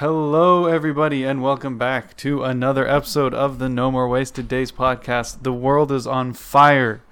[0.00, 5.42] Hello, everybody, and welcome back to another episode of the No More Wasted Days podcast.
[5.42, 7.02] The world is on fire.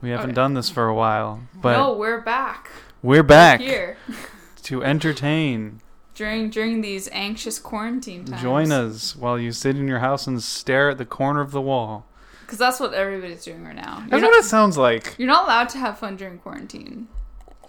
[0.00, 0.34] We haven't Okay.
[0.34, 2.68] done this for a while, but no, we're back.
[3.00, 3.96] we're back Here
[4.64, 5.82] to entertain.
[6.16, 8.42] during during these anxious quarantine times.
[8.42, 11.60] Join us while you sit in your house and stare at the corner of the
[11.60, 12.06] wall.
[12.40, 13.98] because that's what everybody's doing right now.
[14.00, 15.14] You're That's not, what it sounds like.
[15.16, 17.06] you're not allowed to have fun during quarantine.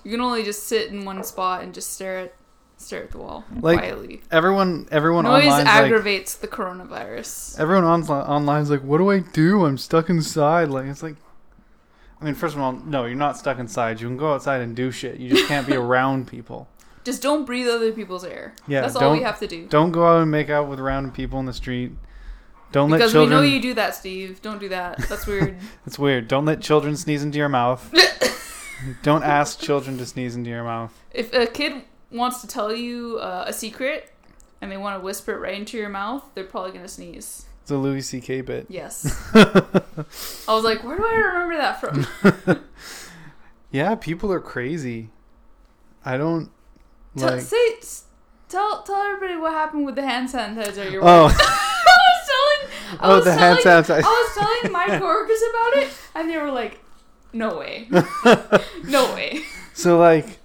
[0.03, 2.33] You can only just sit in one spot and just stare at
[2.83, 4.21] stare at the wall Like, quietly.
[4.31, 7.59] Everyone, everyone Noise online's like, aggravates the coronavirus.
[7.59, 9.65] everyone on, online's like, what do I do?
[9.65, 10.69] I'm stuck inside.
[10.69, 11.15] Like, it's like,
[12.21, 13.99] I mean, first of all, no, you're not stuck inside.
[13.99, 15.17] You can go outside and do shit.
[15.19, 16.67] You just can't be around people.
[17.03, 18.53] Just don't breathe other people's air.
[18.65, 19.67] Yeah, that's all we have to do.
[19.67, 21.91] Don't go out and make out with random people in the street.
[22.71, 24.41] Don't let Because we know you do that, Steve.
[24.41, 24.97] Don't do that.
[25.09, 25.57] That's weird.
[25.85, 26.27] That's weird.
[26.27, 27.93] Don't let children sneeze into your mouth.
[29.03, 30.91] Don't ask children to sneeze into your mouth.
[31.11, 31.83] if a kid
[32.13, 34.11] wants to tell you uh, a secret
[34.61, 37.45] and they want to whisper it right into your mouth, they're probably gonna sneeze.
[37.61, 38.41] It's a Louis C.K.
[38.41, 38.65] bit.
[38.69, 39.21] Yes.
[39.35, 42.59] I was like, where do I remember that from?
[43.71, 45.09] Yeah, people are crazy.
[46.05, 46.51] I don't
[47.17, 47.41] Tell like.
[47.41, 47.79] say,
[48.47, 51.25] tell, tell everybody what happened with the hand sanitizer you're Oh.
[51.39, 54.03] I was telling, I oh, was the hand telling, sanitizer.
[54.05, 56.79] I was telling my coworkers about it, and they were like,
[57.33, 57.87] "No way,
[58.83, 59.41] no way."
[59.73, 60.37] So like,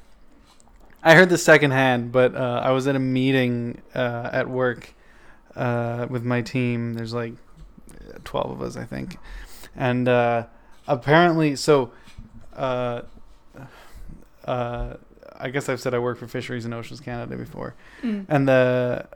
[1.02, 4.94] I heard the second hand, but uh, I was at a meeting uh, at work
[5.56, 6.94] uh, with my team.
[6.94, 7.34] There's like
[8.24, 9.16] twelve of us, I think,
[9.76, 10.46] and uh,
[10.88, 11.92] apparently, so
[12.56, 13.02] uh,
[14.44, 14.94] uh,
[15.36, 18.26] I guess I've said I work for Fisheries and Oceans Canada before, Mm.
[18.28, 19.06] and the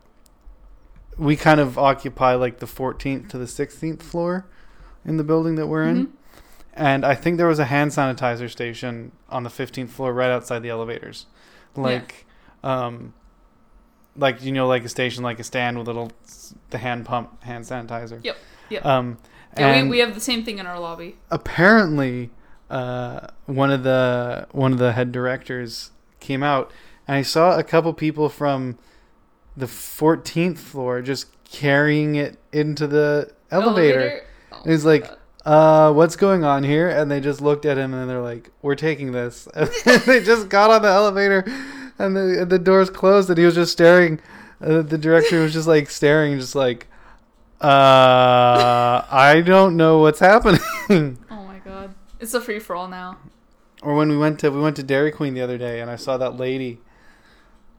[1.18, 4.46] we kind of occupy like the 14th to the 16th floor
[5.04, 6.06] in the building that we're in.
[6.06, 6.10] Mhm.
[6.72, 10.60] And I think there was a hand sanitizer station on the 15th floor right outside
[10.62, 11.26] the elevators.
[11.76, 12.26] Like
[12.62, 13.14] um
[14.16, 16.12] like you know like a station like a stand with a little
[16.70, 18.22] the hand pump hand sanitizer.
[18.22, 18.36] Yep,
[18.70, 18.84] yep.
[18.86, 19.18] Um
[19.56, 21.16] Yeah, and we, we have the same thing in our lobby.
[21.30, 22.30] apparently
[22.70, 25.90] uh one of the one of the head directors
[26.20, 26.70] came out
[27.08, 28.78] and I saw a couple people from
[29.56, 34.22] the 14th floor just carrying it into the elevator.
[34.52, 35.18] Oh, He's my like, God.
[35.44, 36.88] Uh, what's going on here?
[36.88, 39.48] And they just looked at him and they're like, we're taking this.
[39.56, 41.44] And they just got on the elevator
[41.98, 44.20] and the, and the doors closed and he was just staring.
[44.60, 46.86] Uh, the director was just like staring, just like,
[47.60, 50.60] uh, I don't know what's happening.
[51.30, 53.18] oh my god, it's a free for all now.
[53.82, 55.96] or when we went to, we went to Dairy Queen the other day and I
[55.96, 56.80] saw that lady.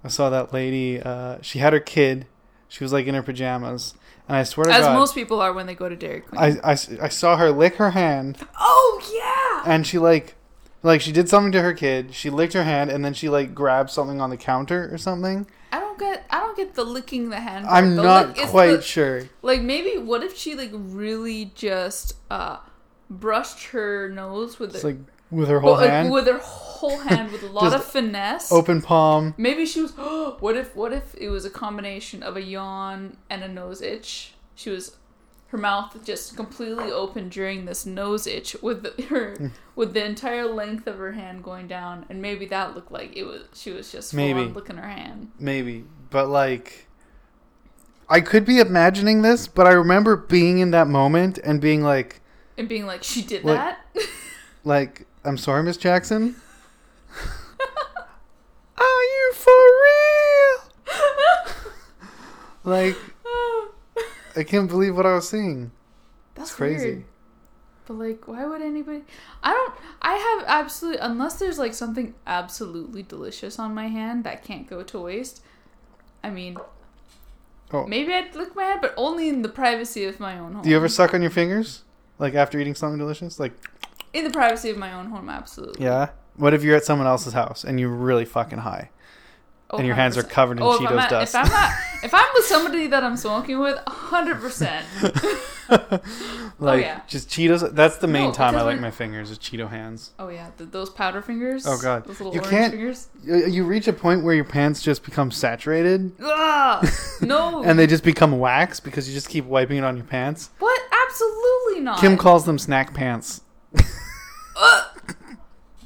[0.03, 2.27] I saw that lady, uh, she had her kid.
[2.67, 3.93] She was like in her pajamas.
[4.27, 6.21] And I swear to God, As God, most people are when they go to Dairy
[6.21, 6.39] Queen.
[6.41, 9.71] I, I, I saw her lick her hand oh yeah.
[9.71, 10.35] and she like
[10.81, 13.53] like she did something to her kid she licked her hand and then she like
[13.55, 17.29] grabbed something on the counter or something I don't get I don't get the licking
[17.29, 17.65] the hand.
[17.65, 18.03] part, i'm though.
[18.03, 22.57] not Like, it's quite the- sure Like maybe what if she like really just uh
[23.09, 24.97] brushed her nose with it's her like
[25.31, 26.39] with her whole but, like, hand with her
[26.83, 28.51] whole hand with a lot of finesse.
[28.51, 29.91] open palm Maybe she was
[30.39, 34.33] what if what if it was a combination of a yawn and a nose itch?
[34.55, 34.97] She was
[35.47, 39.51] her mouth just completely open during this nose itch with the, her mm.
[39.75, 43.23] with the entire length of her hand going down and maybe that looked like it
[43.23, 44.39] was she was just Maybe.
[44.41, 45.31] on licking her hand.
[45.39, 46.87] maybe but like
[48.09, 52.19] i could be imagining this but i remember being in that moment and being like
[52.57, 53.79] And being like, she did Like- that?
[54.63, 56.35] like i'm sorry miss jackson
[58.77, 61.53] are you for real
[62.63, 62.97] like
[64.35, 65.71] i can't believe what i was seeing
[66.35, 67.03] That's it's crazy weird.
[67.85, 69.03] But like, why would anybody?
[69.43, 69.73] I don't.
[70.01, 74.83] I have absolutely unless there's like something absolutely delicious on my hand that can't go
[74.83, 75.41] to waste.
[76.23, 76.55] I mean,
[77.73, 77.85] Oh.
[77.85, 80.61] maybe I'd lick my hand, but only in the privacy of my own home.
[80.63, 81.83] Do you ever suck on your fingers?
[82.19, 83.37] Like after eating something delicious?
[83.37, 83.51] Like,
[84.13, 85.83] In the privacy of my own home, absolutely.
[85.83, 86.11] yeah.
[86.35, 88.89] What if you're at someone else's house and you're really fucking high
[89.69, 90.29] Oh, and your hands are 100%.
[90.29, 91.33] covered in Oh, if Cheetos at, dust?
[91.35, 94.85] if I'm at, if I'm with somebody that I'm smoking with, hundred percent.
[96.59, 97.01] like yeah.
[97.07, 97.73] just Cheetos.
[97.73, 100.11] That's the main No, time I like my fingers is Cheeto hands.
[100.19, 101.65] Oh yeah, th those powder fingers.
[101.65, 102.05] Oh, God.
[102.05, 103.07] those little You orange can't- fingers.
[103.23, 106.87] You you reach a point where your pants just become saturated Ugh,
[107.21, 107.63] no.
[107.63, 110.49] and they just become wax because you just keep wiping it on your pants.
[110.59, 110.79] what?
[111.07, 111.99] Absolutely not.
[111.99, 113.41] Kim calls them snack pants.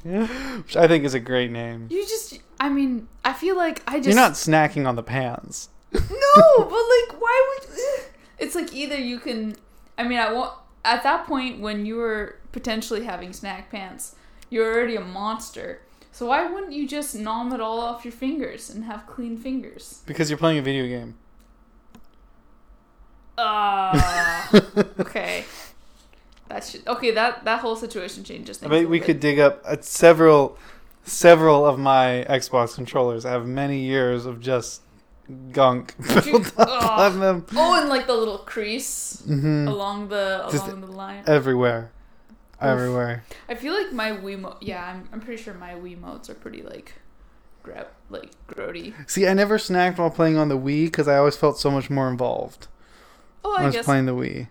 [0.63, 1.87] Which I think is a great name.
[1.89, 4.07] You just, I mean, I feel like I just.
[4.07, 5.69] You're not snacking on the pants.
[5.91, 5.99] No,
[6.57, 7.77] but like, why would.
[8.39, 9.55] It's like either you can.
[9.97, 10.53] I mean, I want.
[10.85, 14.15] At that point, when you were potentially having snack pants,
[14.49, 15.81] you're already a monster.
[16.11, 20.03] So why wouldn't you just nom it all off your fingers and have clean fingers?
[20.05, 21.15] Because you're playing a video game.
[23.37, 24.47] Uh,
[24.99, 25.45] okay.
[26.49, 27.11] That should okay.
[27.11, 28.69] That that whole situation changes I things.
[28.71, 30.57] bet a we little could dig up uh, several,
[31.03, 33.25] several of my Xbox controllers.
[33.25, 34.81] I have many years of just
[35.51, 36.99] gunk built up Ugh.
[36.99, 41.23] on them Oh, and like the little crease hmm along the Just along the line.
[41.27, 41.91] everywhere,
[42.31, 42.37] Oof.
[42.61, 43.23] everywhere.
[43.49, 44.57] I feel like my Wiimote.
[44.61, 46.93] Yeah, I'm I'm pretty sure my Wiimotes are pretty like,
[47.61, 48.93] grab like grody.
[49.09, 51.89] See, I never snacked while playing on the Wii because I always felt so much
[51.89, 52.67] more involved
[53.43, 53.85] Oh, when I I was guess.
[53.85, 54.47] playing the Wii.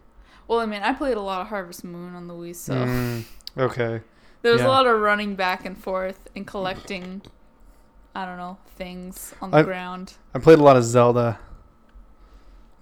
[0.48, 3.24] Well, I mean, I played a lot of Harvest Moon on the Wii, so Mm,
[3.58, 4.00] okay.
[4.42, 4.68] there was yeah.
[4.68, 7.22] a lot of running back and forth and collecting.
[8.14, 10.14] I don't know things on the I- ground.
[10.34, 11.38] I played a lot of Zelda.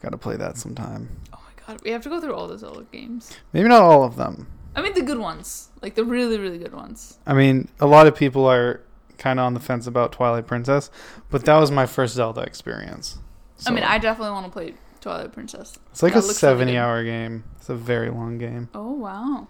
[0.02, 1.08] Got to play that sometime.
[1.32, 3.32] Oh my god, we have to go through all the Zelda games.
[3.52, 4.46] Maybe not all of them.
[4.76, 7.18] I mean, the good ones, like the really, really good ones.
[7.26, 8.80] I mean, a lot of people are
[9.18, 10.90] kind of on the fence about Twilight Princess,
[11.30, 13.18] but that was my first Zelda experience.
[13.66, 15.78] I mean, I definitely want to play Twilight Princess.
[15.92, 16.58] it's like that a looks really good.
[16.72, 17.44] 70 hour game.
[17.58, 19.48] It's a very long game, Oh wow,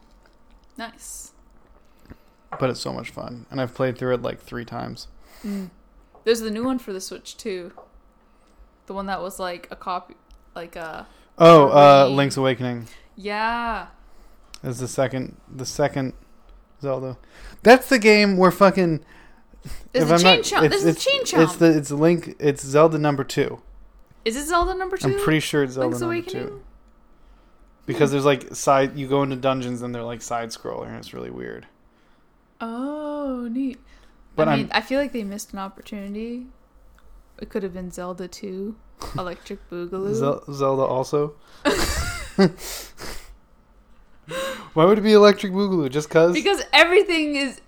[0.77, 1.33] nice.
[2.61, 3.47] but it's so much fun.
[3.51, 5.09] And I've played through it like three times.
[5.45, 5.71] Mm.
[6.25, 7.73] There's the new one for the Switch too.
[8.87, 10.15] The one that was like a copy,
[10.55, 11.07] like a
[11.39, 13.87] Oh, uh, Link's Awakening yeah.
[14.63, 16.13] is the second, the second
[16.81, 17.17] Zelda.
[17.63, 19.05] That's the game where fucking.
[19.93, 20.71] There's if a I'm chain not- chomp.
[20.71, 21.43] There's a chain chomp.
[21.45, 22.37] It's the it's Link.
[22.39, 23.61] It's Zelda number two.
[24.25, 26.47] Is it Zelda number 2 I'm pretty sure it's Zelda Link's number Awakening.
[26.49, 26.63] two
[27.87, 28.97] because there's like side.
[28.97, 31.67] You go into dungeons and they're like side scroller, and it's really weird.
[32.61, 33.79] Oh, neat.
[34.37, 36.47] But I I'm- mean, I feel like they missed an opportunity.
[37.39, 38.75] It could have been Zelda 2,
[39.19, 40.15] Electric Boogaloo.
[40.15, 41.35] Zel- Zelda also.
[44.73, 45.91] Why would it be Electric Boogaloo?
[45.91, 46.33] Just cause?
[46.33, 47.61] because everything is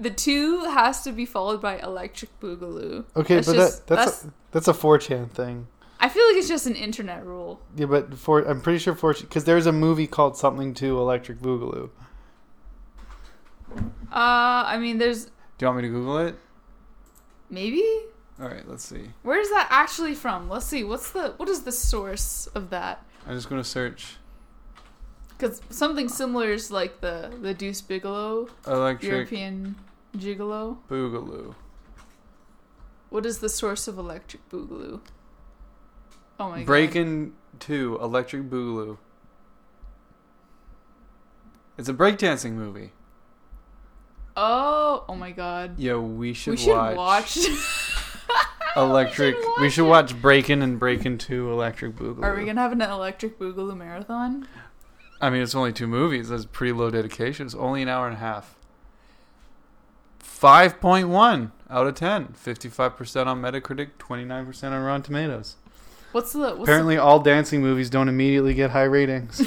[0.00, 3.04] the 2 has to be followed by Electric Boogaloo.
[3.16, 5.66] okay, that's but just- that that's a, that's a 4chan thing.
[6.00, 7.60] I feel like it's just an internet rule.
[7.76, 11.40] Yeah, but for I'm pretty sure 4chan because there's a movie called something to Electric
[11.40, 11.90] Boogaloo.
[14.10, 15.30] Uh, I mean, there's Do
[15.60, 16.36] you want me to Google it?
[17.50, 17.82] maybe
[18.40, 19.10] All right, let's see.
[19.22, 20.48] Where's that actually from?
[20.48, 20.84] Let's see.
[20.84, 23.04] What's the what is the source of that?
[23.26, 24.16] I'm just gonna search
[25.36, 29.76] Because something similar is like the the Deuce Bigalow Electric European
[30.16, 30.78] Gigolo.
[30.88, 31.54] Boogaloo.
[33.10, 35.00] What is the source of Electric Boogaloo?
[36.38, 36.66] Oh my god.
[36.66, 38.98] Breakin' 2, Electric Boogaloo.
[41.76, 42.92] It's a breakdancing movie.
[44.36, 45.78] Oh, oh my god.
[45.78, 47.38] Yo, we should, we should watch, watch.
[48.76, 49.36] Electric.
[49.36, 52.22] we should We should watch watch Breakin' and Breakin' 2 Electric Boogaloo.
[52.22, 54.46] Are we gonna have an Electric Boogaloo marathon?
[55.20, 56.28] I mean, it's only two movies.
[56.28, 57.46] That's pretty low dedication.
[57.46, 58.54] It's only an hour and a half.
[60.22, 62.28] 5.1 out of 10.
[62.28, 65.56] 55% on Metacritic, 29% on Rotten Tomatoes.
[66.12, 69.46] What's the what's Apparently, all dancing movies don't immediately get high ratings.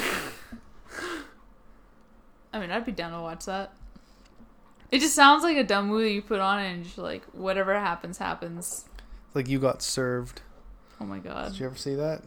[2.52, 3.72] I mean, I'd be down to watch that.
[4.90, 8.18] It just sounds like a dumb movie you put on and just like whatever happens
[8.18, 8.84] happens.
[9.34, 10.42] like you got served.
[11.00, 11.52] Oh my god.
[11.52, 12.22] Did you ever see that?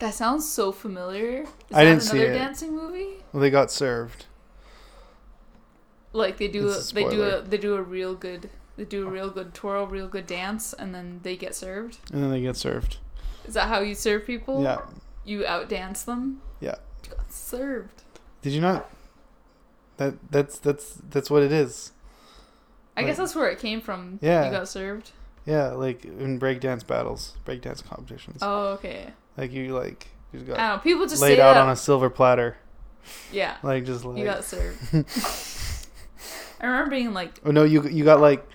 [0.00, 1.42] That sounds so familiar.
[1.42, 2.38] Is I that didn't see another it.
[2.38, 3.22] dancing movie?
[3.32, 4.26] Well, they got served.
[6.12, 9.06] Like they do a, a they do a they do a real good they do
[9.06, 11.98] a real good twirl, real good dance, and then they get served.
[12.12, 12.98] And then they get served.
[13.46, 14.62] Is that how you serve people?
[14.62, 14.80] Yeah.
[15.24, 16.40] You outdance them?
[16.60, 16.76] Yeah.
[17.08, 18.02] Got served.
[18.40, 18.88] Did you not?
[19.98, 21.92] That that's that's that's what it is.
[22.96, 24.18] I Like- guess that's where it came from.
[24.22, 24.46] Yeah.
[24.46, 25.10] You got served.
[25.44, 28.38] Yeah, like in breakdance battles, breakdance competitions.
[28.42, 29.08] Oh, okay.
[29.36, 30.82] Like you like you just I got don't know.
[30.82, 31.62] People just laid out that.
[31.62, 32.56] on a silver platter.
[33.32, 33.56] yeah.
[33.62, 34.78] Like just like You got served.
[36.60, 38.46] I remember being like, Oh no, you you got like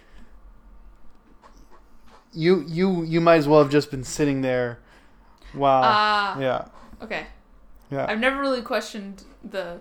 [2.38, 4.80] you you you might as well have just been sitting there.
[5.54, 5.82] Wow.
[5.84, 6.68] ah, yeah.
[7.02, 7.28] okay.
[7.90, 8.06] Yeah.
[8.08, 9.80] I've never really questioned the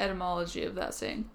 [0.00, 1.30] etymology of that saying.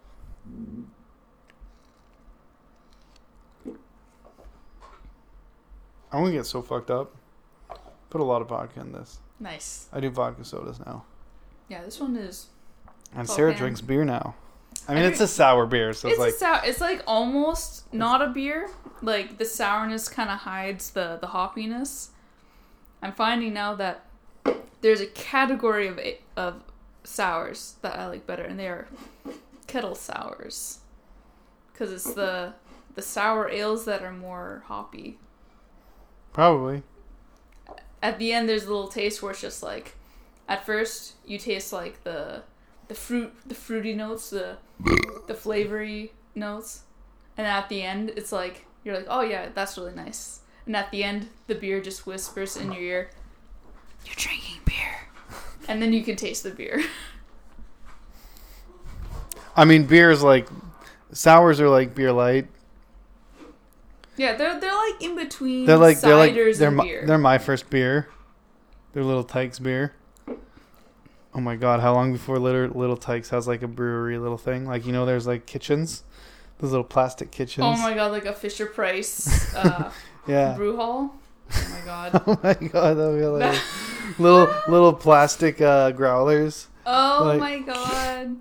[6.12, 7.16] I'm gonna get so fucked up.
[8.10, 9.20] Put a lot of vodka in this.
[9.40, 9.88] Nice.
[9.94, 11.06] I do vodka sodas now.
[11.70, 12.48] Yeah, this one is.
[13.16, 14.36] And Sarah drinks beer now.
[14.88, 16.62] I I mean, it's drink- a sour beer, so it's it's, like sour.
[16.66, 18.70] It's like almost not a beer.
[19.02, 22.10] Like the sourness kind of hides the the hoppiness.
[23.02, 24.06] I'm finding now that
[24.82, 26.62] there's a category of a- of
[27.04, 28.88] sours that I like better, and they are
[29.68, 30.80] kettle sours,
[31.72, 32.54] because it's the
[32.96, 35.18] the sour ales that are more hoppy.
[36.34, 36.84] probably.
[38.04, 39.96] At the end, there's a little taste where it's just like,
[40.48, 42.42] at first you taste like the
[42.92, 44.58] the fruit, the fruity notes, the
[45.28, 46.82] the flavory notes,
[47.38, 50.42] and at the end, it's like you're like, oh yeah, that's really nice.
[50.66, 53.10] And at the end, the beer just whispers in your ear,
[54.06, 55.08] You're drinking beer.
[55.70, 56.84] And then you can taste the beer.
[59.56, 60.50] I mean, beer is like
[61.14, 62.48] sours are like beer light.
[64.18, 67.06] Yeah, they're they're like in between They're like they're like they're and my, beer.
[67.06, 68.10] they're my first beer.
[68.92, 69.94] They're Little Tikes beer.
[71.34, 74.66] Oh my god, how long before Little Little Tikes has like a brewery little thing?
[74.66, 76.04] Like you know, there's like kitchens,
[76.60, 77.66] those little plastic kitchens.
[77.66, 79.92] oh my god, like a Fisher Price uh,
[80.28, 80.54] yeah.
[80.56, 81.16] brew hall.
[81.54, 82.22] Oh my god.
[82.28, 83.60] Oh my god, that would be like
[84.20, 86.68] little little plastic uh, growlers.
[86.86, 88.36] Oh Like- my god.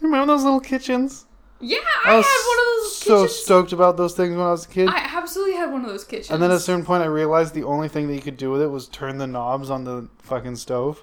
[0.00, 1.24] Remember those little kitchens?
[1.60, 4.50] Yeah, I I, was had one of those so stoked about those things when I
[4.50, 4.88] was a kid.
[4.88, 6.30] I absolutely had one of those kitchens.
[6.30, 8.50] and then at a certain point, I realized the only thing that you could do
[8.50, 11.02] with it was turn the knobs on the fucking stove.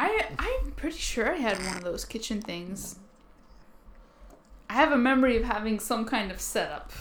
[0.00, 2.96] I I'm pretty sure I had one of those kitchen things.
[4.70, 6.92] I have a memory of having some kind of setup.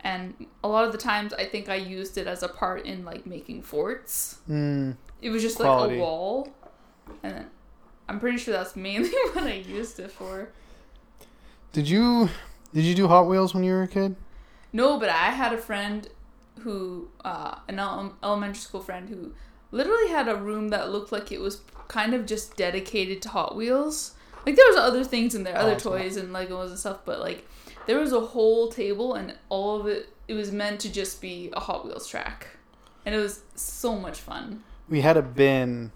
[0.00, 3.04] And a lot of the times I think I used it as a part in
[3.04, 4.38] like making forts.
[4.50, 4.96] Mm.
[5.20, 5.94] It was just Quality.
[5.94, 6.48] like a wall.
[7.22, 7.46] And then
[8.08, 10.48] I'm pretty sure that's mainly what I used it for.
[11.72, 12.30] Did you
[12.74, 14.16] did you do Hot Wheels when you were a kid?
[14.72, 16.08] No, but I had a friend
[16.60, 19.34] who, uh, an elementary school friend who
[19.72, 23.56] literally had a room that looked like it was kind of just dedicated to Hot
[23.56, 24.14] Wheels.
[24.46, 25.92] Like there was other things in there, other oh, Awesome.
[25.92, 27.46] toys and Legos and stuff, but like
[27.86, 31.50] there was a whole table and all of it, it was meant to just be
[31.52, 32.46] a Hot Wheels track.
[33.04, 34.62] And it was so much fun.
[34.88, 35.90] We had a bin.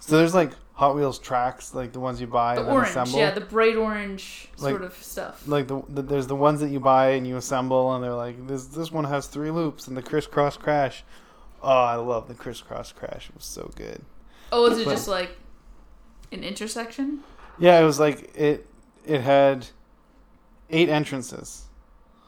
[0.00, 3.18] So there's like Hot Wheels tracks, like the ones you buy The and orange, assemble.
[3.18, 5.46] yeah, the bright orange Like- sort of stuff.
[5.46, 8.46] like the, the there's the ones that you buy and you assemble, and they're like
[8.48, 11.04] this this one has three loops and the crisscross crash.
[11.62, 13.28] Oh, I love the crisscross crash.
[13.28, 14.02] It was so good.
[14.50, 15.36] Oh, was it but- just like
[16.32, 17.20] an intersection?
[17.58, 18.66] Yeah, it was like it
[19.06, 19.66] it had
[20.70, 21.64] eight entrances.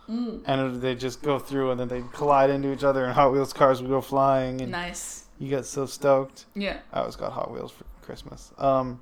[0.07, 0.43] Mm.
[0.45, 3.55] and they just go through and then they collide into each other and Hot Wheels
[3.55, 5.25] cars would go flying and Nice.
[5.39, 6.45] you get so stoked.
[6.55, 6.81] Yeah.
[6.93, 8.53] I always got Hot Wheels for Christmas.
[8.59, 9.01] Um,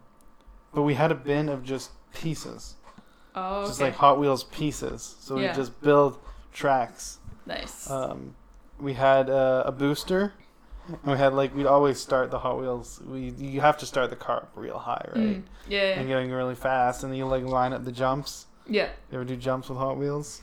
[0.72, 2.76] but we had a bin of just pieces,
[3.34, 3.66] Oh, okay.
[3.66, 5.16] just like Hot Wheels pieces.
[5.18, 6.18] So we just build
[6.52, 7.18] tracks.
[7.46, 7.90] nice.
[7.90, 8.36] Um,
[8.82, 10.34] we had uh, a booster.
[10.88, 13.00] And we had like we'd always start the Hot Wheels.
[13.06, 15.36] We you have to start the car up real high, right?
[15.36, 15.42] Mm.
[15.68, 15.98] Yeah.
[16.00, 18.46] And getting really fast, and then you like line up the jumps.
[18.66, 18.88] yeah.
[19.10, 20.42] You ever do jumps with Hot Wheels?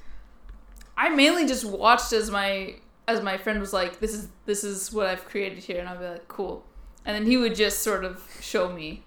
[0.95, 4.93] I mainly just watched as my as my friend was like, "This is this is
[4.93, 6.65] what I've created here," and I'd be like, "Cool,"
[7.05, 9.03] and then he would just sort of show me.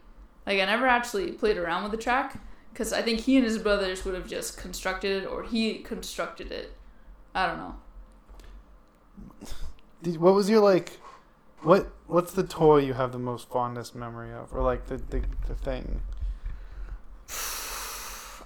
[0.46, 2.42] Like I never actually played around with the track
[2.74, 6.52] because I think he and his brothers would have just constructed it, or he constructed
[6.52, 6.74] it.
[7.34, 7.76] I don't know.
[10.02, 10.98] Did, what was your like?
[11.62, 15.22] What what's the toy you have the most fondest memory of, or like the the,
[15.48, 16.02] the thing?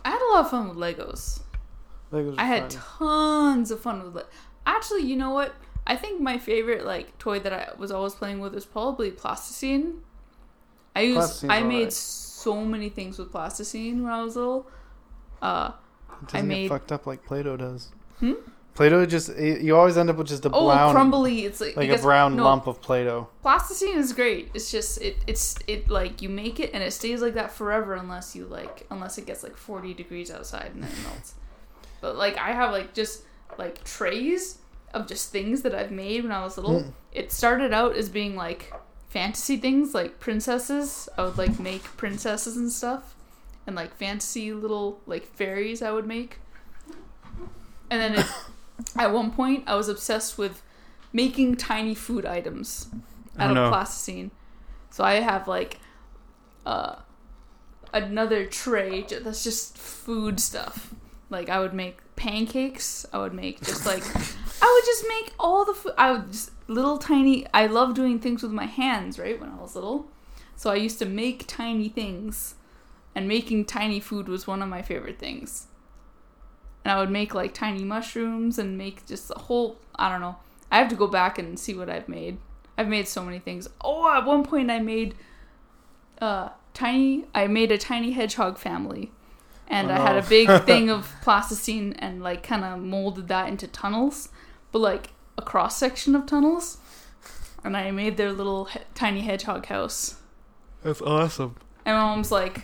[0.04, 1.40] I had a lot of fun with Legos.
[2.12, 2.82] Legos I had fun.
[2.98, 4.26] tons of fun with it.
[4.66, 5.54] Actually, you know what?
[5.86, 10.02] I think my favorite like toy that I was always playing with was probably plasticine.
[10.94, 11.92] I used Plasticine's I made alright.
[11.92, 14.66] so many things with plasticine when I was little.
[15.42, 15.72] Uh
[16.22, 17.88] It doesn't I made- get fucked up like Play-Doh does.
[18.18, 18.32] Hmm?
[18.76, 21.44] Play-Doh just it- you always end up with just a oh, brown, crumbly.
[21.44, 23.28] It's like like a brown no, lump of Play-Doh.
[23.42, 24.50] Plasticine is great.
[24.54, 27.94] It's just it it's it like you make it and it stays like that forever
[27.94, 31.34] unless you like unless it gets like 40 degrees outside and then it melts.
[32.00, 33.22] But like I have like just
[33.58, 34.58] like trays
[34.92, 36.82] of just things that I've made when I was little.
[36.82, 36.92] Mm.
[37.12, 38.72] It started out as being like
[39.08, 41.08] fantasy things like princesses.
[41.16, 43.14] I would like make princesses and stuff
[43.66, 46.38] and like fantasy little like fairies I would make.
[47.90, 48.26] And then it,
[48.96, 50.62] at one point I was obsessed with
[51.12, 52.88] making tiny food items
[53.38, 54.30] out Oh, of plasticine.
[54.90, 55.78] So I have like
[56.64, 56.96] uh
[57.92, 60.94] another tray that's just food stuff.
[61.30, 63.06] Like I would make pancakes.
[63.12, 64.02] I would make just like
[64.62, 65.92] I would just make all the food.
[65.98, 67.46] I would just little tiny.
[67.54, 69.18] I love doing things with my hands.
[69.18, 70.08] Right when I was little,
[70.56, 72.54] so I used to make tiny things,
[73.14, 75.65] and making tiny food was one of my favorite things.
[76.86, 79.76] And I would make like tiny mushrooms and make just a whole.
[79.96, 80.36] I don't know.
[80.70, 82.38] I have to go back and see what I've made.
[82.78, 83.66] I've made so many things.
[83.80, 85.16] Oh, at one point I made
[86.20, 89.10] uh tiny I made a tiny hedgehog family.
[89.66, 93.48] And Oh, I had a big thing of plasticine and like kind of molded that
[93.48, 94.28] into tunnels,
[94.70, 96.78] but like a cross section of tunnels.
[97.64, 100.20] And I made their little he- tiny hedgehog house.
[100.84, 101.56] That's awesome.
[101.84, 102.62] And my mom's like,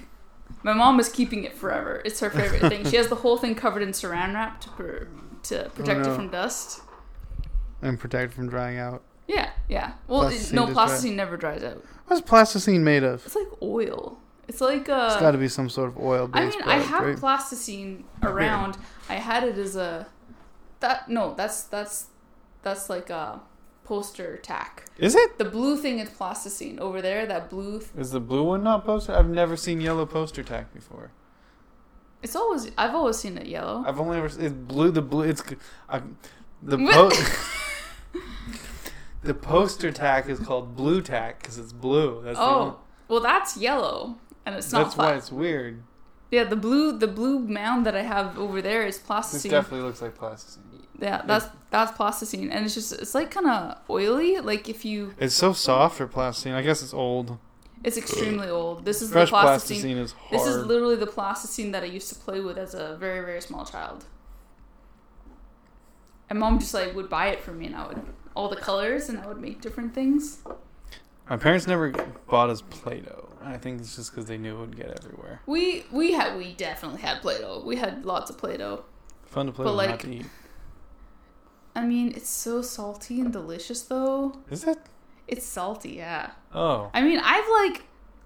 [0.63, 2.03] my mom is keeping it forever.
[2.05, 2.85] It's her favorite thing.
[2.85, 5.09] She has the whole thing covered in saran wrap to per,
[5.45, 6.13] to protect no.
[6.13, 6.81] it from dust.
[7.81, 9.03] And protected from drying out.
[9.27, 9.95] Yeah, yeah.
[10.07, 10.85] Well, it, no, does dry.
[10.87, 11.85] plasticine never dries out.
[12.07, 13.25] What's plasticine made of?
[13.25, 14.19] It's like oil.
[14.49, 15.11] It's like uh.
[15.13, 17.17] it's got to be some sort of oil-based mean, I have right?
[17.17, 18.77] plasticine around.
[19.09, 20.07] I had it as a
[20.81, 22.07] that no, that's that's
[22.63, 23.41] that's like a
[23.85, 24.87] poster tack.
[24.99, 25.39] Is it?
[25.39, 27.27] The blue thing is plasticine over there.
[27.27, 27.79] That blue.
[27.81, 29.13] Th- Is the blue one not poster?
[29.15, 31.11] I've never seen yellow poster tack before.
[32.23, 32.71] it's always.
[32.79, 33.85] I've always seen it yellow.
[33.87, 34.91] I've only ever it's blue.
[34.91, 35.25] The blue.
[35.25, 35.43] It's
[35.89, 36.03] I,
[36.63, 37.11] the po-
[39.23, 42.23] the poster tack is called blue tack because it's blue.
[42.25, 44.85] That's oh, well, that's yellow, and it's not.
[44.85, 45.83] that's pla- why it's weird.
[46.31, 49.51] Yeah, the blue the blue mound that I have over there is This plasticine.
[49.51, 50.63] definitely looks like plasticine.
[51.01, 54.39] Yeah, that's that's plasticine, and it's just it's like kind of oily.
[54.39, 56.53] Like if you, It's so soft for plasticine.
[56.53, 57.39] I guess it's old.
[57.85, 58.85] it's extremely old.
[58.85, 59.77] This is Fresh the plasticine.
[59.77, 60.33] plasticine is hard.
[60.33, 63.41] This is literally the plasticine that I used to play with as a very very
[63.41, 64.05] small child.
[66.31, 68.01] And mom just like would buy it for me, and I would
[68.35, 70.39] all the colors, and I would make different things.
[71.29, 71.91] My parents never
[72.29, 73.29] bought us Play-Doh.
[73.45, 75.41] I think it's just because they knew it would get everywhere.
[75.47, 77.63] We we had we definitely had Play-Doh.
[77.67, 78.85] We had lots of Play-Doh.
[79.27, 80.27] Fun to play But, with, not to eat.
[81.75, 84.37] I mean, it's so salty and delicious though.
[84.51, 84.79] Is it?
[85.29, 86.33] It's salty, yeah.
[86.55, 86.91] Oh.
[86.93, 87.85] I mean, I've like,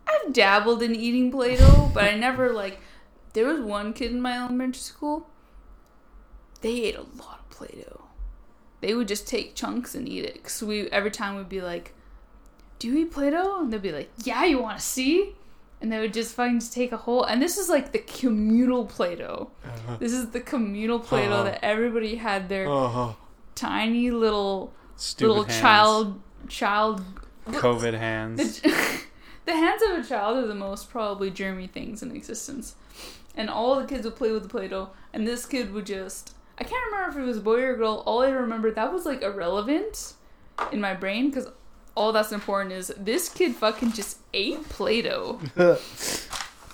[0.09, 2.81] I've dabbled in eating Play-Doh, but I never like.
[3.35, 5.29] There was one kid in my elementary school.
[6.63, 8.05] They ate a lot of Play-Doh.
[8.81, 10.43] They would just take chunks and eat it.
[10.43, 11.95] Cause we every time we'd be like,
[12.79, 15.35] "Do you eat Play-Doh?" And they'd be like, "Yeah, you want to see?"
[15.81, 17.23] And they would just fucking just take a whole.
[17.25, 19.51] And this is like the communal Play-Doh.
[19.99, 21.43] This is the communal Play-Doh Uh-huh.
[21.45, 23.17] that everybody had their Oh.
[23.57, 25.61] Tiny little Stupid little hands.
[25.61, 27.03] child child
[27.49, 28.61] COVID hands.
[28.61, 29.01] the,
[29.47, 32.77] the hands of a child are the most probably germy things in existence.
[33.35, 36.35] And all the kids would play with the Play Doh, and this kid would just.
[36.59, 38.03] I can't remember if it was a boy or a girl.
[38.07, 40.15] All I remember, that was like irrelevant
[40.73, 41.49] in my brain because
[41.95, 45.41] all that's important is this kid fucking just ate Play Doh.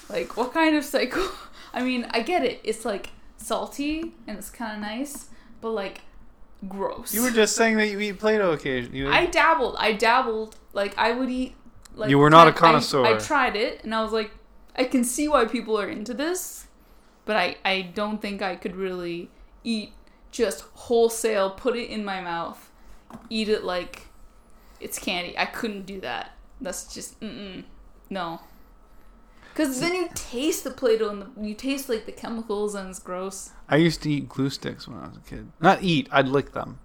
[0.08, 1.26] Like, what kind of psycho?
[1.72, 2.60] I mean, I get it.
[2.64, 5.28] It's like salty and it's kind of nice,
[5.62, 6.02] but like
[6.68, 7.12] gross.
[7.14, 9.06] you were just saying that you eat Play-Doh occasionally.
[9.06, 9.76] I dabbled.
[9.78, 10.56] I dabbled.
[10.72, 11.54] Like I would eat.
[11.94, 13.04] Like You were not a I- I- connoisseur.
[13.04, 14.30] I, tried it, and I was like,
[14.74, 16.66] I can see why people are into this,
[17.26, 19.30] but I I don't think I could really
[19.64, 19.92] eat
[20.30, 21.50] just wholesale.
[21.50, 22.70] Put it in my mouth,
[23.28, 24.06] eat it like
[24.80, 25.36] it's candy.
[25.38, 26.30] I couldn't do that.
[26.60, 27.64] That's just mm
[28.08, 28.40] no.
[29.52, 32.98] Because then you taste the Play-Doh and the, you taste like the chemicals and it's
[32.98, 33.50] gross.
[33.68, 35.52] I used to eat glue sticks when I was a kid.
[35.60, 36.08] Not eat.
[36.10, 36.78] I'd lick them.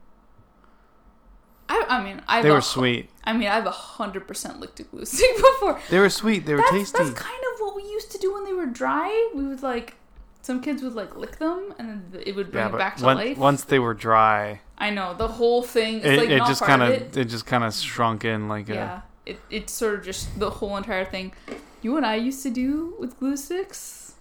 [1.70, 3.10] I I mean I They were sweet.
[3.24, 5.80] I mean I've a hundred percent licked a glue stick before.
[5.90, 6.46] They were sweet.
[6.46, 6.98] They were that's, tasty.
[6.98, 9.32] That's kind of what we used to do when they were dry.
[9.34, 9.96] We would like
[10.42, 13.06] some kids would like lick them and then it would bring yeah, it back to
[13.06, 13.38] once, life.
[13.38, 16.02] once they were dry, I know the whole thing.
[16.02, 17.18] It, like it just part kind of of it.
[17.18, 20.78] it just kind of shrunk in like Yeah, it it sort of just the whole
[20.78, 21.34] entire thing.
[21.82, 24.16] You know what I used to do with glue sticks?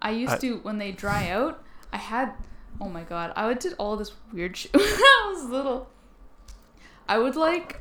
[0.00, 1.62] I used I- to when they dry out.
[1.92, 2.32] I had
[2.80, 5.88] oh my god, I did all this weird shit when I was little.
[7.08, 7.80] I would like.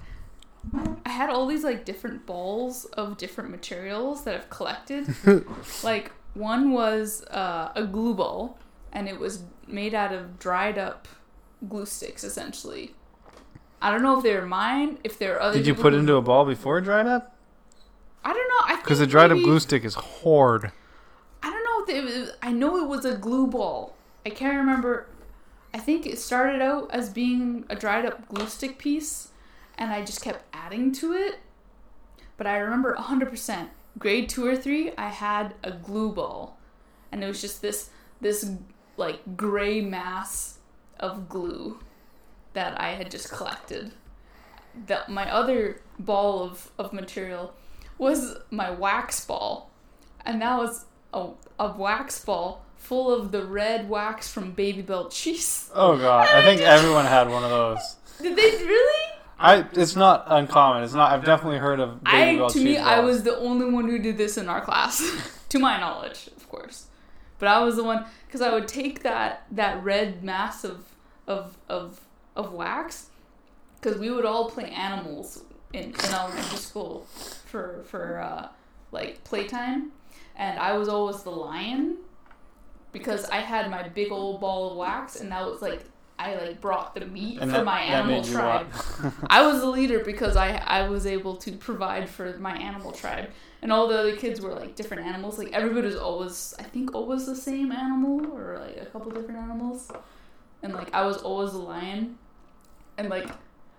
[1.05, 5.15] I had all these like different balls of different materials that I've collected.
[5.83, 8.59] like one was uh, a glue ball,
[8.93, 11.07] and it was made out of dried up
[11.67, 12.93] glue sticks, essentially.
[13.81, 15.57] I don't know if they were mine, if they're other.
[15.57, 17.30] Did you put who- into a ball before dried up?
[18.23, 18.73] I don't know.
[18.73, 20.71] I Because a think dried up glue stick is hard.
[21.43, 22.31] I don't know if it was.
[22.41, 23.95] I know it was a glue ball.
[24.25, 25.07] I can't remember.
[25.73, 29.29] I think it started out as being a dried up glue stick piece,
[29.77, 31.39] and I just kept adding to it.
[32.37, 33.69] But I remember 100%.
[33.97, 36.57] Grade two or three, I had a glue ball,
[37.11, 37.89] and it was just this
[38.21, 38.51] this
[38.97, 40.59] like gray mass
[40.99, 41.79] of glue
[42.53, 43.91] that I had just collected.
[44.87, 47.53] That my other ball of, of material
[48.01, 49.69] was my wax ball,
[50.25, 55.69] and that was a, a wax ball full of the red wax from Babybel cheese.
[55.75, 57.95] Oh god, I think everyone had one of those.
[58.19, 59.11] Did they really?
[59.37, 60.83] I it's not uncommon.
[60.83, 61.11] It's not.
[61.11, 62.03] I've definitely heard of.
[62.03, 64.49] Baby I Bell to me, cheese I was the only one who did this in
[64.49, 64.99] our class,
[65.49, 66.87] to my knowledge, of course.
[67.37, 70.85] But I was the one because I would take that that red mass of
[71.27, 72.01] of of
[72.35, 73.09] of wax
[73.79, 77.05] because we would all play animals in, in elementary school
[77.51, 78.47] for for uh,
[78.91, 79.91] like playtime,
[80.35, 81.97] and I was always the lion
[82.91, 85.83] because I had my big old ball of wax, and that was like
[86.19, 88.67] I like brought the meat And for that- my animal tribe.
[89.29, 93.29] I was the leader because I I was able to provide for my animal tribe,
[93.61, 95.37] and all the other kids were like different animals.
[95.37, 99.39] Like everybody was always I think always the same animal or like a couple different
[99.39, 99.91] animals,
[100.63, 102.17] and like I was always the lion,
[102.97, 103.27] and like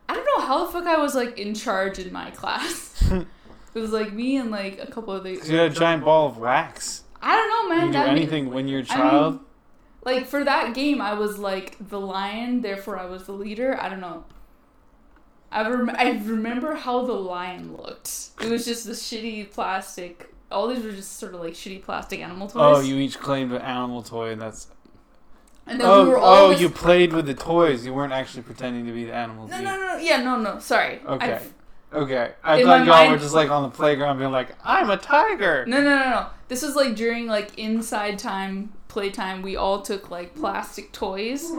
[0.08, 3.02] I don't know how the fuck I was like in charge in my class.
[3.74, 6.28] it was like me and like a couple of the You had a giant ball
[6.28, 7.04] of wax.
[7.20, 7.92] I don't know man.
[7.92, 9.40] can do anything when you're a I mean, child.
[10.04, 13.78] like for that game, I was like the lion, therefore I was the leader.
[13.80, 14.24] I don't know.
[15.50, 18.30] I rem- I remember how the lion looked.
[18.40, 20.32] It was just the shitty plastic.
[20.50, 22.56] All these were just sort of like shitty plastic animal toys.
[22.78, 24.68] Oh, you each claimed an animal toy, and that's.
[25.66, 27.84] And then Oh, we were all oh, just- you played with the toys.
[27.86, 29.50] You weren't actually pretending to be the animals.
[29.50, 29.96] No, no, no, no.
[29.98, 30.58] Yeah, no, no.
[30.58, 31.00] Sorry.
[31.06, 31.34] Okay.
[31.34, 31.52] I've-
[31.92, 34.54] Okay, I In thought my y'all mind- were just like on the playground being like,
[34.64, 36.26] "I'm a tiger." No, no, no, no.
[36.48, 39.42] This was like during like inside time, playtime.
[39.42, 41.52] We all took like plastic toys,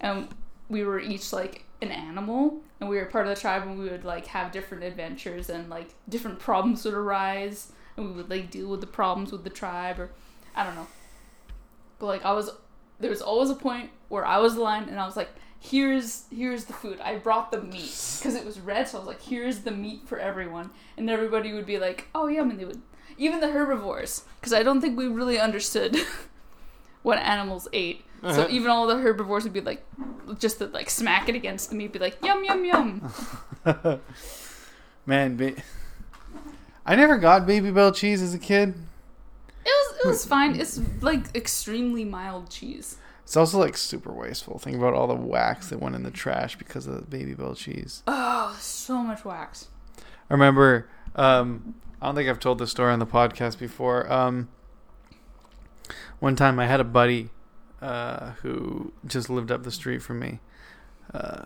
[0.00, 0.28] and
[0.68, 3.88] we were each like an animal, and we were part of the tribe, and we
[3.88, 8.50] would like have different adventures, and like different problems would arise, and we would like
[8.50, 10.10] deal with the problems with the tribe, or
[10.54, 10.86] I don't know.
[11.98, 12.50] But like I was,
[13.00, 15.30] there was always a point where I was the lion, and I was like.
[15.64, 16.98] Here's here's the food.
[17.00, 20.02] I brought the meat because it was red, so I was like, "Here's the meat
[20.06, 22.82] for everyone," and everybody would be like, "Oh, yum!" and they would
[23.16, 25.96] even the herbivores, because I don't think we really understood
[27.02, 28.04] what animals ate.
[28.22, 28.46] So Uh-huh.
[28.50, 29.84] even all the herbivores would be like,
[30.38, 33.12] just to like smack it against the meat, be like, yum yum yum.
[35.06, 35.54] Man, ba-
[36.86, 38.74] I never got Babybel cheese as a kid.
[39.64, 40.56] It was it was fine.
[40.60, 42.96] It's like extremely mild cheese.
[43.32, 44.58] It's also like super wasteful.
[44.58, 48.02] Think about all the wax that went in the trash because of the Babybel cheese.
[48.06, 49.68] Oh, so much wax.
[50.28, 50.86] I remember.
[51.16, 54.12] Um, I don't think I've told this story on the podcast before.
[54.12, 54.50] Um,
[56.18, 57.30] one time I had a buddy
[57.80, 60.40] uh, who just lived up the street from me.
[61.14, 61.44] Uh,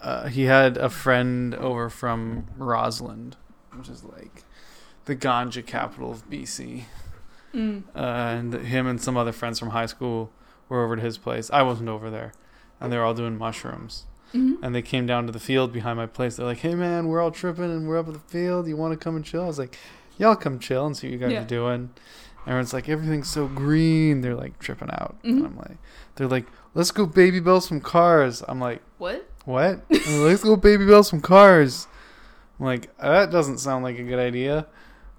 [0.00, 3.34] uh, he had a friend over from Roslyn,
[3.74, 4.44] which is like
[5.06, 6.84] the ganja capital of BC.
[7.56, 7.82] Mm.
[7.94, 10.30] Uh, and him and some other friends from high school
[10.68, 11.50] were over to his place.
[11.52, 12.32] I wasn't over there,
[12.80, 15.96] and they were all doing mushrooms hmm and they came down to the field behind
[15.96, 16.34] my place.
[16.36, 18.66] They're like, "Hey man, we're all tripping and we're up at the field.
[18.66, 19.78] You want to come and chill?" I was like,
[20.18, 21.42] "Y'all come chill and see what you guys Yeah.
[21.42, 21.90] are doing."
[22.44, 25.14] Everyone's like, "Everything's so green." They're like tripping out.
[25.22, 25.28] Mhm.
[25.38, 25.78] And I'm like,
[26.16, 29.28] "They're like, let's go baby bell some cars." I'm like, What?
[29.44, 29.84] "What?
[29.88, 31.86] Like, let's go baby bell some cars."
[32.58, 34.66] I'm like, that doesn't sound like a good idea.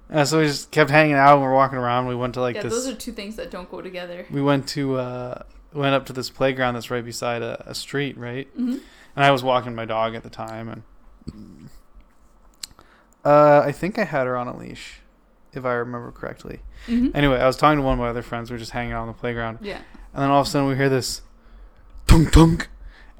[0.09, 2.07] And so we just kept hanging out and we're walking around.
[2.07, 2.73] We went to like yeah, this.
[2.73, 4.25] those are two things that don't go together.
[4.31, 5.43] we went to uh,
[5.73, 8.47] went up to this playground that's right beside a, a street, right?
[8.55, 8.77] hmm
[9.15, 11.69] And I was walking my dog at the time, and
[13.25, 15.01] uh, I think I had her on a leash,
[15.53, 16.59] if I remember correctly.
[16.85, 18.49] hmm Anyway, I was talking to one of my other friends.
[18.49, 19.81] We were just hanging out on the playground, Yeah.
[20.13, 21.21] and then all of a sudden we hear this
[22.07, 22.69] tunk tunk,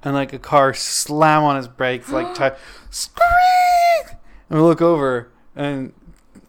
[0.03, 2.49] and like a car slam on his brakes, like ti
[2.89, 4.17] scream.
[4.49, 5.91] And we look over, and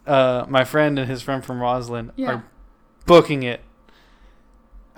[0.09, 2.31] uh, my friend and his friend from Roslyn Yeah.
[2.31, 2.43] are
[3.05, 3.61] booking it,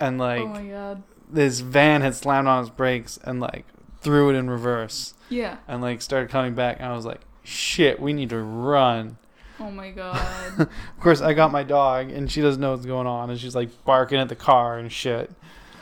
[0.00, 1.02] and like oh my god.
[1.30, 3.64] this van had slammed on his brakes and like
[4.00, 5.58] threw it in reverse Yeah.
[5.68, 9.18] and like started coming back and I was like, shit, we need to run.
[9.60, 10.18] Oh my god.
[10.60, 10.68] Of
[11.00, 13.84] course I got my dog and she doesn't know what's going on and she's like
[13.84, 15.30] barking at the car and shit.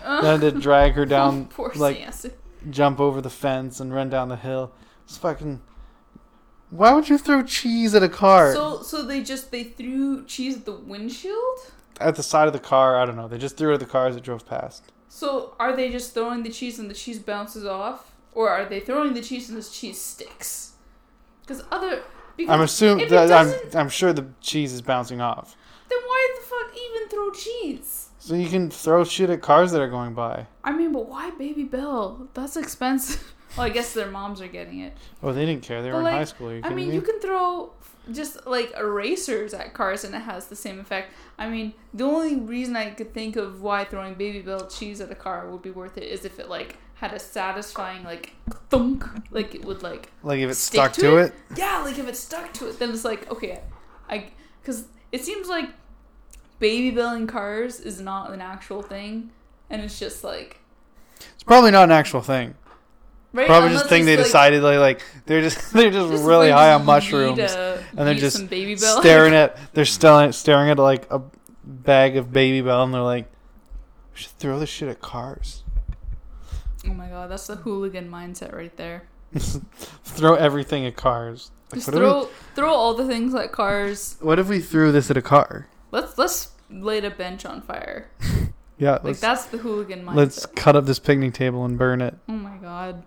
[0.04, 2.06] Then I had to drag her down Poor like
[2.68, 4.72] jump over the fence and run down the hill.
[5.04, 5.62] It's fucking
[6.70, 8.52] why would you throw cheese at a car?
[8.54, 11.58] So so they just they threw cheese at the windshield.
[12.00, 13.28] at the side of the car, I don't know.
[13.28, 14.84] They just threw it at the cars that drove past.
[15.08, 18.80] So are they just throwing the cheese and the cheese bounces off, or are they
[18.80, 20.72] throwing the cheese and the cheese sticks?
[21.42, 22.02] Because other
[22.36, 25.56] because I'm assuming it that I'm I'm sure the cheese is bouncing off.
[25.88, 28.08] then why the fuck even throw cheese?
[28.18, 30.46] So you can throw shit at cars that are going by.
[30.62, 32.28] I mean, but why Babybel?
[32.34, 33.34] That's expensive.
[33.56, 34.96] well, I guess their moms are getting it.
[35.22, 35.82] Oh, they didn't care.
[35.82, 36.48] They But, were in high school.
[36.62, 36.94] I mean, me?
[36.94, 37.72] you can throw
[38.12, 41.12] just like erasers at cars and it has the same effect.
[41.38, 45.14] I mean, the only reason I could think of why throwing Babybel cheese at a
[45.14, 48.34] car would be worth it is if it like had a satisfying like
[48.68, 51.34] thunk, like it would like like if it stuck to to, it?
[51.50, 51.58] it.
[51.58, 53.60] yeah, like if it stuck to it, then it's like okay,
[54.08, 54.26] I
[54.60, 55.70] because it seems like
[56.60, 59.30] Babybel in cars is not an actual thing,
[59.70, 60.58] and it's just like
[61.32, 62.54] it's probably not an actual thing.
[63.32, 63.46] Right.
[63.46, 66.50] Probably Unless just think they like, decided like like they're just they're just, just, really
[66.50, 71.08] like, high on mushrooms and they're just Babybel staring at they're staring staring at like
[71.10, 71.22] a
[71.62, 73.30] bag of baby bell and they're like
[74.12, 75.62] we should throw this shit at cars.
[76.86, 79.04] Oh my god, that's the hooligan mindset right there.
[79.36, 81.52] throw everything at cars.
[81.70, 84.16] Like, Just throw throw all the things at cars.
[84.20, 85.68] what if we threw this at a car?
[85.92, 88.10] Let's let's light a bench on fire.
[88.78, 90.14] Yeah, Like that's the hooligan mindset.
[90.14, 92.16] let's cut up this picnic table and burn it.
[92.28, 93.04] Oh my god.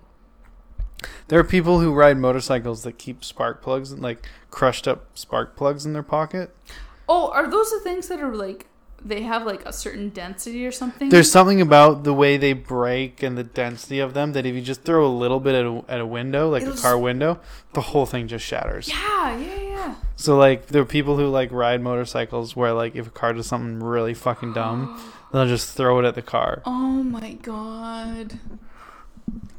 [1.27, 5.55] There are people who ride motorcycles that keep spark plugs and like crushed up spark
[5.55, 6.55] plugs in their pocket.
[7.07, 8.67] Oh, are those the things that are like
[9.05, 11.09] they have like a certain density or something?
[11.09, 14.61] There's something about the way they break and the density of them that if you
[14.61, 17.39] just throw a little bit at a, at a window, like It'll a car window,
[17.73, 18.87] the whole thing just shatters.
[18.87, 19.95] Yeah, yeah, yeah.
[20.15, 23.47] So like there are people who like ride motorcycles where like if a car does
[23.47, 25.01] something really fucking dumb,
[25.33, 26.61] they'll just throw it at the car.
[26.65, 28.39] Oh my god.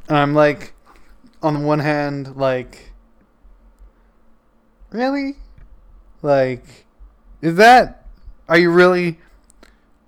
[0.08, 0.72] And I'm like,
[1.44, 2.90] on the one hand, like,
[4.90, 5.36] really,
[6.22, 6.86] like,
[7.42, 8.06] is that?
[8.48, 9.18] Are you really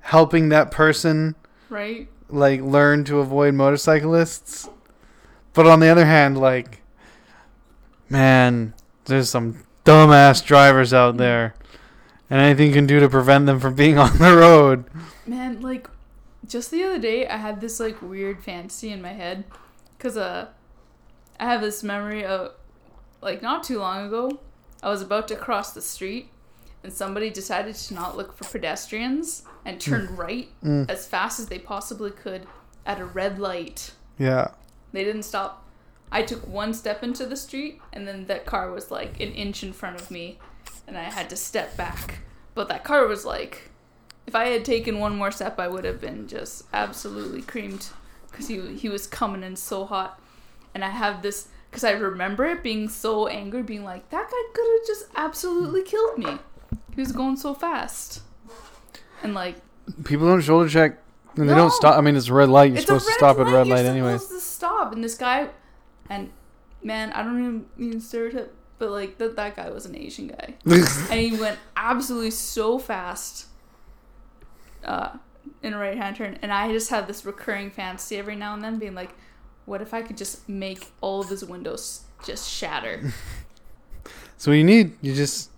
[0.01, 1.35] helping that person
[1.69, 2.09] Right?
[2.29, 4.69] like learn to avoid motorcyclists?
[5.53, 6.81] But on the other hand, like,
[8.09, 8.73] man,
[9.05, 11.55] there's some dumbass drivers out there,
[12.31, 14.85] and anything you can do to prevent them from being on the road.
[15.27, 15.89] Man, like,
[16.47, 19.45] just the other day, I had this like weird fantasy in my head,
[19.99, 20.49] cause uh,
[21.39, 22.53] I have this memory of,
[23.21, 24.41] like, not too long ago,
[24.83, 26.31] I was about to cross the street,
[26.83, 30.89] and somebody decided to not look for pedestrians and turned right Mm.
[30.91, 32.47] as fast as they possibly could
[32.85, 33.93] at a red light.
[34.19, 34.49] Yeah.
[34.93, 35.65] They didn't stop.
[36.13, 39.63] I took one step into the street, and then that car was like an inch
[39.65, 40.39] in front of me,
[40.87, 42.21] and I had to step back.
[42.55, 43.71] But that car was like,
[44.27, 47.89] if I had taken one more step, I would have been just absolutely creamed
[48.31, 50.21] because he he was coming in so hot,
[50.77, 54.43] and I have this because I remember it being so angry, being like, that guy
[54.55, 56.37] could have just absolutely killed me.
[56.95, 58.21] He was going so fast,
[59.23, 59.57] and like
[60.05, 60.99] People don't shoulder check,
[61.37, 61.61] and they No.
[61.63, 61.97] don't stop.
[61.97, 62.71] I mean, it's a red light.
[62.73, 64.21] You're it's supposed to stop at red You're light anyways.
[64.23, 65.49] supposed to stop, and this guy,
[66.11, 66.31] and
[66.83, 70.57] man, I don't even mean stereotype, but like that that guy was an Asian guy,
[70.67, 73.47] and he went absolutely so fast,
[74.85, 75.11] uh,
[75.63, 78.63] in a right hand turn, and I just have this recurring fantasy every now and
[78.63, 79.15] then, being like,
[79.67, 83.13] what if I could just make all of his windows just shatter?
[84.39, 85.51] so what you need, you just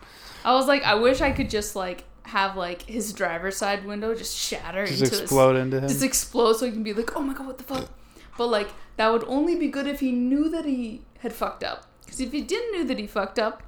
[0.44, 4.14] I was like, I wish I could just like have like his driver's side window
[4.14, 5.88] just shatter just into his explode into him.
[5.88, 7.88] just explode so he can be like, oh my god, what the fuck?
[8.36, 11.86] But like that would only be good if he knew that he had fucked up.
[12.04, 13.62] Because if he didn't know that he fucked up,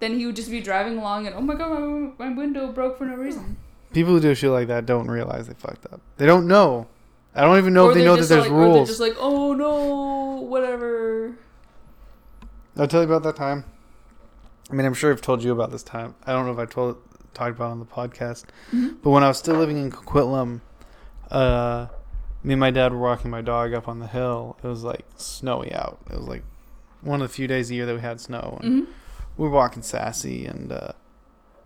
[0.00, 2.98] then he would just be driving along and oh my god, my, my window broke
[2.98, 3.56] for no reason.
[3.92, 6.00] People who do shit like that don't realize they fucked up.
[6.16, 6.86] They don't know.
[7.36, 8.88] I don't even know if they know that there's like, Or they're rules.
[8.88, 11.36] just like, oh no, whatever.
[12.76, 13.64] I'll tell you about that time.
[14.70, 16.14] I mean, I'm sure I've told you about this time.
[16.26, 16.96] I don't know if I told
[17.34, 18.96] talked about it on the podcast, Mhm.
[19.02, 20.62] but when I was still living in Coquitlam,
[21.30, 21.86] uh,
[22.42, 24.56] me and my dad were walking my dog up on the hill.
[24.64, 25.98] It was like snowy out.
[26.10, 26.42] It was like
[27.02, 28.90] one of the few days a year that we had snow, and hmm
[29.36, 30.92] we were walking sassy, and uh,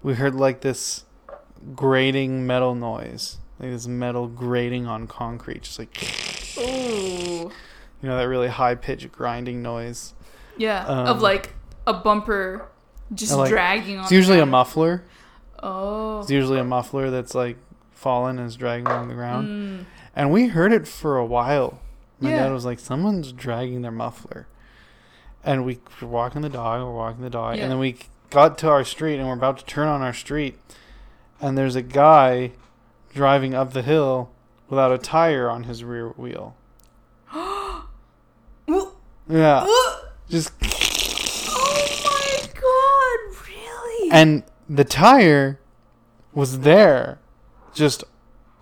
[0.03, 1.05] we heard like this
[1.77, 5.97] grating metal noise, like this metal grating on concrete, just like
[6.59, 7.51] Ooh.
[8.03, 10.15] you know that really high pitched grinding noise.
[10.57, 10.85] Yeah.
[10.87, 11.55] Um, of like
[11.87, 12.69] a bumper
[13.15, 15.05] just like- dragging on It's usually a muffler.
[15.63, 16.21] Oh.
[16.21, 17.57] It's usually a muffler that's like
[17.93, 19.49] fallen and is dragging along the ground.
[19.49, 19.85] Mm.
[20.17, 21.81] And we heard it for a while.
[22.19, 22.45] My Yeah.
[22.45, 24.47] dad was like, someone's dragging their muffler.
[25.45, 27.57] And we were walking the dog, we're walking the dog.
[27.57, 27.63] Yeah.
[27.65, 27.97] And then we
[28.31, 30.59] got to our street and we're about to turn on our street.
[31.41, 32.53] And there's a guy
[33.13, 34.31] driving up the hill
[34.69, 36.57] without a tire on his rear wheel.
[39.29, 39.65] Yeah.
[40.29, 44.11] Just Oh my god, really?
[44.11, 45.61] and the tire
[46.35, 47.21] was there
[47.73, 48.03] just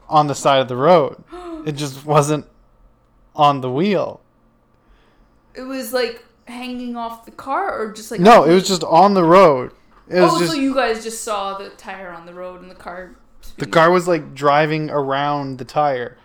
[0.08, 1.24] on the side of the road.
[1.64, 2.46] It just wasn't
[3.34, 4.20] on the wheel.
[5.54, 9.14] it was like hanging off the car or just like No, it was just on
[9.14, 9.72] the road.
[10.08, 12.70] It was oh, just so you guys just saw the tire on the road and
[12.70, 13.16] the car.
[13.56, 16.16] The car was like driving around the tire.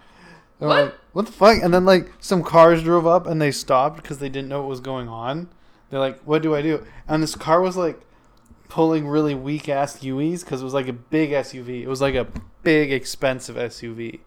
[0.60, 0.84] And What?
[0.84, 1.62] Like, what the fuck?
[1.62, 4.70] And then like some cars drove up and they stopped because they didn't know what
[4.70, 5.50] was going on.
[5.90, 8.02] They're like, "What do I do?" And this car was like
[8.68, 11.84] pulling really weak ass UEs because it was like a big SUV.
[11.84, 12.28] It was like a
[12.64, 14.22] big expensive SUV,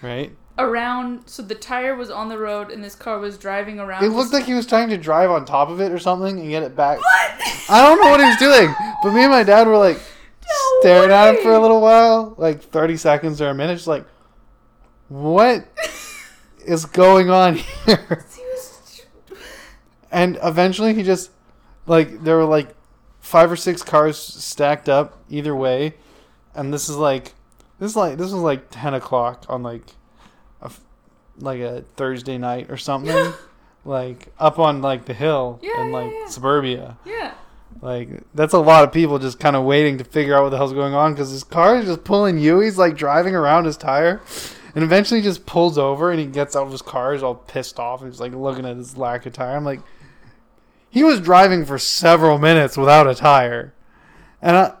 [0.00, 0.32] right?
[0.58, 1.28] around.
[1.28, 4.04] So the tire was on the road and this car was driving around.
[4.04, 6.48] It looked like he was trying to drive on top of it or something and
[6.48, 6.98] get it back.
[6.98, 7.70] What?
[7.70, 10.00] I don't know what he was doing, but me and my dad were like
[10.48, 13.86] No staring at him for a little while, like 30 seconds or a minute, just
[13.86, 14.06] like,
[15.08, 15.66] what
[16.66, 18.24] is going on here?
[20.10, 21.30] And eventually he just,
[21.86, 22.74] like, there were like
[23.20, 25.94] five or six cars stacked up either way.
[26.54, 27.34] And this is like,
[27.78, 29.84] this is like, this was like 10 o'clock on like,
[30.62, 30.70] a,
[31.38, 33.34] like a Thursday night or something.
[33.84, 36.26] like up on like the hill Yeah, in yeah, like yeah.
[36.28, 36.96] suburbia.
[37.04, 37.34] yeah.
[37.80, 40.56] Like that's a lot of people just kind of waiting to figure out what the
[40.56, 42.60] hell's going on because his car is just pulling you.
[42.60, 44.20] He's like driving around his tire,
[44.74, 47.12] and eventually just pulls over and he gets out of his car.
[47.12, 49.56] He's all pissed off and he's like looking at his lack of tire.
[49.56, 49.80] I'm like,
[50.90, 53.72] he was driving for several minutes without a tire,
[54.42, 54.72] and I,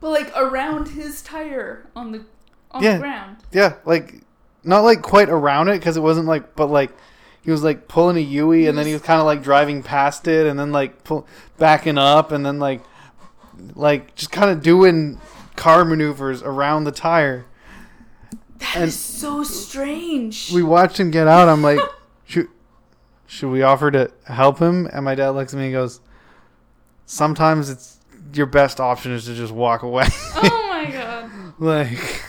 [0.00, 2.24] But like around his tire on the
[2.72, 2.94] on Yeah.
[2.94, 3.36] the ground.
[3.52, 4.14] yeah, like
[4.64, 6.90] not like quite around it because it wasn't like, but like
[7.42, 10.26] he was like pulling a Yui and then he was kind of like driving past
[10.28, 11.26] it and then like pull,
[11.58, 12.82] backing up and then like
[13.74, 15.20] like just kind of doing
[15.56, 17.44] car maneuvers around the tire.
[18.58, 20.52] That is And- so strange.
[20.52, 21.48] We watched him get out.
[21.48, 21.80] I'm like,
[22.26, 22.48] should
[23.26, 24.86] should we offer to help him?
[24.92, 26.00] And my dad looks at me and goes,
[27.06, 27.98] sometimes it's
[28.34, 30.04] your best option is to just walk away.
[30.36, 31.30] oh my god.
[31.58, 32.22] like,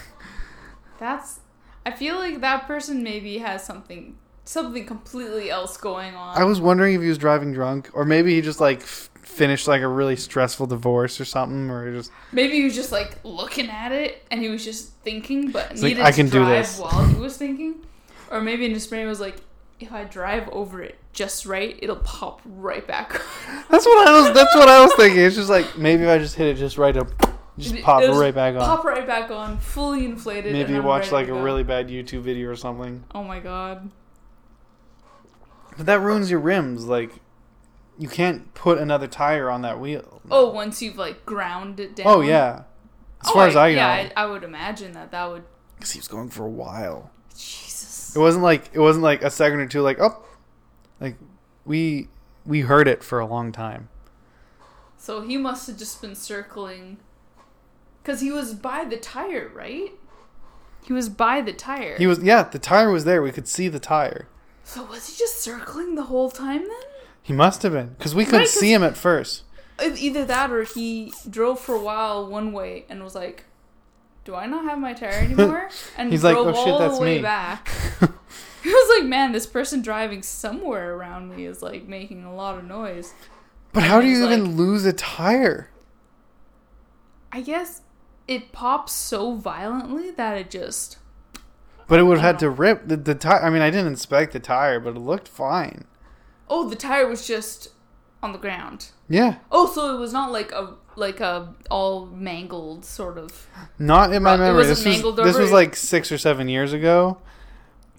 [1.00, 1.40] That's.
[1.86, 6.38] I feel like that person maybe has something something completely else going on.
[6.38, 9.68] I was wondering if he was driving drunk, or maybe he just like f- finished
[9.68, 13.70] like a really stressful divorce or something, or just Maybe he was just like looking
[13.70, 16.80] at it and he was just thinking, but It's like, needed I can do this.
[16.80, 17.86] while he was thinking.
[18.32, 19.38] Or maybe in his brain was like,
[19.80, 23.12] if I drive over it just right, it'll pop right back.
[23.70, 24.34] That's what I was.
[24.34, 25.22] That's what I was thinking.
[25.22, 27.08] It's just like maybe if I just hit it just right, up,
[27.58, 28.62] just pop it'll right back on.
[28.62, 30.54] Pop right back on, fully inflated.
[30.54, 31.42] maybe you watch like a go.
[31.44, 33.04] really bad YouTube video or something.
[33.14, 33.90] Oh my god.
[35.78, 36.86] But that ruins your rims.
[36.86, 37.12] Like,
[37.98, 40.22] you can't put another tire on that wheel.
[40.32, 42.08] Oh, once you've like ground it down.
[42.08, 42.64] Oh yeah.
[43.22, 45.44] As Oh, far as I know, yeah, I, I would imagine that that would.
[45.76, 47.12] because he was going for a while.
[47.36, 48.16] Jesus.
[48.16, 49.82] It wasn't like it wasn't like a second or two.
[49.82, 50.24] Like oh,
[51.00, 51.16] like
[51.66, 52.10] we
[52.46, 53.90] we heard it for a long time.
[54.98, 56.98] So he must have just been circling.
[58.02, 59.92] Because he was by the tire, right?
[60.86, 61.98] He was by the tire.
[61.98, 62.44] He was yeah.
[62.44, 63.22] The tire was there.
[63.22, 64.28] We could see the tire.
[64.64, 66.90] So was he just circling the whole time then?
[67.22, 69.44] He must have been because we couldn't Right, see him at first.
[69.82, 73.46] Either that or he drove for a while one way and was like,
[74.26, 76.96] "Do I not have my tire anymore?" And He's like, drove "Oh, shit, all that's
[76.98, 77.70] the way me." back.
[78.64, 82.58] He was like, "Man, this person driving somewhere around me is like making a lot
[82.58, 83.14] of noise."
[83.74, 85.70] But And how do you even like- lose a tire?
[87.32, 87.82] I guess
[88.28, 90.98] it pops so violently that it just.
[91.88, 93.42] But it would have had to rip the, the tire.
[93.44, 95.86] I mean, I didn't inspect the tire, but it looked fine.
[96.50, 97.70] Oh, the tire was just
[98.22, 98.92] on the ground.
[99.10, 103.48] Yeah, Oh, so it was not like a like a all mangled sort of.
[103.80, 104.66] not in my memory.
[104.66, 107.18] This was this was like six or seven years ago.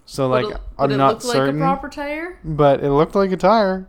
[0.06, 2.38] So like it, I'm not certain, like a proper tire?
[2.44, 3.86] but it looked like a tire.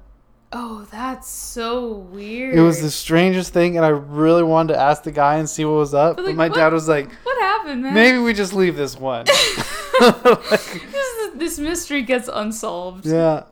[0.52, 2.56] Oh, that's so weird.
[2.56, 5.66] It was the strangest thing, and I really wanted to ask the guy and see
[5.66, 6.16] what was up.
[6.18, 7.94] But, But my what- dad was like, What happened, man?
[7.94, 9.26] "Maybe we just leave this one."
[10.00, 13.06] this, this mystery gets unsolved.
[13.06, 13.44] yeah.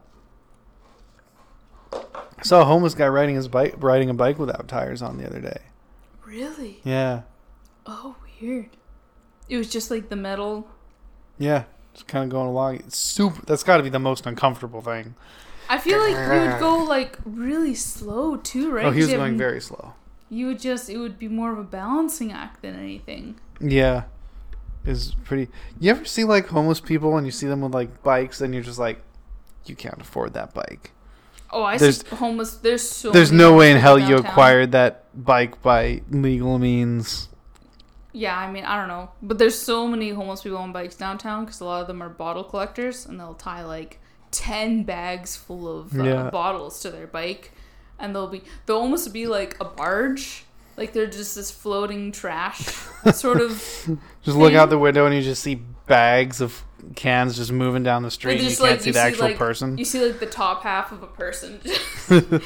[1.94, 5.26] I saw a homeless guy riding his bike, riding a bike without tires on the
[5.26, 5.60] other day.
[6.26, 6.80] Really?
[6.84, 7.22] Yeah,
[7.86, 8.70] Oh, weird.
[9.50, 10.68] It was just like the metal.
[11.38, 12.76] yeah, just kind of going along.
[12.78, 13.46] It's super.
[13.46, 15.16] That's got to be the most uncomfortable thing.
[15.70, 18.86] I feel like you would go like really slow too, right?
[18.86, 19.94] oh, he was going very slow.
[20.30, 23.40] You would just it would be more of a balancing act than anything.
[23.62, 24.04] Yeah,
[24.86, 25.50] is pretty.
[25.80, 28.64] You ever see like homeless people and you see them with like bikes and you're
[28.64, 29.02] just like,
[29.66, 30.92] you can't afford that bike.
[31.52, 32.56] Oh, I There's- see homeless.
[32.58, 33.12] There's so.
[33.12, 37.30] There's no way in hell people you acquired that bike by legal means.
[38.16, 41.46] Yeah, I mean I don't know, but there's so many homeless people on bikes downtown
[41.46, 45.68] because a lot of them are bottle collectors and they'll tie like ten bags full
[45.80, 46.30] of uh, Yeah.
[46.30, 47.52] bottles to their bike,
[47.98, 50.46] and they'll be they'll almost be like a barge,
[50.78, 52.60] like they're just this floating trash
[53.14, 53.52] sort of.
[54.24, 55.56] Just look out the window and you just see
[55.88, 56.64] bags of
[56.96, 58.34] cans just moving down the street.
[58.34, 59.78] Like, and you can't like, see you the see, actual like- person.
[59.78, 61.60] You see like the top half of a person.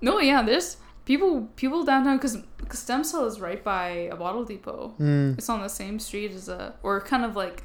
[0.00, 2.38] no, yeah, there's people people downtown because
[2.70, 4.94] Stem Cell is right by a bottle depot.
[5.00, 7.64] Mm, It's on the same street as a or kind of like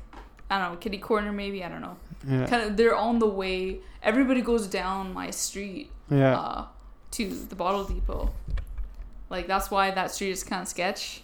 [0.50, 1.98] I don't know kitty corner maybe I don't know.
[2.28, 3.80] yeah, Kind of they're on the way.
[4.04, 6.38] Everybody goes down my street yeah.
[6.40, 6.66] uh,
[7.12, 8.34] to the bottle depot.
[9.32, 11.24] Like that's why that street is kind of sketch.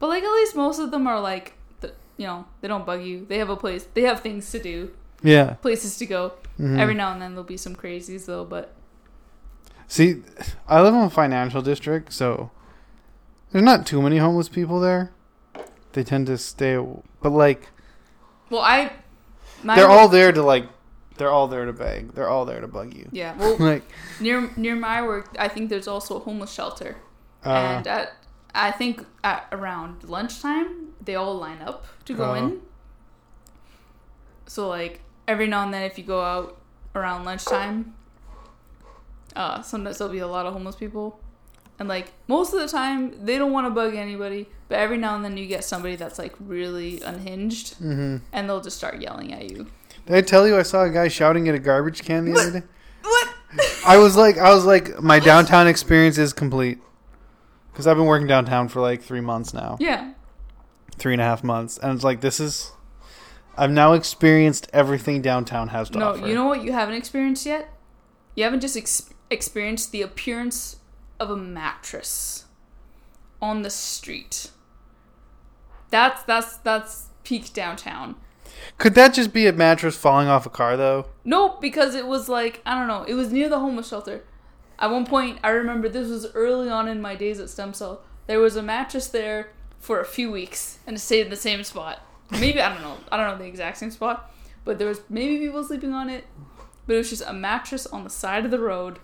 [0.00, 3.02] But like at least most of them are like the, you know they don't bug
[3.04, 3.26] you.
[3.28, 3.86] They have a place.
[3.94, 4.90] They have things to do.
[5.22, 5.54] yeah.
[5.62, 6.32] Places to go.
[6.58, 6.78] mhm.
[6.78, 8.74] Every now and then there'll be some crazies though, but
[9.88, 10.22] See,
[10.66, 12.50] I live in a financial district, so
[13.50, 15.12] there's not too many homeless people there.
[15.92, 16.82] They tend to stay,
[17.20, 17.68] but like
[18.48, 18.92] well, I
[19.62, 20.66] my they're all there to like,
[21.18, 22.12] they're all there to beg.
[22.14, 23.08] They're all there to bug you.
[23.12, 23.36] yeah.
[23.36, 23.82] Well, Like,
[24.20, 26.96] near near my work, I think there's also a homeless shelter,
[27.44, 28.12] uh, and at
[28.54, 32.34] I think at around lunchtime they all line up to go Oh.
[32.34, 32.60] in.
[34.46, 36.58] So like every now and then, if you go out
[36.94, 37.94] around lunchtime,
[39.34, 41.18] uh, sometimes there'll be a lot of homeless people.
[41.78, 45.16] And like most of the time, they don't want to bug anybody, but every now
[45.16, 49.32] and then you get somebody that's like really unhinged, hmm and they'll just start yelling
[49.32, 49.66] at you.
[50.06, 52.60] Did I tell you I saw a guy shouting at a garbage can the other
[52.60, 52.66] day?
[53.02, 53.28] What?
[53.86, 56.78] I was like, I was like, my downtown experience is complete
[57.72, 60.12] because I've been working downtown for like three months now, Yeah.
[60.96, 62.72] three and a half months, and it's like this is.
[63.56, 66.26] I've now experienced everything downtown has to No, offer.
[66.26, 67.68] you know what you haven't experienced yet?
[68.34, 70.76] You haven't just ex- experienced the appearance
[71.20, 72.46] of a mattress
[73.42, 74.50] on the street.
[75.90, 78.16] That's that's that's peak downtown.
[78.78, 81.06] Could that just be a mattress falling off a car though?
[81.24, 83.04] Nope, because it was like I don't know.
[83.04, 84.24] It was near the homeless shelter.
[84.82, 88.02] At one point, I remember this was early on in my days at Stem Cell.
[88.26, 91.62] There was a mattress there for a few weeks, and it stayed in the same
[91.62, 92.04] spot.
[92.32, 92.96] Maybe I don't know.
[93.12, 94.28] I don't know the exact same spot,
[94.64, 96.26] but there was maybe people sleeping on it.
[96.84, 98.98] But it was just a mattress on the side of the road,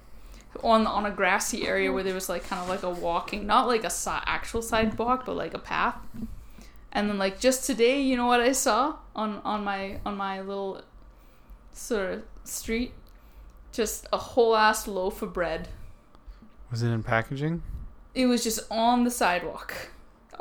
[0.64, 3.68] on on a grassy area where there was like kind of like a walking, not
[3.68, 5.95] like a si- actual sidewalk, but like a path.
[6.91, 10.41] And then like just today, you know what I saw on on my on my
[10.41, 10.83] little
[11.72, 12.95] sort of street?
[13.73, 15.69] Just a whole ass loaf of bread.
[16.71, 17.62] Was it in packaging?
[18.14, 19.75] It was just on the sidewalk.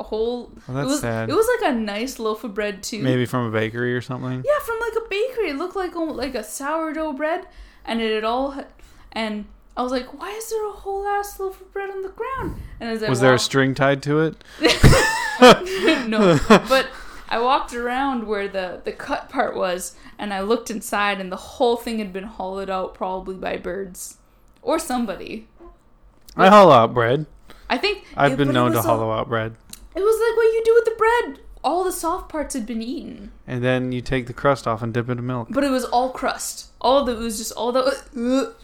[0.00, 0.50] A whole.
[0.66, 1.00] Well, it that's was.
[1.00, 1.28] sad.
[1.30, 3.02] It was like a nice loaf of bread too.
[3.02, 4.44] Maybe from a bakery or something.
[4.46, 5.50] Yeah, from like a bakery.
[5.50, 7.46] It looked like a- like a sourdough bread,
[7.84, 8.64] and it had all.
[9.12, 12.10] And I was like, why is there a whole ass loaf of bread on the
[12.10, 12.60] ground?
[12.80, 14.44] And I Was like, was there a string tied to it?
[16.08, 16.88] no, but
[17.28, 21.36] I walked around where the the cut part was, and I looked inside, and the
[21.36, 24.16] whole thing had been hollowed out, probably by birds
[24.62, 25.46] or somebody.
[26.36, 27.26] I hollow out bread.
[27.70, 29.54] I think I've it- been known to a- hollow out bread.
[29.94, 31.40] It was like what you do with the bread.
[31.64, 34.94] All the soft parts had been eaten, And then you take the crust off and
[34.94, 35.48] dip it in milk.
[35.50, 36.70] but it was all crust.
[36.80, 37.98] All it was just all the.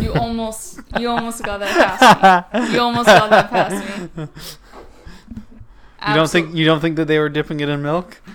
[0.00, 2.74] You almost, you almost got that past me.
[2.74, 4.28] You almost got that past me.
[6.08, 8.20] You don't think you don't think that they were dipping it in milk?
[8.26, 8.30] I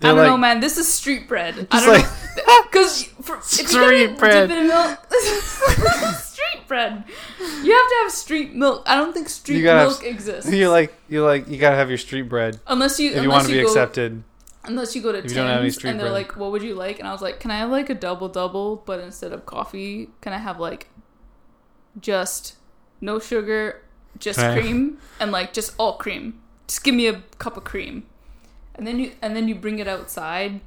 [0.00, 0.60] They're don't like, know, man.
[0.60, 1.66] This is street bread.
[1.70, 2.04] I don't like-
[2.46, 3.08] know because
[3.42, 4.48] Street bread.
[4.48, 4.98] dip it in milk,
[6.18, 7.04] street bread.
[7.62, 8.82] You have to have street milk.
[8.86, 10.50] I don't think street You milk exists.
[10.52, 13.46] You're like you're like you gotta have your street bread unless you if you want
[13.46, 14.22] to be go, accepted.
[14.64, 16.12] Unless you go to Tim's you don't have any street and they're bread.
[16.28, 18.28] like, "What would you like?" And I was like, "Can I have like a double
[18.28, 20.88] double, but instead of coffee, can I have like
[22.00, 22.56] just
[23.00, 23.82] no sugar,
[24.18, 26.40] just cream, and like just all cream?
[26.66, 28.04] Just give me a cup of cream."
[28.74, 30.60] And then you and then you bring it outside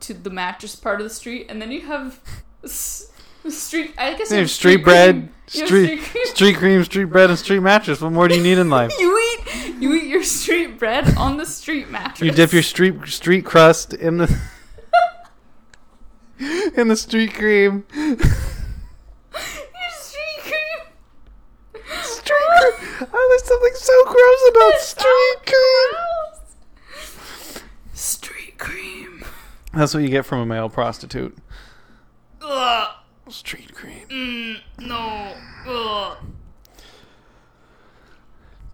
[0.00, 2.20] to the mattress part of the street, and then you have
[2.64, 3.10] s-
[3.48, 3.92] street.
[3.98, 5.30] I guess you have have street bread, cream.
[5.60, 6.26] Have street cream.
[6.26, 8.00] street cream, street bread, and street mattress.
[8.00, 8.92] What more do you need in life?
[8.98, 12.20] You eat you eat your street bread on the street mattress.
[12.22, 14.40] You dip your street street crust in the
[16.76, 17.84] in the street cream.
[17.94, 18.16] Your
[20.00, 21.84] street cream.
[22.32, 23.08] Street cream.
[23.12, 25.90] Oh, there's something so gross about It's street so cream.
[25.90, 27.62] gross.
[27.94, 29.24] Street cream.
[29.74, 31.36] That's what you get from a male prostitute.
[32.40, 32.88] Ugh.
[33.28, 34.06] Street cream.
[34.08, 35.34] Mm, no.
[35.66, 36.16] Ugh.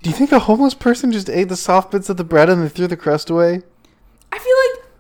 [0.03, 2.63] Do you think a homeless person just ate the soft bits of the bread and
[2.63, 3.63] they threw the crust away?
[4.33, 4.91] I feel like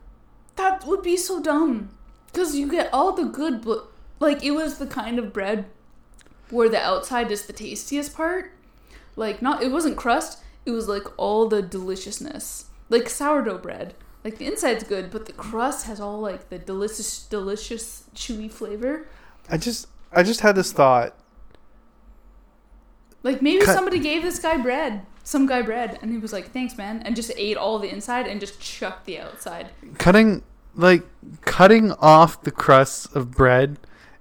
[0.57, 1.91] that would be so dumb.
[2.27, 3.87] Because you get all the good, bl-
[4.21, 5.67] like, it was the kind of bread
[6.51, 8.53] where the outside is the tastiest part.
[9.17, 12.67] Like, not, it wasn't crust, it was like all the deliciousness.
[12.89, 13.95] Like sourdough bread.
[14.25, 19.07] Like, the inside's good, but the crust has all, like, the delicious, delicious, chewy flavor.
[19.49, 21.15] I just I just had this thought.
[23.23, 26.53] Like maybe Cut- somebody gave this guy bread, some guy bread, and he was like,
[26.53, 29.71] "Thanks, man," and just ate all the inside and just chucked the outside.
[29.99, 30.43] Cutting
[30.75, 31.03] like
[31.43, 33.79] cutting off the crusts of bread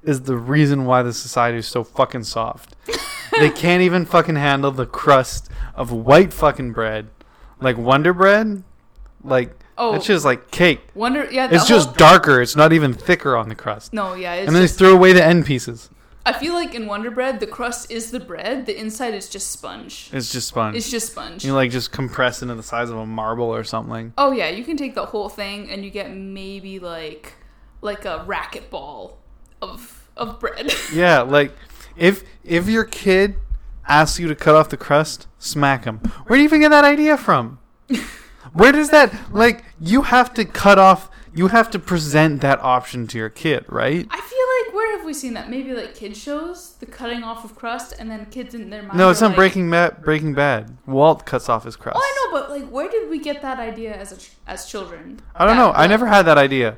[0.07, 2.75] is the reason why the society is so fucking soft.
[3.37, 7.09] they can't even fucking handle the crust of white fucking bread.
[7.59, 8.63] Like Wonder Bread,
[9.23, 10.81] like Oh, it's just like cake.
[10.95, 11.27] wonder.
[11.31, 12.41] Yeah, It's whole- just darker.
[12.41, 13.93] It's not even thicker on the crust.
[13.93, 14.15] no.
[14.15, 15.89] Yeah, it's and then just, they throw away the end pieces.
[16.25, 19.49] I feel like in Wonder Bread, the crust is the bread, the inside is just
[19.49, 20.09] sponge.
[20.11, 20.75] It's just sponge.
[20.75, 21.45] It's just sponge.
[21.45, 24.13] you like just compress into the size of a marble or something.
[24.17, 27.33] oh yeah, you can take the whole thing and you get maybe like
[27.81, 29.13] like a racquetball
[29.61, 30.73] of of bread.
[30.93, 31.53] Yeah, like
[31.95, 33.35] if if your kid
[33.87, 35.99] asks you to cut off the crust, smack him.
[36.27, 37.59] Where do you even get that idea from?
[38.53, 43.05] Where does that like you have to cut off you have to present that option
[43.07, 44.07] to your kid, right?
[44.09, 45.51] I feel like where have we seen that?
[45.51, 48.97] Maybe like kid shows, the cutting off of crust, and then kids in their mind.
[48.97, 50.01] No, it's not like, Breaking Bad.
[50.01, 50.75] Breaking Bad.
[50.87, 51.95] Walt cuts off his crust.
[51.95, 55.19] Oh, I know, but like, where did we get that idea as ch- as children?
[55.35, 55.71] I don't know.
[55.73, 56.77] I never had that idea.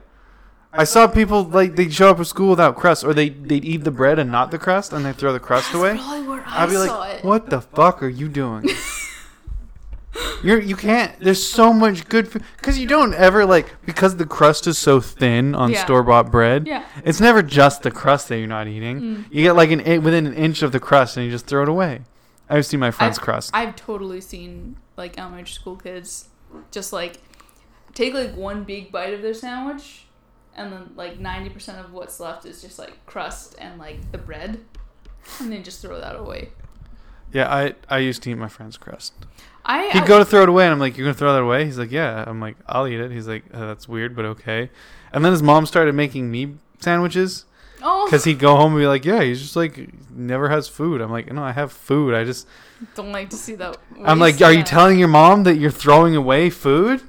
[0.71, 3.83] I saw people like they show up at school without crust, or they they'd eat
[3.83, 5.95] the bread and not the crust, and they throw the crust That's away.
[5.97, 7.23] probably where I I'd be saw like, it.
[7.25, 8.69] "What the fuck are you doing?"
[10.43, 11.17] You're you can't.
[11.19, 14.99] There's so much good food because you don't ever like because the crust is so
[14.99, 15.83] thin on Yeah.
[15.83, 16.65] store bought bread.
[16.67, 16.83] Yeah.
[17.05, 19.01] It's never just the crust that you're not eating.
[19.01, 19.25] Mm.
[19.31, 21.61] You get like an in- within an inch of the crust and you just throw
[21.63, 22.01] it away.
[22.49, 23.51] I've seen my friend's I've- crust.
[23.53, 26.29] I've totally seen like elementary school kids
[26.71, 27.17] just like
[27.93, 30.05] take like one big bite of their sandwich
[30.59, 34.59] and then like 90% of what's left is just like crust and like the bread
[35.39, 36.49] and then just throw that away.
[37.31, 39.13] yeah, I I used to eat my friend's crust.
[39.65, 41.41] I He'd I- go to throw it away, and I'm like, "You're gonna throw that
[41.43, 44.25] away?" He's like, "Yeah." I'm like, "I'll eat it." He's like, uh, "That's weird, but
[44.25, 44.69] okay."
[45.13, 47.45] And then his mom started making me sandwiches
[47.83, 49.75] oh because he'd go home and be like, "Yeah, he's just like
[50.11, 52.13] never has food." I'm like, "No, I have food.
[52.15, 52.47] I just."
[52.95, 53.77] don't like to see that.
[54.03, 57.01] I'm like, "Are you telling your mom that you're throwing away food?"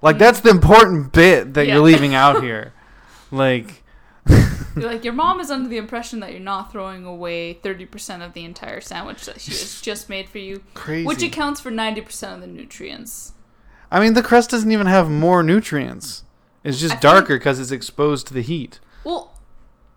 [0.00, 0.20] Like Mm.
[0.20, 1.74] that's the important bit that Yeah.
[1.74, 2.72] you're leaving out here.
[3.30, 3.82] Like,
[4.76, 8.22] You're like your mom is under the impression that you're not throwing away thirty percent
[8.22, 11.06] of the entire sandwich that she has just made for you, crazy.
[11.06, 13.32] which accounts for ninety percent of the nutrients.
[13.90, 16.24] I mean, the crust doesn't even have more nutrients.
[16.62, 18.80] It's just think- darker because it's exposed to the heat.
[19.04, 19.32] Well,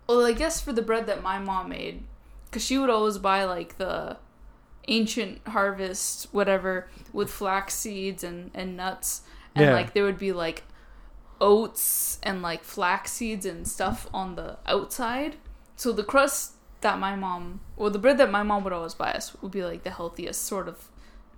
[0.08, 2.02] well, I guess for the bread that my mom made,
[2.46, 4.16] because she would always buy like the
[4.88, 9.22] ancient harvest, whatever, with flax seeds and and nuts,
[9.54, 9.72] and Yeah.
[9.74, 10.64] like there would be like
[11.42, 15.36] oats and like flax seeds and stuff on the outside.
[15.76, 19.12] So the crust that my mom, or the bread that my mom would always buy
[19.12, 20.88] us, would be like the healthiest sort of,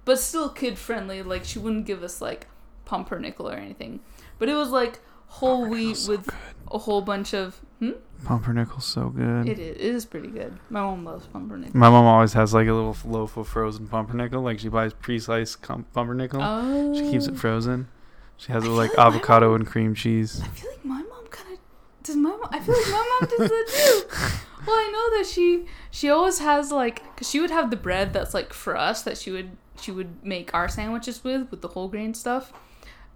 [0.04, 1.22] but still kid friendly.
[1.22, 2.46] Like she wouldn't give us like
[2.84, 4.00] pumpernickel or anything,
[4.38, 6.28] but it was like whole wheat so with
[6.70, 7.60] a whole bunch of.
[7.78, 7.92] Hmm?
[8.24, 9.48] Pumpernickel's so good.
[9.48, 9.76] It is.
[9.76, 10.58] It is pretty good.
[10.70, 11.76] My mom loves pumpernickel.
[11.76, 14.42] My mom always has like a little loaf of frozen pumpernickel.
[14.42, 16.40] Like she buys pre-sliced pumpernickel.
[16.42, 16.94] Oh.
[16.94, 17.88] She keeps it frozen.
[18.36, 20.40] She has it with like avocado mom- and cream cheese.
[20.42, 21.58] I feel like my mom kind of
[22.02, 22.16] does.
[22.16, 22.40] My mom.
[22.50, 24.16] I feel like my mom does that too.
[24.66, 28.14] Well, I know that she she always has like because she would have the bread
[28.14, 31.68] that's like for us that she would she would make our sandwiches with with the
[31.68, 32.50] whole grain stuff,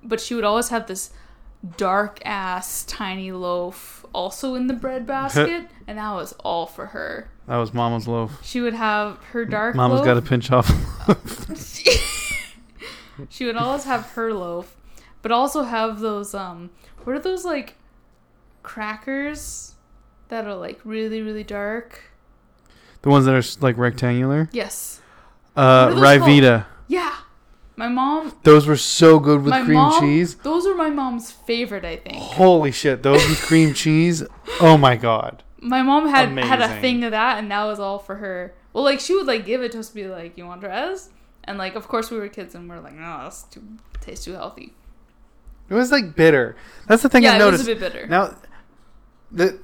[0.02, 1.10] but she would always have this
[1.78, 7.30] dark ass tiny loaf also in the bread basket, and that was all for her.
[7.46, 8.44] That was Mama's loaf.
[8.44, 9.74] She would have her dark.
[9.74, 10.04] Mama's loaf.
[10.04, 10.68] got a pinch off.
[11.08, 11.46] Loaf.
[13.30, 14.76] She would always have her loaf,
[15.28, 16.70] but also have those um
[17.04, 17.74] what are those like
[18.62, 19.74] crackers
[20.28, 22.04] that are like really really dark?
[23.02, 24.48] the ones that are s- like rectangular.
[24.52, 25.00] Yes.
[25.54, 26.66] Uh, What are those Ryvita.
[26.88, 27.14] Yeah.
[27.76, 30.34] My mom Those were so good with my cream mom, cheese.
[30.36, 32.16] Those were my mom's favorite, I think.
[32.16, 33.02] Holy shit!
[33.04, 34.24] Those with cream cheese.
[34.60, 35.44] Oh my god.
[35.60, 38.54] My mom had had a thing of that and that was all for her.
[38.72, 41.10] Well, like she would like give it to us to be like, "You want dress?"
[41.44, 43.62] And like of course we were kids and we're like, "No, that's too
[44.00, 44.74] tastes too healthy."
[45.68, 46.56] It was like bitter.
[46.86, 47.66] That's the thing yeah, it noticed.
[47.66, 48.06] was a bit bitter.
[48.06, 48.36] Now,
[49.30, 49.58] the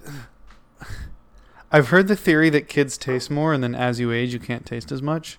[1.72, 4.64] I've heard the theory that kids taste more, and then as you age, you can't
[4.64, 5.38] taste as much,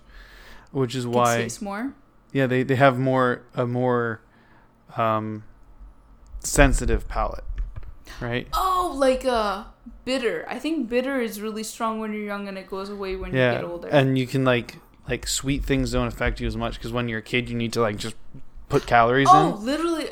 [0.70, 1.94] which is Kids why, taste more.
[2.32, 4.20] yeah, they, they have more a more
[4.96, 5.44] um,
[6.40, 7.44] sensitive palate,
[8.20, 8.48] right?
[8.52, 9.64] Oh, like uh
[10.04, 10.44] bitter.
[10.48, 13.38] I think bitter is really strong when you're young and it goes away when you
[13.38, 13.88] get older.
[13.88, 14.76] and you can like
[15.08, 17.72] like sweet things don't affect you as much because when you're a kid, you need
[17.72, 18.16] to like just
[18.68, 19.52] put calories oh, in.
[19.54, 20.08] Oh, literally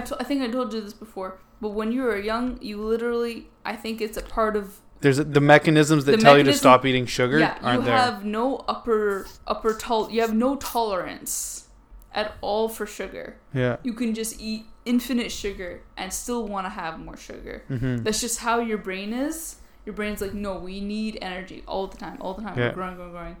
[0.00, 3.76] I think I told you this before, but when you were young, you literally I
[3.76, 7.06] think it's a part of There's the mechanisms that The tell you to stop eating
[7.06, 7.96] sugar yeah, you aren't there.
[7.96, 11.68] have no upper upper tol you have no tolerance
[12.12, 13.36] at all for sugar.
[13.52, 13.76] yeah.
[13.82, 17.64] You can just eat infinite sugar and still want to have more sugar.
[17.68, 19.56] hmm That's just how your brain is.
[19.86, 22.56] Your brain's like, no, we need energy all the time, all the time.
[22.56, 22.68] Yeah.
[22.68, 23.36] We're growing, growing, growing.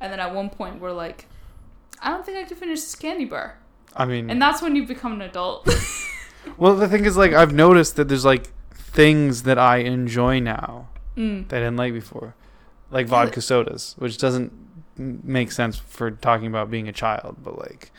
[0.00, 1.26] And then at one point, we're like,
[2.00, 3.58] I don't think I can finish this candy bar.
[3.96, 5.68] I mean, And that's when you become an adult.
[6.58, 10.88] Well, the thing is, like, I've noticed that there's like things that I enjoy now
[11.16, 11.48] mm.
[11.48, 12.34] that I didn't like before,
[12.90, 14.52] like vodka sodas, which doesn't
[14.96, 17.90] make sense for talking about being a child, but like,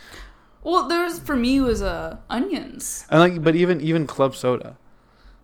[0.64, 3.06] Well, there's for me was uh onions.
[3.10, 4.78] and like, but even even club soda,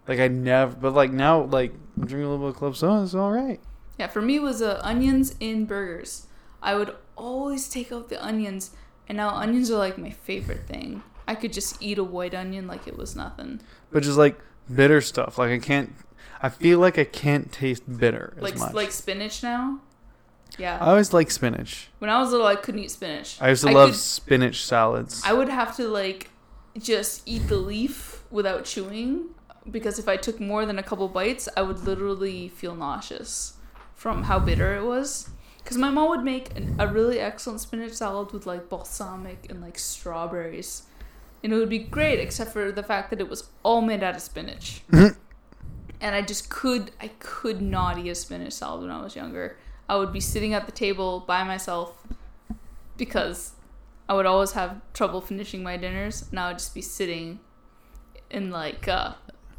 [0.07, 3.03] like I never, but like now, like I'm drinking a little bit of club soda,
[3.03, 3.59] it's all right.
[3.99, 6.27] Yeah, for me was uh, onions in burgers.
[6.61, 8.71] I would always take out the onions,
[9.11, 11.03] and now onions are like my favorite thing.
[11.27, 13.59] I could just eat a white onion like it was nothing.
[13.91, 14.39] But just like
[14.73, 15.93] bitter stuff, like I can't.
[16.41, 18.73] I feel like I can't taste bitter as Like much.
[18.73, 19.81] like spinach now.
[20.57, 20.77] Yeah.
[20.79, 21.89] I always like spinach.
[21.99, 23.37] when I was little, I couldn't eat spinach.
[23.41, 25.21] I used to love could- spinach salads.
[25.25, 26.29] I would have to like
[26.77, 29.25] just eat the leaf without chewing
[29.69, 33.55] because if I took more than a couple bites, I would literally feel nauseous
[33.93, 35.29] from how bitter it was.
[35.63, 39.61] Because my mom would make an, a really excellent spinach salad with like balsamic and
[39.61, 40.83] like strawberries.
[41.43, 44.15] And it would be great, except for the fact that it was all made out
[44.15, 44.81] of spinach.
[44.91, 45.15] Mhm.
[45.99, 49.57] and I just could, I could not eat a spinach salad when I was younger.
[49.87, 52.07] I would be sitting at the table by myself
[52.97, 53.51] because
[54.09, 57.39] I would always have trouble finishing my dinners, and I would just be sitting
[58.29, 59.13] in like uh,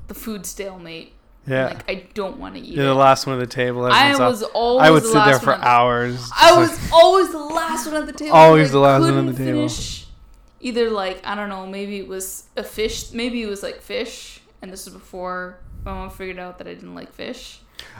[0.09, 1.14] the food stalemate.
[1.47, 2.74] Yeah, Like I don't want to eat.
[2.76, 3.84] you're the last one at the table.
[3.84, 4.30] I everyone's off.
[4.30, 4.86] was always.
[4.86, 6.30] I would the sit there for hours.
[6.36, 8.32] I like- was always the last one at the table.
[8.34, 9.68] Always I the last one at the table.
[9.68, 10.07] Finish
[10.61, 14.40] either like I don't know, maybe it was a fish, maybe it was like fish,
[14.62, 17.59] and this was before my mom figured out that I didn't like fish.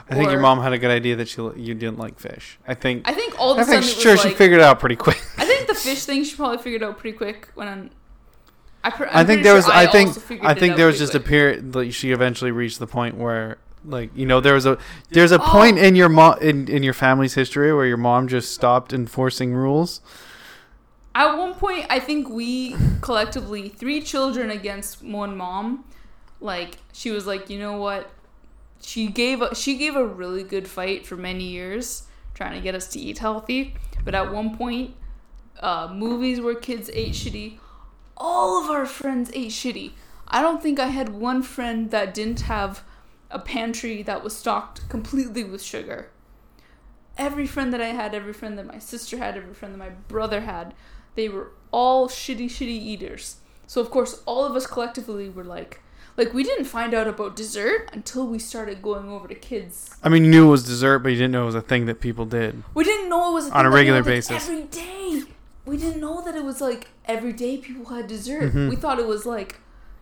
[0.09, 2.57] I think your mom had a good idea that she you didn't like fish.
[2.65, 3.07] I think.
[3.07, 4.63] I think all of I a sudden think it was sure like she figured it
[4.63, 5.21] out pretty quick.
[5.37, 7.89] I think the fish thing she probably figured out pretty quick when I'm.
[8.83, 9.69] I, pr- I think there sure was.
[9.69, 10.43] I, think.
[10.43, 11.73] I think there was just a period.
[11.75, 14.77] Like she eventually reached the point where, like, you know, there was a
[15.09, 15.45] there's a Oh.
[15.51, 19.53] point in your mom in in your family's history where your mom just stopped enforcing
[19.53, 20.01] rules.
[21.15, 25.85] At one point, I think we collectively three children against one mom.
[26.41, 28.09] Like she was like, you know what?
[28.81, 32.03] She gave a, she gave a really good fight for many years,
[32.33, 33.75] trying to get us to eat healthy.
[34.03, 34.95] But at one point,
[35.61, 37.59] uh, movies where kids ate shitty,
[38.17, 39.91] all of our friends ate shitty.
[40.27, 42.83] I don't think I had one friend that didn't have
[43.29, 46.09] a pantry that was stocked completely with sugar.
[47.17, 49.89] Every friend that I had, every friend that my sister had, every friend that my
[49.89, 50.73] brother had,
[51.15, 53.37] they were all shitty, shitty eaters.
[53.67, 55.81] So of course, all of us collectively were like,
[56.17, 59.95] like we didn't find out about dessert until we started going over to kids.
[60.03, 61.85] I mean, you knew it was dessert, but you didn't know it was a thing
[61.87, 62.63] that people did.
[62.73, 64.49] We didn't know it was On a thing that regular we had, like, basis.
[64.49, 65.23] every day.
[65.65, 68.53] We didn't know that it was like every day people had dessert.
[68.53, 68.69] Mhm.
[68.69, 69.59] We thought it was like,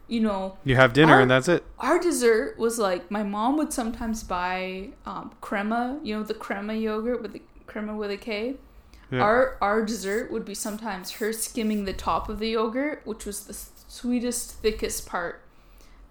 [0.07, 1.63] you know, You have dinner Our- and that's it.
[1.79, 6.79] our dessert was like my mom would sometimes buy um, Krema, you know, the Krema
[6.79, 8.55] yogurt with the Krema with a K.
[9.11, 9.19] Yeah.
[9.21, 13.41] Our our dessert would be sometimes her skimming the top of the yogurt, which was
[13.45, 13.53] the
[13.87, 15.41] sweetest, thickest part,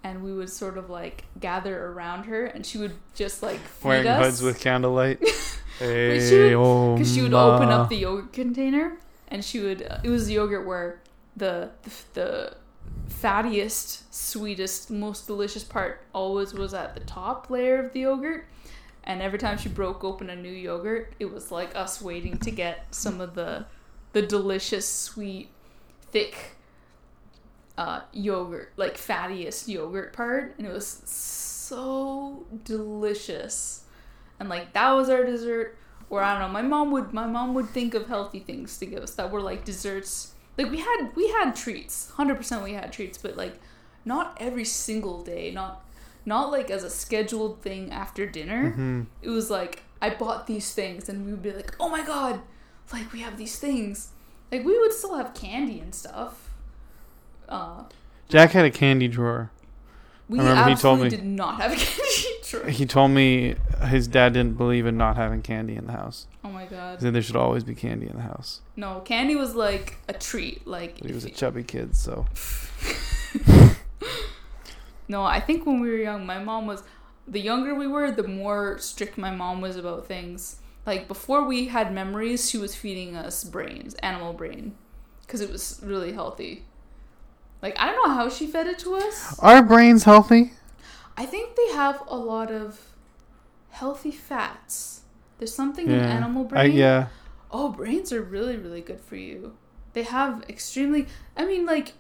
[0.05, 3.89] and we would sort of like gather around her, and she would just like feed
[3.89, 5.19] Wearing us hoods with candlelight.
[5.79, 8.99] hey, she would- oh, because she would open up the yogurt container,
[9.31, 9.83] and she would.
[9.83, 11.01] Uh, it was yogurt where
[11.37, 12.57] the the, the
[13.09, 18.47] fattiest, sweetest, most delicious part always was at the top layer of the yogurt.
[19.05, 22.51] And every time she broke open a new yogurt, it was like us waiting to
[22.51, 23.67] get some of the
[24.13, 25.49] the delicious, sweet,
[26.11, 26.57] thick
[27.79, 33.85] uh, yogurt, like fattiest yogurt part, and it was so delicious.
[34.39, 35.77] And like that was our dessert.
[36.11, 38.87] Or I don't know, my mom would my mom would think of healthy things to
[38.87, 40.35] give us that were like desserts.
[40.59, 43.59] Like we had we had treats, hundred percent we had treats, but like
[44.05, 45.85] not every single day, not
[46.27, 48.75] not like as a scheduled thing after dinner.
[48.77, 49.07] Mhm.
[49.23, 52.41] It was like I bought these things, and we would be like, oh my god,
[52.93, 54.09] like we have these things.
[54.51, 56.51] Like we would still have candy and stuff.
[57.49, 57.85] Uh,
[58.29, 59.51] Jack had a candy drawer.
[60.31, 62.27] We I remember he told me- did not have a candy.
[62.73, 63.55] He told me
[63.87, 66.27] his dad didn't believe in not having candy in the house.
[66.45, 67.01] Oh my He god.
[67.01, 68.61] said there should always be candy in the house.
[68.75, 70.67] No, candy was like a treat.
[70.67, 72.27] Like But he was a chubby kid, so
[75.09, 76.83] No, I think when we were young, my mom was.
[77.27, 80.57] The younger we were, the more strict my mom was about things.
[80.87, 84.75] Like before we had memories, she was feeding us brains, animal brain,
[85.23, 86.65] because it was really healthy.
[87.63, 89.39] Like I don't know how she fed it to us.
[89.41, 90.53] Our brains healthy?
[91.17, 92.81] I think they have a lot of
[93.71, 95.03] healthy fats.
[95.39, 96.17] There's something in Yeah.
[96.17, 96.73] animal I, brain.
[96.73, 97.07] yeah.
[97.51, 99.57] Oh, brains are really, really good for you.
[99.93, 101.07] They have extremely.
[101.37, 101.95] I mean, like,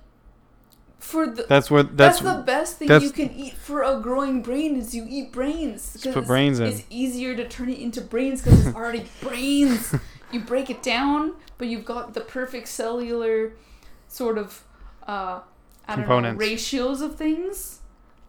[0.99, 1.45] for the.
[1.49, 4.95] That's where That's, that's, the best thing you can eat for a growing brain is
[4.95, 5.97] you eat brains.
[6.03, 6.67] Put brains in.
[6.69, 9.95] It's easier to turn it into brains because it's already brains.
[10.31, 13.53] You break it down, but you've got the perfect cellular
[14.07, 14.63] sort of
[15.07, 15.41] uh,
[15.91, 16.41] I don't know Components.
[16.41, 17.80] ratios of things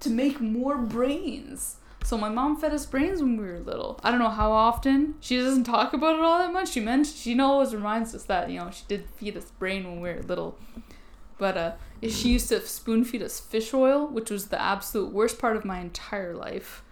[0.01, 1.77] to make more brains.
[2.03, 3.99] So my mom fed us brains when we were little.
[4.03, 5.15] I don't know how often.
[5.19, 6.69] She doesn't talk about it all that much.
[6.71, 10.01] She meant she always reminds us that you know she did feed us brain when
[10.01, 10.57] we were little.
[11.37, 15.37] But uh, she used to spoon feed us fish oil, which was the absolute worst
[15.39, 16.83] part of my entire life.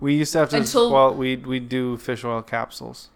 [0.00, 3.08] we used to have to Until- well we we do fish oil capsules.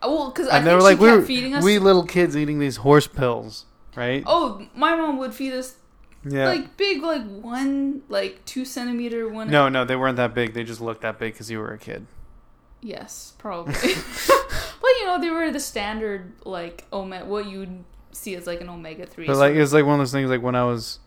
[0.00, 1.64] Oh, well, because I And think they were like we were feeding us.
[1.64, 3.66] we little kids eating these horse pills,
[3.96, 4.22] right?
[4.26, 5.74] oh, my mom would feed us
[6.30, 6.48] yeah.
[6.48, 9.50] like big, like one, like two centimeter one.
[9.50, 10.54] no, no, they weren't that big.
[10.54, 12.06] They just looked that big because you were a kid.
[12.80, 13.74] Yes, probably.
[14.82, 17.24] well, you know, they were the standard like omega.
[17.24, 19.26] What you'd see as like an omega three.
[19.26, 20.98] But like it was like one of those things like when I was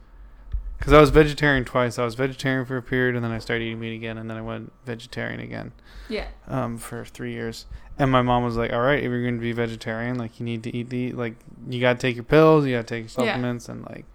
[0.78, 2.00] because I was vegetarian twice.
[2.00, 4.38] I was vegetarian for a period, and then I started eating meat again, and then
[4.38, 5.74] I went vegetarian again
[6.10, 7.68] yeah, um, for three years.
[8.00, 10.46] And my mom was like, "All right, if you're going to be vegetarian, like you
[10.46, 11.36] need to eat the like
[11.70, 13.34] you got to take your pills, you got to take your Yeah.
[13.34, 14.06] supplements, and like."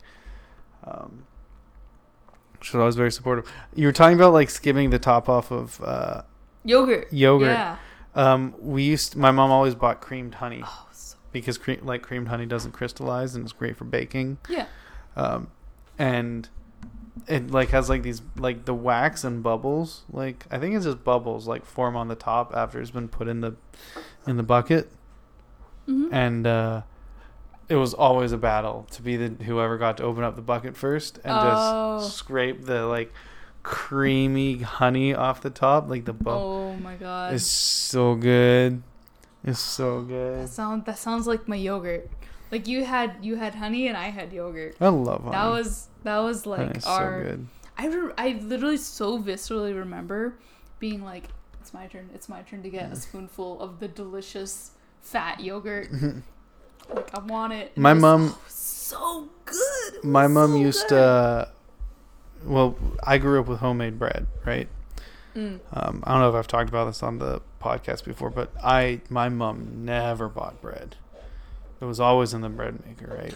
[0.86, 1.26] Um,
[2.62, 3.50] so I was very supportive.
[3.74, 6.22] You were talking about like skimming the top off of uh,
[6.64, 7.12] yogurt.
[7.12, 7.48] yogurt.
[7.52, 7.76] Yeah.
[8.14, 12.28] Um, we used my mom always bought creamed honey Oh, so because cre- like creamed
[12.28, 14.38] honey doesn't crystallize and it's great for baking.
[14.48, 14.66] yeah.
[15.16, 15.48] Um,
[15.98, 16.48] and
[17.26, 20.04] it like has like these like the wax and bubbles.
[20.10, 23.28] Like I think it's just bubbles like form on the top after it's been put
[23.28, 23.56] in the
[24.26, 24.90] in the bucket.
[25.86, 26.82] hmm And uh,
[27.68, 30.76] it was always a battle to be the whoever got to open up the bucket
[30.76, 31.98] first and Oh.
[32.00, 33.12] just scrape the like
[33.62, 35.88] creamy honey off the top.
[35.90, 37.34] Like the bubble Oh my god.
[37.34, 38.82] it's so good.
[39.44, 40.48] It's so That good.
[40.48, 42.08] sound that sounds like my yogurt.
[42.52, 44.76] Like you had you had honey and I had yogurt.
[44.80, 45.32] I love honey.
[45.36, 47.22] That was that was like Honey's our.
[47.22, 47.46] so good.
[47.78, 50.34] I re- I literally so viscerally remember
[50.78, 51.24] being like,
[51.60, 52.08] "It's my turn.
[52.14, 54.70] It's my turn to get a spoonful of the delicious
[55.02, 55.88] fat yogurt.
[56.94, 60.04] like I want it." And My it was mom- so good.
[60.04, 60.88] My mom so used good.
[60.90, 61.48] to.
[62.44, 64.68] Well, I grew up with homemade bread, right?
[65.34, 65.60] Mm.
[65.72, 69.00] Um, I don't know if I've talked about this on the podcast before, but I
[69.10, 70.96] my mom never bought bread.
[71.80, 73.34] It was always in the bread maker, right?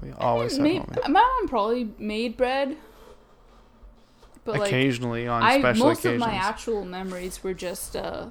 [0.00, 0.84] We, we always homemade.
[1.02, 2.76] my mom probably made bread,
[4.44, 6.22] but like Occasionally on I special most occasions.
[6.22, 8.26] of my actual memories were just uh,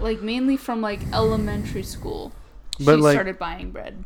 [0.00, 2.32] like mainly from like elementary school.
[2.80, 4.04] But, she like- started buying bread.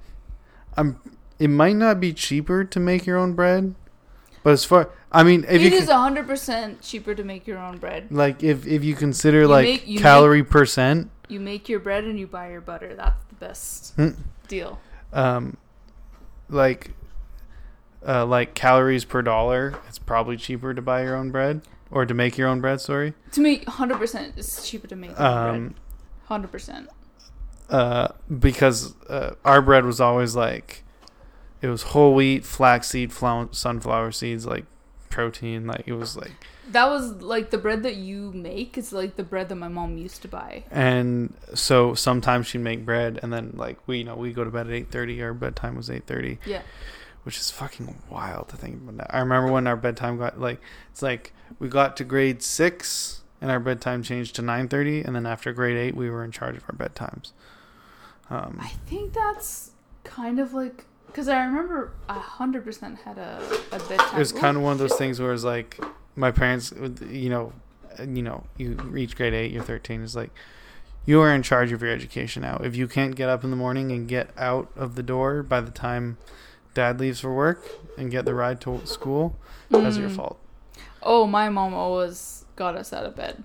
[0.77, 1.01] I'm.
[1.39, 3.75] It might not be cheaper to make your own bread,
[4.43, 7.59] but as far I mean, if It you is hundred percent cheaper to make your
[7.59, 8.09] own bread.
[8.11, 12.05] like if if you consider You like make- you calorie percent, You make your bread
[12.05, 12.95] and you buy your butter.
[12.95, 14.11] That's the best Hmm.
[14.49, 14.79] deal.
[15.13, 15.57] um,
[16.49, 16.93] like
[18.07, 22.15] uh, like calories per dollar, it's probably cheaper to buy your own bread or to
[22.15, 22.81] make your own bread.
[22.81, 23.15] Sorry.
[23.33, 25.55] To me, hundred percent is cheaper to make your own bread.
[25.57, 25.75] Um,
[26.27, 26.89] Hundred percent.
[27.71, 28.09] Uh,
[28.39, 30.83] because uh, our bread was always like
[31.63, 34.65] it was whole wheat, flaxseed, flour, sunflower seeds, like
[35.09, 35.67] protein.
[35.67, 36.33] Like it was like,
[36.71, 39.99] That was like the bread that you make is like the bread that my mom
[39.99, 40.65] used to buy.
[40.71, 44.51] and so sometimes she'd make bread, and then like we, you know, we go to
[44.51, 45.23] bed at eight thirty.
[45.23, 46.39] Our bedtime was eight thirty.
[46.47, 46.63] Yeah.
[47.25, 48.97] which is fucking wild to think about.
[48.97, 49.15] That.
[49.15, 50.61] I remember when our bedtime got like
[50.91, 55.15] it's like we got to grade six and our bedtime changed to nine thirty, and
[55.15, 57.33] then after grade eight we were in charge of our bedtimes.
[58.31, 59.73] Um, I think that's
[60.05, 64.15] kind of like because I remember a hundred percent had a, a bedtime.
[64.17, 65.79] it was kind of one of those things where it's like
[66.17, 66.73] my parents,
[67.11, 67.53] you know,
[67.99, 70.03] you know, you reach grade eight, you're thirteen.
[70.05, 70.31] It's like
[71.07, 72.59] you are in charge of your education now.
[72.63, 75.61] If you can't get up in the morning and get out of the door by
[75.61, 76.17] the time
[76.75, 77.67] dad leaves for work
[77.99, 79.37] and get the ride to school,
[79.71, 80.17] that's your Mm.
[80.17, 80.39] fault.
[81.03, 83.43] Oh, my mom always got us out of bed.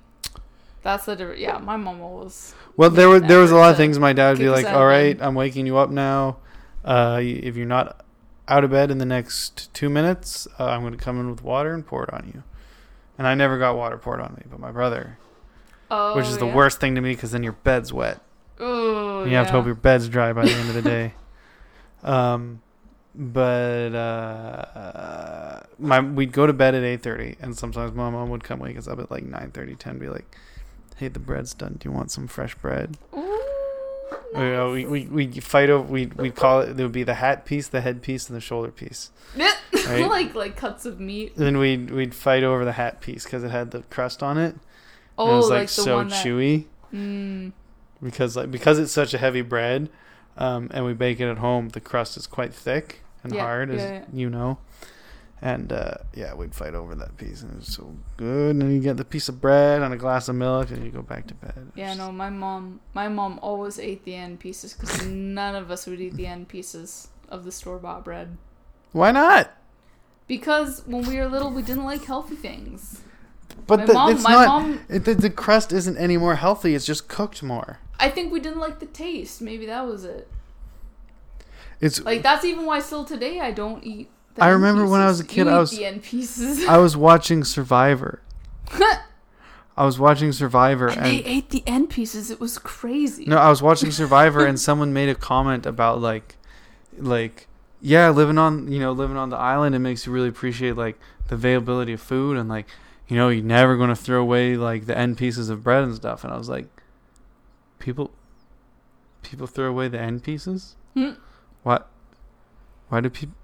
[0.86, 1.40] That's the difference.
[1.42, 2.54] Yeah, my mom always.
[2.78, 4.86] Well, there were there was a lot of things my dad would be like, "All
[4.86, 5.18] right.
[5.20, 6.38] I'm waking you up now.
[6.86, 8.06] Uh, if you're not
[8.48, 11.42] out of bed in the next two minutes, uh, I'm going to come in with
[11.42, 12.44] water and pour it on you."
[13.18, 15.18] And I never got water poured on me, but my brother,
[15.90, 16.54] Oh, which is the yeah.
[16.54, 18.22] worst thing to me because then your bed's wet.
[18.60, 21.14] Oh, and you have to hope your bed's dry by the end of the day.
[22.04, 22.62] Um,
[23.16, 28.44] but uh, my we'd go to bed at eight thirty, and sometimes my mom would
[28.44, 30.36] come wake us up at like 9:30, 10, be like,
[30.96, 31.78] "Hey, the bread's done.
[31.80, 33.40] Do you want some fresh bread?" Ooh,
[34.34, 35.84] You know, we we we fight over.
[35.84, 36.76] We we call it.
[36.78, 39.12] There would be the hat piece, the head piece, and the shoulder piece.
[39.88, 40.10] Right.
[40.10, 41.34] like like cuts of meat.
[41.36, 44.54] Then we'd we'd fight over the hat piece because it had the crust on it.
[44.54, 44.60] and
[45.18, 46.12] Oh, it was like, like the so that.
[46.26, 47.52] chewy Mm,
[48.02, 49.90] because like because it's such a heavy bread,
[50.38, 51.70] um, and we bake it at home.
[51.70, 54.04] The crust is quite thick and Yeah, hard, as yeah, yeah.
[54.14, 54.58] you know.
[55.42, 58.52] And uh, yeah, we'd fight over that piece, and it was so good.
[58.52, 60.92] And then you get the piece of bread and a glass of milk, and you
[60.92, 61.72] go back to bed.
[61.76, 65.86] Yeah, no, my mom, my mom always ate the end pieces because none of us
[65.88, 68.38] would eat the end pieces of the store bought bread.
[68.92, 69.52] Why not?
[70.28, 73.02] Because when we were little, we didn't like healthy things.
[73.68, 74.48] But my the, mom, it's my not.
[74.48, 76.76] mom, It, the, the crust isn't any more healthy.
[76.76, 77.80] It's just cooked more.
[78.00, 79.42] I think we didn't like the taste.
[79.42, 80.28] Maybe that was it.
[81.82, 84.10] It's Like that's even why still today I don't eat.
[84.38, 85.78] I remember when I was a kid, I was-.
[86.68, 88.22] I was watching Survivor.
[89.78, 92.32] I was watching Survivor, and they ate the end pieces.
[92.32, 93.26] It was crazy.
[93.26, 96.38] no, I was watching Survivor, and someone made a comment about like,
[96.98, 97.48] like,
[97.82, 100.98] yeah, living on you know living on the island, it makes you really appreciate like
[101.28, 102.68] the availability of food, and like,
[103.10, 106.24] you know, you're never gonna throw away like the end pieces of bread and stuff.
[106.24, 106.68] And I was like,
[107.80, 108.12] people,
[109.24, 110.78] people throw away the end pieces.
[110.94, 111.12] Hmm.
[111.64, 111.90] What?
[112.88, 113.36] Why do people?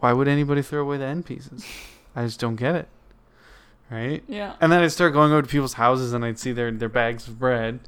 [0.00, 1.64] Why would anybody throw away the end pieces?
[2.16, 2.88] I just don't get it.
[3.90, 4.22] Right?
[4.28, 4.54] Yeah.
[4.60, 7.26] And then I'd start going over to people's houses and I'd see their, their bags
[7.28, 7.80] of bread.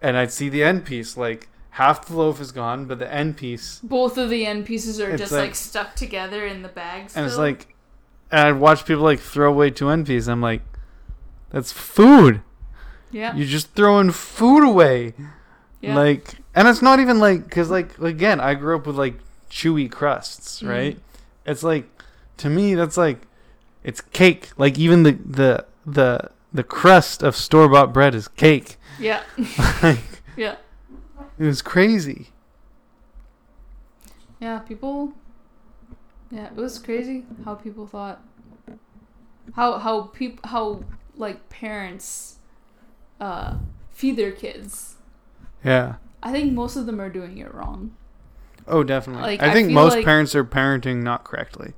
[0.00, 1.16] And I'd see the end piece.
[1.16, 3.78] Like, half the loaf is gone, but the end piece.
[3.82, 7.16] Both of the end pieces are just like- like, stuck together in the bags.
[7.16, 7.74] And it's like.
[8.30, 10.26] And I'd watch people, like, throw away two end pieces.
[10.28, 10.62] I'm like,
[11.50, 12.40] that's food.
[13.10, 15.12] yeah, You're just throwing food away.
[15.82, 15.94] yeah.
[15.94, 19.16] Like, and it's not even like, because, like, again, I grew up with, like,
[19.50, 20.68] chewy crusts, Mhm.
[20.68, 20.98] right?
[21.46, 21.88] It's like,
[22.38, 23.22] to me, that's like,
[23.84, 24.50] it's cake.
[24.56, 28.76] Like, even the, the, the, the crust of store bought bread is cake.
[29.00, 29.22] yeah,
[29.82, 29.98] like,
[30.36, 30.56] yeah,
[31.38, 32.28] It was crazy.
[34.40, 34.58] yeah.
[34.60, 35.12] People.
[36.30, 38.22] Yeah, it was crazy how people thought.
[39.54, 40.84] How how people how
[41.16, 42.38] like parents,
[43.20, 43.56] uh,
[43.90, 44.96] feed their kids.
[45.64, 45.96] Yeah.
[46.22, 47.94] I think most of them are doing it wrong.
[48.68, 49.22] Oh, definitely.
[49.22, 51.74] Like, I I think most like- parents are parenting not correctly.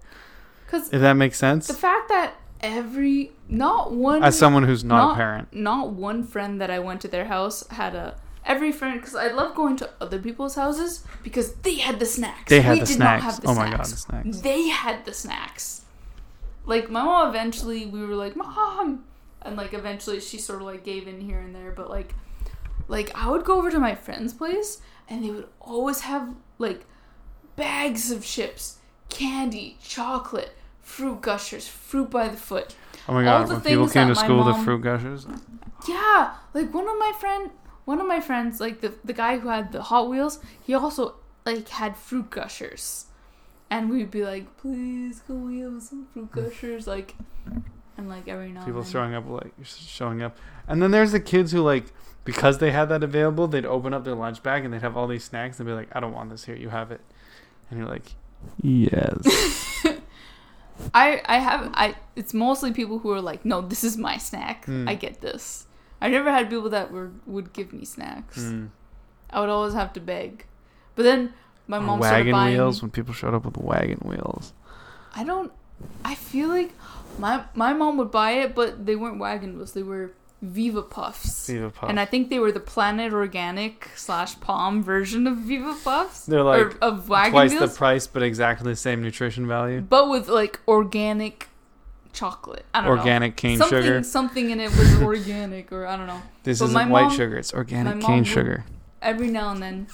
[0.67, 1.67] Because If that makes sense.
[1.67, 5.53] the fact that every not one As someone who's not, not- a parent.
[5.53, 8.17] not one friend that I went to their house had a
[8.47, 12.51] every friend because I love going to other people's houses because they had the snacks.
[12.51, 13.23] They had we the did snacks.
[13.25, 14.41] Not have the oh my god, the snacks.
[14.41, 15.83] They had the snacks.
[16.67, 19.05] Like my mom eventually we were like, Mom
[19.43, 22.15] and like eventually she sort of like gave in here and there, but like
[22.89, 26.85] like I would go over to my friend's place and they would always have like
[27.57, 28.79] bags of chips,
[29.09, 32.75] candy, chocolate, fruit gushers, fruit by the foot.
[33.09, 35.27] Oh my god, the when people came to school with mom- fruit gushers.
[35.89, 37.51] Yeah, like one of my friend,
[37.85, 41.17] one of my friends, like the the guy who had the Hot Wheels, he also
[41.45, 43.07] like had fruit gushers,
[43.71, 46.45] and we'd be like, "Please, can we have some fruit mm.
[46.45, 47.15] gushers?" Like,
[47.97, 48.93] and like every now People and then.
[48.93, 50.37] throwing up like showing up.
[50.67, 51.93] And then there's the kids who like
[52.25, 55.07] because they had that available, they'd open up their lunch bag and they'd have all
[55.07, 57.01] these snacks and be like, I don't want this here, you have it.
[57.71, 58.15] And you're like,
[58.63, 59.21] Yes.
[60.93, 61.95] I I have I.
[62.17, 64.67] It's mostly people who are like, "No, this is my snack.
[64.67, 64.89] Mm.
[64.89, 65.67] I get this."
[66.01, 68.39] I never had people that were would give me snacks.
[68.41, 68.71] Mm.
[69.31, 70.47] I would always have to beg.
[70.97, 71.33] But then
[71.69, 72.55] my Or mom started wagon buying.
[72.57, 74.53] wheels when people showed up with wagon wheels.
[75.15, 75.53] I don't.
[76.05, 76.73] I feel like
[77.19, 79.73] my my mom would buy it, but they weren't wagon wheels.
[79.73, 80.13] They were
[80.43, 81.89] Viva Puffs, Viva Puff.
[81.89, 86.27] and I think they were the Planet Organic slash Palm version of Viva Puffs.
[86.27, 89.81] They're like of wagon twice wheels, the price but exactly the same nutrition value.
[89.81, 91.49] but with like organic
[92.13, 92.65] chocolate.
[92.75, 92.99] I don't know.
[92.99, 93.59] Organic cane.
[93.59, 94.03] Something sugar.
[94.03, 96.23] something in it was organic, or I don't know.
[96.43, 98.65] This isn't white mom- sugar, it's organic cane would- sugar.
[99.01, 99.87] Every now and then,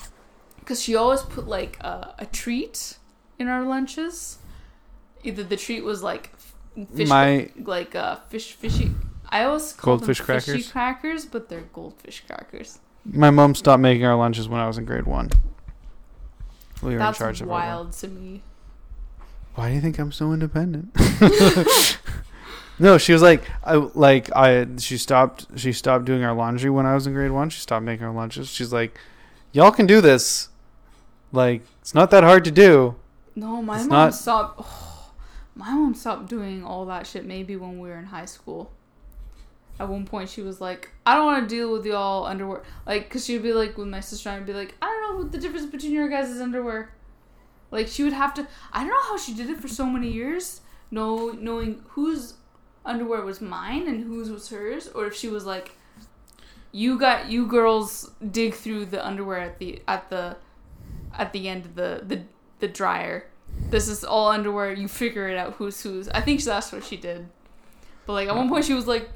[0.58, 2.98] because she always put like a, a treat
[3.38, 4.38] in our lunches.
[5.22, 6.32] Either the treat was like
[6.96, 8.90] fish My like uh fish fishy
[9.30, 10.72] I always call Goldfish them fishy crackers?
[10.72, 12.78] crackers, but they're goldfish crackers.
[13.04, 15.30] my mom stopped making our lunches when I was in grade one.
[16.82, 18.42] We were That's in charge of our wild to me.
[19.54, 20.96] Why do you think I'm so independent?
[22.78, 24.66] no, she was like, I like I.
[24.78, 25.46] She stopped.
[25.56, 27.50] She stopped doing our laundry when I was in grade one.
[27.50, 28.48] She stopped making our lunches.
[28.48, 28.98] She's like,
[29.52, 30.48] y'all can do this.
[31.32, 32.96] Like it's not that hard to do.
[33.36, 34.66] No, my It's mom not- stopped.
[35.54, 37.24] my mom stopped doing all that shit.
[37.26, 38.70] Maybe when we were in high school.
[39.80, 43.08] At one point, she was like, "I don't want to deal with y'all underwear." Like,
[43.08, 45.32] cause she would be like with my sister and be like, "I don't know what
[45.32, 46.92] the difference between your guys' underwear."
[47.70, 48.46] Like, she would have to.
[48.74, 50.60] I don't know how she did it for so many years,
[50.90, 52.34] know knowing whose
[52.84, 55.74] underwear was mine and whose was hers, or if she was like,
[56.72, 60.36] "You got you girls dig through the underwear at the at the
[61.16, 62.20] at the end of the the
[62.58, 63.28] the dryer.
[63.70, 64.74] This is all underwear.
[64.74, 66.06] You figure it out who's whose.
[66.10, 67.28] I think that's what she did.
[68.04, 69.08] But like at one point she was like,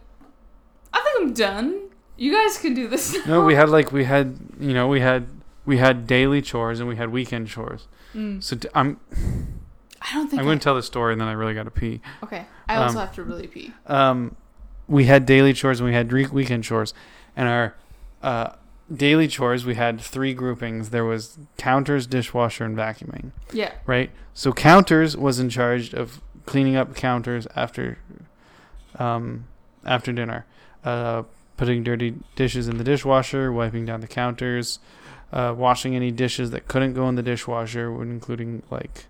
[0.95, 1.91] I think I'm done.
[2.17, 3.17] You guys can do this.
[3.27, 5.27] No, we had like we had you know we had
[5.67, 7.89] we had daily chores and we had weekend chores.
[8.15, 8.43] Mm.
[8.43, 9.01] So t- I'm
[10.01, 10.41] I don't think.
[10.41, 12.01] I'm I, going to tell the story and then I really got to pee.
[12.23, 13.73] okay, I also um, have to really pee.
[13.87, 14.37] um,
[14.87, 16.95] we had daily chores and we had re- weekend chores,
[17.35, 17.75] and our
[18.23, 18.53] uh,
[18.95, 20.91] daily chores we had three groupings.
[20.91, 23.33] There was counters, dishwasher, and vacuuming.
[23.53, 23.73] Yeah.
[23.87, 24.11] Right.
[24.35, 27.99] So counters was in charge of cleaning up counters after,
[28.99, 29.47] um,
[29.87, 30.45] after dinner,
[30.85, 31.23] uh,
[31.57, 34.79] putting dirty dishes in the dishwasher, wiping down the counters,
[35.33, 39.07] uh, washing any dishes that couldn't go in the dishwasher, including like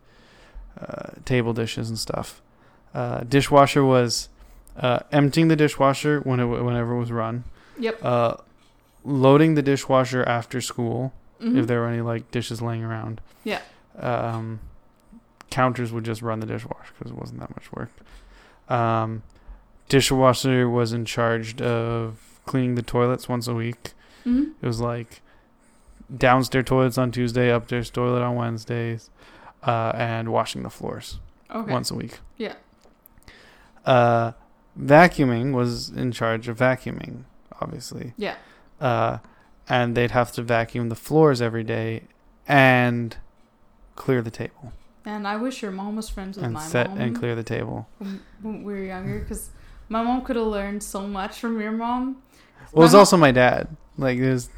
[0.80, 2.40] uh, table dishes and stuff.
[2.94, 4.28] Uh, dishwasher was
[4.76, 7.44] uh, emptying the dishwasher when it, whenever it was run.
[7.78, 8.04] Yep.
[8.04, 8.34] Uh,
[9.04, 11.58] loading the dishwasher after school Mhm.
[11.58, 13.20] if there were any like dishes laying around.
[13.42, 13.60] Yeah.
[13.98, 14.60] Um,
[15.50, 17.90] counters would just run the dishwasher because it wasn't that much work.
[18.68, 19.22] Um,
[19.88, 23.92] dishwasher was in charge of cleaning the toilets once a week.
[24.24, 24.52] Mhm.
[24.60, 25.20] It was like
[26.14, 29.10] downstairs toilets on Tuesday, upstairs toilet on Wednesdays,
[29.62, 31.18] uh, and washing the floors
[31.50, 31.72] Okay.
[31.72, 32.20] once a week.
[32.36, 32.54] Yeah.
[33.86, 34.32] Uh,
[34.78, 37.24] vacuuming was in charge of vacuuming,
[37.60, 38.14] obviously.
[38.16, 38.36] Yeah.
[38.80, 39.18] Uh,
[39.68, 42.02] and they'd have to vacuum the floors every day
[42.46, 43.16] and
[43.96, 44.72] clear the table
[45.06, 47.42] And I wish your mom was friends with and my set mom and clear the
[47.42, 47.88] table.
[47.98, 49.50] when, when we were younger, because
[49.88, 52.22] my mom could have learned so much from your mom.
[52.72, 53.68] Well, it was mom- also my dad.
[53.98, 54.50] Like there's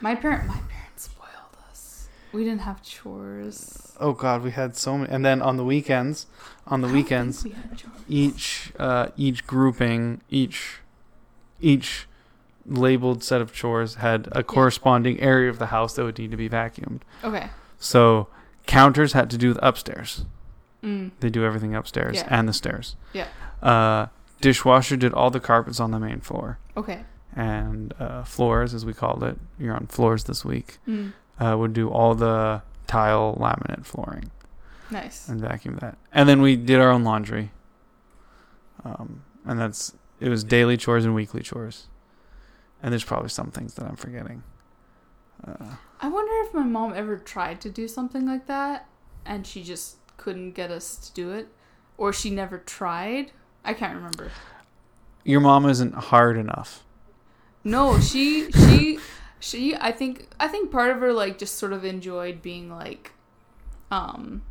[0.00, 2.08] My parent, my parents spoiled us.
[2.32, 3.92] We didn't have chores.
[4.00, 5.10] oh god, we had so many.
[5.10, 6.26] And then on the weekends,
[6.66, 7.54] on the I weekends, we
[8.08, 10.80] each uh, each grouping, each
[11.60, 12.06] each
[12.66, 16.36] labeled set of chores had a corresponding area of the house that would need to
[16.36, 17.00] be vacuumed.
[17.24, 17.48] Okay.
[17.78, 18.28] So
[18.66, 20.24] counters had to do the upstairs.
[20.82, 21.10] Mm.
[21.20, 22.26] They do everything upstairs Yeah.
[22.30, 22.96] and the stairs.
[23.12, 23.28] Yeah.
[23.62, 24.06] Uh,
[24.40, 27.04] dishwasher did all the carpets on the main floor, Okay.
[27.34, 29.38] and uh, floors, as we called it.
[29.58, 30.78] You're on floors this week.
[30.88, 31.12] Mm.
[31.38, 34.30] Uh, would do all the tile laminate flooring
[34.90, 35.26] Nice.
[35.28, 35.96] and vacuum that.
[36.12, 37.50] And then we did our own laundry.
[38.84, 41.86] Um, and that's it was daily chores and weekly chores.
[42.82, 44.42] And there's probably some things that I'm forgetting.
[45.46, 48.86] Uh, I wonder if my mom ever tried to do something like that
[49.24, 51.48] and she just couldn't get us to do it
[51.96, 53.32] or she never tried.
[53.64, 54.30] I can't remember.
[55.24, 56.82] your mom isn't hard enough.
[57.62, 58.98] No, she she
[59.38, 63.12] she I think I think part of her like just sort of enjoyed being like
[63.90, 64.42] um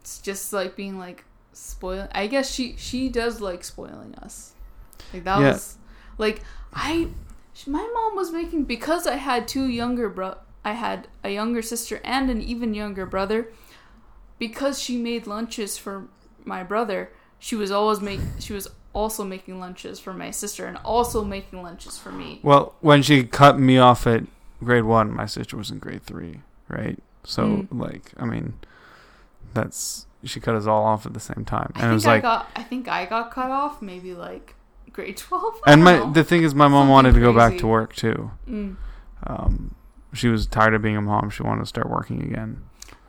[0.00, 4.54] it's just like being like spoil I guess she she does like spoiling us.
[5.12, 5.52] Like that Yeah.
[5.52, 5.76] was
[6.18, 6.42] like
[6.74, 7.08] I
[7.66, 12.00] my mom was making because I had two younger bro I had a younger sister
[12.04, 13.52] and an even younger brother
[14.38, 16.08] because she made lunches for
[16.44, 20.78] my brother she was always make she was also making lunches for my sister and
[20.84, 24.24] also making lunches for me Well, when she cut me off at
[24.64, 26.98] grade one, my sister was in grade three, right?
[27.24, 27.68] So, Mm.
[27.70, 28.54] like, I mean,
[29.54, 32.14] that's she cut us all off at the same time, I and it was I
[32.14, 34.54] like, got I think I got cut off maybe like
[34.92, 36.12] grade 12 I and my know.
[36.12, 38.30] the thing is, my mom Something wanted to go back to work too.
[38.48, 38.76] mm.
[39.26, 39.74] Um,
[40.14, 41.30] she was tired of being a mom.
[41.30, 42.62] She wanted to start working again.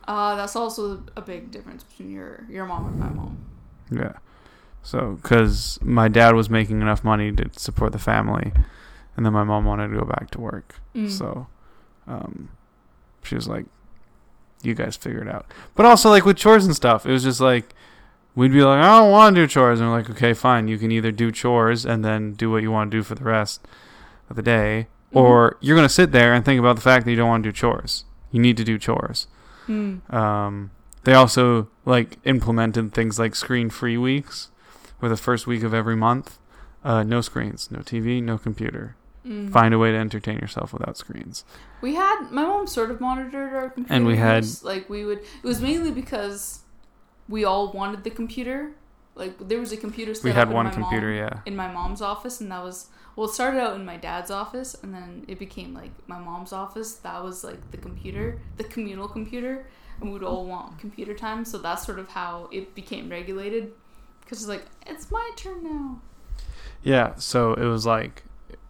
[0.06, 3.38] uh that's also a big difference between your your mom and my mom
[3.90, 4.12] Yeah.
[4.82, 8.52] So, because my dad was making enough money to support the family,
[9.16, 10.76] and then my mom wanted to go back to work.
[10.94, 11.10] Mm.
[11.10, 11.46] So,
[12.06, 12.48] um,
[13.22, 13.66] she was like,
[14.62, 17.40] "You guys figure it out." But also, like with chores and stuff, it was just
[17.40, 17.74] like
[18.34, 20.68] we'd be like, "I don't want to do chores," and we're like, "Okay, fine.
[20.68, 23.24] You can either do chores and then do what you want to do for the
[23.24, 23.66] rest
[24.30, 25.20] of the day, Mhm.
[25.20, 27.48] or you're gonna sit there and think about the fact that you don't want to
[27.48, 28.04] do chores.
[28.30, 29.26] You need to do chores."
[29.66, 30.10] Mm.
[30.14, 30.70] Um,
[31.04, 34.50] they also like implemented things like screen-free weeks,
[34.98, 36.38] where the first week of every month,
[36.84, 38.96] uh, no screens, no TV, no computer.
[39.26, 39.50] Mm.
[39.50, 41.44] Find a way to entertain yourself without screens.
[41.82, 43.94] We had my mom sort of monitored our computers.
[43.96, 45.18] And we had- like we would.
[45.18, 46.60] It was mainly because
[47.28, 48.72] we all wanted the computer.
[49.14, 50.14] Like there was a computer.
[50.14, 51.40] Set We had one computer, mom- yeah.
[51.44, 52.86] In my mom's office, and that was
[53.16, 53.28] well.
[53.28, 56.94] It started out in my dad's office, and then it became like my mom's office.
[56.94, 59.66] That was like the computer, the communal computer,
[60.00, 61.44] and we'd all want computer time.
[61.44, 63.72] So that's sort of how it became regulated.
[64.20, 66.00] Because it's like it's my turn now.
[66.82, 68.24] Yeah, so it was like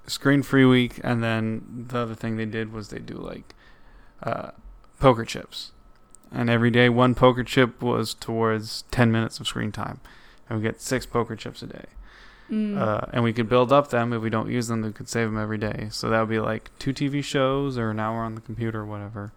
[0.07, 3.55] screen free week, and then the other thing they did was they do like
[4.23, 4.53] uh,
[5.01, 5.73] poker chips,
[6.33, 10.01] and every day one poker chip was towards ten minutes of screen time,
[10.49, 11.85] and we get six poker chips a day,
[12.51, 12.79] Mm.
[12.81, 14.81] uh, and we could build up them if we don't use them.
[14.83, 17.91] We could save them every day, so that would be like two TV shows or
[17.91, 19.33] an hour on the computer or whatever.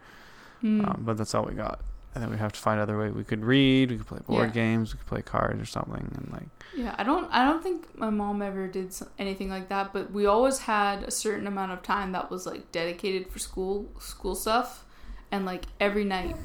[0.64, 0.88] Mm.
[0.88, 1.82] Um, but that's all we got.
[2.14, 3.10] And then we have to find other way.
[3.10, 4.54] We could read, we could play board Yeah.
[4.54, 7.32] games, we could play cards or something, and like Yeah, I don't.
[7.32, 9.94] I don't think my mom ever did anything like that.
[9.94, 13.90] But we always had a certain amount of time that was like dedicated for school,
[14.00, 14.84] school stuff,
[15.32, 16.36] and like every night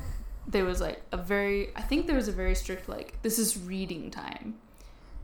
[0.47, 1.71] there was like a very.
[1.75, 4.55] I think there was a very strict like this is reading time.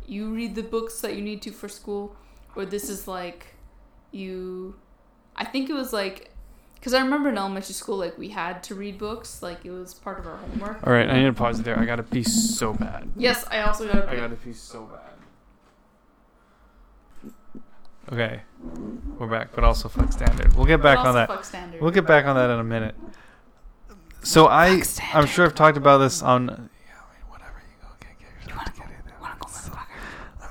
[0.06, 2.16] You read the books that you need to for school,
[2.56, 3.54] or this is like
[4.10, 4.74] you.
[5.36, 6.31] I think it was like.
[6.82, 9.94] Because I remember in elementary school, like we had to read books, like it was
[9.94, 10.84] part of our homework.
[10.84, 11.78] All right, I need to pause it there.
[11.78, 13.08] I got to pee so bad.
[13.14, 14.08] Yes, I also got.
[14.08, 14.98] I got to pee so bad.
[18.12, 18.40] Okay,
[19.16, 20.56] we're back, but also fuck standard.
[20.56, 21.28] We'll get back on that.
[21.28, 21.80] Fuck standard.
[21.80, 22.96] We'll get back on that in a minute.
[24.24, 26.48] So I, Fuck I'm sure I've talked about this on.
[26.48, 26.66] Yeah, I mean,
[27.28, 28.90] whatever you go get, get yourself together.
[29.14, 29.48] Then.
[29.48, 29.84] So, I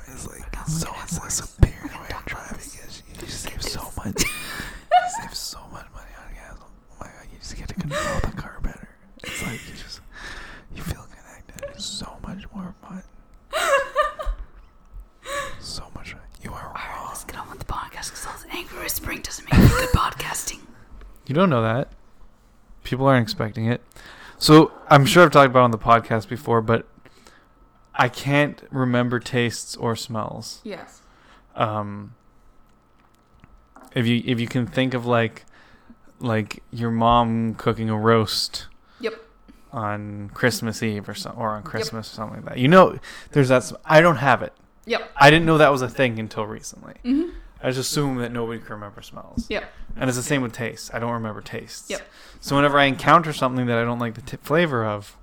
[0.08, 3.62] mean, it's like so it's like superior the way I'm driving is you just save
[3.62, 4.24] so much.
[4.24, 6.58] you save so much money on gas.
[6.60, 7.28] Oh my god,
[7.92, 8.90] you just get to control the car better.
[9.24, 10.02] It's like you just
[10.76, 11.70] you feel connected.
[11.76, 13.04] It's so much more fun.
[15.60, 16.14] so much.
[16.14, 16.22] fun.
[16.44, 17.08] You are wrong.
[17.10, 19.90] Let's get on with the podcast because all the angry whispering doesn't make for good
[19.90, 20.60] podcasting.
[21.28, 21.92] You don't know that.
[22.84, 23.82] People aren't expecting it.
[24.38, 26.88] So I'm sure I've talked about it on the podcast before, but
[27.94, 30.62] I can't remember tastes or smells.
[30.64, 31.02] Yes.
[31.56, 32.16] um
[33.94, 35.46] if you if you can think of like
[36.22, 38.68] like your mom cooking a roast
[39.00, 39.16] Yep.
[39.72, 42.58] on Christmas Eve or so, or on Christmas or something like that.
[42.58, 43.00] You know
[43.32, 44.54] there's that I don't have it.
[44.86, 45.12] Yep.
[45.16, 46.96] I didn't know that was a thing until recently.
[47.04, 47.30] hmm
[47.64, 49.46] I just assumed that nobody can remember smells.
[49.48, 49.72] Yep.
[49.96, 50.90] And it's the same with tastes.
[50.96, 51.92] I don't remember tastes.
[51.92, 52.02] Yep.
[52.40, 55.16] So whenever I encounter something that I don't like the t- flavor of,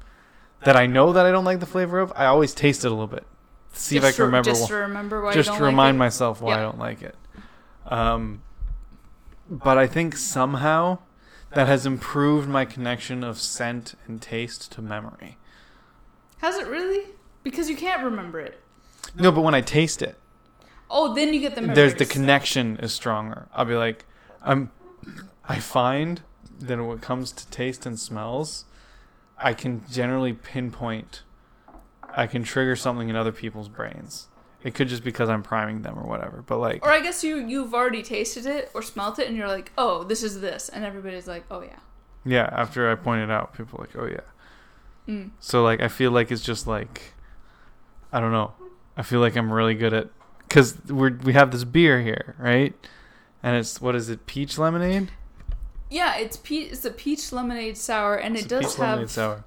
[0.63, 2.91] that I know that I don't like the flavor of, I always taste it a
[2.91, 3.27] little bit.
[3.73, 5.33] See if I can remember Just wh- to remember why.
[5.35, 7.17] just to don't remind like myself why I don't like it.
[7.87, 8.43] Um,
[9.51, 10.99] but I think somehow
[11.55, 15.39] that has improved my connection of scent and taste to memory.
[16.39, 17.07] Has it really?
[17.43, 18.61] Because you can't remember it.
[19.15, 20.17] No, but when I taste it,
[20.91, 21.77] Oh, then you get the memories.
[21.77, 23.49] there's the connection is stronger.
[23.55, 24.07] I'll be like,
[24.43, 24.71] I'm,
[25.47, 26.23] I find
[26.61, 28.65] that when it comes to taste and smells,
[29.37, 31.23] I can generally pinpoint,
[32.17, 34.29] I can trigger something in other people's brains.
[34.63, 36.43] It could just because I'm priming them or whatever.
[36.47, 39.47] But like, Or I guess you you've already tasted it or smelt it, and you're
[39.49, 41.79] like, oh, this is this, and everybody's like, oh yeah.
[42.25, 45.13] yeah, after I pointed out, people are like, oh yeah.
[45.15, 45.31] Mm.
[45.41, 47.15] So like, I feel like it's just like,
[48.13, 48.53] I don't know.
[48.97, 50.09] I feel like I'm really good at,
[50.51, 52.75] cause we're we have this beer here, right?
[53.43, 54.27] And it's what is it?
[54.27, 55.11] Peach lemonade.
[55.89, 58.89] Yeah, it's pe- it's a peach lemonade sour, and It's it does peach have.
[58.89, 59.45] lemonade sour.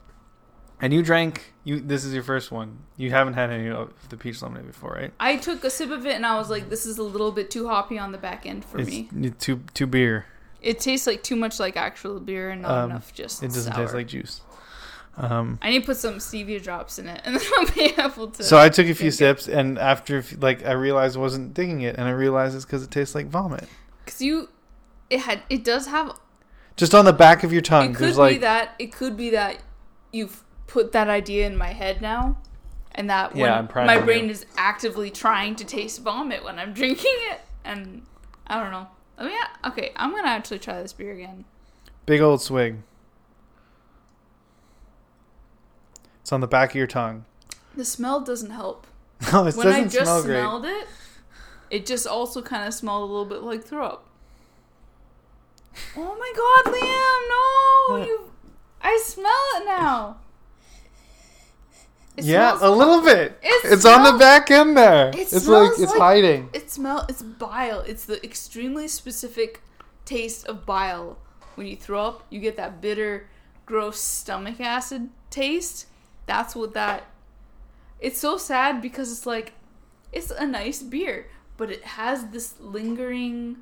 [0.81, 1.79] And you drank you.
[1.79, 2.79] This is your first one.
[2.97, 5.13] You haven't had any of the peach lemonade before, right?
[5.19, 7.51] I took a sip of it, and I was like, this is a little bit
[7.51, 9.07] too hoppy on the back end for it's me.
[9.39, 10.25] too too beer.
[10.61, 13.43] It tastes like too much like actual beer, and not Um, enough just.
[13.43, 13.83] It doesn't sour.
[13.85, 14.41] taste like juice.
[15.17, 18.27] Um, I need to put some stevia drops in it, and then I'll be able
[18.31, 18.43] to.
[18.43, 19.13] so I took a few it.
[19.13, 22.81] sips, and after like I realized I wasn't digging it, and I realized it's because
[22.83, 23.67] it tastes like vomit.
[24.03, 24.49] Because you,
[25.11, 26.17] it had, it does have.
[26.77, 28.73] Just on the back of your tongue, it could there's be like that.
[28.79, 29.57] It could be that
[30.11, 32.37] you've put that idea in my head now,
[32.93, 34.05] and that Yeah, I'm when priming my you.
[34.05, 38.03] brain is actively trying to taste vomit when I'm drinking it, and
[38.47, 38.87] I don't know.
[39.19, 41.43] Oh yeah, okay, I'm gonna actually try this beer again.
[42.05, 42.77] big old swig.
[46.21, 47.25] It's on the back of your tongue.
[47.75, 48.87] The smell doesn't help.
[49.21, 50.37] No, oh, it when doesn't just smell great.
[50.39, 50.87] smelled it,
[51.69, 54.05] it just also kind of smelled a little bit like throw up.
[55.95, 57.99] Oh my god, Liam!
[57.99, 58.31] No, you.
[58.81, 60.17] I smell it now.
[62.17, 63.39] It yeah, a little bit.
[63.41, 65.09] It it's on the back end there.
[65.09, 66.49] It it's like it's like- hiding.
[66.53, 67.05] It smell.
[67.07, 67.79] It's bile.
[67.81, 69.61] It's the extremely specific
[70.03, 71.17] taste of bile.
[71.55, 73.29] When you throw up, you get that bitter,
[73.65, 75.87] gross stomach acid taste.
[76.25, 77.05] That's what that.
[77.99, 79.53] It's so sad because it's like,
[80.11, 83.57] it's a nice beer, but it has this lingering.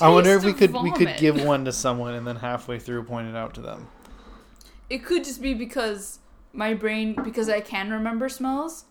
[0.00, 3.02] I wonder if we could we could give one to someone and then halfway through
[3.04, 3.88] point it out to them.
[4.88, 6.20] It could just be because
[6.56, 8.84] my brain, because I can remember smells,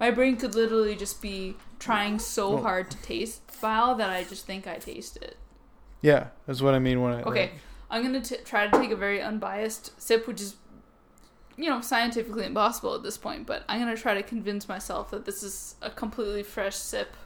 [0.00, 4.44] my brain could literally just be trying so hard to taste bile that I just
[4.46, 5.36] think I taste it.
[6.00, 7.52] Yeah, that's what I mean when I Okay, like-
[7.90, 10.56] I'm gonna t- try to take a very unbiased sip, which is,
[11.56, 13.46] you know, scientifically impossible at this point.
[13.46, 17.16] But I'm gonna try to convince myself that this is a completely fresh sip,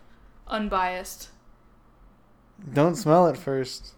[0.46, 1.30] unbiased.
[2.72, 3.92] don't smell it first.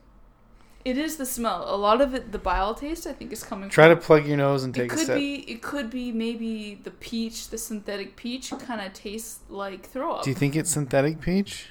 [0.84, 1.64] It is the smell.
[1.66, 3.68] A lot of it, the bile taste, I think, is coming.
[3.68, 5.16] Try to plug your nose and It take a could sip.
[5.16, 5.34] be.
[5.50, 10.22] It could be maybe the peach, the synthetic peach, kind of tastes like throw up.
[10.24, 11.66] Do you think it's synthetic peach?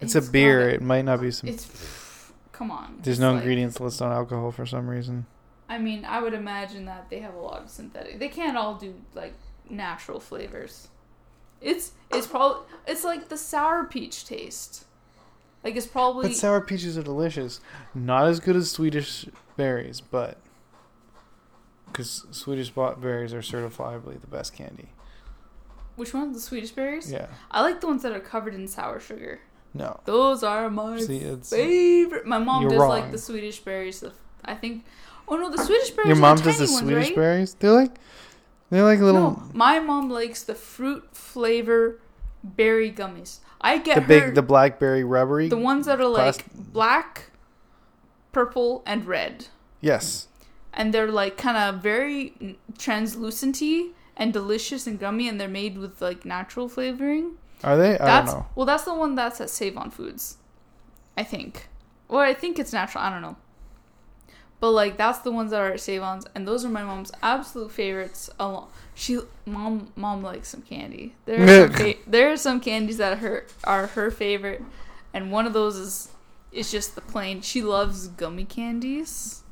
[0.00, 0.68] It's, It's a beer.
[0.68, 1.48] It might not be some.
[1.50, 2.32] It's.
[2.52, 2.98] Come on.
[3.02, 5.26] There's no like- ingredients listed on alcohol for some reason.
[5.68, 8.18] I mean, I would imagine that they have a lot of synthetic.
[8.18, 9.34] They can't all do like
[9.68, 10.88] natural flavors.
[11.60, 14.84] It's it's probably it's like the sour peach taste.
[15.66, 17.60] Like it's probably But sour peaches are delicious.
[17.92, 20.38] Not as good as Swedish berries, but
[21.86, 24.90] because Swedish berries are certifiably the best candy.
[25.96, 27.10] which ones the Swedish berries?
[27.10, 27.26] Yeah.
[27.50, 29.40] I like the ones that are covered in sour sugar.
[29.74, 29.98] No.
[30.04, 32.26] Those are my See, favorite.
[32.26, 34.04] My mom does like the Swedish berries.
[34.44, 34.84] I think.
[35.26, 36.10] Oh no, the Swedish berries.
[36.10, 37.16] your are mom the does the ones, Swedish right?
[37.16, 37.54] berries.
[37.54, 37.96] They're like
[38.70, 41.98] they're like little No, my mom likes the fruit flavor
[42.44, 43.40] berry gummies.
[43.60, 45.48] I get the her big the blackberry rubbery.
[45.48, 47.30] the ones that are like black,
[48.32, 49.48] purple, and red,
[49.80, 50.28] yes.
[50.72, 56.00] and they're like kind of very translucenty and delicious and gummy, and they're made with
[56.00, 57.38] like natural flavoring.
[57.64, 57.98] Are they?
[57.98, 58.46] I that's don't know.
[58.54, 60.36] well, that's the one that's at Save on Foods,
[61.16, 61.68] I think.
[62.08, 63.02] Or I think it's natural.
[63.02, 63.36] I don't know.
[64.60, 67.12] But like that's the ones that are at Save On's, and those are my mom's
[67.22, 68.30] absolute favorites.
[68.38, 71.14] Along, she mom mom likes some candy.
[71.26, 74.62] There are some, fa- there are some candies that her are her favorite,
[75.14, 76.08] and one of those is
[76.50, 77.42] is just the plain.
[77.42, 79.42] She loves gummy candies.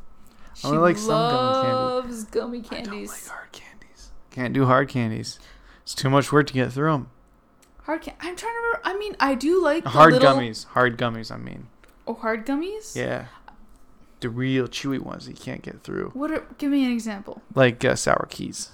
[0.55, 1.73] She I only like some gummy candy.
[1.75, 3.11] loves gummy I don't candies.
[3.11, 4.11] like hard candies.
[4.31, 5.39] Can't do hard candies.
[5.83, 7.11] It's too much work to get through them.
[7.83, 8.81] Hard can- I'm trying to remember.
[8.85, 10.65] I mean, I do like the Hard little- gummies.
[10.69, 11.31] Hard gummies.
[11.31, 11.67] I mean.
[12.07, 12.97] Oh, hard gummies.
[12.97, 13.27] Yeah.
[14.21, 16.45] The real chewy ones that you can't get through, What are?
[16.57, 17.43] Give me an example.
[17.55, 18.71] like uh, sour keys,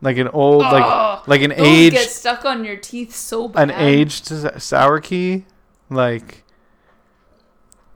[0.00, 0.72] like an old, Ugh.
[0.72, 3.70] like like an Those aged, get stuck on your teeth so bad.
[3.70, 4.26] an aged
[4.60, 5.44] sour key,
[5.90, 6.44] like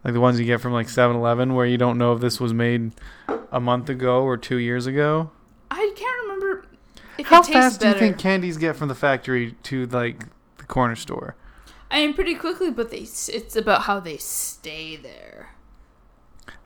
[0.05, 2.53] like the ones you get from like 7-Eleven, where you don't know if this was
[2.53, 2.93] made
[3.53, 5.31] a month ago or two years ago.
[5.71, 6.67] I can't remember
[7.25, 10.27] How fast do you think candies get from the factory to like
[10.59, 11.37] the corner store?
[11.91, 15.51] I mean, pretty quickly, but they it's about how they stay there.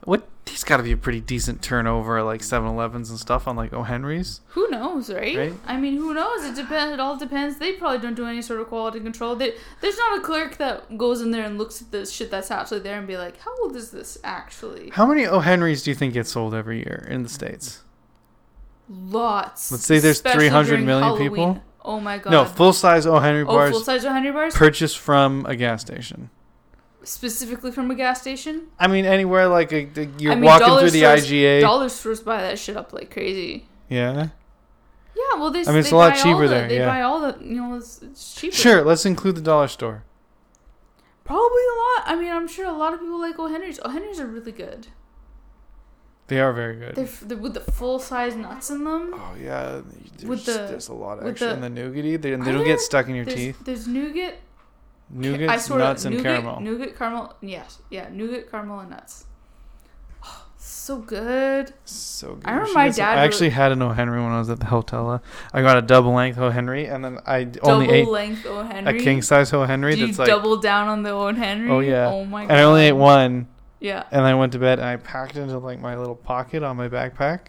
[0.03, 0.27] what?
[0.49, 3.83] He's got to be a pretty decent turnover like 7-Elevens and stuff on like O
[3.83, 4.41] Henry's.
[4.49, 5.37] Who knows, right?
[5.37, 5.53] Right.
[5.65, 6.45] I mean, who knows?
[6.45, 6.93] It depends.
[6.93, 7.57] It all depends.
[7.57, 9.35] They probably don't do any sort of quality control.
[9.35, 12.51] They, there's not a clerk that goes in there and looks at the shit that's
[12.51, 15.91] actually there and be like, "How old is this actually?" How many O Henry's do
[15.91, 17.83] you think get sold every year in the states?
[18.89, 19.71] Lots.
[19.71, 21.29] Let's say there's 300 during million Halloween.
[21.29, 21.63] people.
[21.83, 22.31] Oh my god.
[22.31, 25.81] No, full size O Henry oh, bars full size Henry bars, purchased from a gas
[25.81, 26.29] station.
[27.07, 28.67] Specifically from a gas station.
[28.79, 31.61] I mean, anywhere like a, a- you're I mean, walking through the stores- IGA.
[31.61, 33.67] Dollar stores buy that shit up like crazy.
[33.89, 34.29] yeah.
[35.15, 35.61] Yeah, well, they.
[35.61, 36.85] I mean, it's a lot cheaper the- there, They yeah.
[36.85, 38.55] buy all the, you know, it's, it's cheaper.
[38.55, 40.03] Sure, let's include the dollar store.
[41.23, 42.03] Probably a lot.
[42.05, 43.79] I mean, I'm sure a lot of people like O Henry's.
[43.83, 44.87] O Henry's are really good.
[46.27, 46.95] They are very good.
[46.95, 49.13] They're, f- they're with the full size nuts in them.
[49.15, 49.81] Oh yeah,
[50.17, 52.21] there's, With the- there's a lot with actually in the- the nougaty.
[52.21, 53.57] They, they don't get stuck in your There's, teeth.
[53.65, 54.35] there's nougat.
[55.15, 56.59] I swear nuts, and nougat, caramel.
[56.61, 57.35] Nougat, caramel.
[57.41, 59.25] Yes, yeah, nougat, caramel, and nuts.
[60.23, 61.73] Oh, so good.
[61.85, 62.45] So good.
[62.45, 64.49] I remember my get some- dad I actually had an O Henry when I was
[64.49, 65.09] at the hotel.
[65.09, 65.19] Uh,
[65.53, 68.63] I got a double length O Henry, and then I only double ate length O
[68.63, 68.99] Henry.
[68.99, 69.95] a king size O Henry.
[69.95, 71.69] Did you like, double down on the O Henry?
[71.69, 72.07] Oh, yeah.
[72.07, 72.51] Oh my god.
[72.51, 73.47] and I only ate one.
[73.79, 74.03] Yeah.
[74.11, 76.75] And I went to bed and I packed it into like my little pocket on
[76.75, 77.47] my backpack,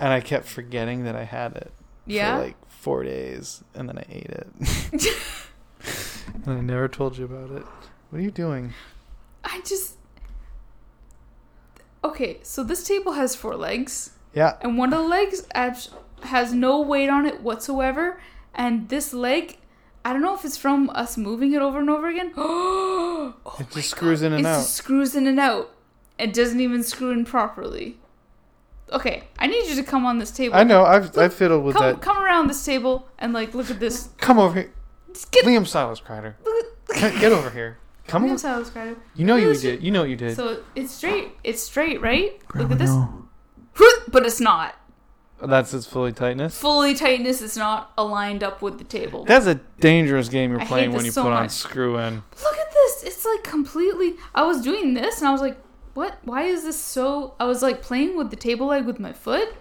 [0.00, 1.72] and I kept forgetting that I had it
[2.06, 2.38] Yeah.
[2.38, 5.12] for like four days, and then I ate it.
[6.44, 7.64] and I never told you about it.
[8.10, 8.72] What are you doing?
[9.44, 9.94] I just.
[12.04, 15.90] Okay, so this table has four legs, Yeah, and one of the legs abs-
[16.22, 18.20] has no weight on it whatsoever,
[18.54, 19.58] and this leg,
[20.04, 22.32] I don't know if it's from us moving it over and over again.
[22.36, 24.58] oh it just screws in God, and it out.
[24.58, 25.72] just screws in and out.
[26.18, 27.98] It doesn't even screw in properly.
[28.92, 30.54] Okay, I need you to come on this table.
[30.54, 30.84] I know.
[30.84, 32.00] I've I've fiddled with Come, that.
[32.02, 34.10] come around this table and like look at this.
[34.18, 34.72] Come over here,
[35.24, 36.34] get Liam Silas Kreider.
[36.44, 37.78] look Get get over here.
[38.06, 38.38] Come Liam on.
[38.38, 38.96] Silas Kreider.
[39.14, 39.82] You know you did.
[39.82, 40.36] You know you did.
[40.36, 41.32] So it's straight.
[41.42, 42.40] It's straight, right?
[42.54, 42.90] Look at this.
[42.90, 43.28] No.
[44.08, 44.74] But it's not.
[45.42, 46.58] That's its fully tightness.
[46.58, 49.24] Fully tightness is not aligned up with the table.
[49.24, 52.22] That's a dangerous game you're I playing when you so put on screw in.
[52.42, 53.02] Look at this.
[53.04, 54.14] It's like completely.
[54.34, 55.58] I was doing this and I was like,
[55.92, 56.18] what?
[56.24, 57.34] Why is this so.
[57.38, 59.54] I was like playing with the table leg with my foot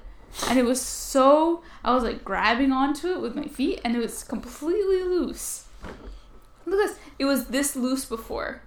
[0.47, 1.63] and it was so.
[1.83, 5.65] I was like grabbing onto it with my feet and it was completely loose.
[6.65, 6.99] Look at this.
[7.19, 8.61] It was this loose before.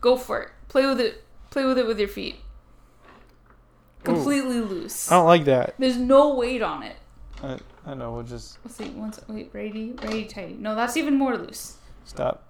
[0.00, 0.50] Go for it.
[0.68, 1.24] Play with it.
[1.50, 2.36] Play with it with your feet.
[4.04, 5.10] Completely loose.
[5.10, 5.74] I don't like that.
[5.78, 6.96] There's no weight on it.
[7.42, 8.12] I, I know.
[8.12, 8.90] We'll just Let's see.
[8.90, 10.54] Once wait, ready, ready, tighty.
[10.54, 11.76] No, that's even more loose.
[12.04, 12.44] stop.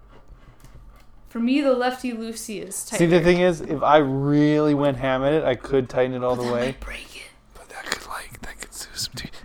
[1.28, 2.98] For me, the lefty loosey is tight.
[2.98, 6.22] See, the thing is, if I really went ham at it, I could tighten it
[6.22, 6.76] all the way.
[6.80, 7.22] break it.
[7.54, 8.65] But that could like that could do some teeth.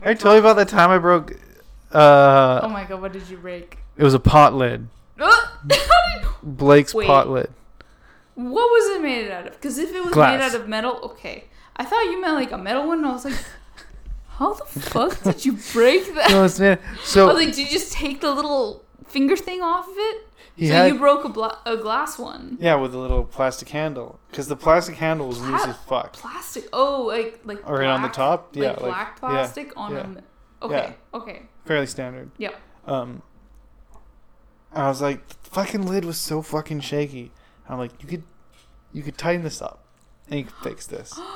[0.03, 1.33] I told you about the time I broke.
[1.91, 3.77] Uh, Oh my god, what did you break?
[3.97, 4.87] it was a pot lid.
[6.43, 7.05] Blake's Wait.
[7.07, 7.49] pot lid.
[8.35, 9.53] what was it made out of?
[9.53, 10.39] Because if it was Glass.
[10.39, 11.45] made out of metal, okay.
[11.75, 12.99] I thought you meant like a metal one.
[12.99, 13.35] And I was like,
[14.29, 16.31] how the fuck did you break that?
[16.31, 16.79] No, it's man.
[16.87, 20.27] I was So like, did you just take the little finger thing off of it?
[20.61, 22.57] He so had you broke a, bla- a glass one.
[22.61, 26.13] yeah with a little plastic handle because the plastic handle was loose as fuck.
[26.13, 26.65] Plastic.
[26.71, 29.91] Oh, like like Or right on the top, yeah, like like- black yeah, plastic on
[29.91, 30.07] yeah.
[30.61, 30.65] a.
[30.65, 30.93] Okay.
[31.13, 31.41] Okay.
[31.65, 32.29] Fairly standard.
[32.37, 32.51] Yeah.
[32.85, 33.21] Um,
[34.73, 37.31] I was like, the fucking lid was so fucking shaky.
[37.67, 38.23] I'm like, you could,
[38.93, 39.83] you could tighten this up,
[40.29, 41.19] and you could fix this.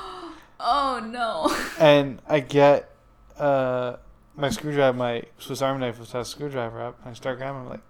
[0.57, 1.53] Oh no.
[1.79, 2.89] and I get
[3.37, 3.97] uh
[4.37, 7.61] my screwdriver, my Swiss Army knife was a screwdriver up, and I start grabbing.
[7.61, 7.81] I'm like,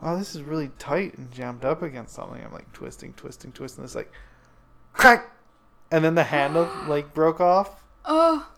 [0.00, 2.42] wow, this is really tight and jammed up against something.
[2.44, 3.84] I'm like twisting, twisting, twisting.
[3.84, 4.10] It's like,
[4.92, 5.30] crack,
[5.90, 7.82] and then the handle like broke off.
[8.04, 8.48] Oh.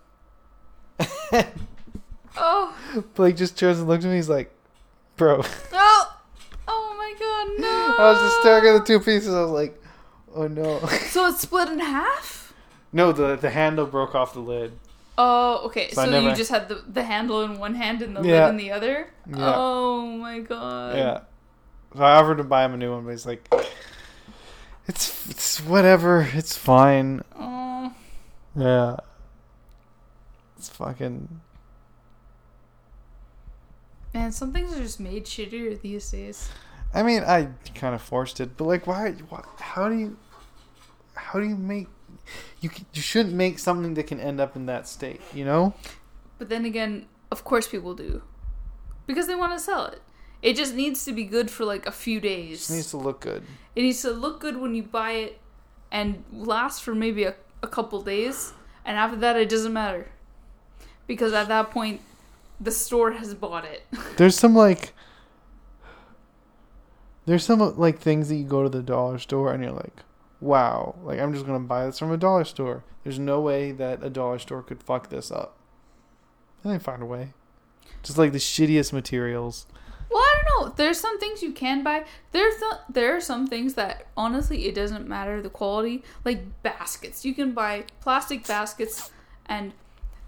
[2.37, 2.75] Oh.
[3.15, 4.17] Blake just turns and looks at me.
[4.17, 4.53] He's like,
[5.17, 5.43] bro.
[5.73, 6.21] Oh.
[6.67, 7.95] Oh my god, no.
[8.05, 9.33] I was just staring at the two pieces.
[9.33, 9.81] I was like,
[10.35, 10.81] oh no.
[10.87, 12.53] So it's split in half?
[12.93, 14.79] no, the the handle broke off the lid.
[15.17, 15.91] Oh, okay.
[15.91, 18.47] So So, never- you just had the, the handle in one hand and the Yeah.
[18.47, 19.09] lid in the other?
[19.29, 19.53] Yeah.
[19.55, 20.97] Oh my god.
[20.97, 21.21] Yeah.
[21.97, 23.49] So I offered to buy him a new one, but he's like,
[24.89, 26.29] it's it's whatever.
[26.33, 27.23] It's fine.
[27.39, 27.95] Oh.
[28.57, 28.97] Yeah.
[30.59, 31.41] It's fucking.
[34.13, 36.49] Man, some things are just made shittier these days.
[36.93, 39.13] I mean, I kind of forced it, but like, why?
[39.29, 40.17] why how do you?
[41.15, 41.89] How do you make?
[42.61, 45.21] You you shouldn't make something that can end up in that state.
[45.35, 45.75] You know?
[46.39, 48.23] But then again, of course people do.
[49.07, 50.01] Because they want to sell it.
[50.43, 52.59] It just needs to be good for like a few It days.
[52.59, 53.43] just needs to look good.
[53.77, 55.41] It needs to look good when you buy it
[55.91, 58.53] and last for maybe a, a couple days.
[58.85, 60.11] And after that, it doesn't matter.
[61.07, 62.01] Because at that point,
[62.61, 63.83] the store has bought it.
[64.17, 64.93] There's some like.
[67.27, 69.97] There's some like things that you go to the dollar store and you're like,
[70.45, 72.85] wow, like I'm just gonna buy this from a dollar store.
[73.03, 75.57] There's no way that a dollar store could fuck this up.
[76.63, 77.33] And they find a way.
[78.03, 79.67] Just like the shittiest materials.
[80.11, 80.75] Well, I don't know.
[80.77, 82.05] There's some things you can buy.
[82.33, 86.05] There's th- there are some things that honestly it doesn't matter the quality.
[86.25, 89.11] Like baskets, you can buy plastic baskets,
[89.47, 89.73] and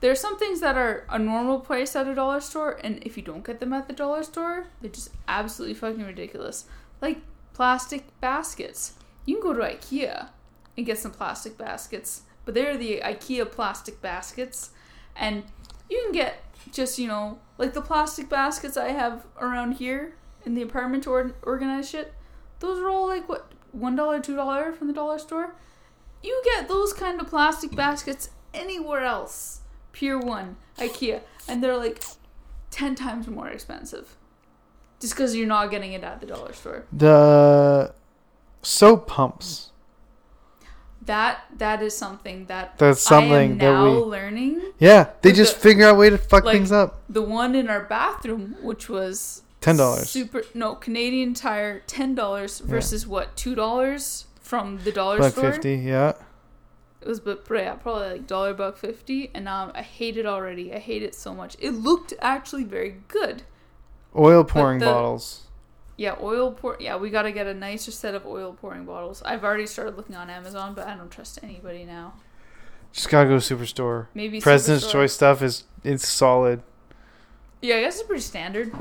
[0.01, 3.22] there's some things that are a normal price at a dollar store, and if you
[3.22, 6.64] don't get them at the dollar store, they're just absolutely fucking ridiculous.
[7.01, 7.18] Like
[7.52, 8.94] plastic baskets,
[9.27, 10.31] you can go to IKEA
[10.77, 14.70] and get some plastic baskets, but they're the IKEA plastic baskets,
[15.15, 15.44] and
[15.90, 16.43] you can get
[16.73, 21.32] just you know like the plastic baskets I have around here in the apartment or
[21.43, 22.15] organize shit.
[22.61, 25.55] Those are all like what one dollar, two dollar from the dollar store.
[26.23, 29.61] You get those kind of plastic baskets anywhere else.
[29.93, 32.03] Pier One, IKEA, and they're like
[32.70, 34.16] ten times more expensive.
[35.01, 36.86] Just because you're not getting it at the dollar store.
[36.93, 37.94] The
[38.62, 39.70] soap pumps.
[41.02, 44.72] That that is something that That's something that now we learning.
[44.78, 47.00] Yeah, they just the- figure out a way to fuck like, things up.
[47.08, 50.10] The one in our bathroom, which was Ten dollars.
[50.10, 55.52] Super no Canadian Tire ten dollars versus what two dollars from the dollar Buck store.
[55.52, 56.12] fifty, yeah.
[57.00, 60.72] It was but yeah, probably like dollar buck fifty, and now I hate it already.
[60.74, 61.56] I hate it so much.
[61.60, 63.42] It looked actually very good.
[64.16, 65.45] Oil pouring the- bottles.
[65.97, 66.77] Yeah, oil pour.
[66.78, 69.23] Yeah, we gotta get a nicer set of oil pouring bottles.
[69.24, 72.14] I've already started looking on Amazon, but I don't trust anybody now.
[72.93, 74.06] Just gotta go to Superstore.
[74.14, 74.93] Maybe President's Superstore.
[74.93, 76.62] Choice stuff is it's solid.
[77.62, 78.73] Yeah, I guess it's pretty standard.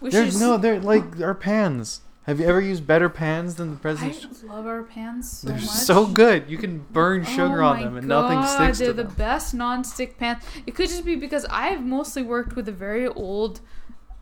[0.00, 2.02] We should There's just- no, they're like our pans.
[2.24, 4.18] Have you ever used better pans than the President's?
[4.18, 4.52] I President's?
[4.52, 5.64] love our pans so they're much.
[5.66, 6.50] so good.
[6.50, 8.92] You can burn oh sugar Oh on my them and nothing God, sticks They're to
[8.94, 9.14] the them.
[9.14, 10.42] best non-stick pans.
[10.66, 13.60] It could just be because I've mostly worked with a very old,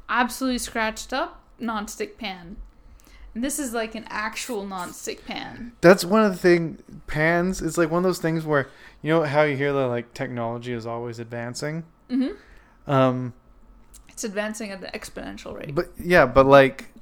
[0.09, 2.57] absolutely scratched up non-stick pan.
[3.35, 5.73] And this is like an actual non-stick pan.
[5.81, 6.79] That's one of the thing.
[7.09, 7.61] Pans.
[7.61, 8.69] It's like one of those things where
[9.03, 11.85] you know how you hear that like technology is always advancing.
[12.11, 12.91] Mm-hmm.
[12.91, 13.33] Um,
[14.09, 15.75] It's advancing at an exponential rate.
[15.75, 16.93] but yeah, but like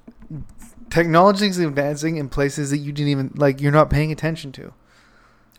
[0.90, 3.60] technology is advancing in places that you didn't even like.
[3.60, 4.72] You're not paying attention to,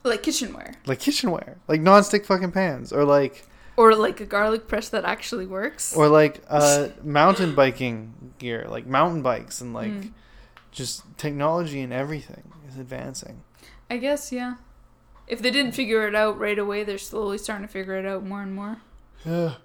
[0.03, 0.73] like kitchenware.
[0.87, 5.45] like kitchenware, like non-stick fucking pans, or like Or like a garlic press that actually
[5.47, 5.95] works.
[5.95, 10.11] or like uh mountain biking gear, like mountain bikes, and like Mm.
[10.71, 13.41] just technology and everything is advancing.
[13.89, 14.55] I guess, yeah.
[15.27, 18.25] If they didn't figure it out right away, they're slowly starting to figure it out
[18.25, 18.77] more and more.
[19.25, 19.55] Yeah.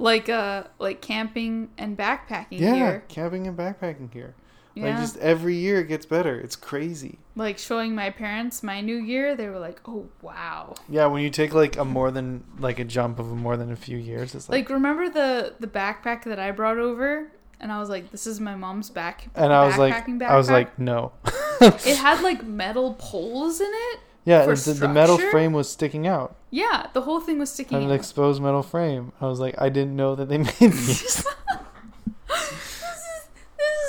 [0.00, 3.04] Like uh like camping and backpacking Yeah, gear.
[3.08, 4.34] camping and backpacking gear.
[4.78, 4.90] Yeah.
[4.90, 6.38] Like just every year it gets better.
[6.38, 7.18] It's crazy.
[7.34, 11.30] like showing my parents my new year, they were like, "Oh wow!" Yeah, when you
[11.30, 14.48] take like a more than like a jump of more than a few years, it's
[14.48, 17.30] like, Like, remember the the backpack that I brought over,
[17.60, 20.36] and I was like, "This is my mom's back." and I was like, backpacking I
[20.36, 21.12] was like, no.
[21.60, 24.00] it had like metal poles in it.
[24.24, 26.36] Yeah, and the, the metal frame was sticking out.
[26.50, 27.78] Yeah, the whole thing was sticking.
[27.78, 27.92] an out.
[27.92, 29.12] exposed metal frame.
[29.22, 31.26] I was like, I didn't know that they made these.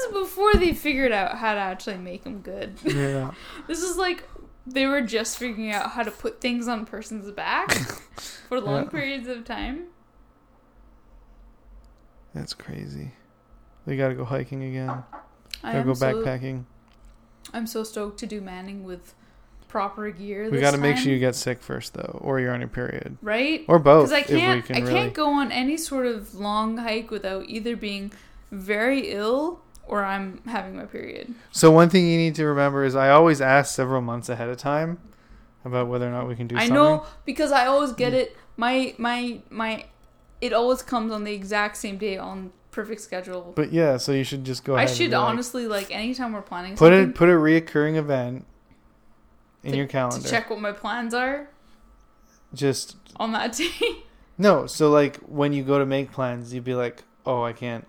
[0.10, 2.73] is before they figured out how to actually make them good.
[2.84, 3.31] yeah.
[3.68, 4.23] This is like
[4.68, 7.72] they were just figuring out how to put things on a person's back
[8.49, 8.90] for long Yeah.
[8.90, 9.86] periods of time.
[12.34, 13.11] That's crazy.
[13.86, 15.03] We gotta go hiking again.
[15.64, 16.65] I Gotta go so, backpacking.
[17.53, 19.15] I'm so stoked to do Manning with
[19.68, 20.49] proper gear.
[20.49, 23.18] We gotta make sure you get sick first though, or you're on your period.
[23.22, 24.10] right Or both.
[24.10, 24.94] because I can't can I really.
[24.94, 28.11] can't go on any sort of long hike without either being
[28.52, 31.34] very ill or I'm having my period.
[31.52, 34.57] So one thing you need to remember is I always ask several months ahead of
[34.57, 34.99] time
[35.66, 36.76] about whether or not we can do I something.
[36.76, 38.18] know because I always get mm.
[38.18, 38.38] it.
[38.56, 39.86] My my my,
[40.41, 43.52] it always comes on the exact same day on perfect schedule.
[43.56, 44.90] But yeah, so you should just go I ahead.
[44.90, 47.95] and should be like- honestly like anytime we're planning put something it put a reoccurring
[47.95, 48.45] event
[49.64, 50.22] in To- your calendar.
[50.24, 51.49] to check what my plans are
[52.53, 54.03] Just on that day.
[54.38, 54.68] no.
[54.68, 57.86] So like when you go to make plans, you'd be like, oh, I can't.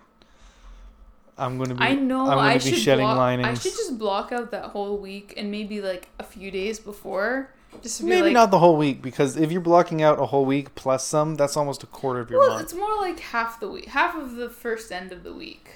[1.37, 1.81] I'm gonna be.
[1.83, 4.65] I know I'm gonna I be should shedding block, I should just block out that
[4.65, 7.49] whole week and maybe like a few days before,
[7.81, 10.45] just be Maybe like, not the whole week because if you're blocking out a whole
[10.45, 12.63] week plus some, that's almost a quarter of your Well, month.
[12.63, 15.69] it's more like half the week, half of the first end of the week.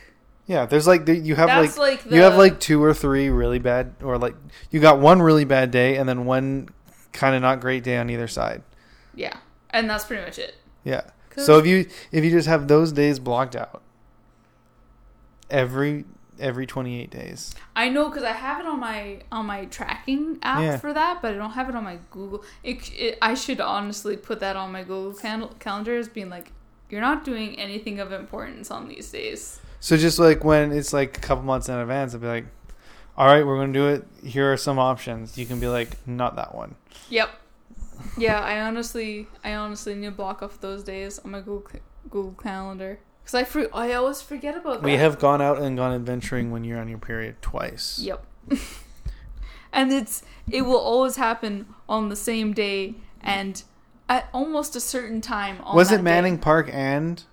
[0.47, 3.29] Yeah, there's like you have That's like, like, the, you have like two or three
[3.29, 4.35] really bad, or like
[4.69, 6.69] you got one really bad day and then one
[7.13, 8.61] kind of not great day on either side.
[9.15, 9.37] yeah,
[9.71, 10.55] and that's pretty much it.
[10.83, 11.01] Yeah.
[11.37, 13.81] So if you if you just have those days blocked out
[15.49, 16.05] every
[16.39, 17.55] every 28 days.
[17.77, 20.77] I know because I have it on my on my tracking app Yeah.
[20.77, 22.43] for that, but I don't have it on my Google.
[22.63, 26.51] It, it, I should honestly put that on my Google cal- calendar as being like,
[26.89, 29.59] you're not doing anything of importance on these days.
[29.79, 32.45] So just like when it's like a couple months in advance, I'd be like,
[33.17, 34.05] all right, we're gonna do it.
[34.23, 35.37] Here are some options.
[35.37, 36.75] You can be like, not that one.
[37.09, 37.29] Yep.
[38.17, 41.65] Yeah, I honestly, I honestly need to block off those days on my Google
[42.09, 44.83] Google Calendar because I for, I always forget about that.
[44.83, 47.97] We have gone out and gone adventuring when you're on your period twice.
[47.99, 48.23] Yep.
[49.73, 50.21] and it's
[50.51, 53.63] it will always happen on the same day and
[54.07, 55.59] at almost a certain time.
[55.61, 56.03] On Was it day.
[56.03, 57.23] Manning Park and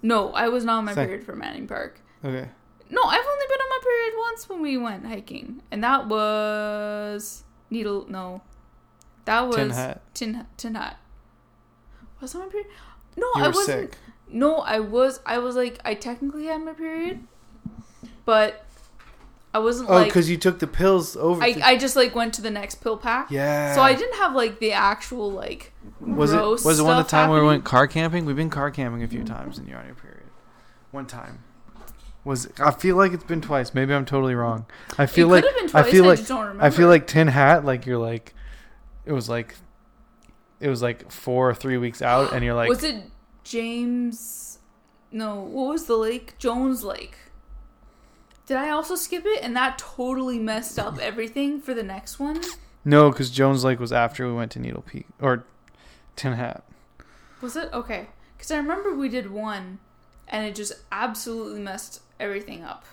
[0.00, 2.00] No, I was not on my Sec- period for Manning Park.
[2.24, 2.48] okay?
[2.88, 7.44] No, I've only been on my period once when we went hiking, and that was
[7.68, 8.06] needle.
[8.08, 8.40] No,
[9.26, 10.02] that was Tin Hat.
[10.14, 10.96] Tin Tin Hat.
[12.22, 12.70] Was that my period?
[13.18, 13.66] No, I wasn't.
[13.66, 13.98] sick.
[14.28, 15.20] No, I was.
[15.24, 17.20] I was like, I technically had my period,
[18.24, 18.64] but
[19.54, 20.06] I wasn't Oh, like.
[20.08, 21.42] because you took the pills over.
[21.42, 23.30] I, the- I just like went to the next pill pack.
[23.30, 23.74] yeah.
[23.74, 25.72] So I didn't have like the actual like.
[26.00, 28.24] Was it was it one of the stuff time where we went car camping?
[28.26, 30.24] We've been car camping a few times and you're on your period.
[30.90, 31.42] One time.
[32.24, 33.72] Was I feel like it's been twice.
[33.72, 34.66] Maybe I'm totally wrong.
[34.98, 36.64] I feel it like could have I feel I like just don't remember.
[36.64, 37.64] I feel like tin hat.
[37.64, 38.34] Like you're like,
[39.04, 39.54] it was like,
[40.58, 42.96] it was like four or three weeks out, and you're like, was it
[43.46, 44.58] James?
[45.12, 46.36] No, what was the lake?
[46.38, 47.16] Jones Lake.
[48.46, 49.42] Did I also skip it?
[49.42, 52.40] And that totally messed up everything for the next one.
[52.84, 55.44] no, because Jones Lake was after we went to Needle Peak or
[56.16, 56.64] Tin Hat.
[57.40, 58.08] Was it okay?
[58.36, 59.78] Because I remember we did one,
[60.28, 62.84] and it just absolutely messed everything up.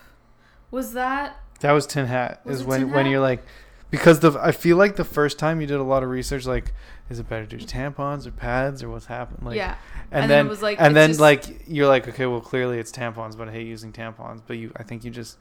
[0.70, 1.36] Was that?
[1.60, 2.40] That was Tin Hat.
[2.44, 3.10] Was is when when Hat?
[3.10, 3.44] you're like,
[3.90, 6.72] because the I feel like the first time you did a lot of research, like,
[7.10, 9.44] is it better to do tampons or pads or what's happened?
[9.46, 9.76] Like, yeah.
[10.10, 12.40] and, And then then, it was like, and then just- like you're like okay well
[12.40, 15.36] clearly it's tampons but i hate using tampons but you i think you just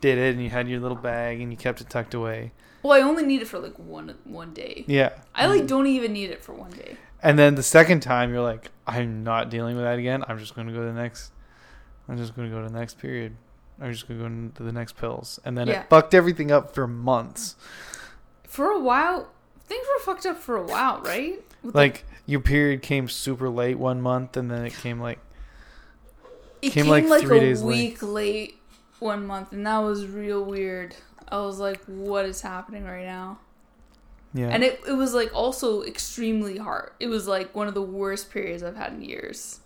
[0.00, 2.52] did it and you had your little bag and you kept it tucked away
[2.84, 4.84] Well, I only need it for like one one day.
[4.86, 6.96] yeah I like don't even need it for one day.
[7.20, 10.54] and then the second time you're like i'm not dealing with that again i'm just
[10.54, 11.32] going to go to the next
[12.08, 13.34] i'm just going to go to the next period
[13.80, 15.80] i'm just going to go into the next pills and then Yeah.
[15.80, 17.56] it fucked everything up for months
[18.46, 19.30] For a while,
[19.68, 21.40] things were fucked up for a while, right?
[21.62, 25.18] With, like your period came super late one month and then it came like
[26.60, 27.76] it came, came, like, like, three a days late.
[27.76, 28.58] week late
[28.98, 30.94] one month, and that was real weird.
[31.28, 33.38] I was like, "What is happening right now?"
[34.34, 36.90] yeah And it it was like also extremely hard.
[36.98, 39.60] It was like one of the worst periods I've had in years.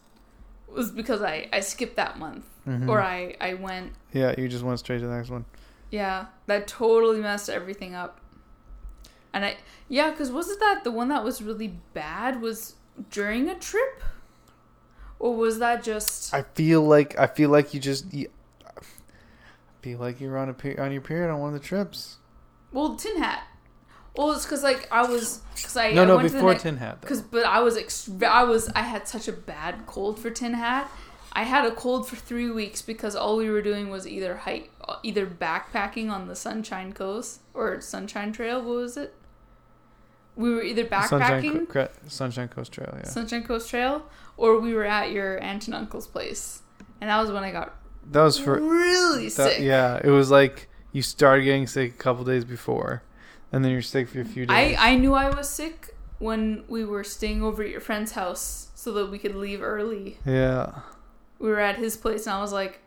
[0.68, 2.88] It was because I I skipped that month, Mhm.
[2.88, 3.92] or I I went.
[4.12, 5.44] yeah you just went straight to the next one
[5.90, 8.20] Yeah, that totally messed everything up.
[9.32, 9.56] And I
[9.88, 12.74] yeah, because wasn't that the one that was really bad was
[13.10, 14.02] during a trip,
[15.18, 16.32] or was that just?
[16.34, 18.28] I feel like I feel like you just you,
[18.66, 18.82] I
[19.80, 22.18] feel like you were on a on your period on one of the trips.
[22.72, 23.44] Well, Tin Hat.
[24.16, 26.54] Well, it's because like I was because I no, I no, went to the before
[26.54, 27.00] Tin Hat.
[27.00, 30.54] Because, but I was, ex- I was, I had such a bad cold for Tin
[30.54, 30.90] Hat.
[31.32, 34.70] I had a cold for three weeks because all we were doing was either hike,
[34.86, 38.60] uh, either backpacking on the Sunshine Coast or Sunshine Trail.
[38.60, 39.14] What was it?
[40.36, 42.94] We were either Sunshine, backpacking Co- Sunshine Coast Trail.
[42.96, 44.06] Yeah, Sunshine Coast Trail,
[44.36, 46.62] or we were at your aunt and uncle's place,
[47.00, 47.76] and that was when I got
[48.10, 49.60] that was for really that, sick.
[49.60, 50.00] yeah.
[50.02, 53.02] It was like you started getting sick a couple days before,
[53.52, 54.76] and then you're sick for a few days.
[54.78, 58.68] I I knew I was sick when we were staying over at your friend's house
[58.74, 60.18] so that we could leave early.
[60.24, 60.80] yeah,
[61.38, 62.80] we were at his place and I was like,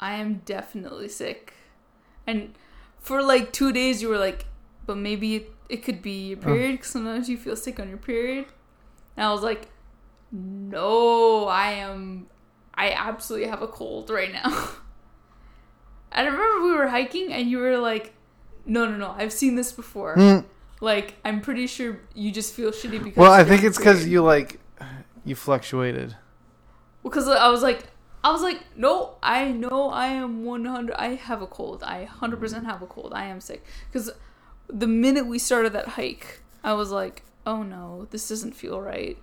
[0.00, 1.54] I am definitely sick.
[2.26, 2.54] And
[2.98, 4.46] for like two days, you were like,
[4.86, 6.42] but maybe it, could be your Oh.
[6.42, 8.46] period 'cause sometimes you feel sick on your period.
[9.16, 9.68] And I was like,
[10.32, 12.26] no, I am,
[12.74, 14.44] I absolutely have a cold right now.
[16.12, 18.14] and I remember we were hiking and you were like,
[18.66, 20.16] no, no, no, I've seen this before.
[20.16, 20.44] Mm.
[20.80, 23.16] Like, I'm pretty sure you just feel shitty because.
[23.16, 24.60] Well, I think it's because you like
[25.24, 26.16] you fluctuated.
[27.02, 27.84] because I was like,
[28.24, 30.94] I was like, no, I know I am 100.
[30.96, 31.82] I have a cold.
[31.82, 33.12] I 100% have a cold.
[33.14, 33.64] I am sick.
[33.90, 34.10] Because
[34.72, 39.16] the minute we started that hike, I was like, oh no, this doesn't feel right.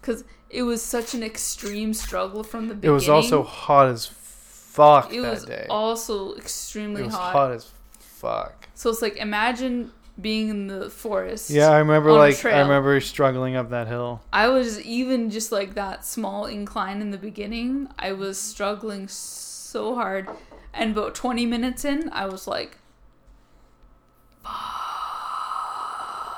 [0.00, 2.90] Because it was such an extreme struggle from the beginning.
[2.90, 5.66] It was also hot as fuck It was day.
[5.68, 7.02] also extremely hot.
[7.02, 7.32] it was hot.
[7.32, 7.52] hot.
[7.52, 8.68] as fuck.
[8.74, 11.50] So it's like imagine being in the forest.
[11.50, 14.22] Yeah, I remember like I remember struggling up that hill.
[14.32, 17.88] I was even just like that small incline in the beginning.
[17.98, 20.28] I was struggling so hard,
[20.72, 22.78] and about twenty minutes in, I was like,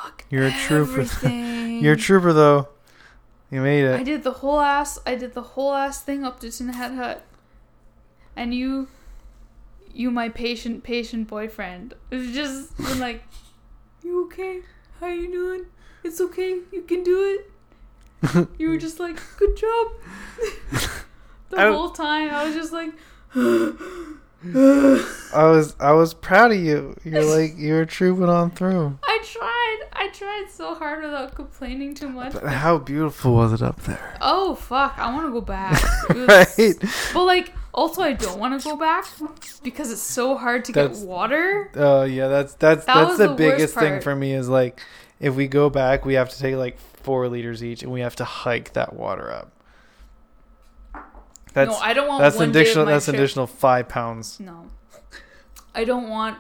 [0.03, 1.03] "Fuck!" You're a trooper.
[1.29, 2.69] You're a trooper though.
[3.51, 3.99] You made it.
[3.99, 4.99] I did the whole ass.
[5.05, 7.25] I did the whole ass thing up to Tin Hat Hut,
[8.37, 8.89] and you,
[9.93, 11.95] you my patient patient boyfriend.
[12.11, 13.25] It was just been like,
[14.05, 14.61] "You okay?
[15.01, 15.67] How you doing?
[16.05, 16.59] It's okay.
[16.73, 17.47] You can do it."
[18.59, 19.89] You were just like, "Good job."
[21.49, 22.91] the I- whole time, I was just like,
[24.43, 26.97] I was I was proud of you.
[27.05, 28.99] You're like you were trooping on through.
[29.05, 29.77] I tried.
[29.93, 32.33] I tried so hard without complaining too much.
[32.33, 34.17] But how beautiful was it up there?
[34.21, 34.95] Oh fuck!
[34.99, 35.83] I want to go back.
[36.09, 36.27] Was-
[36.59, 36.75] right.
[37.13, 39.07] But like, also I don't want to go back
[39.63, 41.71] because it's so hard to That's- get water.
[41.75, 44.81] Oh yeah, that's that's That that's the, the biggest thing for me is like
[45.21, 48.17] if we go back, we have to take like four liters each, and we have
[48.17, 49.53] to hike that water up.
[51.53, 53.89] That's no, I don't want that's one an day of additional that's trip- additional five
[53.89, 54.39] pounds.
[54.41, 54.67] No,
[55.75, 56.39] I don't want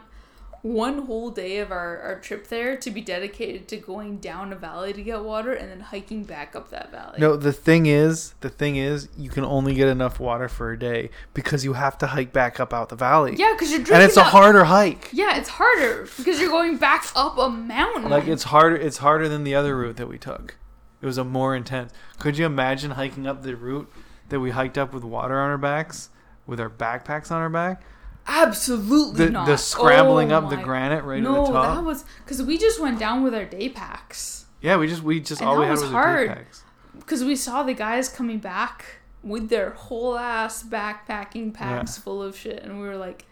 [0.62, 4.56] one whole day of our, our trip there to be dedicated to going down a
[4.56, 7.18] valley to get water and then hiking back up that valley.
[7.18, 10.78] No, the thing is, the thing is, you can only get enough water for a
[10.78, 13.36] day because you have to hike back up out the valley.
[13.38, 13.94] Yeah, because you're drinking.
[13.94, 15.08] and it's a harder hike.
[15.12, 18.10] Yeah, it's harder because you're going back up a mountain.
[18.10, 18.76] Like it's harder.
[18.76, 20.56] It's harder than the other route that we took.
[21.00, 21.90] It was a more intense.
[22.18, 23.90] Could you imagine hiking up the route
[24.30, 26.08] that we hiked up with water on our backs,
[26.46, 27.82] with our backpacks on our back?
[28.26, 29.48] absolutely The not.
[29.48, 31.76] Oh the scrambling Oh up the granite right no, to the top.
[31.76, 35.20] that was because we just went down with our day packs yeah, we just we
[35.20, 36.28] just And all we had was was, hard.
[36.28, 36.62] packs.
[36.98, 38.84] because we saw the guys coming back
[39.22, 43.24] with their whole ass backpacking packs full of shit, and we were like,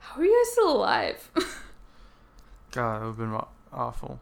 [0.00, 1.30] "How are you guys still alive?"
[2.72, 3.40] God, it would have been
[3.72, 4.18] awful.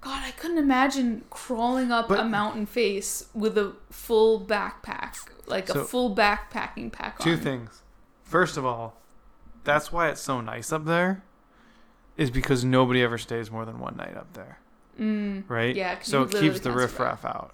[0.00, 5.16] God, I couldn't imagine crawling up But- a mountain face with a full backpack,
[5.46, 7.38] like So- a full backpacking pack Two on.
[7.38, 7.82] things.
[8.22, 8.94] First of all,
[9.64, 11.22] that's why it's so nice up there.
[12.16, 14.58] Is because nobody ever stays more than one night up there,
[14.98, 15.74] Mm, right?
[15.74, 17.52] Yeah, So it keeps the riffraff out.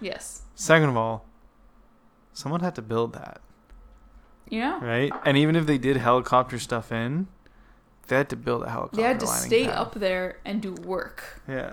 [0.00, 0.42] yes.
[0.54, 1.24] Second of all,
[2.34, 3.40] someone had to build that,
[4.48, 4.78] Yeah.
[4.84, 5.12] right?
[5.24, 7.28] And even if they did helicopter stuff in,
[8.10, 8.96] they had to build a helicopter.
[8.98, 9.74] They had to stay pad.
[9.78, 11.40] up there and do work.
[11.48, 11.72] Yeah,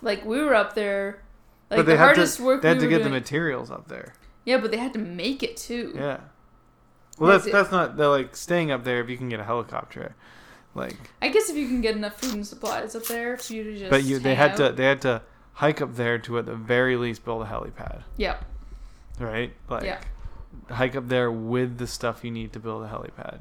[0.00, 1.20] Like we were up there.
[1.70, 2.44] Like but they the had hardest to.
[2.44, 3.12] work They had we to get doing.
[3.12, 4.14] the materials up there.
[4.46, 5.92] yeah, but they had to make it too.
[5.94, 6.20] Yeah.
[7.18, 7.96] Well, that's that's not.
[7.98, 10.14] They're like staying up there if you can get a helicopter,
[10.74, 10.96] like.
[11.20, 13.78] I guess if you can get enough food and supplies up there for you to
[13.78, 13.90] just.
[13.90, 15.20] But you, they had to they had to
[15.54, 18.42] hike up there to at the very least build a helipad, Yep.
[19.18, 19.52] right?
[19.68, 20.00] Like Yeah.
[20.70, 23.40] hike up there with the stuff you need to build a helipad.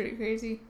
[0.00, 0.60] Pretty crazy.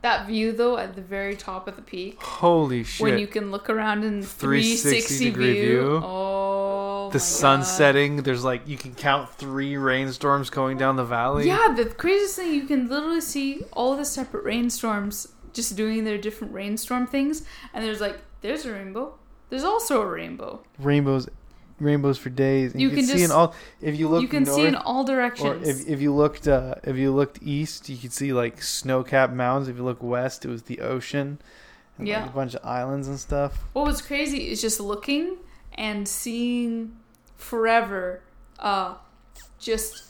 [0.00, 2.18] That view though at the very top of the peak.
[2.22, 3.02] Holy shit!
[3.02, 5.80] when you can look around in 360 360 degree view.
[5.80, 6.02] view.
[6.02, 7.64] Oh, the sun God.
[7.64, 11.46] setting, there's like you can count three rainstorms going down the valley.
[11.46, 16.16] Yeah, the craziest thing you can literally see all the separate rainstorms just doing their
[16.16, 17.42] different rainstorm things,
[17.74, 19.18] and there's like there's a rainbow.
[19.50, 20.62] There's also a rainbow.
[20.78, 21.28] rainbows,
[21.84, 22.72] rainbows for days.
[22.72, 23.54] And You you, can can, see in all.
[23.80, 25.68] If you look you can north, see in all or directions.
[25.68, 29.68] if if you looked uh, if you looked east, you could see like snow-capped mountains.
[29.68, 31.38] If you look west, it was the ocean.
[31.98, 32.22] And Yeah.
[32.22, 33.52] like a bunch of islands and stuff.
[33.72, 35.36] what was crazy is just looking
[35.78, 36.96] and seeing
[37.36, 38.22] forever,
[38.58, 38.94] uh,
[39.58, 40.02] just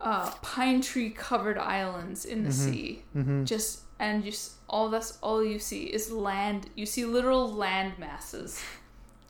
[0.00, 2.52] uh, pine tree covered islands in the Mhm.
[2.52, 3.02] sea.
[3.16, 3.44] Mm-hmm.
[3.44, 8.60] just and just all that's all you see is land you see literal land masses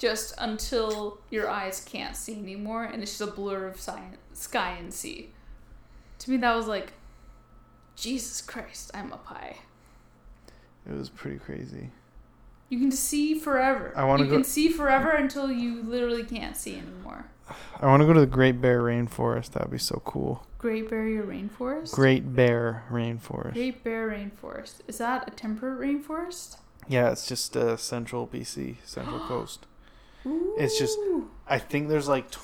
[0.03, 3.81] just until your eyes can't see anymore and it's just a blur of
[4.33, 5.31] sky and sea
[6.19, 6.93] to me that was like
[7.95, 9.57] jesus christ i'm up high
[10.91, 11.91] It was pretty crazy.
[12.69, 16.57] you can see forever I wanna you go- can see forever until you literally can't
[16.57, 17.27] see anymore
[17.81, 19.51] I want to go to the Great Bear Rainforest.
[19.51, 20.47] That would be so cool.
[20.59, 23.53] great barrier rainforest Great Bear Rainforest.
[23.55, 26.57] great bear rainforest is that a temperate rainforest
[26.89, 29.67] Yeah, it's just uh, central BC, central coast.
[30.25, 30.99] It's just-
[31.49, 32.39] I think there's like tw-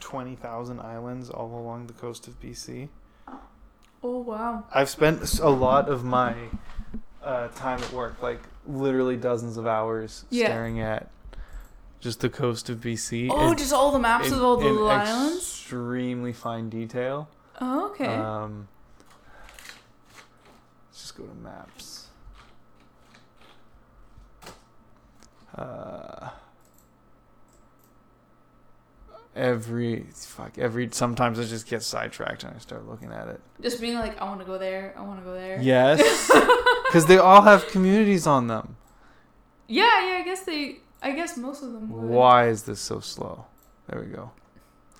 [0.00, 2.88] 20,000 islands all along the coast of BC.
[4.04, 6.34] oh wow I've spent a lot of my
[7.22, 10.46] uh, time at work, like literally dozens of hours, Yeah.
[10.46, 11.08] staring at
[12.00, 13.28] just the coast of BC.
[13.30, 17.28] oh in- just all the maps in- of all the little islands Extremely fine detail.
[17.60, 18.16] Oh, okay.
[18.16, 18.66] Um,
[20.90, 22.08] let's just go to maps.
[25.56, 26.30] Uh,
[29.34, 33.40] every fuck every sometimes I just get sidetracked and I start looking at it.
[33.60, 34.94] Just being like, I want to go there.
[34.96, 35.60] I want to go there.
[35.60, 36.00] Yes,
[36.86, 38.76] because they all have communities on them.
[39.68, 40.18] Yeah, yeah.
[40.18, 40.78] I guess they.
[41.02, 41.90] I guess most of them.
[41.90, 42.02] Would.
[42.10, 43.46] Why is this so slow?
[43.88, 44.30] There we go.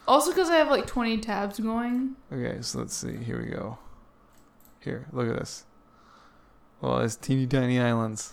[0.09, 2.16] Also, because I have like twenty tabs going.
[2.32, 3.16] Okay, so let's see.
[3.16, 3.78] Here we go.
[4.80, 5.64] Here, look at this.
[6.80, 8.32] Well, it's teeny tiny islands.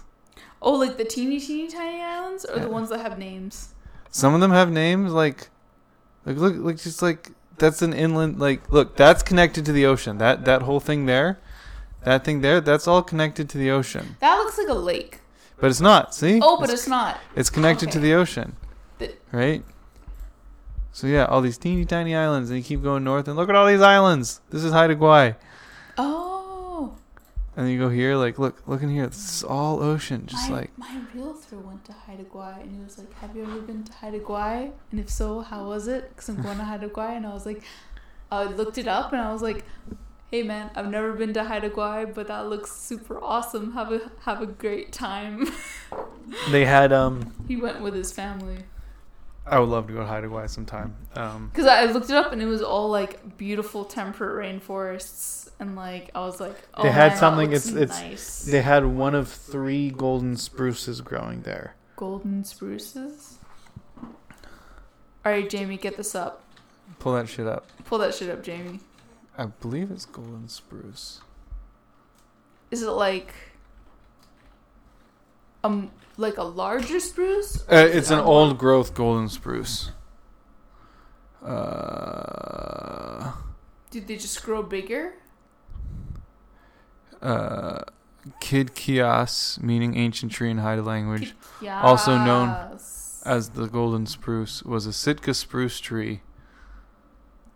[0.62, 2.64] Oh, like the teeny, teeny, tiny islands, or Yeah.
[2.64, 3.76] the ones that have names.
[4.10, 5.50] Some of them have names like,
[6.30, 8.40] like look, look, just like that's an inland.
[8.40, 10.20] Like, look, that's connected to the ocean.
[10.20, 11.40] That that whole thing there,
[12.04, 14.16] that thing there, that's all connected to the ocean.
[14.20, 15.22] That looks like a lake.
[15.60, 16.14] But it's not.
[16.14, 16.40] See?
[16.42, 17.20] Oh, but it's not.
[17.36, 18.56] it's connected to the ocean,
[19.32, 19.64] right?
[20.92, 23.56] So yeah, all these teeny tiny islands, and you keep going north, and look at
[23.56, 24.40] all these islands.
[24.52, 25.36] This is Haida Gwaii.
[25.98, 26.39] Oh,
[27.60, 29.06] And then you go here, like look, look in here.
[29.08, 32.82] This is all ocean, just my, like my realtor went to Haida Gwaii and he
[32.82, 34.72] was like, "Have you ever been to Haida Gwaii?
[34.92, 36.08] And if so, how was it?
[36.08, 37.62] Because I'm going to Haida Gwaii." And I was like,
[38.32, 39.66] I looked it up and I was like,
[40.32, 43.74] "Hey man, I've never been to Haida Gwaii, but that looks super awesome.
[43.74, 45.52] Have a have a great time."
[46.52, 46.94] they had.
[46.94, 48.60] Um, he went with his family.
[49.50, 50.96] I would love to go to Haida Gwaii sometime.
[51.16, 55.76] Um, Because I looked it up and it was all like beautiful temperate rainforests and
[55.76, 58.44] like I was like, oh, They had man, that something, looks it's- it's- nice.
[58.46, 61.76] They had one of three golden spruces growing there.
[61.96, 63.40] golden spruces.
[65.26, 66.44] All right, Jamie, get this up.
[67.00, 67.66] pull that shit up.
[67.86, 68.80] Pull that shit up, Jamie.
[69.38, 71.22] I believe it's golden spruce.
[72.72, 73.34] Is it like
[75.64, 77.62] um like a larger spruce?
[77.72, 79.92] Uh, it's an old growth golden spruce.
[81.44, 83.32] Uh,
[83.90, 85.14] Did they just grow bigger?
[87.22, 87.82] uh,
[88.42, 91.36] Kiidk'yaas, meaning ancient tree in Haida language.
[91.66, 92.78] Also known
[93.26, 96.22] as the golden spruce, was a Sitka spruce tree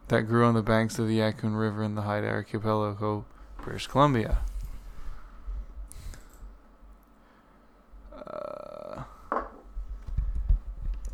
[0.10, 3.26] that grew on the banks of the Yakoun River in the Haida Archipelago,
[3.61, 4.40] British Columbia.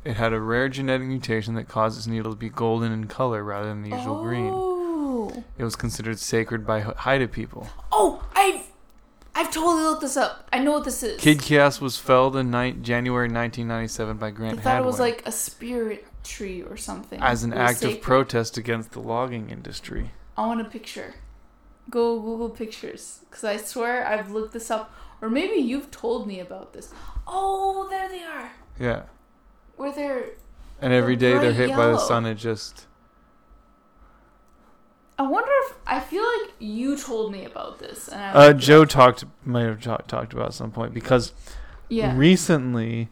[0.03, 3.43] It had a rare genetic mutation that caused its needle to be golden in color
[3.43, 4.51] rather than the usual green.
[4.53, 5.43] Oh.
[5.57, 7.67] It was considered sacred by Haida people.
[7.91, 8.65] Oh, I've
[9.35, 10.47] I've totally looked this up.
[10.51, 11.21] I know what this is.
[11.21, 15.31] Kiidk'yaas was felled in ni- January 1997 by Grant I thought it was like a
[15.31, 17.21] spirit tree or something.
[17.21, 20.11] as an act of protest against the logging industry.
[20.37, 21.15] I want a picture.
[21.89, 26.39] Go Google pictures, because I swear I've looked this up, or maybe you've told me
[26.39, 26.93] about this.
[27.27, 28.51] Oh, there they are.
[28.79, 29.03] Yeah.
[29.79, 30.25] Where they're.
[30.81, 32.05] And every day They're hit by the yellow.
[32.05, 32.25] sun.
[32.25, 32.85] It just
[35.17, 38.61] I wonder if I feel like you told me about this, and I uh, looked
[38.61, 38.89] it Joe up.
[38.89, 41.31] talked might have ta- talked about it at some point because
[41.87, 43.07] Yeah, recently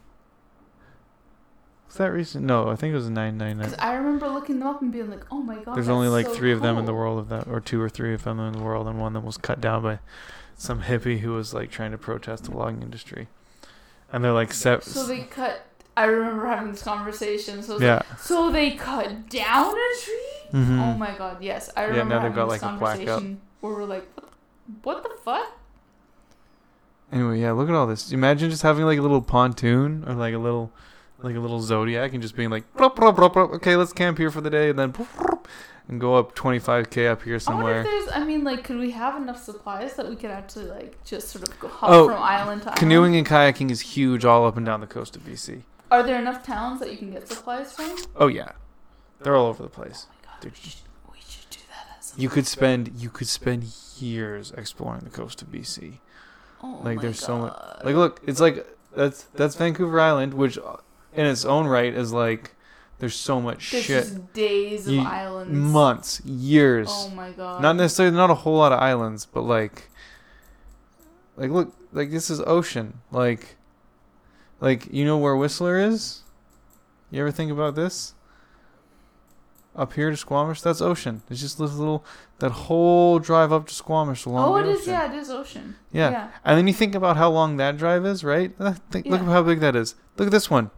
[1.88, 2.44] was that recent?
[2.44, 3.74] No, I think it was nine nine because.
[3.80, 6.26] I remember looking them up and being like, "Oh my god." There's that's only like
[6.28, 7.00] so three of them in the cool.
[7.00, 9.22] world of that, or two or three of them in the world, and one that
[9.24, 10.00] was cut down by
[10.58, 13.28] some hippie who was like trying to protest the logging industry.
[14.12, 14.84] And they're like set.
[14.84, 15.66] So they cut.
[15.98, 17.64] I remember having this conversation.
[17.64, 17.96] So, yeah.
[17.96, 20.50] like, so they cut down a tree.
[20.52, 21.70] hmm Oh my god, yes.
[21.76, 24.08] I Yeah, remember now having got, this like, conversation where we're like,
[24.84, 25.58] what, the fuck?
[27.12, 28.12] Anyway, yeah, look at all this.
[28.12, 30.72] Imagine just having like a little pontoon or like a little
[31.20, 33.52] like a little zodiac and just being like "Brop, brop, brop, brop.
[33.54, 34.94] okay, let's camp here for the day and then
[35.88, 38.92] and go up 25k up here I wonder if there's, I mean, like, could we
[38.92, 42.22] have enough supplies that we could actually, like, just sort of go hop Oh, from
[42.22, 42.80] island to Canoeing island?
[42.80, 45.62] Canoeing and kayaking is huge all up and down the coast of BC.
[45.92, 47.96] Are there enough towns that you can get supplies from?
[48.16, 48.52] Oh yeah.
[49.22, 50.08] They're all over the place.
[50.10, 50.82] Oh my god, we should,
[51.12, 53.64] we should do that You could spend you could spend
[53.98, 55.98] years exploring the coast of BC.
[56.64, 57.54] Oh Like my there's so much
[57.84, 58.66] Like look, it's like
[58.96, 60.58] that's that's Vancouver Island which
[61.14, 62.54] in its own right is like
[63.00, 64.34] there's so much There's shit.
[64.34, 65.54] days of You- islands.
[65.54, 66.88] Months, years.
[66.92, 67.62] Oh my god.
[67.62, 69.90] not necessarily not a whole lot of islands but like
[71.38, 73.57] like look like this is ocean like
[74.60, 76.24] like you know where whistler is
[77.12, 78.14] you ever think about this
[79.76, 82.04] up here to squamish that's ocean it's just this little
[82.40, 84.82] that whole drive up to squamish along Oh, it is.
[84.82, 84.94] ocean.
[84.94, 85.76] Yeah, it is ocean.
[85.92, 86.10] yeah.
[86.10, 86.28] yeah.
[86.44, 89.28] and then you think about how long that drive is right Uh, think, look Yeah.
[89.28, 90.72] at how big that is look at this one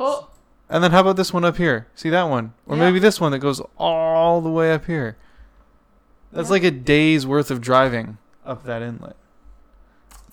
[0.00, 0.28] Oh,
[0.68, 2.82] and then how about this one up here see that one or Yeah.
[2.84, 5.16] maybe this one that goes all the way up here
[6.30, 9.16] that's like a day's worth of driving up that inlet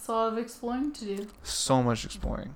[0.05, 1.27] it's a lot of exploring to do.
[1.41, 2.53] so much exploring.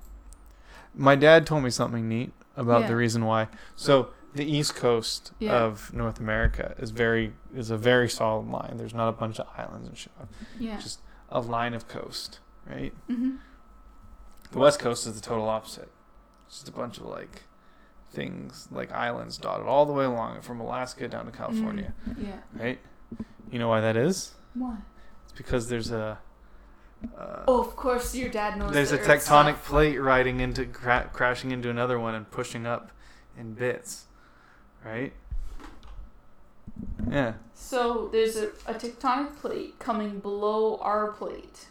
[0.94, 2.86] My dad told me something neat about Yeah.
[2.88, 3.48] the reason why.
[3.74, 5.54] So the east coast Yeah.
[5.64, 8.76] of North America is very is a very solid line.
[8.76, 10.12] There's not a bunch of islands and shit.
[10.60, 10.78] Yeah.
[10.78, 12.92] Just a line of coast, right?
[13.08, 13.36] Mm-hmm.
[14.52, 15.90] The west coast is the total opposite.
[16.46, 17.42] It's just a bunch of like
[18.12, 22.38] things like islands dotted all the way along from Alaska down to California, Yeah.
[22.54, 22.78] right?
[23.50, 24.34] You know why that is?
[24.54, 24.76] Why?
[25.24, 26.18] It's because there's a
[27.18, 28.72] uh, Oh, of course, your dad knows.
[28.72, 29.64] There's the a Earth tectonic stuff.
[29.66, 32.90] plate riding into cra- crashing into another one and pushing up
[33.38, 34.06] in bits,
[34.84, 35.12] right?
[37.10, 37.34] yeah.
[37.54, 41.66] So there's a, a tectonic plate coming below our plate.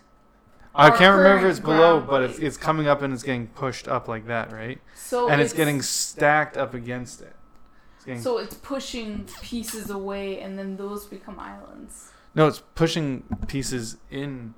[0.75, 3.47] I Our can't remember if it's below, but it's it's coming up and it's getting
[3.47, 4.79] pushed up like that, right?
[4.95, 7.35] So and it's, getting stacked up against it.
[7.95, 12.11] It's getting, So it's pushing pieces away, and then those become islands.
[12.35, 14.53] no, it's pushing pieces in.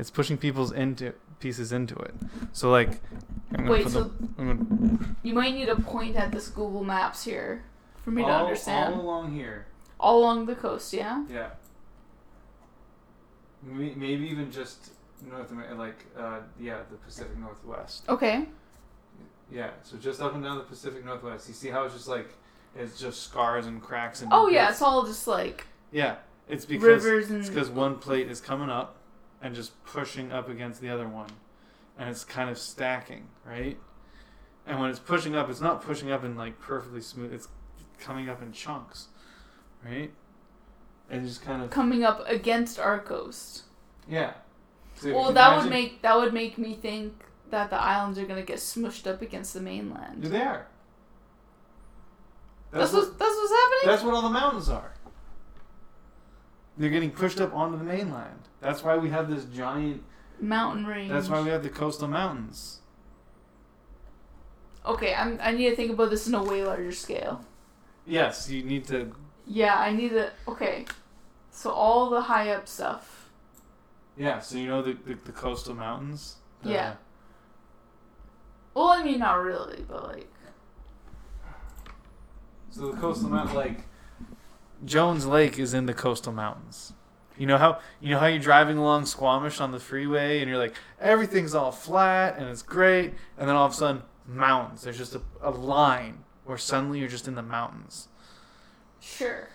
[0.00, 2.14] It's pushing people's into pieces into it.
[2.52, 3.00] So like,
[3.52, 6.48] I'm gonna Wait, put so the- I'm gonna- you might need to point at this
[6.48, 7.64] Google Maps here
[8.02, 8.94] for me to understand.
[8.94, 9.66] all along here.
[10.00, 11.24] all along the coast, yeah.
[11.28, 11.50] Yeah.
[13.62, 14.92] Maybe, maybe even just
[15.28, 18.04] North America, like uh, yeah, the Pacific Northwest.
[18.08, 18.48] Okay.
[19.52, 21.46] Yeah, so just up and down the Pacific Northwest.
[21.48, 22.30] You see how it's just like
[22.74, 24.32] it's just scars and cracks and.
[24.32, 26.16] Oh yeah, it's all just like yeah.
[26.48, 28.96] It's because rivers and it's because one plate is coming up
[29.42, 31.30] and just pushing up against the other one,
[31.98, 33.78] and it's kind of stacking, right?
[34.66, 37.32] And when it's pushing up, it's not pushing up in like perfectly smooth.
[37.32, 37.48] It's
[37.98, 39.08] coming up in chunks,
[39.84, 40.10] right?
[41.10, 43.62] And just kind of coming up against our coast.
[44.08, 44.34] yeah.
[44.96, 48.42] So Well, that would make that would make me think that the islands are gonna
[48.42, 50.22] get smushed up against the mainland.
[50.22, 50.66] You're there.
[52.70, 53.80] That's, That's, what, what, that's what's happening.
[53.86, 54.92] that's what all the mountains are.
[56.76, 58.39] They're getting pushed up onto the mainland.
[58.60, 60.02] That's why we have this giant.
[60.40, 61.10] Mountain range.
[61.10, 62.80] That's why we have the coastal mountains.
[64.86, 67.44] Okay, I'm, I need to think about this in a way larger scale.
[68.06, 69.12] Yes, you need to.
[69.46, 70.30] Yeah, I need to.
[70.48, 70.86] Okay,
[71.50, 73.28] so all the high up stuff.
[74.16, 76.36] Yeah, so you know the the, the coastal mountains.
[76.62, 76.94] The- Yeah.
[78.72, 80.32] Well, I mean, not really, but like.
[82.70, 83.80] So the coastal mountain, like
[84.84, 86.92] Jones Lake, is in the coastal mountains.
[87.40, 90.58] You know how you know how you're driving along Squamish on the freeway, and you're
[90.58, 94.82] like everything's all flat and it's great, and then all of a sudden mountains.
[94.82, 98.08] There's just a, a line where suddenly you're just in the mountains.
[99.00, 99.48] Sure.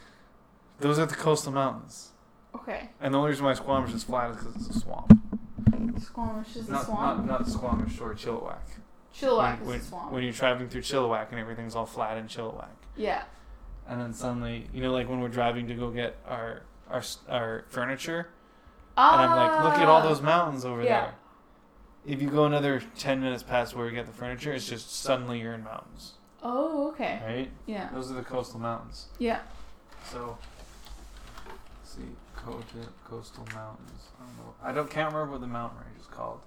[0.80, 2.10] Those are the coastal mountains,
[2.56, 2.90] Okay.
[3.00, 5.12] and the only reason why Squamish is flat is because it's a swamp.
[6.02, 7.26] Squamish is Not, swamp.
[7.28, 8.58] not not Squamish or Chilliwack.
[9.16, 10.12] Chilliwack when, swamp.
[10.12, 12.76] when you're driving through Chilliwack and everything's all flat in Chilliwack.
[12.98, 13.26] yeah.
[13.88, 17.66] and then suddenly, you know, like when we're driving to go get our our our
[17.70, 18.30] furniture,
[18.98, 19.14] Ah.
[19.24, 21.02] and I'm like, look at all those mountains over Yeah.
[21.02, 21.16] there.
[22.06, 25.40] If you go another ten minutes past where we get the furniture, it's just suddenly
[25.42, 26.14] you're in mountains,
[26.44, 27.22] Oh, okay.
[27.26, 27.52] right?
[27.66, 27.90] Yeah.
[27.92, 29.08] Those are the coastal mountains.
[29.18, 29.40] Yeah.
[30.12, 30.38] So,
[31.48, 34.10] let's see, Coastal coastal mountains.
[34.20, 34.54] I don't know.
[34.62, 36.42] I don't can't remember what the mountain range is called.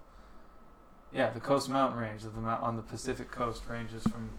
[1.11, 4.31] Yeah, the Coast Mountain Range of the on the Pacific coast ranges from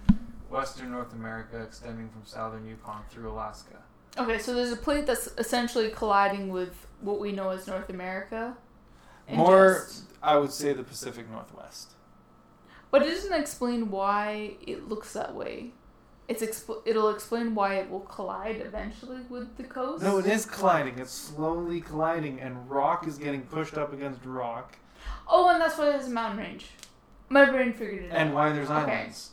[0.50, 3.78] western North America, extending from southern Yukon through Alaska.
[4.18, 8.58] Okay, so there's a plate that's essentially colliding with what we know as North America.
[9.32, 11.94] More, just- I would say the Pacific Northwest.
[12.92, 15.72] but it doesn't explain why it looks that way.
[16.28, 20.04] It's expl- it'll explain why it will collide eventually with the coast.
[20.04, 20.98] No, it is colliding.
[21.00, 24.76] It's slowly colliding, and rock is getting pushed up against rock.
[25.28, 26.68] Oh, and that's why there's a mountain range.
[27.30, 28.20] My brain figured it And out.
[28.22, 28.92] And why there's Okay.
[28.92, 29.32] islands.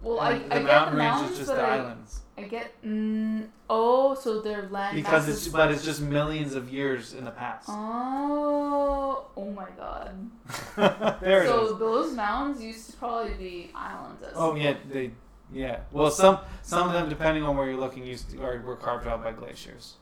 [0.00, 1.76] Well, And I, the I get mountain the range mountains, is just but the I,
[1.78, 2.20] islands.
[2.38, 2.72] I get.
[2.82, 5.46] Mm, oh, so they're land Because masses.
[5.46, 7.68] it's, but it's just millions of years in the past.
[7.70, 10.30] Oh, oh my god.
[11.20, 11.78] there it so is.
[11.78, 14.22] those mountains used to probably be islands.
[14.22, 15.10] At Oh some yeah, they,
[15.52, 15.80] yeah.
[15.92, 19.06] Well, some some of them, depending on where you're looking, used to, or were carved
[19.06, 19.94] out by glaciers.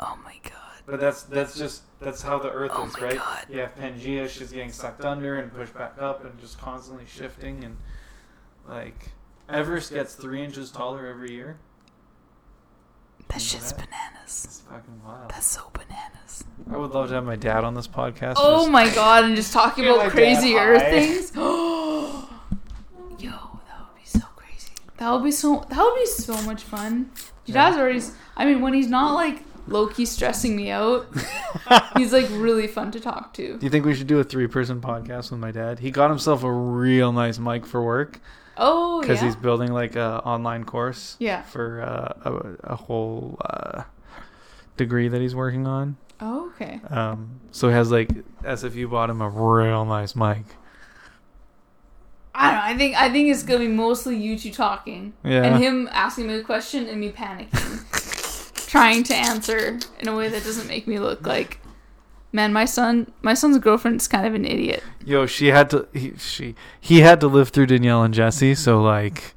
[0.00, 0.54] Oh my god.
[0.86, 3.16] But that's that's just that's how the Earth Oh is, my right?
[3.16, 3.46] God.
[3.48, 7.62] You have Pangea, she's getting sucked under and pushed back up, and just constantly shifting,
[7.62, 7.76] and
[8.68, 9.10] like
[9.50, 11.58] Everest gets three inches taller every year.
[13.28, 14.44] That shit's bananas.
[14.44, 15.30] It's fucking wild.
[15.30, 16.44] That's so bananas.
[16.72, 18.34] I would love to have my dad on this podcast.
[18.36, 20.90] Oh just- my god, and just talking Get about my crazy dad Earth high.
[20.90, 21.32] things.
[21.36, 24.70] Yo, that would be so crazy.
[24.96, 25.64] That would be so.
[25.70, 27.10] That would be so much fun.
[27.46, 27.70] Your Yeah.
[27.70, 27.98] dad's already.
[27.98, 31.06] s- I mean, when he's not like low key stressing me out,
[31.96, 33.56] he's like really fun to talk to.
[33.58, 35.78] Do you think we should do a three-person podcast with my dad?
[35.80, 38.20] He got himself a real nice mic for work
[38.56, 39.00] Oh yeah.
[39.02, 39.26] because yeah.
[39.28, 41.42] he's building like a online course Yeah.
[41.42, 43.84] for uh, a, a whole uh,
[44.76, 45.96] degree that he's working on.
[46.20, 46.80] Oh okay.
[46.90, 48.08] Um, so he has like
[48.42, 50.44] SFU bought him a real nice mic.
[52.34, 52.64] I don't know.
[52.64, 55.44] I think I think it's gonna be mostly you two talking Yeah.
[55.44, 60.28] and him asking me a question and me panicking, trying to answer in a way
[60.28, 61.59] that doesn't make me look like.
[62.32, 64.82] Man, my son, my son's girlfriend's kind of an idiot.
[65.04, 65.88] Yo, she had to.
[65.92, 68.54] He, she he had to live through Danielle and Jesse.
[68.54, 69.34] So like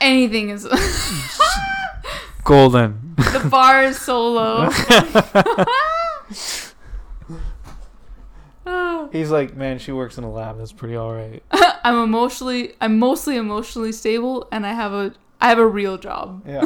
[0.00, 0.66] Anything is.
[2.44, 3.14] golden.
[3.16, 4.70] the bar is so low.
[9.12, 10.58] He's like, man, she works in a lab.
[10.58, 11.42] That's pretty all right.
[11.84, 16.42] I'm emotionally I'm mostly emotionally stable and I have a I have a real job.
[16.46, 16.64] Yeah.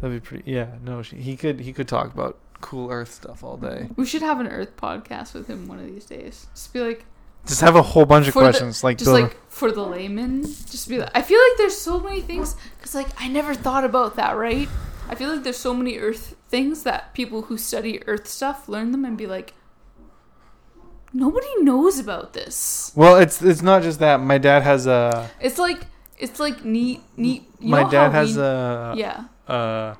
[0.00, 0.50] That'd be pretty.
[0.50, 0.76] Yeah.
[0.82, 3.88] No, she, he could he could talk about cool Earth stuff all day.
[3.96, 6.46] We should have an Earth podcast with him one of these days.
[6.54, 7.04] Just be like
[7.46, 8.82] Just have a whole bunch of For the- questions.
[8.82, 10.42] like, just build- like for the layman,
[10.72, 13.84] just be like I feel like there's so many things cuz like I never thought
[13.84, 14.68] about that, right?
[15.10, 18.90] I feel like there's so many earth things that people who study earth stuff learn
[18.92, 19.52] them and be like
[21.16, 22.90] Nobody knows about this.
[22.96, 24.20] Well, it's it's not just that.
[24.20, 25.86] My dad has a It's like
[26.18, 27.42] it's like neat neat.
[27.60, 29.24] You my know dad how has we- a yeah.
[29.46, 29.94] uh,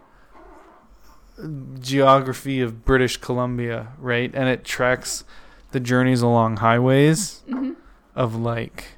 [1.81, 4.31] geography of British Columbia, right?
[4.35, 5.25] And it tracks
[5.73, 7.73] the journeys along highways hmm
[8.15, 8.95] of like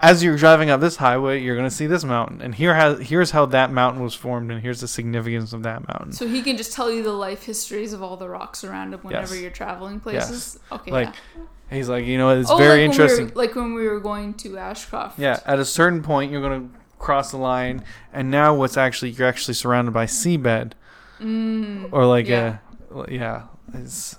[0.00, 3.32] as you're driving up this highway, you're gonna see this mountain, and here has here's
[3.32, 6.12] how that mountain was formed, and here's the significance of that mountain.
[6.12, 9.00] So he can just tell you the life histories of all the rocks around him
[9.00, 9.42] whenever Yes.
[9.42, 10.58] you're traveling places.
[10.70, 10.90] Okay.
[10.90, 11.42] Like, yeah.
[11.70, 13.26] He's like, you know, it's oh, very like interesting.
[13.26, 15.18] When we were, like when we were going to Ashcroft.
[15.18, 16.68] Yeah, at a certain point, you're gonna
[16.98, 20.72] cross the line, and now what's actually you're actually surrounded by seabed,
[21.20, 22.58] Mm, or like yeah.
[22.94, 23.42] a yeah.
[23.74, 24.16] It's,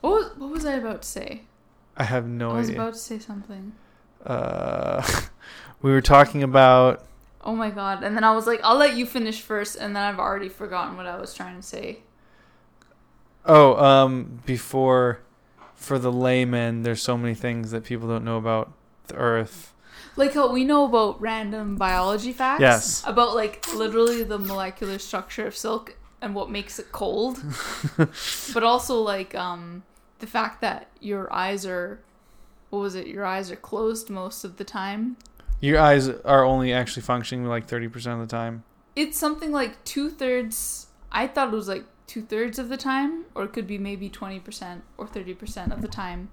[0.00, 1.42] What was, what was I about to say?
[1.96, 2.56] I have no idea.
[2.56, 2.80] I was idea.
[2.82, 3.72] about to say something.
[4.24, 5.02] uh,
[5.82, 7.04] we were talking about
[7.42, 8.02] Oh my god.
[8.04, 10.96] And then I was like, I'll let you finish first, and then I've already forgotten
[10.96, 12.00] what I was trying to say.
[13.46, 15.20] oh um before
[15.74, 18.70] for the layman there's so many things that people don't know about
[19.06, 19.72] the earth
[20.16, 22.60] Like how we know about random biology facts.
[22.60, 23.02] Yes.
[23.06, 27.42] About like literally the molecular structure of silk and what makes it cold.
[28.54, 29.82] but also like um
[30.18, 32.00] the fact that your eyes are
[32.70, 33.06] what was it?
[33.08, 35.16] Your eyes are closed most of the time.
[35.60, 38.62] your eyes are only actually functioning like 30% of the time
[38.96, 43.24] It's something like two thirds I thought it was like two thirds of the time,
[43.34, 46.28] or it could be maybe twenty percent or thirty percent of the time.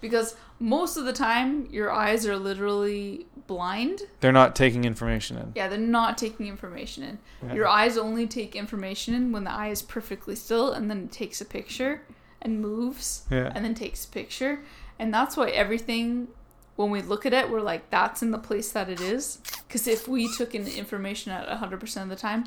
[0.00, 5.52] Because most of the time your eyes are literally blind they're not taking information in
[5.54, 7.18] Yeah, they're not taking information in.
[7.46, 7.54] Yeah.
[7.54, 11.12] Your eyes only take information in when the eye is perfectly still and then it
[11.12, 12.02] takes a picture
[12.42, 14.60] and moves yeah and then takes a picture.
[14.98, 16.28] And that's why everything,
[16.76, 19.38] when we look at it, we're like, that's in the place that it is.
[19.66, 22.44] Because if we took in information at 100% of the time,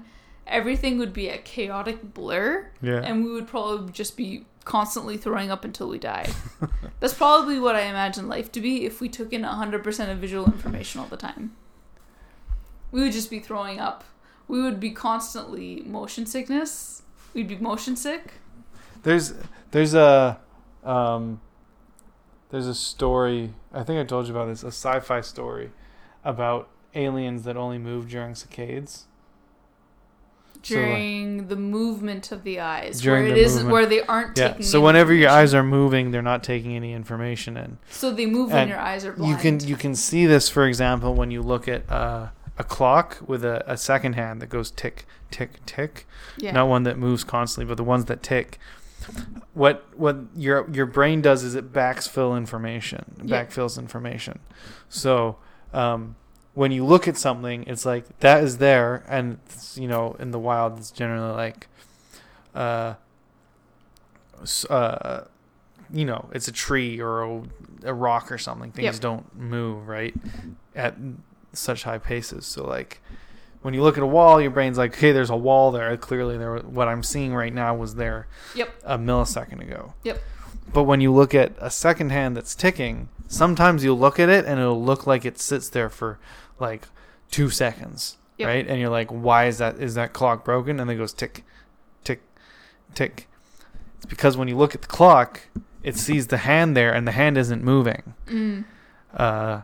[0.48, 5.49] everything would be a chaotic blur yeah and we would probably just be constantly throwing
[5.49, 6.30] up until we die.
[6.99, 10.45] That's probably what I imagine life to be if we took in 100% of visual
[10.45, 11.56] information all the time.
[12.91, 14.03] We would just be throwing up.
[14.49, 17.02] We would be constantly motion sickness.
[17.34, 18.34] We'd be motion sick.
[19.03, 19.34] There's
[19.72, 20.39] there's a
[20.84, 21.39] um
[22.49, 25.72] there's a story I think I told you about this a sci-fi story
[26.23, 28.35] about aliens that only move during
[30.68, 30.73] saccades.
[30.73, 33.73] So, During the movement of the eyes, During where it is movement.
[33.73, 34.49] where they aren't Yeah.
[34.49, 34.64] taking.
[34.64, 37.77] So whenever your eyes are moving, they're not taking any information in.
[37.89, 39.31] so they move when and your eyes are blind.
[39.31, 42.27] You can you can see this for example when you look at uh,
[42.57, 46.06] a clock with a, a second hand that goes tick tick tick.
[46.38, 46.52] yeah.
[46.52, 48.60] not one that moves constantly, but the ones that tick.
[49.53, 53.45] What what your your brain does is it backfill information, Yeah.
[53.45, 54.39] backfills information.
[54.89, 55.38] So
[55.73, 56.15] um,
[56.57, 60.31] when you look at something, it's like that is there, and it's, you know in
[60.31, 61.67] the wild it's generally like,
[62.55, 62.95] uh,
[64.69, 65.21] uh,
[65.93, 67.41] you know it's a tree or a,
[67.84, 68.71] a rock or something.
[68.71, 68.99] Things Yep.
[69.01, 70.13] don't move right
[70.75, 70.95] at
[71.53, 72.45] such high paces.
[72.45, 73.01] So like
[73.61, 75.95] when you look at a wall, your brain's like, okay, there's a wall there.
[75.97, 76.57] Clearly, there.
[76.57, 78.69] What I'm seeing right now was there Yep.
[78.84, 79.93] a millisecond ago.
[80.03, 80.21] Yep.
[80.73, 84.45] But when you look at a second hand that's ticking, sometimes you'll look at it
[84.45, 86.19] and it'll look like it sits there for
[86.59, 86.88] like
[87.31, 88.47] two seconds, Yep.
[88.47, 88.67] right?
[88.67, 89.79] And you're like, why is that?
[89.79, 90.79] Is that clock broken?
[90.79, 91.43] And then it goes tick,
[92.03, 92.21] tick,
[92.93, 93.27] tick.
[93.97, 95.41] It's because when you look at the clock,
[95.84, 98.13] it sees the hand there, and the hand isn't moving.
[98.27, 98.65] Mm.
[99.15, 99.61] Uh,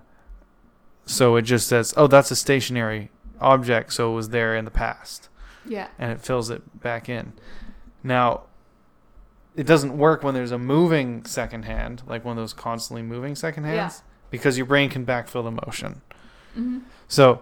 [1.05, 3.11] so it just says, "Oh, that's a stationary
[3.41, 5.29] object, so it was there in the past,"
[5.65, 5.87] Yeah.
[5.99, 7.33] and it fills it back in.
[8.03, 8.43] Now,
[9.55, 13.35] it doesn't work when there's a moving second hand, like one of those constantly moving
[13.35, 13.71] second Yeah.
[13.81, 14.01] hands,
[14.31, 16.01] because your brain can backfill the motion.
[16.53, 17.41] Hmm So,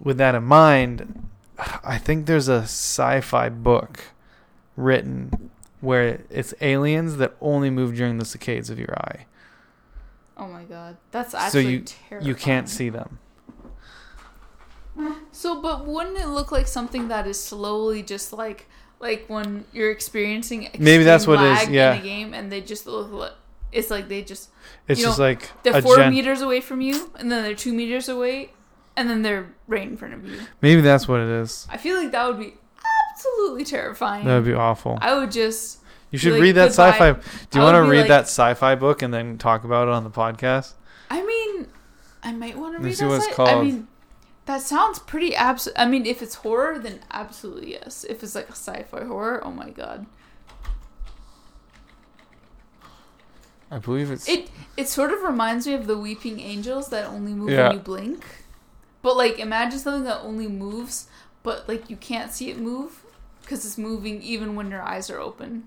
[0.00, 1.28] with that in mind,
[1.84, 4.00] I think there's a sci-fi book
[4.76, 5.50] written
[5.80, 9.26] where it's aliens that only move during the saccades of your eye.
[10.36, 12.28] Oh my god, that's actually So you- terrifying.
[12.28, 13.18] You can't see them.
[15.30, 18.66] So, but wouldn't it look like something that is slowly just like
[18.98, 21.92] like when you're experiencing Maybe that's what it is, yeah.
[21.94, 23.34] in a game and they just look
[23.72, 24.50] it's like they just
[24.88, 27.72] It's You just like they're four gen- meters away from you and then they're two
[27.74, 28.52] meters away
[28.96, 30.40] and then they're right in front of you.
[30.62, 31.66] Maybe that's what it is.
[31.70, 32.54] I feel like that would be
[33.12, 34.24] absolutely terrifying.
[34.24, 34.98] That would be awful.
[35.00, 35.80] I would just
[36.10, 37.12] You should like, read that sci-fi.
[37.12, 40.04] Do you want to read like- that sci-fi book and then talk about it on
[40.04, 40.72] the podcast?
[41.10, 41.66] I mean,
[42.22, 43.08] I might want to read see that.
[43.10, 43.88] what it's sci- I mean,
[44.46, 45.68] that sounds pretty abs.
[45.76, 48.04] I mean, if it's horror, then absolutely yes.
[48.08, 50.06] If it's like a sci-fi horror, oh my god.
[53.70, 54.28] I believe it's.
[54.28, 57.68] It it sort of reminds me of the Weeping Angels that only move Yeah.
[57.68, 58.24] when you blink.
[59.02, 61.08] But like, imagine something that only moves,
[61.42, 63.02] but like you can't see it move
[63.42, 65.64] because it's moving even when your eyes are open.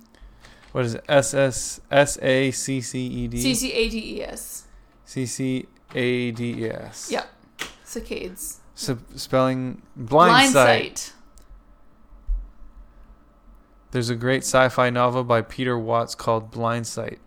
[0.71, 1.03] What is it?
[1.09, 4.65] S S S A C C E D C C A D E S.
[5.05, 5.65] C C
[5.95, 7.09] A D E S.
[7.11, 7.25] Yeah.
[7.85, 8.57] Saccades.
[8.77, 11.11] Sp- spelling blind, sight.
[13.91, 17.19] There's a great sci-fi novel by Peter Watts called Blindsight.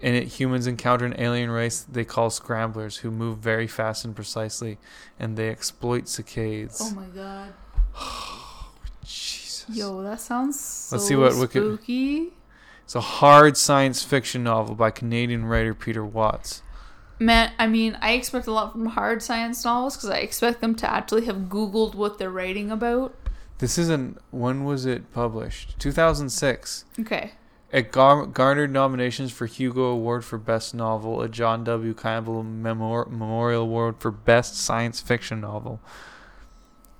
[0.00, 4.14] In it, humans encounter an alien race they call scramblers who move very fast and
[4.14, 4.78] precisely,
[5.18, 6.78] and they exploit saccades.
[6.80, 7.52] Oh my god.
[9.04, 9.64] Jesus.
[9.74, 12.32] Yo, that sounds so Let's see what spooky.
[12.84, 16.62] It's a hard science fiction novel by Canadian writer Peter Watts.
[17.18, 20.74] Man, I mean, I expect a lot from hard science novels because I expect them
[20.76, 23.14] to actually have Googled what they're writing about.
[23.58, 24.18] This isn't.
[24.30, 25.78] When was it published?
[25.78, 26.84] 2006.
[27.00, 27.32] Okay.
[27.76, 31.92] It gar- garnered nominations for Hugo Award for Best Novel, a John W.
[31.92, 35.78] Campbell Memor- Memorial Award for Best Science Fiction Novel,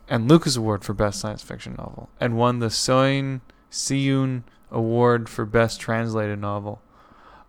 [0.06, 3.40] and Locus Award for Best Science Fiction Novel, and won the Soin
[3.70, 6.82] Siyun Award for Best Translated Novel.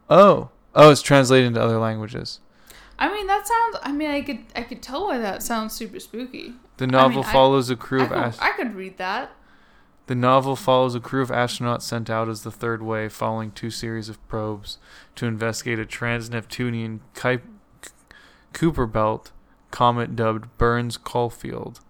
[0.10, 2.40] Oh, oh, it's translated into other languages.
[2.98, 3.78] I mean, that sounds.
[3.84, 6.54] I mean, I could I could tell why that sounds super spooky.
[6.78, 9.32] The novel I- follows a crew I of could, ast- I could read that.
[10.08, 13.70] The novel follows a crew of astronauts sent out as the third wave following two
[13.70, 14.78] series of probes
[15.16, 17.42] to investigate a trans-Neptunian Kuip-
[18.54, 19.32] Kuiper belt
[19.70, 21.82] comet dubbed Burns Caulfield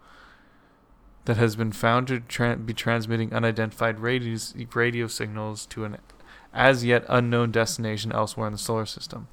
[1.26, 4.38] that has been found to tra- be transmitting unidentified radio,
[4.73, 5.98] radio signals to an
[6.53, 9.27] as yet unknown destination elsewhere in the solar system,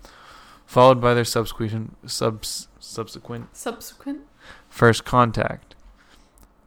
[0.67, 4.21] followed by their subsequent subs- subsequent Subsequent.
[4.69, 5.74] First Contact.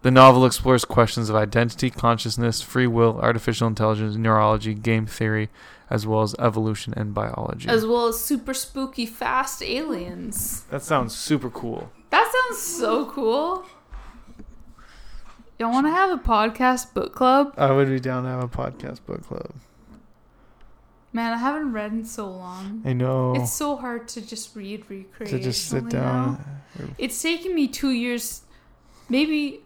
[0.03, 5.49] The novel explores questions of identity, consciousness, free will, artificial intelligence, neurology, game theory,
[5.90, 7.68] as well as evolution and biology.
[7.68, 10.64] As well as super spooky fast aliens.
[10.69, 11.91] that sounds super cool.
[12.11, 13.65] That sounds so cool.
[15.60, 17.53] Y'all want to have a podcast book club?
[17.57, 19.52] I would be down to have a podcast book club.
[21.11, 22.84] Man, I haven't read in so long.
[22.86, 25.90] I know It's so hard to just read recreationally to just sit now.
[25.90, 26.60] down.
[26.99, 28.44] It's taken me two years,
[29.10, 29.61] maybe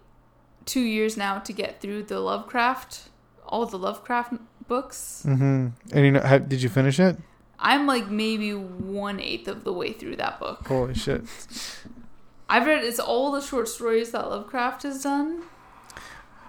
[0.65, 3.09] two years now to get through the Lovecraft,
[3.45, 4.33] all the Lovecraft
[4.67, 5.23] books.
[5.27, 5.67] Mm-hmm.
[5.91, 7.17] And you know, how, did you finish it?
[7.59, 10.67] I'm like maybe one eighth of the way through that book.
[10.67, 11.21] Holy shit!
[12.49, 15.43] I've read it's all the short stories that Lovecraft has done.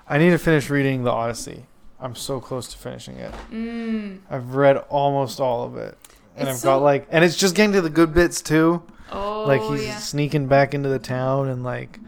[0.09, 1.67] I need to finish reading the Odyssey.
[2.01, 3.33] I'm so close to finishing it.
[3.53, 4.21] Mm.
[4.29, 5.97] I've read almost all of it,
[6.37, 8.83] and It's I've so- got like, and it's just getting to the good bits too.
[9.13, 9.99] Oh, like he's yeah.
[9.99, 12.01] sneaking back into the town, and like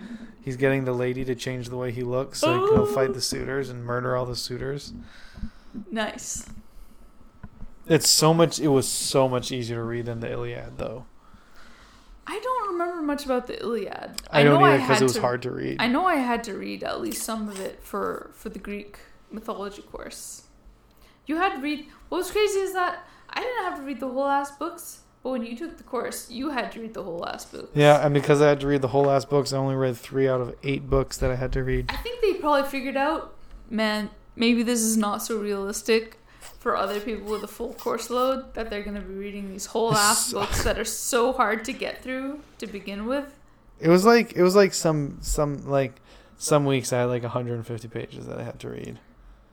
[0.44, 3.14] he's getting the lady to change the way he looks, so he can go fight
[3.14, 4.92] the suitors and murder all the suitors.
[5.90, 6.46] Nice.
[7.86, 8.58] It's so much.
[8.58, 11.06] It was so much easier to read than the Iliad, though.
[12.26, 14.22] I don't remember much about the Iliad.
[14.30, 15.76] I, don't know either had because it was to- hard to read.
[15.78, 18.98] I know I had to read at least some of it for for the Greek
[19.30, 20.44] mythology course.
[21.26, 21.86] You had to read.
[22.08, 25.30] What was crazy is that I didn't have to read the whole ass books, but
[25.30, 27.70] when you took the course, you had to read the whole last book.
[27.74, 30.28] yeah, and because I had to read the whole last books, I only read three
[30.28, 31.86] out of eight books that I had to read.
[31.88, 33.34] I think they probably figured out,
[33.70, 36.18] man, maybe this is not so realistic
[36.58, 39.66] for other people with a full course load that they're going to be reading these
[39.66, 43.38] whole ass books that are so hard to get through to begin with.
[43.80, 46.00] It was like it was like some some like
[46.36, 48.98] some weeks I had like 150 pages that I had to read.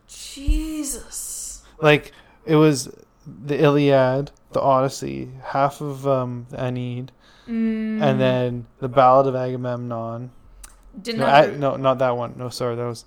[0.08, 1.64] Jesus.
[1.82, 2.12] Like
[2.46, 2.94] it was
[3.26, 7.12] the Iliad, the Odyssey, half of um the Aeneid,
[7.48, 10.30] Mm, and then the Ballad of Agamemnon.
[11.02, 12.36] didn't No, have I, no, not that one.
[12.38, 13.06] No, sorry, that was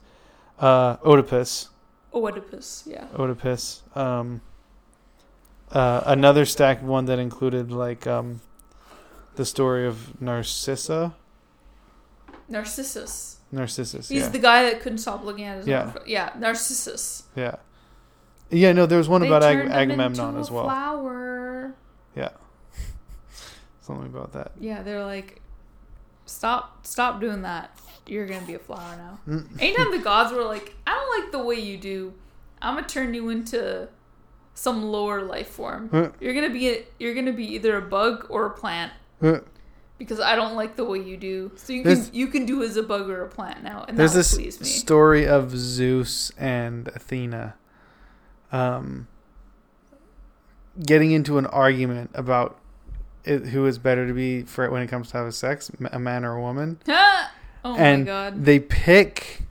[0.59, 1.69] uh, Oedipus.
[2.13, 3.07] Oedipus, yeah.
[3.17, 3.83] Oedipus.
[3.95, 4.41] Um,
[5.71, 8.41] uh, another stacked one that included like um,
[9.37, 11.15] the story of Narcissa.
[12.49, 13.39] Narcissus.
[13.53, 14.09] Narcissus.
[14.09, 14.29] He's yeah.
[14.29, 15.93] the guy that couldn't stop looking at his Yeah.
[15.97, 17.25] own Yeah, Narcissus.
[17.37, 17.57] yeah.
[18.51, 18.73] Yeah.
[18.73, 20.65] No, there was one They about Ag- Agamemnon as well.
[20.65, 21.75] Flower.
[22.17, 22.31] Yeah.
[23.81, 24.53] Something about that.
[24.61, 25.41] Yeah, they're like,
[26.27, 27.79] stop, stop doing that.
[28.07, 29.19] You're gonna be a flower now.
[29.29, 29.61] Mm.
[29.61, 32.15] Anytime the gods were like, I don't like the way you do.
[32.63, 33.89] I'm gonna turn you into
[34.55, 35.89] some lower life form.
[35.91, 36.11] Huh.
[36.21, 38.93] You're gonna be a, you're gonna be either a bug or a plant
[39.99, 41.53] because I don't like the way you do.
[41.57, 43.99] So you There's- can you can do as a bug or a plant now, and
[43.99, 44.67] There's that this please me.
[44.67, 47.55] story of Zeus and Athena
[48.55, 49.09] um,
[50.85, 52.59] getting into an argument about
[53.25, 56.25] it, who is better to be for when it comes to have sex, a man
[56.25, 56.79] or a woman.
[56.89, 58.45] oh and my god.
[58.45, 59.43] they pick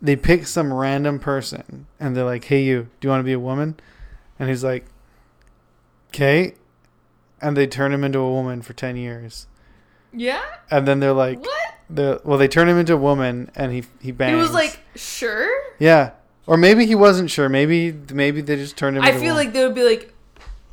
[0.00, 3.32] they pick some random person and they're like, "Hey, you, do you want to be
[3.32, 3.78] a woman?"
[4.38, 4.86] And he's like,
[6.10, 6.54] "Okay."
[7.40, 9.46] And they turn him into a woman for ten years,
[10.12, 10.42] Yeah.
[10.70, 11.74] and then they're like, what?
[11.90, 14.80] "The well, they turn him into a woman, and he he bangs." He was like,
[14.96, 15.48] sure.
[15.78, 16.12] "Yeah."
[16.48, 17.48] Or maybe he wasn't sure.
[17.48, 19.04] Maybe maybe they just turned him.
[19.04, 19.44] I feel one.
[19.44, 20.12] like they would be like,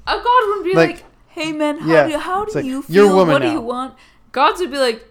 [0.08, 2.84] a god wouldn't be Like- like, "Hey man, how Yeah, do how do like, you
[2.88, 3.16] "You're a feel?
[3.18, 3.94] woman What do you want?"
[4.32, 5.06] Gods would be like,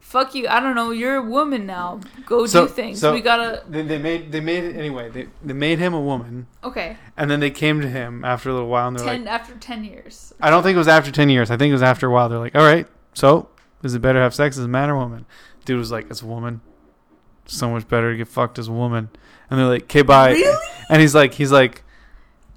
[0.00, 0.90] "Fuck you, I don't know.
[0.90, 2.00] You're a woman now.
[2.26, 3.00] Go So- do things.
[3.00, 5.08] so- we gotta." they, they made they made it anyway.
[5.08, 8.52] They they made him a woman, Okay, and then they came to him after a
[8.52, 10.34] little while, and they're ten like, after ten years.
[10.42, 11.50] I don't think it was after ten years.
[11.50, 12.28] I think it was after a while.
[12.28, 13.48] They're like, all right, so
[13.82, 15.24] is it better to have sex as a man or woman?
[15.64, 16.60] Dude was like, it's a woman.
[17.46, 19.10] So much better to get fucked as a woman.
[19.50, 20.32] And they're like, okay, bye.
[20.32, 20.66] Really?
[20.88, 21.82] And he's like, he's like,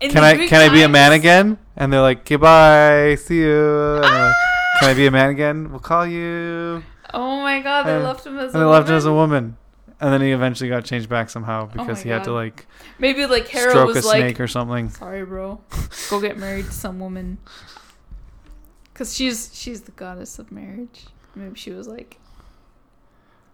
[0.02, 1.58] In can I can I be a man again?
[1.76, 3.96] And they're like, okay, bye, see you.
[3.96, 4.78] And they're like, ah!
[4.80, 5.70] can I be a man again?
[5.72, 6.84] We'll call you.
[7.14, 9.14] Oh my god, they And- left him as And a they left him as a
[9.14, 9.30] woman?
[9.44, 9.58] woman.
[10.02, 12.68] And then he eventually got changed back somehow oh because Oh he had to like
[13.00, 14.90] Maybe like Hera stroke a was snake like, or something.
[14.90, 15.62] "Sorry, bro,
[16.10, 17.38] go get married to some woman,"
[18.94, 21.06] because she's she's the goddess of marriage.
[21.34, 22.20] Maybe she was like,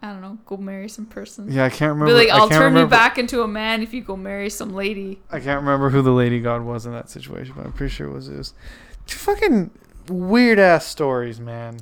[0.04, 1.52] I don't know, go marry some person.
[1.52, 2.08] Yeah, I can't remember.
[2.08, 5.22] Be like, I'll turn you back into a man if you go marry some lady.
[5.32, 8.08] I can't remember who the lady god was in that situation, but I'm pretty sure
[8.08, 8.54] it was Zeus.
[9.06, 9.70] Fucking
[10.08, 11.78] weird ass stories, man.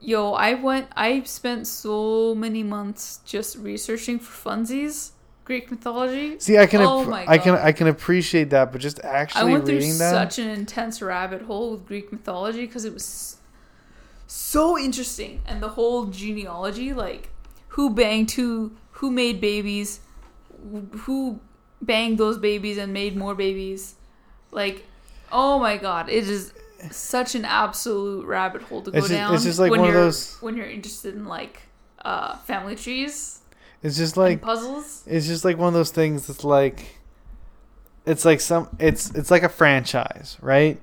[0.00, 0.88] Yo, I went.
[0.96, 5.12] I spent so many months just researching for funsies,
[5.44, 6.38] Greek mythology.
[6.40, 9.44] See, I can, Oh ap- I can, I can appreciate that, but just actually I
[9.44, 13.36] went through reading that, such an intense rabbit hole with Greek mythology because it was
[14.26, 17.30] so interesting, and the whole genealogy, like
[17.74, 20.00] who banged who, who made babies,
[21.06, 21.40] who
[21.82, 23.94] banged those babies and made more babies,
[24.50, 24.84] like
[25.32, 26.52] oh my god, it is
[26.90, 29.34] such an absolute rabbit hole to go It's just- down.
[29.34, 31.62] it's just like when one of you're, those- when you're interested in like
[32.04, 33.40] uh, family trees
[33.82, 35.02] it's just like puzzles.
[35.06, 36.98] it's just like one of those things that's like
[38.06, 40.80] it's like some it's it's like a franchise, right?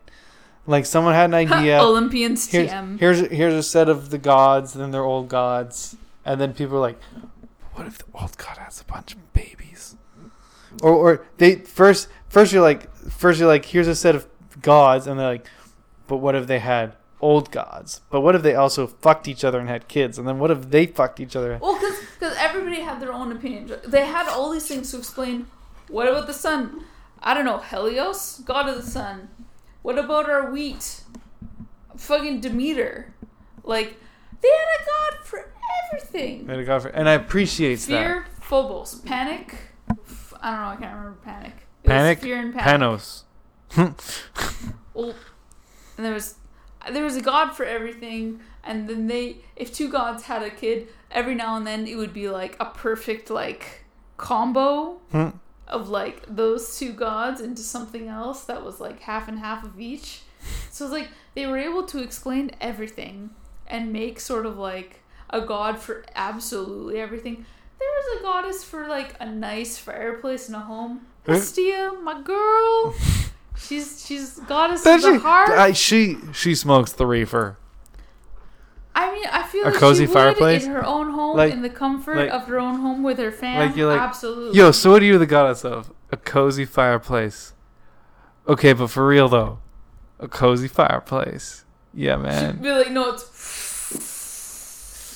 [0.68, 1.80] Like someone had an idea.
[1.80, 3.00] Olympians here's, TM.
[3.00, 5.96] here's here's a set of the gods, then they're old gods,
[6.26, 7.00] and then people are like,
[7.74, 9.96] "What if the old god has a bunch of babies?"
[10.82, 14.28] Or or they first first you're like first you're like, "Here's a set of
[14.62, 15.48] gods," and they're like,
[16.08, 18.02] "But what if they had old gods?
[18.10, 20.18] But what if they also fucked each other and had kids?
[20.18, 23.80] And then what if they fucked each other?" Well, because everybody had their own opinion.
[23.86, 25.48] They had all these things to explain.
[25.88, 26.86] What about the sun?
[27.22, 27.60] I don't know.
[27.60, 29.30] Helios, god of the sun.
[29.82, 31.02] What about our wheat?
[31.98, 33.14] Fucking Demeter.
[33.64, 33.98] Like
[34.42, 35.52] they had a god for
[35.94, 36.46] everything.
[36.46, 37.88] May the God for- And I appreciate that.
[37.88, 39.56] Fear, Phobos, panic.
[39.90, 40.68] F- I don't know.
[40.68, 41.54] I can't remember panic.
[41.84, 42.82] It Panic, fear and panic.
[42.82, 43.24] Panos.
[44.94, 45.16] Well,
[45.98, 46.36] and there was
[46.92, 50.90] there was a god for everything, and then they if two gods had a kid,
[51.10, 53.86] every now and then it would be like a perfect like
[54.18, 55.30] combo Hmm.
[55.68, 59.80] of like those two gods into something else that was like half and half of
[59.80, 60.24] each.
[60.72, 63.30] So it's like they were able to explain everything
[63.68, 65.01] and make sort of like
[65.32, 67.46] a god for absolutely everything.
[67.80, 71.02] There was a goddess for like a nice fireplace in a home.
[71.28, 71.34] Eh?
[71.34, 72.94] Hestia, my girl.
[73.58, 75.50] She's she's goddess Does of the she, heart.
[75.52, 77.58] I, she she smokes the reefer.
[78.96, 80.66] I mean, I feel A like cozy she would fireplace?
[80.66, 83.32] in her own home, Like- in the comfort like- of her own home with her
[83.32, 83.68] fam.
[83.68, 84.58] Like you're like, absolutely.
[84.58, 85.92] Yo, so what are you the goddess of?
[86.12, 87.54] A cozy fireplace.
[88.48, 89.60] Okay, but for real though,
[90.20, 91.64] a cozy fireplace.
[91.94, 92.62] Yeah, She'd man.
[92.62, 93.24] be like, no, it's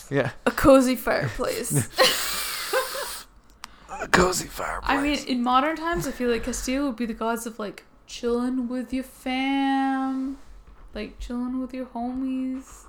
[0.09, 1.71] Yeah, a cozy fireplace.
[4.01, 4.89] a cozy fireplace.
[4.89, 7.83] I mean, in modern times, I feel like Castile would be the gods of like
[8.07, 10.37] chilling with your fam,
[10.93, 12.85] like chilling with your homies.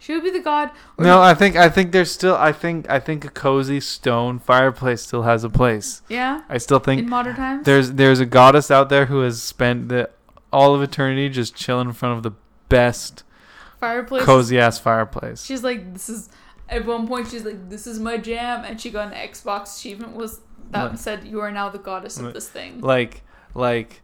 [0.00, 0.70] She would be the god.
[0.96, 5.02] no, I think I think there's still I think I think a cozy stone fireplace
[5.02, 6.02] still has a place.
[6.08, 7.64] yeah, I still think in modern times.
[7.64, 10.08] there's there's a goddess out there who has spent the
[10.52, 12.30] all of eternity just chilling in front of the
[12.68, 13.24] best
[13.80, 14.24] fireplace.
[14.24, 15.44] cozy ass fireplace.
[15.44, 16.28] She's like, this is.
[16.70, 20.12] At one point, she's like, "This is my jam," and she got an Xbox achievement
[20.14, 20.40] was
[20.70, 23.22] that Like- said, "You are now the goddess of this thing." like
[23.54, 24.02] like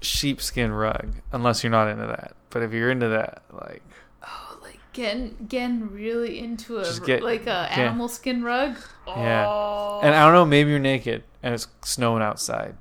[0.00, 3.82] sheepskin rug unless you're not into that but if you're into that like
[4.22, 8.76] Oh, like getting getting really into a get- like a get- animal skin rug.
[9.08, 9.44] Yeah.
[9.48, 9.98] Oh.
[10.04, 12.76] and i don't know maybe you're naked and it's snowing outside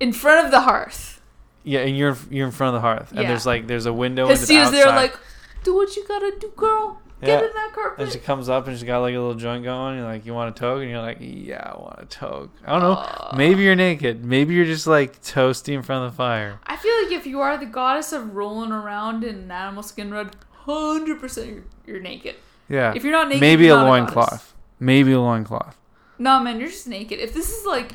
[0.00, 1.22] in front of the hearth.
[1.64, 3.28] Yeah and you're you're in front of the hearth and Yeah.
[3.28, 4.96] there's like there's a window and it's Hestia's there outside.
[4.96, 5.18] like,
[5.64, 7.00] do what you gotta do, girl.
[7.20, 7.46] Get Yeah.
[7.48, 8.02] in that carpet.
[8.02, 10.26] and she comes up and she's got like a little joint going and you're like
[10.26, 12.92] you want a toke and you're like yeah i want a toke i don't know
[12.98, 13.34] Aw.
[13.36, 16.92] maybe you're naked maybe you're just like toasty in front of the fire I feel
[17.02, 21.18] like if you are the goddess of rolling around in an animal skin rug, hundred
[21.20, 22.34] percent you're, you're naked.
[22.68, 25.78] yeah If you're not naked, maybe you're a not loincloth maybe a loincloth
[26.18, 27.20] No man, you're just naked.
[27.20, 27.94] If this is like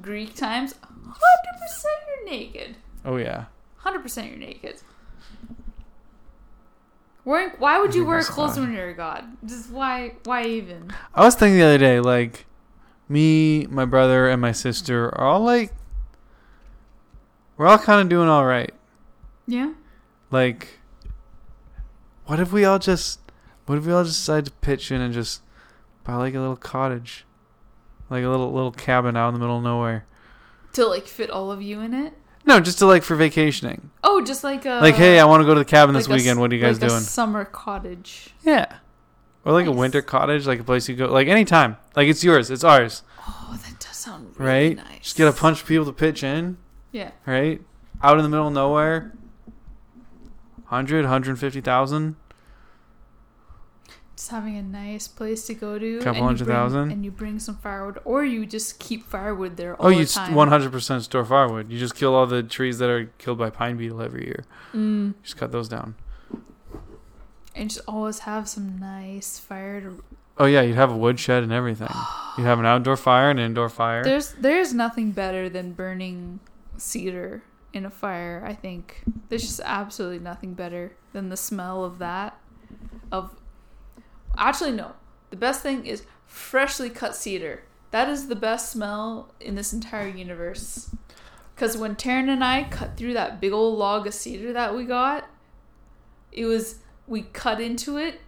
[0.00, 2.76] Greek times, hundred percent you're naked.
[3.04, 3.46] Oh yeah
[3.78, 4.76] Hundred percent you're naked.
[7.24, 9.24] Wearing, why would you wear clothes when you're a god?
[9.44, 10.14] Just why?
[10.24, 10.90] Why even?
[11.14, 12.46] I was thinking the other day, like,
[13.08, 15.72] me, my brother, and my sister are all like,
[17.56, 18.72] we're all kind of doing all right.
[19.46, 19.74] Yeah.
[20.30, 20.80] Like,
[22.26, 23.20] what if we all just,
[23.66, 25.42] what if we all just decide to pitch in and just
[26.04, 27.26] buy like a little cottage,
[28.08, 30.06] like a little little cabin out in the middle of nowhere?
[30.72, 32.14] To like fit all of you in it.
[32.46, 33.90] No, just to like for vacationing.
[34.02, 36.12] Oh, just like a like, hey, I want to go to the cabin this like
[36.12, 36.40] a s- weekend.
[36.40, 37.00] What are you guys like doing?
[37.00, 38.34] A summer cottage.
[38.44, 38.66] yeah,
[39.44, 39.78] or like a Nice.
[39.78, 41.76] winter cottage, like a place you go, like anytime.
[41.96, 44.76] Like it's yours, it's ours, Oh, that does sound really right?
[44.76, 45.00] nice.
[45.00, 46.58] Just get a bunch of people to pitch in.
[46.92, 47.10] Yeah.
[47.26, 47.60] right?
[48.02, 49.12] Out in the middle of nowhere.
[50.68, 52.16] 100, 150,000.
[54.24, 55.98] Just having a nice place to go to.
[56.00, 56.90] Couple hundred bring- thousand.
[56.92, 60.06] And you bring some firewood, or you just keep firewood there all Oh, the you
[60.06, 60.34] time.
[60.34, 61.70] one hundred percent store firewood.
[61.70, 64.46] You just kill all the trees that are killed by pine beetle every year.
[64.72, 65.12] Mm.
[65.22, 65.94] Just cut those down.
[67.54, 70.02] And just always have some nice fire to
[70.38, 71.90] Oh yeah, you'd have a woodshed and everything.
[72.38, 74.02] You'd have an outdoor fire and an indoor fire.
[74.02, 76.40] There's there's nothing better than burning
[76.78, 77.42] cedar
[77.74, 79.02] in a fire, I think.
[79.28, 82.38] There's just absolutely nothing better than the smell of that.
[83.12, 83.36] Of
[84.36, 84.92] Actually no.
[85.30, 87.62] The best thing is freshly cut cedar.
[87.90, 90.90] That is the best smell in this entire universe.
[91.56, 94.84] Cuz when Taryn and I cut through that big old log of cedar that we
[94.84, 95.28] got,
[96.32, 98.20] it was we cut into it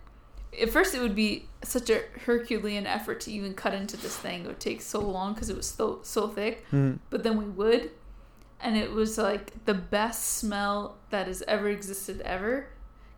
[0.61, 4.45] at first it would be such a herculean effort to even cut into this thing
[4.45, 6.99] it would take so long because it was so so thick Mm.
[7.11, 7.91] but then we would
[8.61, 12.69] and it was like the best smell that has ever existed ever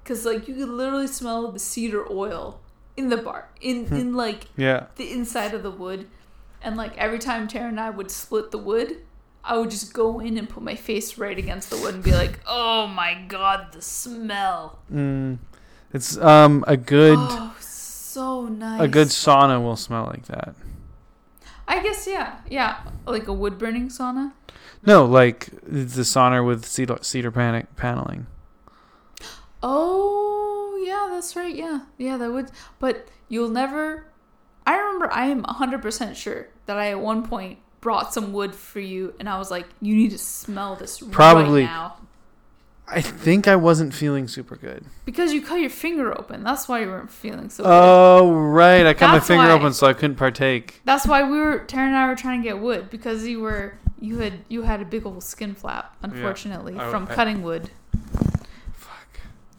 [0.02, 2.60] because like you could literally smell the cedar oil
[2.99, 4.81] in the bar in in like Yeah.
[4.97, 6.01] the inside of the wood
[6.65, 8.91] and like every time Tara and I would split the wood
[9.45, 12.12] I would just go in and put my face right against the wood and be
[12.23, 15.39] like oh my god the smell Mm.
[15.97, 20.55] It's um a good oh so nice a good sauna will smell like that.
[21.69, 22.73] I guess yeah, yeah,
[23.07, 24.33] like a wood burning sauna.
[24.91, 28.27] No, like it's the sauna with cedar cedar panic paneling.
[29.62, 30.48] Oh
[30.89, 31.55] yeah, that's right.
[31.55, 32.51] Yeah, yeah, that would.
[32.78, 34.06] But you'll never.
[34.66, 35.12] I remember.
[35.12, 39.15] I am hundred percent sure that I at one point brought some wood for you,
[39.20, 41.62] and I was like, "You need to smell this Probably.
[41.62, 41.97] right now."
[42.90, 44.82] I think I wasn't feeling super good.
[45.05, 46.43] Because you cut your finger open.
[46.43, 47.70] That's why you weren't feeling so good.
[47.70, 49.52] Oh right, I cut my finger why.
[49.52, 50.81] open so I couldn't partake.
[50.86, 53.77] That's why we were Tara and I were trying to get wood because you were
[54.01, 57.69] you had you had a big old skin flap, unfortunately, I- from I- cutting wood.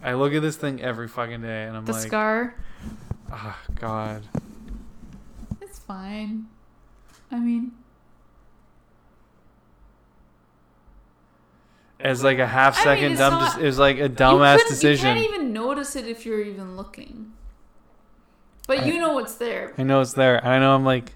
[0.01, 2.55] I look at this thing every fucking day and I'm like The like, scar.
[3.31, 4.23] oh god.
[5.61, 6.45] It's fine.
[7.31, 7.73] I mean,
[11.99, 13.33] As like a half I mean, second dumb.
[13.33, 15.17] not- it was like a dumbass decision.
[15.17, 17.33] you can't even notice it if you're even looking.
[18.67, 19.73] But you know what's there.
[19.77, 20.45] I know it's there.
[20.45, 21.11] I know I'm like,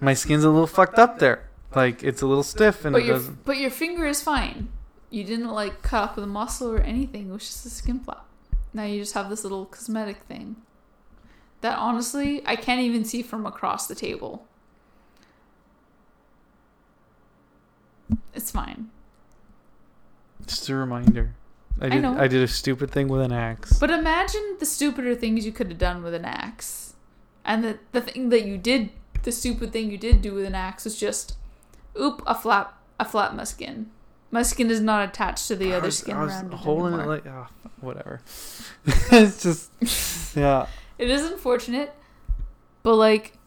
[0.00, 1.48] my skin's a little fucked up there.
[1.74, 3.44] Like it's a little stiff and But it your doesn't.
[3.44, 4.68] but your finger is fine.
[5.14, 7.28] You didn't like cut off the muscle or anything.
[7.28, 8.26] It was just a skin flap.
[8.72, 10.56] Now you just have this little cosmetic thing.
[11.60, 14.48] That honestly, I can't even see from across the table.
[18.34, 18.90] It's fine.
[20.48, 21.36] Just a reminder.
[21.80, 22.02] I I did.
[22.02, 22.18] know.
[22.18, 23.78] I, did a stupid thing with an axe.
[23.78, 26.94] But imagine the stupider things you could have done with an axe.
[27.44, 28.90] And the, the thing that you did,
[29.22, 31.36] the stupid thing you did do with an axe was just,
[31.98, 33.90] oop, a flap, a flap my skin.
[34.34, 36.94] My skin is not attached to the other was, skin I was around it holding
[36.94, 37.04] anymore.
[37.04, 37.46] it like oh,
[37.80, 38.20] whatever.
[39.12, 39.70] it's just
[40.36, 40.66] yeah.
[40.98, 41.94] It is unfortunate,
[42.82, 43.38] but like,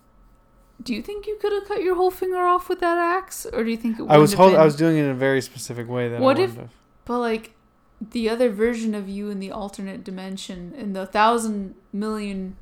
[0.82, 3.66] do you think you could have cut your whole finger off with that axe, or
[3.66, 4.06] do you think it?
[4.08, 6.44] I was have I was doing it in a very specific way that What I
[6.44, 6.70] if- have.
[7.04, 7.52] But like,
[8.00, 12.56] the other version of you in the alternate dimension, in the thousand million,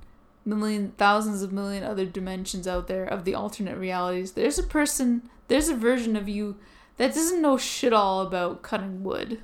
[0.44, 5.30] million, thousands of million other dimensions out there of the alternate realities, there's a person,
[5.48, 6.56] there's a version of you
[6.98, 9.42] that doesn't know shit all about cutting wood.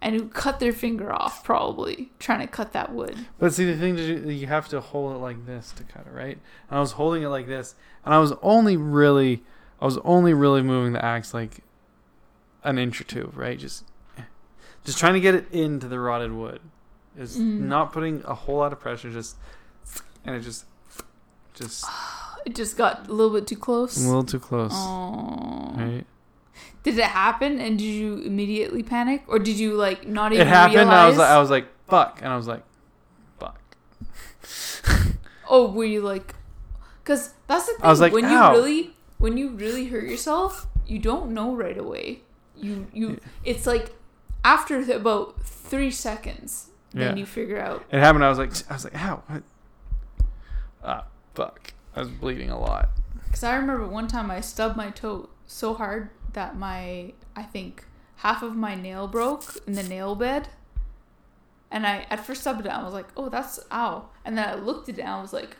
[0.00, 3.14] And who cut their finger off, probably trying to cut that wood.
[3.38, 4.08] But see, the thing is,
[4.40, 6.38] you have to hold it like this to cut it, right?
[6.68, 9.44] And I was holding it like this, and I was only really,
[9.80, 11.60] I was only really moving the axe like
[12.64, 13.56] an inch or two, right?
[13.56, 13.84] Just,
[14.84, 16.60] just trying to get it into the rotted wood.
[17.16, 17.60] Is Mhm.
[17.60, 19.36] not putting a whole lot of pressure, just,
[20.24, 20.64] and it just,
[21.54, 21.84] just
[22.44, 23.96] It just got a little bit too close.
[24.02, 25.74] a little too close, Oh.
[25.76, 26.04] right?
[26.82, 30.50] Did it happen and did you immediately panic or did you like not even It
[30.50, 30.90] happened.
[30.90, 32.64] I was like, I was like, fuck, and I was like,
[33.38, 33.60] fuck.
[35.48, 36.34] oh, were you like
[37.04, 40.04] cuz that's the thing I was like, when "Ow." you really when you really hurt
[40.08, 42.22] yourself, you don't know right away.
[42.56, 43.94] You you it's like
[44.44, 47.20] after about 3 seconds then Yeah.
[47.20, 47.84] you figure out.
[47.90, 48.24] It happened.
[48.24, 49.22] I was like, I was like, ow,
[50.84, 51.04] ah,
[51.34, 51.72] fuck.
[51.96, 52.90] I was bleeding a lot.
[53.24, 57.84] Because I remember one time I stubbed my toe so hard that my, I think,
[58.16, 60.48] half of my nail broke in the nail bed.
[61.70, 64.08] And I at first stubbed it I was like, oh, that's ow.
[64.24, 65.56] And then I looked at it and I was like,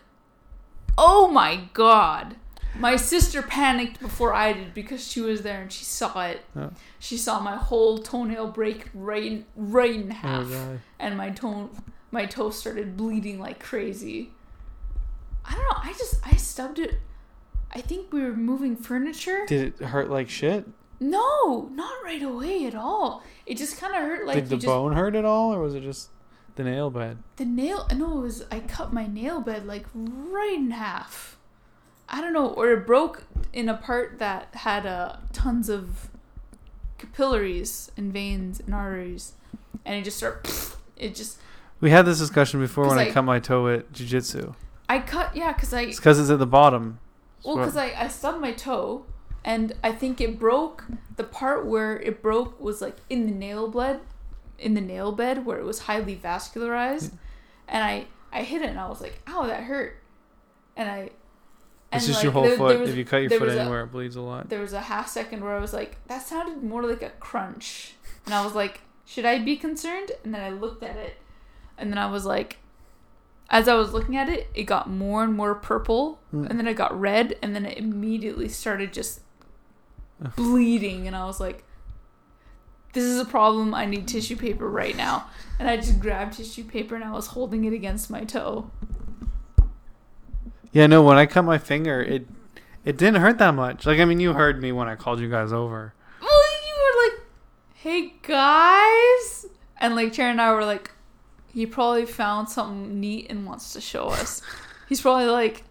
[0.99, 2.37] oh my god.
[2.79, 6.43] My sister panicked before I did because she was there and she saw it.
[6.57, 6.71] Oh.
[6.99, 10.81] She saw my whole toenail break right in, right in oh, half god.
[10.99, 11.71] and my toe
[12.11, 14.31] my toe started bleeding like crazy.
[15.45, 15.91] I don't know.
[15.91, 17.01] I just I stubbed it.
[17.75, 19.45] I think we were moving furniture.
[19.47, 20.67] Did it hurt like shit?
[21.01, 23.23] No, not right away at all.
[23.47, 25.75] It just kind of hurt like Did the just bone hurt at all, or was
[25.75, 26.11] it just
[26.57, 27.19] the nail bed?
[27.37, 27.89] the nail.
[27.95, 31.39] No, it was I cut my nail bed like right in half.
[32.09, 36.11] I don't know, or it broke in a part that had uh, tons of
[36.99, 39.33] capillaries and veins and arteries,
[39.85, 40.51] and it just started.
[40.95, 41.39] It just
[41.81, 44.55] We had this discussion before when I, I- cut my toe at jujitsu.
[44.89, 47.01] I cut yeah, cause I It's because it's at the bottom.
[47.45, 49.07] Well, because I, I stubbed my toe,
[49.45, 50.85] and I think it broke.
[51.17, 54.01] The part where it broke was like in the nail bed,
[54.59, 57.17] in the nail bed where it was highly vascularized, hmm.
[57.69, 59.99] and I I hit it and I was like, "Ow, that hurt,"
[60.77, 61.11] and I.
[61.93, 62.69] It's just like, your whole there- foot.
[62.71, 64.49] there was- if you cut your foot was a- anywhere, it bleeds a lot.
[64.49, 67.95] there was a half second where I was like, "That sounded more like a crunch,"
[68.25, 71.19] and I was like, "Should I be concerned?" And then I looked at it,
[71.77, 72.57] and then I was like,
[73.53, 76.49] as I was looking at it, it got more and more purple, Mm.
[76.51, 79.21] and then it got red, and then it immediately started just
[80.37, 81.63] bleeding, and I was like,
[82.95, 83.75] "This is a problem.
[83.75, 85.27] I need tissue paper right now."
[85.59, 88.71] And I just grabbed tissue paper and I was holding it against my toe.
[90.73, 91.03] Yeah, no.
[91.03, 92.27] When I cut my finger, it
[92.85, 93.85] it didn't hurt that much.
[93.87, 95.95] Like I mean, you heard me when I called you guys over.
[96.21, 97.27] Well, you were like,
[97.75, 99.47] "Hey guys,"
[99.81, 100.91] and like Chair and I were like,
[101.53, 104.43] "He probably found something neat and wants to show us."
[104.89, 105.65] He's probably like,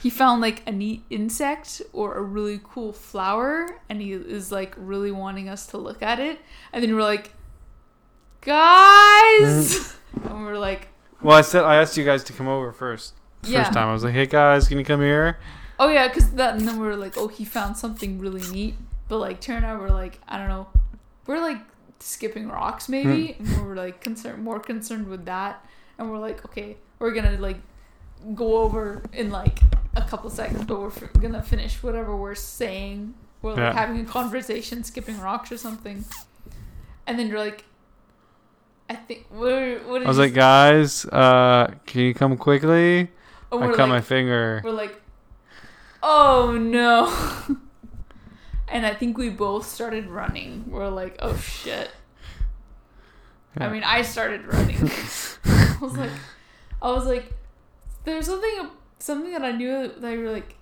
[0.00, 4.74] he found like a neat insect or a really cool flower, and he is like
[4.76, 6.40] really wanting us to look at it.
[6.72, 7.32] And then we're like,
[8.40, 10.28] "Guys," mm-hmm.
[10.28, 10.88] and we're like,
[11.22, 13.14] Well, I said I asked you guys to come over first.
[13.42, 13.64] The Yeah.
[13.64, 15.38] First time I was like, "Hey guys, can you come here?"
[15.78, 18.74] "Oh yeah," because that, and then we were like, "Oh, he found something really neat."
[19.08, 20.68] But like and I were like, I don't know,
[21.26, 21.58] we're like
[22.02, 25.64] skipping rocks maybe, and we were like concerned, more concerned with that,
[25.98, 27.58] and we're like, okay, we're gonna like
[28.34, 29.58] go over in like
[29.96, 33.14] a couple seconds, but we're f- gonna finish whatever we're saying.
[33.42, 33.72] We're like Yeah.
[33.72, 36.04] having a conversation, skipping rocks or something,
[37.06, 37.64] and then you're like,
[38.90, 43.10] I think what, what I was like, "Guys, uh, can you come quickly?"
[43.50, 44.60] and I cut my finger.
[44.64, 45.00] we're like,
[46.02, 47.56] oh no.
[48.72, 50.64] and I think we both started running.
[50.68, 51.90] We're like, oh shit.
[53.56, 53.66] Yeah.
[53.66, 54.78] I mean, I started running.
[55.44, 56.10] I was like,
[56.80, 57.32] I was like,
[58.04, 58.68] there's something,
[58.98, 60.56] something that I knew that you were like,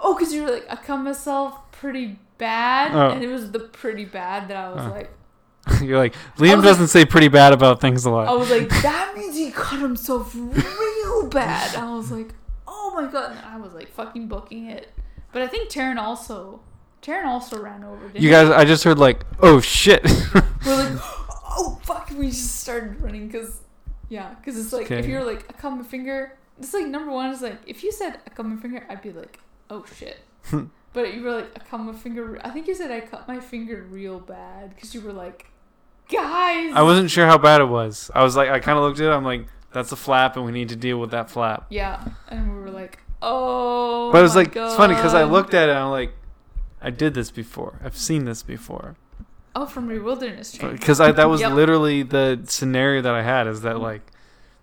[0.00, 3.10] oh, because you were like, I cut myself pretty bad, Oh.
[3.14, 4.90] and it was the pretty bad that I was Oh.
[4.90, 5.10] like,
[5.82, 8.26] You're like Liam doesn't say pretty bad about things a lot.
[8.28, 11.76] I was like, that means he cut himself real bad.
[11.76, 12.34] I was like,
[12.66, 13.32] oh my god.
[13.36, 14.90] And I was like fucking booking it.
[15.32, 16.60] But I think Taryn also,
[17.02, 18.08] Taryn also ran over.
[18.08, 20.04] Didn't you guys, I just heard like, "Oh shit."
[20.34, 20.98] We're like,
[21.48, 22.10] oh fuck.
[22.10, 23.60] We just started running because,
[24.08, 25.08] yeah, because it's like, if Okay.
[25.08, 28.18] you're like, I cut my finger, it's like number one is like, if you said,
[28.26, 29.38] I cut my finger, I'd be like,
[29.70, 30.18] oh shit.
[30.92, 33.40] but you were like, I cut my finger, I think you said, I cut my
[33.40, 35.46] finger real bad because you were like,
[36.10, 36.72] guys.
[36.74, 38.10] I wasn't sure how bad it was.
[38.14, 39.10] I was like, I kind of looked at it.
[39.14, 41.66] I'm like, that's a flap, and we need to deal with that flap.
[41.70, 44.10] Yeah, and we were like, oh.
[44.12, 45.30] But it was my like, it's funny because I God.
[45.32, 45.72] looked at it.
[45.72, 46.12] and I'm like,
[46.82, 47.80] I did this before.
[47.84, 48.96] I've seen this before.
[49.54, 50.72] Oh, from your wilderness train.
[50.72, 51.52] Because that was Yep.
[51.52, 53.46] literally the scenario that I had.
[53.46, 53.82] Is that mm.
[53.82, 54.02] like,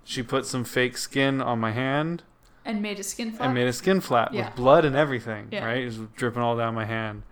[0.03, 2.23] she put some fake skin on my hand
[2.64, 3.45] And made a skin flap.
[3.45, 4.45] and made a skin flap Yeah.
[4.45, 5.49] with blood and everything.
[5.52, 5.65] Yeah.
[5.65, 7.23] Right, it was dripping all down my hand.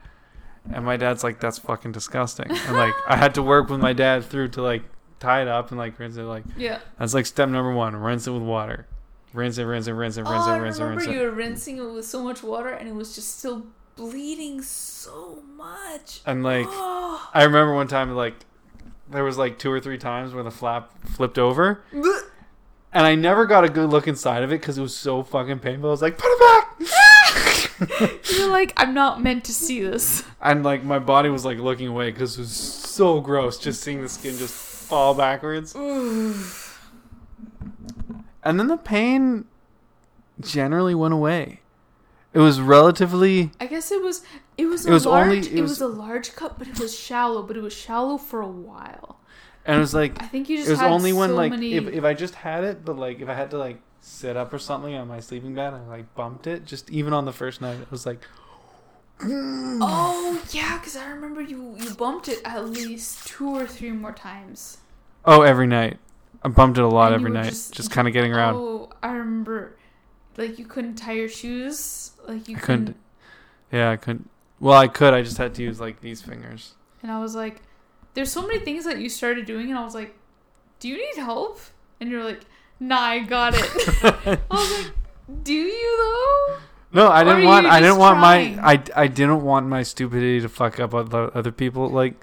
[0.71, 2.47] And my dad's like, that's fucking disgusting.
[2.49, 4.83] And like, I had to work with my dad through to like
[5.19, 6.23] tie it up and like rinse it.
[6.23, 6.79] Like yeah.
[6.99, 8.87] that's like step number one: rinse it with water.
[9.33, 11.31] Rinse it, rinse it, rinse it, rinse oh, it, I rinse it, remember you were
[11.31, 13.65] rinsing it with so much water, and it was just still
[13.95, 16.21] bleeding so much.
[16.25, 17.29] And like, Oh.
[17.33, 18.33] I remember one time like
[19.09, 23.45] there was like two or three times where the flap flipped over, and I never
[23.45, 25.89] got a good look inside of it because it was so fucking painful.
[25.89, 28.21] I was like, put it back.
[28.31, 30.23] You're like, I'm not meant to see this.
[30.41, 34.01] and like my body was like looking away because it was so gross just seeing
[34.01, 35.75] the skin just fall backwards.
[38.43, 39.45] And then the pain
[40.39, 41.59] generally went away.
[42.35, 44.21] It was relatively I guess it was.
[44.57, 44.85] It was.
[44.85, 46.97] It a was large, only- It, it was, was- a large cup, but it was
[46.97, 47.41] shallow.
[47.43, 49.19] But it was shallow for a while.
[49.65, 50.67] and it was like I think you just.
[50.69, 51.73] it was had only when so like many.
[51.73, 54.53] if, if I just had it, but like if I had to like sit up
[54.53, 55.73] or something on my sleeping bag.
[55.73, 56.65] I like bumped it.
[56.65, 58.21] Just even on the first night, it was like,
[59.23, 64.11] Oh yeah, because I remember you you bumped it at least two or three more
[64.11, 64.77] times.
[65.25, 65.97] oh, every night.
[66.43, 67.45] I bumped it a lot And every night.
[67.49, 68.55] just- Just, kind of getting around.
[68.55, 69.77] Oh, I remember,
[70.37, 72.11] like you couldn't tie your shoes.
[72.27, 72.85] Like you I couldn't.
[72.85, 72.97] couldn't.
[73.71, 74.29] Yeah, I couldn't.
[74.59, 75.13] Well, I could.
[75.13, 76.73] I just had to use like these fingers.
[77.03, 77.61] And I was like,
[78.13, 80.15] "There's so many things that you started doing," and I was like,
[80.79, 81.59] "Do you need help?"
[81.99, 82.41] And you're like,
[82.79, 83.63] "Nah, I got it."
[84.03, 84.91] I was like,
[85.43, 86.57] "Do you though?"
[86.93, 87.65] No, I didn't want.
[87.67, 88.55] I didn't want trying?
[88.55, 88.71] my.
[88.73, 91.89] I, I didn't want my stupidity to fuck up other other people.
[91.89, 92.13] Like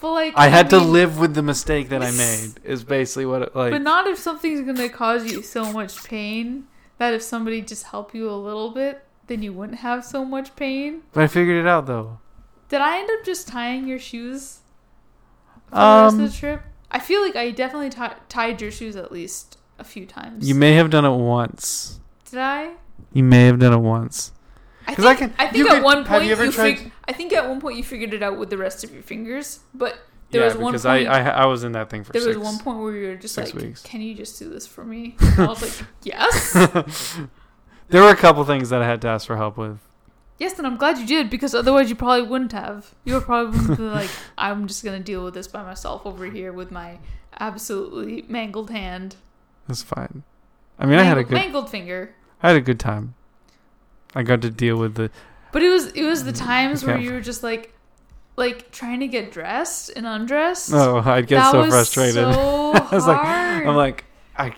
[0.00, 2.60] But like, I had to mean, live with the mistake that I made.
[2.62, 3.72] Is basically what it like.
[3.72, 6.68] But not if something's gonna cause you so much pain
[7.00, 10.54] that if somebody just helped you a little bit, then you wouldn't have so much
[10.54, 11.00] pain.
[11.14, 12.18] But I figured it out though.
[12.68, 14.58] Did I end up just tying your shoes
[15.70, 16.62] for the Um, rest of the trip?
[16.90, 20.46] I feel like I definitely ti tied your shoes at least a few times.
[20.46, 22.00] You may have done it once.
[22.30, 22.72] Did I?
[23.14, 24.32] You may have done it once.
[24.86, 27.12] I think, I I can- think at could- one point you you, ever tried- I
[27.12, 29.98] think at one point you figured it out with the rest of your fingers, but
[30.30, 32.22] there yeah, was one because point I, I I was in that thing for there
[32.22, 32.36] six.
[32.36, 33.82] was one point where you were just like, weeks.
[33.82, 36.52] "Can you just do this for me?" And I was like, "Yes."
[37.88, 39.78] there were a couple things that I had to ask for help with.
[40.38, 42.94] Yes, and I'm glad you did because otherwise you probably wouldn't have.
[43.04, 46.70] You were probably like, I'm just gonna deal with this by myself over here with
[46.70, 46.98] my
[47.38, 49.16] absolutely mangled hand.
[49.68, 50.22] That's fine.
[50.78, 52.14] I mean, I had a Mangled- good mangled finger.
[52.42, 53.14] I had a good time.
[54.14, 55.10] I got to deal with the.
[55.52, 57.74] But it was it was the mm, times where you were just like,
[58.36, 60.72] like trying to get dressed and undressed.
[60.72, 62.14] Oh, I'd get that so was frustrated.
[62.14, 63.66] So I was like, hard.
[63.66, 64.04] I'm like,
[64.36, 64.54] I.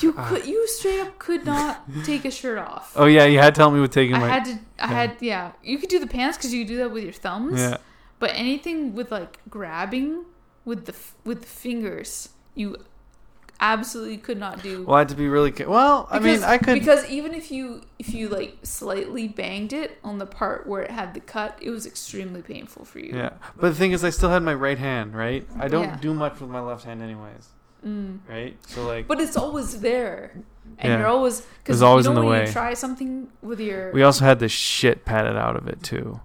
[0.00, 2.04] you could you straight up could not uh.
[2.04, 2.92] take a shirt off.
[2.96, 4.28] Oh yeah, you had to help me with taking I my.
[4.28, 4.52] had to.
[4.52, 4.86] I yeah.
[4.86, 5.52] had yeah.
[5.62, 7.60] You could do the pants because you could do that with your thumbs.
[7.60, 7.76] yeah.
[8.18, 10.24] But anything with like grabbing
[10.64, 10.94] with the
[11.24, 12.76] with the fingers, you
[13.60, 14.84] absolutely could not do.
[14.84, 15.50] Well, I had to be really.
[15.52, 16.74] Ca- well, I mean, I could.
[16.78, 20.90] because even if you if you like slightly banged it on the part where it
[20.90, 23.12] had the cut, it was extremely painful for you.
[23.16, 25.46] yeah, but the thing is, I still had my right hand, right?
[25.58, 25.96] I don't Yeah.
[25.96, 27.48] do much with my left hand, anyways,
[27.86, 28.18] Mm.
[28.28, 28.56] right?
[28.68, 30.32] So like, But it's always there,
[30.78, 30.98] and Yeah.
[30.98, 32.46] you're always because It's always you in know the when way.
[32.46, 36.20] you try something with your we also had the shit patted out of it too.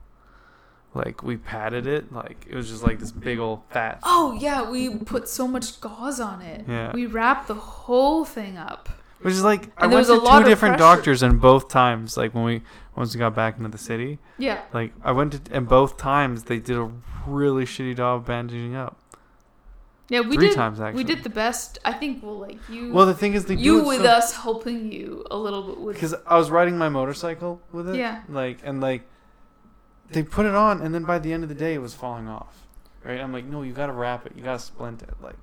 [0.95, 3.99] Like we patted it, like it was just like this big old fat.
[4.03, 6.65] oh yeah, we put so much gauze on it.
[6.67, 6.93] Yeah.
[6.93, 8.87] we wrapped the whole thing up.
[9.21, 10.95] Which is like I And there went was to a lot two different pressure.
[10.95, 12.61] doctors, and both times, like when we
[12.95, 16.43] once we got back into the city, Yeah, like I went to, and both times
[16.43, 16.89] they did a
[17.27, 18.97] really shitty job bandaging up.
[20.07, 20.55] yeah, we Three did.
[20.55, 21.03] times actually.
[21.03, 21.79] We did the best.
[21.83, 22.23] I think.
[22.23, 25.25] Well, like you, Well, the thing is, they you do with so- us helping you
[25.31, 25.95] a little bit with.
[25.95, 27.95] because I was riding my motorcycle with it.
[27.97, 28.21] Yeah.
[28.29, 29.01] Like and like,
[30.11, 32.27] they put it on, and then by the end of the day, it was falling
[32.27, 32.67] off.
[33.03, 33.19] Right?
[33.19, 34.33] I'm like, no, you gotta wrap it.
[34.35, 35.13] You gotta splint it.
[35.21, 35.35] Like,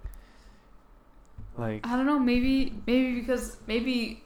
[1.56, 2.18] like I don't know.
[2.18, 4.24] Maybe maybe because maybe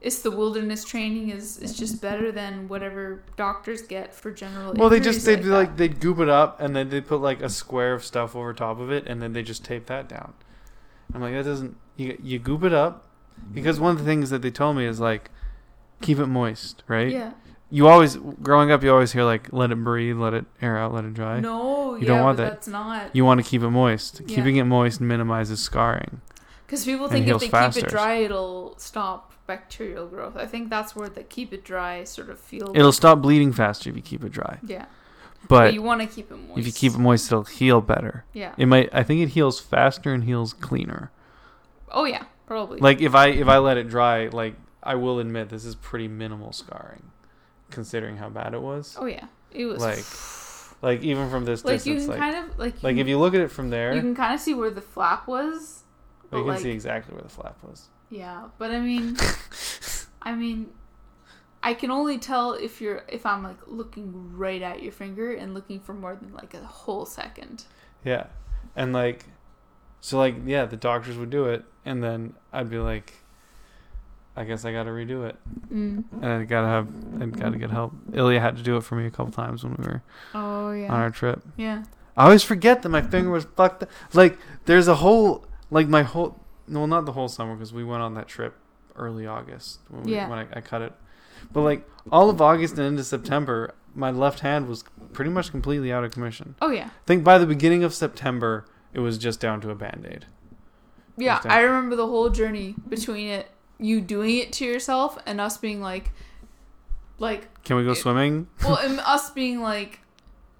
[0.00, 4.74] it's the wilderness training is is just better than whatever doctors get for general.
[4.74, 7.40] well, they just they'd be like they'd goop it up, and then they put like
[7.40, 10.34] a square of stuff over top of it, and then they just tape that down.
[11.12, 11.76] I'm like, that doesn't.
[11.96, 13.08] You you goop it up
[13.52, 15.30] because one of the things that they told me is like,
[16.02, 17.10] keep it moist, right?
[17.10, 17.32] yeah.
[17.74, 20.94] You always growing up, you always hear like, let it breathe, let it air out,
[20.94, 21.40] let it dry.
[21.40, 22.50] No, You yeah, don't want but that.
[22.52, 24.20] that's not You want to keep it moist.
[24.26, 24.36] Yeah.
[24.36, 26.20] Keeping it moist minimizes scarring.
[26.66, 30.36] because people think if they keep it dry, it'll stop bacterial growth.
[30.36, 32.72] I think that's where the keep it dry sort of feel.
[32.74, 34.58] It'll stop bleeding faster if you keep it dry.
[34.64, 34.86] yeah,
[35.48, 36.58] but, But you want to keep it moist.
[36.60, 38.24] if you keep it moist, it'll heal better.
[38.32, 38.54] yeah.
[38.56, 38.88] It might.
[38.92, 41.10] I think it heals faster and heals cleaner.
[41.90, 42.78] oh yeah, probably.
[42.78, 46.08] Like if I if I let it dry, like I will admit this is pretty
[46.08, 47.10] minimal scarring,
[47.70, 48.96] considering how bad it was.
[48.98, 50.04] oh yeah, it was Like
[50.82, 53.18] like even from this like you can like kind of like like you, if you
[53.18, 55.82] look at it from there, you you can kind of see where the flap was.
[56.30, 57.88] but, can like- see exactly where the flap was.
[58.10, 59.16] Yeah, but I mean,
[60.22, 60.70] I mean,
[61.62, 65.54] I can only tell if you're if I'm like looking right at your finger and
[65.54, 67.64] looking for more than like a whole second.
[68.04, 68.26] Yeah.
[68.76, 69.24] And like
[70.00, 73.14] so like yeah, the doctors would do it and then I'd be like
[74.36, 75.36] I guess I got to redo it.
[75.72, 76.04] Mm.
[76.12, 76.88] And I got to have
[77.22, 77.92] I got to get help.
[78.12, 80.02] Ilya had to do it for me a couple times when we were
[80.34, 81.42] Oh on our trip.
[81.56, 81.84] yeah.
[82.16, 83.90] I always forget that my finger was fucked up.
[84.12, 86.38] Like there's a whole like my whole
[86.68, 88.54] well not the whole summer because we went on that trip
[88.96, 90.28] early August when, we, Yeah.
[90.28, 90.92] when I, I cut it.
[91.52, 95.92] But like all of August and into September, my left hand was pretty much completely
[95.92, 96.54] out of commission.
[96.62, 99.74] Oh yeah, I think by the beginning of September, it was just down to a
[99.74, 100.26] band aid.
[101.16, 101.40] yeah.
[101.44, 103.48] I remember the whole journey between it,
[103.78, 106.10] you doing it to yourself, and us being like,
[107.18, 108.48] like, Can we go It- swimming?
[108.64, 110.00] well, and us being like,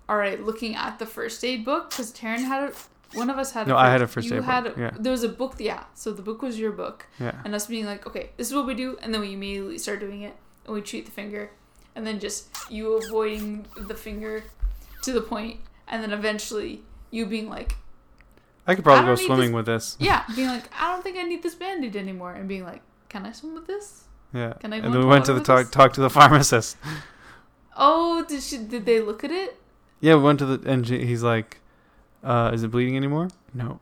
[0.08, 2.76] all right, looking at the first aid book because Taryn had it
[3.14, 3.68] one of us had.
[3.68, 4.90] No, I had a first you aid had book, a- yeah.
[4.98, 5.54] There was a book.
[5.58, 5.84] Yeah.
[5.94, 7.40] So the book was your book, Yeah.
[7.44, 10.00] and us being like, okay, this is what we do, and then we immediately start
[10.00, 10.34] doing it,
[10.64, 11.50] and we treat the finger,
[11.94, 14.42] and then just you avoiding the finger
[15.02, 16.82] to the point, and then eventually
[17.12, 17.76] you being like,
[18.66, 19.96] I could probably don't go swimming this- with this.
[20.00, 22.82] yeah, being like, I don't think I need this band-aid anymore, and being like,
[23.14, 24.04] can I swim with this?
[24.32, 24.54] Yeah.
[24.54, 26.76] Can I and then we went to the talk talk to the pharmacist.
[27.76, 28.58] Oh, did she?
[28.58, 29.56] Did they look at it?
[30.00, 31.60] Yeah, we went to the and she- he's like,
[32.24, 33.28] uh, "Is it bleeding anymore?
[33.54, 33.78] No.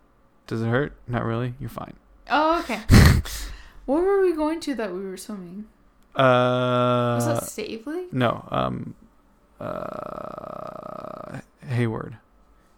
[0.47, 0.93] Does it hurt?
[1.09, 1.55] Not really.
[1.59, 1.95] You're fine."
[2.31, 2.81] Oh, okay.
[3.87, 5.65] Where were we going to that we were swimming?
[6.15, 8.13] Uh, Was that Stave Lake?
[8.13, 8.47] no.
[8.51, 8.95] Um,
[9.59, 12.19] uh, Hayward,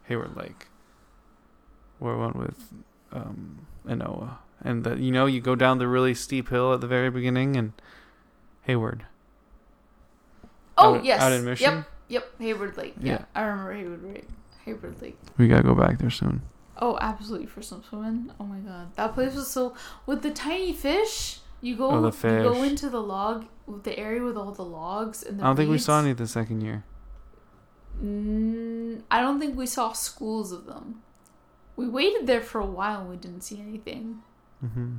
[0.05, 0.69] Hayward Lake.
[1.99, 2.73] Where we went with
[3.13, 6.87] um Enoa, and the, you know you go down the really steep hill at the
[6.87, 7.73] very beginning, and
[8.63, 9.05] Hayward.
[10.77, 11.21] Oh Out- yes.
[11.21, 11.77] out in Mission?
[11.77, 11.85] Yep.
[12.09, 12.39] Yep.
[12.41, 12.95] Hayward Lake.
[13.01, 13.25] Yeah, Yeah.
[13.35, 14.29] I remember Hayward Lake.
[14.65, 15.19] Hayward Lake.
[15.39, 16.43] We gotta go back there soon.
[16.79, 18.33] Oh, absolutely for some swimming.
[18.41, 19.75] Oh my god, that place was so
[20.07, 21.39] with the tiny fish.
[21.61, 23.47] You go, Oh, the you go into the log,
[23.85, 25.45] the area with all the logs and the.
[25.45, 26.85] I don't think we saw any the second year.
[28.03, 31.03] Mm, I don't think we saw schools of them.
[31.77, 34.23] We waited there for a while and we didn't see anything.
[34.61, 34.97] hmm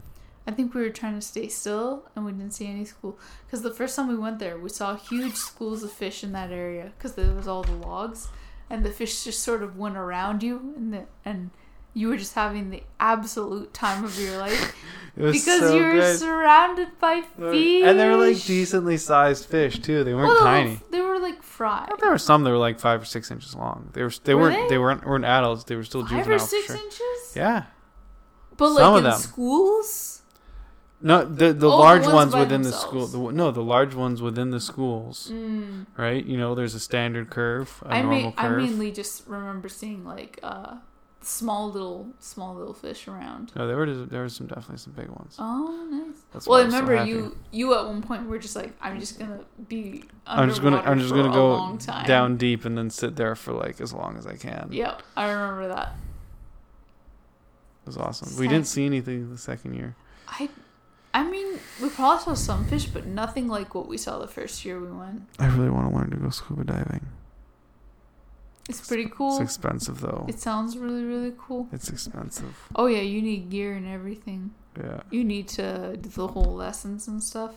[0.48, 3.18] I think we were trying to stay still and we didn't see any school.
[3.46, 6.52] Because the first time we went there, we saw huge schools of fish in that
[6.52, 8.28] area because there was all the logs,
[8.70, 11.50] and the fish just sort of went around you, and the, and
[11.96, 14.76] you were just having the absolute time of your life
[15.18, 16.20] It was because so you were good.
[16.20, 17.84] surrounded by fish.
[17.86, 20.04] And they were like decently sized fish too.
[20.04, 20.80] They weren't Well, tiny.
[20.92, 21.90] They were like fried.
[22.02, 23.92] There were some that were like five or six inches long.
[23.94, 24.68] They were they Were weren't they?
[24.76, 25.64] they weren't weren't adults.
[25.64, 26.76] They were still Five juvenile or six sure.
[26.76, 27.34] inches.
[27.34, 27.64] Yeah.
[28.58, 29.20] But some like of in them.
[29.20, 30.22] schools.
[31.02, 33.12] No, the the Oh, the large ones ones by within the themselves.
[33.12, 33.28] school.
[33.28, 35.30] The, no, the large ones within the schools.
[35.32, 35.86] Mm.
[35.96, 36.26] Right.
[36.26, 40.04] You know, there's a standard curve, a I normal mean, I mainly just remember seeing
[40.04, 40.76] like uh,
[41.26, 43.52] small little, small little fish around.
[43.56, 45.36] no, there were there were some definitely some big ones.
[45.40, 46.22] Oh, nice.
[46.32, 47.38] That's well, I I'm so remember you.
[47.52, 51.00] You at one point were just like, "I'm just gonna be I'm just gonna I'm
[51.00, 54.36] just gonna go down deep and then sit there for like as long as I
[54.36, 54.70] can.
[54.72, 55.96] Yep, I remember that.
[57.84, 58.38] It was awesome.
[58.40, 59.96] We didn't see anything the second year.
[60.28, 60.50] I,
[61.14, 64.66] I mean, we probably saw some fish, but nothing like what we saw the first
[64.66, 65.28] year we went.
[65.38, 67.06] I really want to learn to go scuba diving.
[68.68, 69.34] It's pretty cool.
[69.34, 70.26] It's expensive though.
[70.28, 71.68] It sounds really, really cool.
[71.72, 72.68] It's expensive.
[72.76, 74.56] Oh yeah, you need gear and everything.
[74.78, 75.02] Yeah.
[75.12, 77.54] You need to do the whole lessons and stuff.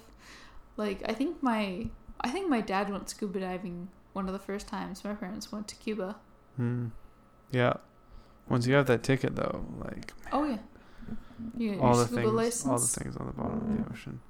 [0.76, 1.88] Like I think my
[2.20, 5.66] I think my dad went scuba diving one of the first times my parents went
[5.68, 6.16] to Cuba.
[6.56, 6.86] Hmm.
[7.52, 7.74] Yeah.
[8.48, 10.58] Once you have that ticket though, like Oh yeah.
[11.56, 12.66] You all your the scuba things, license.
[12.70, 14.20] all the things on the bottom of the ocean.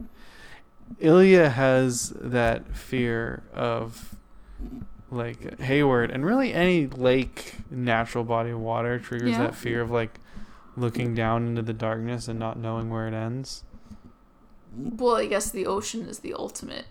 [1.00, 4.14] Ilya has that fear of
[5.10, 9.38] like Hayward and really any lake natural body of water triggers Yeah.
[9.44, 10.20] that fear of like
[10.76, 13.64] looking down into the darkness and not knowing where it ends.
[14.76, 16.86] Well, I guess the ocean is the ultimate.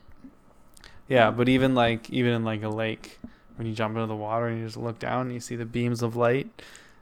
[1.07, 3.19] Yeah, but even like even in like a lake,
[3.55, 5.65] when you jump into the water and you just look down and you see the
[5.65, 6.49] beams of light,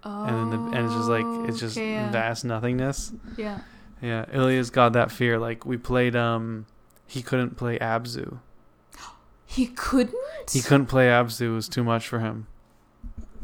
[0.03, 2.11] Oh, and then the, and it's just like it's just okay, yeah.
[2.11, 3.13] vast nothingness.
[3.37, 3.61] Yeah.
[4.01, 5.39] Yeah, Ilya's got that fear.
[5.39, 6.67] Like we played, um,
[7.07, 8.37] he couldn't play Abzu.
[9.55, 10.51] He couldn't.
[10.51, 11.41] He couldn't play Abzu.
[11.41, 12.47] It was too much for him.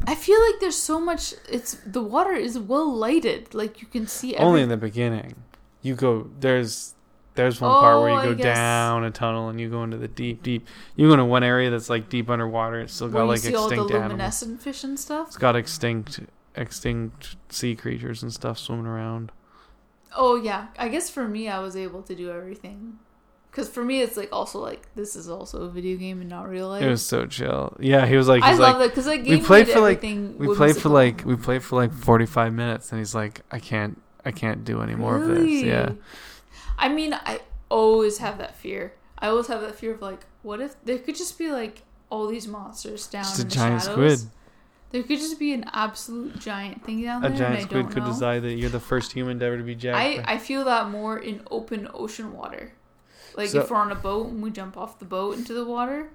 [0.06, 1.34] I feel like there's so much.
[1.48, 3.54] It's the water is well lighted.
[3.54, 4.34] Like you can see.
[4.34, 5.36] Every, Only in the beginning.
[5.80, 6.94] You go there's
[7.34, 10.08] there's one part where Oh, you go down a tunnel and you go into the
[10.08, 10.66] deep, deep.
[10.96, 12.80] You go into one area that's like deep underwater.
[12.80, 14.10] It's still got like see all the extinct animals.
[14.10, 15.28] luminescent fish and stuff.
[15.28, 16.20] It's got extinct
[16.56, 19.32] extinct sea creatures and stuff swimming around.
[20.14, 22.98] Oh yeah, I guess for me, I was able to do everything.
[23.52, 26.48] Because for me, it's like also like this is also a video game and not
[26.48, 26.82] real life.
[26.82, 27.76] It was so chill.
[27.78, 30.56] Yeah, he was like, I love like, that because like we played for, like- we
[30.56, 34.30] played for like we played for like 45 minutes and he's like i can't i
[34.30, 35.92] can't do any more of this yeah
[36.78, 38.94] I mean, I always have that fear.
[39.18, 42.26] I always have that fear of like, what if there could just be like all
[42.26, 44.20] these monsters down just a in the giant shadows?
[44.20, 44.30] squid
[44.90, 47.32] There could just be an absolute giant thing down there.
[47.32, 48.08] a giant squid could know.
[48.08, 50.90] decide that you're the first human to ever to be jacked I, I feel that
[50.90, 52.72] more in open ocean water.
[53.36, 55.64] Like So- if we're on a boat and we jump off the boat into the
[55.64, 56.10] water.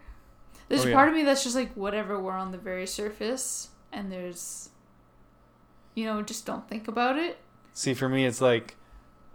[0.70, 0.96] There's Oh, a yeah.
[0.96, 4.70] part of me that's just like whatever we're on the very surface and there's
[5.96, 7.40] you know, just don't think about it.
[7.74, 8.76] see for me it's like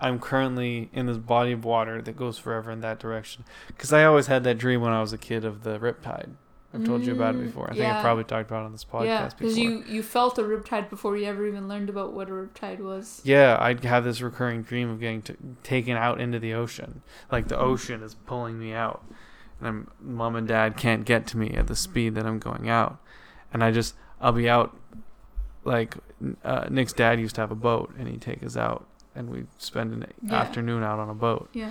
[0.00, 4.04] i'm currently in this body of water that goes forever in that direction because i
[4.04, 6.30] always had that dream when i was a kid of the riptide
[6.74, 8.72] i've told you about it Mm, before i think i probably talked about it on
[8.72, 12.12] this podcast yeah, because you you felt a riptide before you ever even learned about
[12.12, 13.20] what a riptide was.
[13.24, 17.48] yeah i'd have this recurring dream of getting t- taken out into the ocean like
[17.48, 19.04] the ocean is pulling me out
[19.58, 22.68] and I'm, mom and dad can't get to me at the speed that i'm going
[22.68, 22.98] out
[23.52, 24.76] and i just i'll be out
[25.64, 25.96] like
[26.44, 28.84] uh, Nick's dad used to have a boat, and he'd take us out,
[29.14, 30.34] and we'd spend an Yeah.
[30.40, 31.48] afternoon out on a boat.
[31.52, 31.70] Yeah.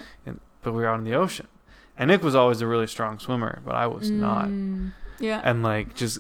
[0.62, 1.48] But we were out in the ocean,
[1.98, 4.46] and Nick was always a really strong swimmer, but I was not.
[4.46, 5.42] Mm, Yeah.
[5.44, 6.20] And like just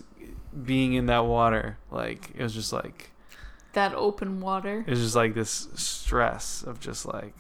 [0.65, 3.11] being in that water, like it was just like
[3.73, 4.83] that open water.
[4.85, 7.35] it was just like this stress of just like,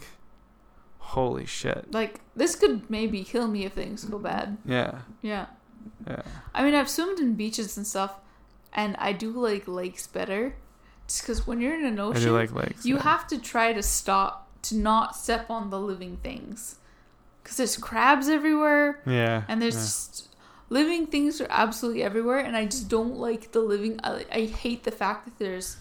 [0.99, 1.91] holy shit.
[1.91, 4.57] Like this could maybe kill me if things go bad.
[4.65, 5.47] Yeah, Yeah.
[6.07, 6.21] yeah.
[6.53, 8.15] I mean, I've swum in beaches and stuff,
[8.73, 10.55] and I do like lakes better.
[11.07, 12.85] Just because when you're in an ocean, like lakes.
[12.85, 13.03] you yeah.
[13.03, 16.77] have to try to stop to not step on the living things.
[17.43, 19.43] Because there's crabs everywhere, Yeah.
[19.47, 19.81] and there's yeah.
[19.81, 20.35] just
[20.69, 23.99] living things are absolutely everywhere, and I just don't like the living.
[24.03, 25.77] I, I hate the fact that there's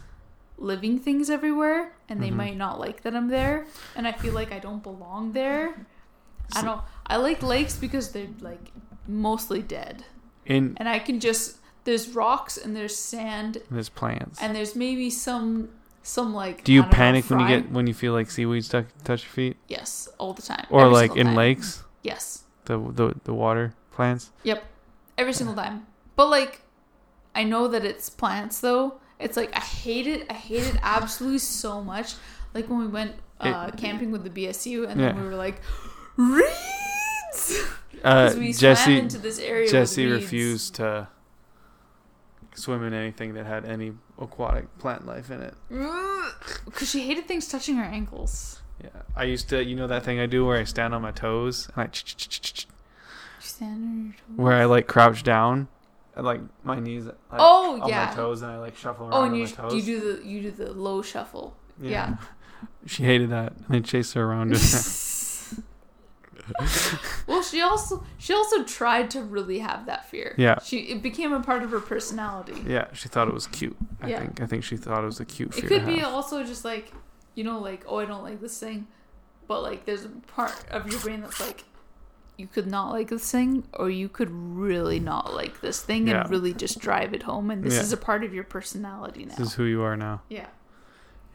[0.59, 2.37] living things everywhere, and they Mhm.
[2.37, 5.87] might not like that I'm there, and I feel like I don't belong there.
[6.55, 6.81] I don't.
[7.07, 8.73] I like lakes because they're like
[9.07, 10.05] mostly dead
[10.47, 14.41] in and I can just there's rocks and there's sand And there's plants.
[14.43, 15.69] and there's maybe some
[16.03, 18.65] some like Do you don't know, panic when you get when you feel like seaweed
[18.65, 20.67] stuck touch your feet, yes all the time.
[20.71, 21.37] Or Every like in time.
[21.37, 22.45] lakes, yes.
[22.65, 24.31] The the the water plants?
[24.45, 24.65] Yep.
[25.19, 25.87] Every single time.
[26.17, 26.63] But like
[27.35, 28.95] I know that it's plants though.
[29.19, 30.27] It's like I hate it.
[30.31, 32.15] I hate it absolutely so much.
[32.55, 35.61] Like when we went uh, It- camping with the BSU and then we were like
[36.17, 37.63] reeds!
[38.03, 41.09] Uh, we Jesse into this area Jesse refused to
[42.55, 45.55] swim in anything that had any aquatic plant life in it.
[46.65, 50.21] because she hated things touching her ankles Yeah, I used to, you know, that thing
[50.21, 52.67] I do where I stand on my toes and I, ch-
[53.41, 54.37] stand on her toes.
[54.39, 55.69] where I like crouch down,
[56.17, 58.07] and like my knees, like, Oh, on yeah.
[58.07, 59.75] my toes, and I like shuffle oh, around Oh, on and my you toes.
[59.75, 61.57] you do the you do the low shuffle.
[61.81, 62.17] Yeah.
[62.87, 64.51] She hated that, and I chased her around.
[67.31, 70.35] well, she also she also tried to really have that fear.
[70.37, 70.59] Yeah.
[70.63, 72.63] She it became a part of her personality.
[72.67, 73.77] yeah, she thought it was cute.
[74.03, 74.19] I Yeah.
[74.21, 74.41] think.
[74.43, 75.65] I think she thought it was a cute fear.
[75.65, 76.93] It could be also just like,
[77.35, 78.87] you know, like oh I don't like this thing,
[79.47, 81.65] but like there's a part of your brain that's like,
[82.37, 86.23] you could not like this thing, or you could really not like this thing Yeah.
[86.23, 87.81] and really just drive it home, and this Yeah.
[87.83, 89.35] is a part of your personality now.
[89.37, 90.23] This is who you are now.
[90.29, 90.47] yeah.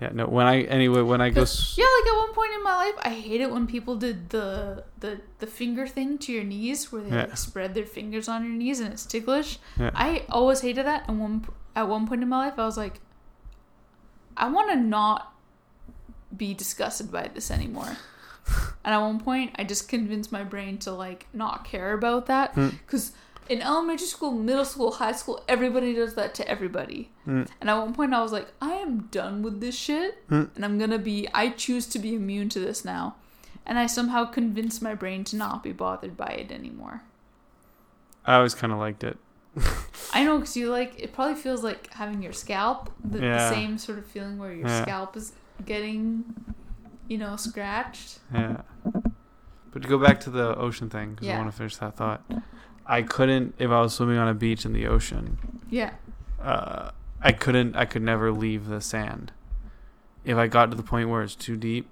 [0.02, 0.10] Yeah.
[0.14, 0.26] No.
[0.28, 2.96] When I anyway, when I go, s- Yeah, like at one point in my life,
[3.02, 7.10] I hated when people did the the the finger thing to your knees, where they
[7.16, 7.24] Yeah.
[7.26, 9.58] like spread their fingers on your knees and it's ticklish.
[9.80, 9.92] Yeah.
[9.96, 11.46] I always hated that, and one
[11.76, 13.00] at one point in my life, I was like,
[14.38, 15.34] I want to not
[16.36, 17.96] be disgusted by this anymore.
[18.84, 22.54] and at one point, I just convinced my brain to like not care about that
[22.54, 22.70] Hmm.
[22.86, 23.12] because.
[23.48, 27.12] In elementary school, middle school, high school, everybody does that to everybody.
[27.28, 27.48] Mm.
[27.62, 30.28] And at one point, I was like, I am done with this shit.
[30.30, 30.50] Mm.
[30.56, 33.16] And I'm gonna be, I choose to be immune to this now.
[33.66, 37.04] And I somehow convinced my brain to not be bothered by it anymore.
[38.26, 39.18] I always kind of liked it.
[40.14, 43.78] I know, because you like, it probably feels like having your scalp, the, the same
[43.78, 44.82] sort of feeling where your Yeah.
[44.82, 45.34] scalp is
[45.66, 46.26] getting,
[47.08, 48.20] you know, scratched.
[48.34, 48.62] Yeah.
[49.72, 52.24] But to go back to the ocean thing, because I want to finish that thought.
[52.88, 55.60] I couldn't if I was swimming on a beach in the ocean.
[55.70, 55.92] Yeah.
[56.42, 56.92] uh,
[57.22, 57.76] I couldn't.
[57.76, 59.32] I could never leave the sand.
[60.24, 61.88] If I got to the point where it's too deep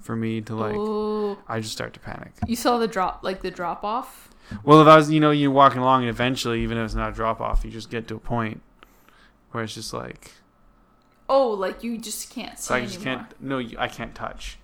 [0.00, 2.32] for me to like, oh, I just start to panic.
[2.46, 4.30] you saw the drop, like the drop off.
[4.64, 7.10] Well, if I was, you know, you're walking along and eventually, even if it's not
[7.10, 8.60] a drop off, you just get to a point
[9.52, 10.32] where it's just like,
[11.28, 13.16] Oh, like you just can't see so I just anymore.
[13.24, 13.40] can't.
[13.42, 14.58] No, you- I can't touch.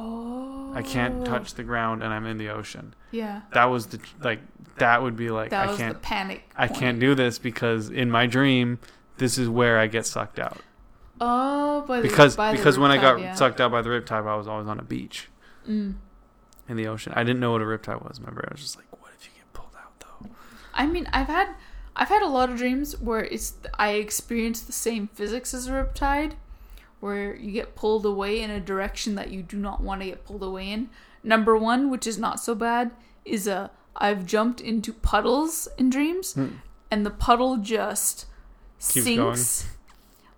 [0.00, 0.72] Oh.
[0.74, 2.94] I can't touch the ground, and I'm in the ocean.
[3.10, 3.42] Yeah.
[3.52, 4.40] That was the like.
[4.76, 5.94] That would be like That I was can't.
[5.94, 6.48] the panic.
[6.56, 6.78] I point.
[6.78, 8.78] can't do this because in my dream,
[9.16, 10.58] this is where I get sucked out.
[11.20, 13.34] Oh, by the Because because when I got yeah.
[13.34, 15.28] sucked out by the riptide, I was always on a beach
[15.68, 15.94] Mm.
[16.68, 17.12] in the ocean.
[17.16, 18.20] I didn't know what a riptide was.
[18.20, 20.30] Remember, I was just like, "What if you get pulled out though?"
[20.74, 21.48] I mean, I've had
[21.96, 25.72] I've had a lot of dreams where it's I experience the same physics as a
[25.72, 26.34] riptide,
[27.00, 30.24] where you get pulled away in a direction that you do not want to get
[30.24, 30.90] pulled away in.
[31.22, 32.90] Number one, which is not so bad,
[33.24, 33.70] is a
[34.00, 36.48] I've jumped into puddles in dreams, Hmm.
[36.90, 38.26] and the puddle just
[38.80, 39.66] Keeps sinks,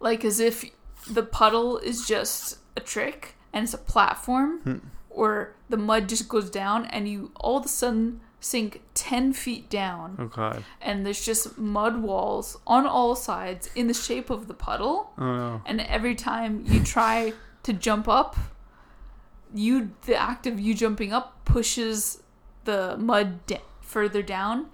[0.00, 0.64] like as if
[1.10, 4.78] the puddle is just a trick and it's a platform, Hmm.
[5.10, 9.68] or the mud just goes down, and you all of a sudden sink ten feet
[9.68, 10.64] down Oh god.
[10.80, 15.24] and there's just mud walls on all sides in the shape of the puddle Oh
[15.24, 15.62] no.
[15.66, 18.36] and every time you try to jump up
[19.54, 22.22] you the act of you jumping up pushes
[22.64, 24.66] the mud da- further down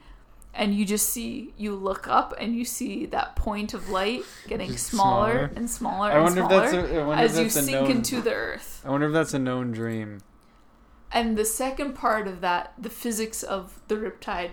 [0.55, 4.77] and you just see you look up and you see that point of light getting
[4.77, 5.51] smaller, smaller.
[5.57, 7.01] and smaller I and wonder if smaller that's a.
[7.01, 7.91] I wonder if as you that's a sink known.
[7.91, 10.21] into the earth I wonder if that's a known dream.
[11.13, 14.51] And the second part of that, the physics of the riptide,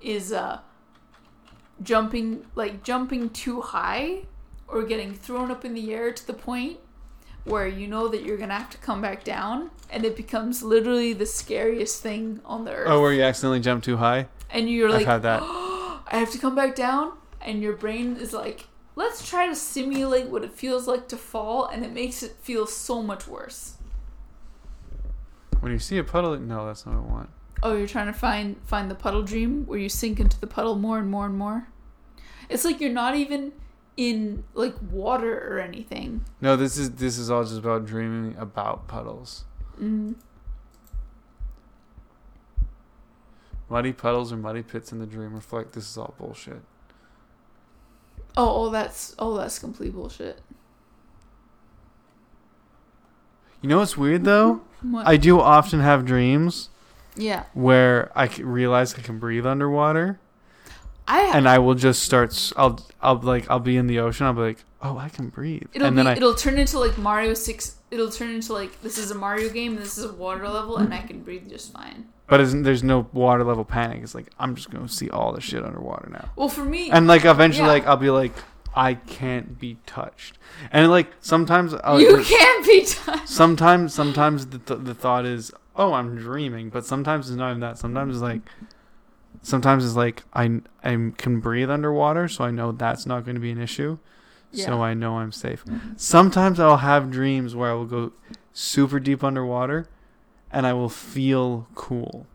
[0.00, 0.60] is uh,
[1.82, 4.22] jumping like jumping too high
[4.66, 6.78] or getting thrown up in the air to the point
[7.44, 11.12] where you know that you're gonna have to come back down, and it becomes literally
[11.12, 12.88] the scariest thing on the earth.
[12.90, 14.28] Oh, where you accidentally jump too high?
[14.50, 15.42] and you're like, I've had that.
[16.10, 20.26] I have to come back down, and your brain is like, let's try to simulate
[20.26, 23.74] what it feels like to fall, and it makes it feel so much worse.
[25.60, 27.30] When you see a puddle, no, that's not what I want.
[27.62, 30.76] Oh, you're trying to find find the puddle dream where you sink into the puddle
[30.76, 31.68] more and more and more.
[32.48, 33.52] It's like you're not even
[33.96, 36.24] in like water or anything.
[36.40, 39.44] No, this is this is all just about dreaming about puddles.
[39.80, 40.14] Mm.
[43.68, 46.62] Muddy puddles or muddy pits in the dream reflect this is all bullshit.
[48.36, 50.40] Oh, oh, that's oh, that's complete bullshit.
[53.60, 54.62] You know what's weird though?
[54.82, 55.06] What?
[55.06, 56.68] I do often have dreams
[57.16, 60.18] yeah, where I realize I can breathe underwater,
[61.06, 61.30] I.
[61.36, 62.52] and I will just start.
[62.56, 64.26] I'll I'll like I'll be in the ocean.
[64.26, 66.02] I'll be like, oh, I can breathe, it'll and be.
[66.02, 67.76] then I It'll turn into like Mario Six.
[67.90, 69.72] It'll turn into like this is a Mario game.
[69.72, 72.06] and This is a water level, and I can breathe just fine.
[72.28, 74.02] but isn't, there's no water level panic.
[74.02, 77.06] It's like I'm just gonna see all the shit underwater now, Well, for me, and
[77.06, 77.72] like eventually, Yeah.
[77.72, 78.34] like I'll be like,
[78.74, 80.38] I can't be touched,
[80.70, 83.28] and like sometimes I'll, you can't be touched.
[83.28, 87.60] sometimes sometimes the, th- the thought is oh i'm dreaming but sometimes it's not even
[87.60, 87.78] that.
[87.78, 88.42] Sometimes it's like
[89.42, 93.40] sometimes it's like i i can breathe underwater so i know that's not going to
[93.40, 93.98] be an issue.
[94.52, 95.64] So i know i'm safe.
[95.96, 98.12] Sometimes i'll have dreams where i will go
[98.52, 99.88] super deep underwater
[100.50, 102.26] and i will feel cool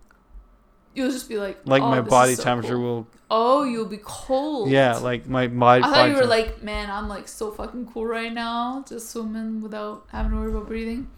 [0.95, 2.83] You'll just be like, like oh, my body so temperature cool.
[2.83, 4.69] will Oh, you'll be cold.
[4.69, 8.05] yeah like my body I thought you were like, man, I'm like so fucking cool
[8.05, 11.09] right now, just swimming without having to worry about breathing.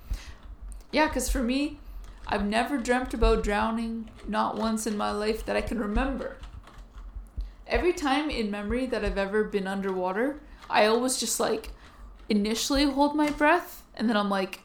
[0.92, 1.80] Yeah, because for me,
[2.28, 6.38] I've never dreamt about drowning, not once in my life that I can remember.
[7.68, 10.40] Every time in memory that I've ever been underwater,
[10.70, 11.72] I always just like
[12.30, 14.62] initially hold my breath, and then I'm like,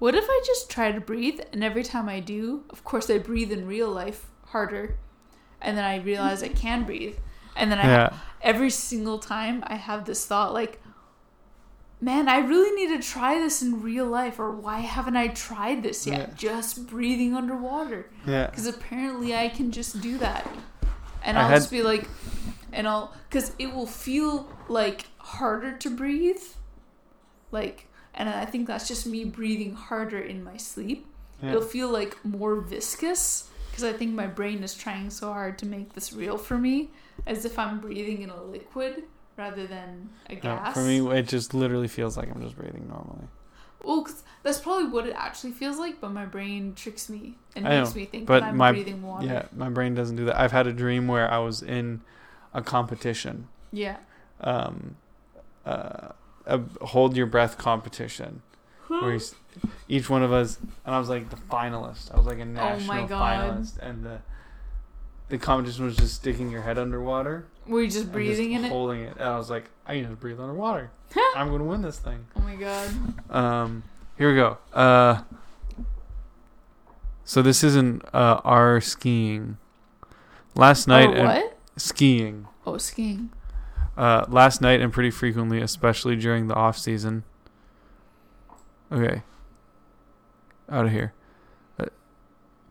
[0.00, 1.38] what if I just try to breathe?
[1.52, 4.96] And every time I do, of course, I breathe in real life harder,
[5.62, 7.14] and then I realize I can breathe,
[7.54, 8.12] and then I yeah
[8.42, 10.80] every single time I have this thought like,
[12.00, 15.82] man, I really need to try this in real life, or why haven't I tried
[15.82, 16.18] this yet?
[16.30, 16.34] Yeah.
[16.36, 18.08] Just breathing underwater.
[18.26, 20.48] yeah Because apparently I can just do that.
[21.22, 22.08] And I I'll had- just be like,
[22.72, 26.40] and I'll, because it will feel like harder to breathe.
[27.52, 31.06] Like, and I think that's just me breathing harder in my sleep.
[31.42, 31.50] yeah.
[31.50, 35.66] It'll feel like more viscous because I think my brain is trying so hard to
[35.66, 36.90] make this real for me,
[37.26, 39.04] as if I'm breathing in a liquid
[39.36, 40.74] rather than a No, gas.
[40.74, 43.26] for me it just literally feels like i'm just breathing normally
[43.82, 47.66] well, 'cause that's probably what it actually feels like, but my brain tricks me and
[47.66, 49.24] I makes know, me think but that I'm my- breathing water.
[49.26, 50.38] Yeah, my brain doesn't do that.
[50.38, 52.02] I've had a dream where I was in
[52.52, 53.96] a competition, Yeah.
[54.42, 54.96] um,
[55.64, 56.08] uh,
[56.50, 58.42] a hold your breath competition,
[58.88, 59.34] where you, s-
[59.88, 62.12] each one of us, and I was like the finalist.
[62.12, 64.18] I was like a national Oh finalist, and the
[65.28, 68.68] the competition was just sticking your head underwater, Were you just breathing just in it?
[68.68, 69.12] holding it.
[69.16, 70.90] And I was like, I need to breathe underwater.
[71.36, 72.26] I'm gonna win this thing.
[72.36, 72.90] Oh my god.
[73.30, 73.84] Um,
[74.18, 74.58] here we go.
[74.72, 75.22] Uh,
[77.24, 79.56] so this isn't uh, our skiing.
[80.56, 81.58] Last night, oh, and- what?
[81.76, 82.46] skiing.
[82.66, 83.30] Oh, skiing.
[83.96, 87.24] Uh, last night and pretty frequently, especially during the off season.
[88.90, 89.22] Okay.
[90.68, 91.12] Out of here.
[91.78, 91.86] Uh,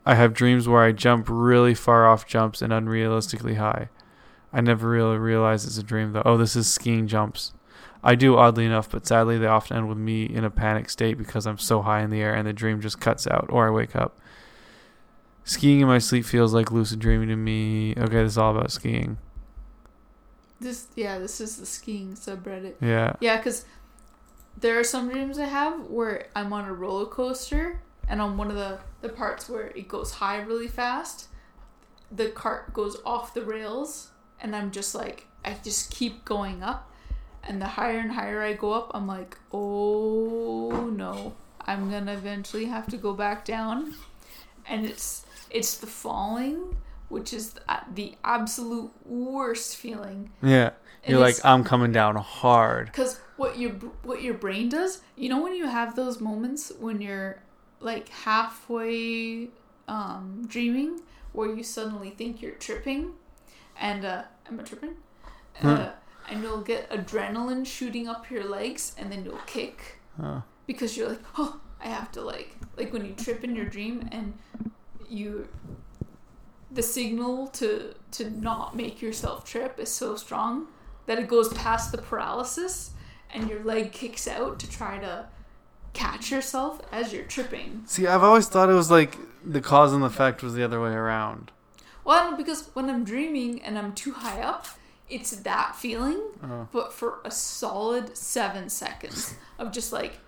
[0.05, 3.89] I have dreams where I jump really far off jumps and unrealistically high.
[4.51, 6.23] I never really realize it's a dream though.
[6.25, 7.53] Oh, this is skiing jumps.
[8.03, 11.17] I do oddly enough, but sadly they often end with me in a panic state
[11.17, 13.71] because I'm so high in the air and the dream just cuts out or I
[13.71, 14.17] wake up.
[15.43, 17.93] Skiing in my sleep feels like lucid dreaming to me.
[17.97, 19.17] Okay, this is all about skiing.
[20.59, 22.75] This, yeah, this is the skiing subreddit.
[22.81, 23.15] Yeah.
[23.19, 23.65] Yeah, because
[24.57, 28.49] there are some dreams I have where I'm on a roller coaster, and on one
[28.49, 31.27] of the, the parts where it goes high really fast,
[32.11, 34.09] the cart goes off the rails,
[34.41, 36.91] and I'm just like, I just keep going up,
[37.43, 42.65] and the higher and higher I go up, I'm like, oh no, I'm gonna eventually
[42.65, 43.93] have to go back down,
[44.67, 46.77] and it's it's the falling,
[47.09, 47.61] which is the,
[47.93, 50.31] the absolute worst feeling.
[50.41, 50.71] Yeah.
[51.07, 52.87] You're like, I'm coming down hard.
[52.87, 53.71] Because what your
[54.03, 57.41] what your brain does, you know, when you have those moments when you're
[57.79, 59.47] like halfway
[59.87, 63.13] um, dreaming, where you suddenly think you're tripping,
[63.79, 64.95] and uh, am I tripping?
[65.63, 65.91] Uh,
[66.29, 70.43] and you'll get adrenaline shooting up your legs, and then you'll kick Oh.
[70.67, 74.09] because you're like, oh, I have to like like when you trip in your dream
[74.11, 74.33] and
[75.09, 75.47] you
[76.71, 80.67] the signal to to not make yourself trip is so strong
[81.05, 82.91] that it goes past the paralysis
[83.33, 85.25] and your leg kicks out to try to
[85.93, 87.83] catch yourself as you're tripping.
[87.85, 90.91] See, I've always thought it was like the cause and effect was the other way
[90.91, 91.51] around.
[92.03, 94.67] Well, I don't know, because when I'm dreaming and I'm too high up,
[95.09, 96.67] it's that feeling, Oh.
[96.71, 100.19] but for a solid seven seconds of just like,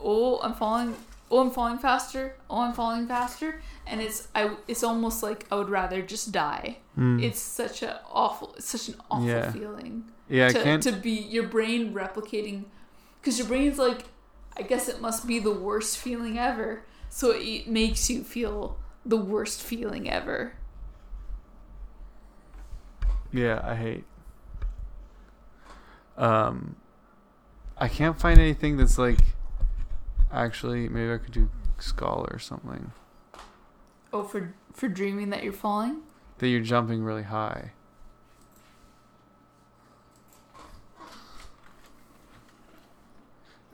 [0.00, 0.94] oh, I'm falling,
[1.32, 5.56] oh, I'm falling faster, oh, I'm falling faster, and it's I, it's almost like I
[5.56, 6.78] would rather just die.
[6.96, 7.22] Mm.
[7.22, 9.50] It's such a awful, it's such an awful Yeah.
[9.50, 10.82] feeling yeah, I to can't.
[10.82, 12.66] to be your brain replicating,
[13.20, 14.04] because your brain's like,
[14.56, 19.16] I guess it must be the worst feeling ever, so it makes you feel the
[19.16, 20.52] worst feeling ever.
[23.32, 24.04] Yeah, I hate.
[26.18, 26.76] Um,
[27.78, 29.18] I can't find anything that's like.
[30.32, 32.92] Actually, maybe I could do scholar or something.
[34.12, 36.02] Oh, for for dreaming that you're falling.
[36.38, 37.72] That you're jumping really high.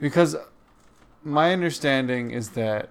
[0.01, 0.37] Because
[1.25, 2.91] my understanding is that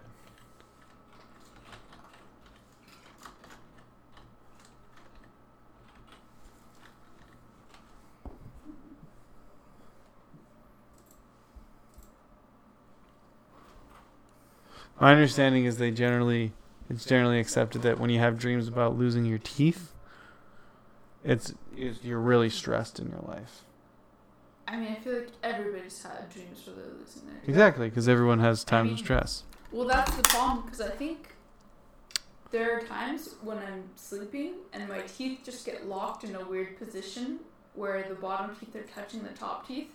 [15.00, 16.52] my understanding is they generally
[16.90, 19.94] it's generally accepted that when you have dreams about losing your teeth
[21.24, 23.64] it's, it's you're really stressed in your life
[24.70, 27.50] I mean, I feel like everybody's had dreams where they're losing their teeth.
[27.50, 30.90] exactly because everyone has I times mean- of stress Well, that's the problem because I
[30.90, 31.36] think
[32.52, 36.78] there are times when I'm sleeping and my teeth just get locked in a weird
[36.78, 37.40] position
[37.76, 39.90] where the bottom teeth are touching the top teeth.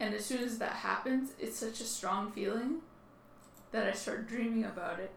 [0.00, 2.76] And as soon as that happens, it's such a strong feeling
[3.72, 5.10] that I start dreaming about it.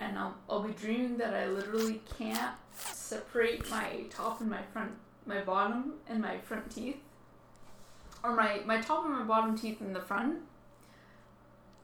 [0.00, 4.92] And I'll, I'll be dreaming that I literally can't separate my top and my front,
[5.24, 6.98] my bottom and my front teeth.
[8.22, 10.38] Or my, my top and my bottom teeth in the front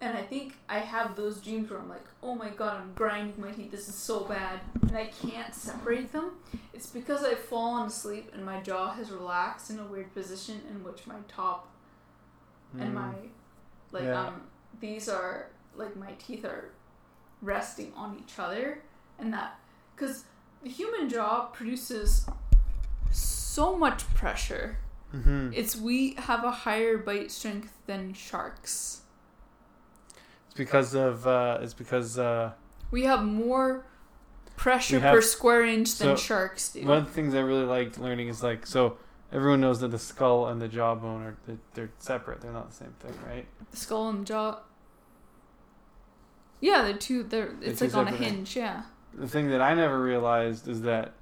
[0.02, 3.40] and I think I have those dreams where I'm like, oh my god, I'm grinding
[3.40, 3.70] my teeth.
[3.70, 6.32] This is so bad, and I can't separate them.
[6.74, 10.82] It's because I've fallen asleep and my jaw has relaxed in a weird position in
[10.82, 11.68] which my top
[12.80, 13.12] and my
[13.92, 14.26] like Yeah.
[14.28, 14.40] um
[14.80, 16.70] these are like my teeth are
[17.40, 18.82] resting on each other,
[19.18, 19.58] and that
[19.94, 20.24] because
[20.62, 22.26] the human jaw produces
[23.10, 24.78] so much pressure.
[25.14, 25.50] mm-hmm.
[25.54, 29.02] It's we have a higher bite strength than sharks.
[30.46, 32.52] it's because of uh, it's because uh,
[32.90, 33.84] We have more
[34.56, 36.84] pressure have- per square inch than so, sharks do.
[36.86, 38.96] one of the things I really liked learning is like so
[39.32, 42.76] everyone knows that the skull and the jawbone are they're, they're separate they're not the
[42.76, 44.58] same thing right The skull and the jaw.
[46.62, 47.24] Yeah, they're two.
[47.24, 48.56] They're it's like on a hinge.
[48.56, 48.84] Yeah.
[49.12, 51.12] the thing that I never realized is that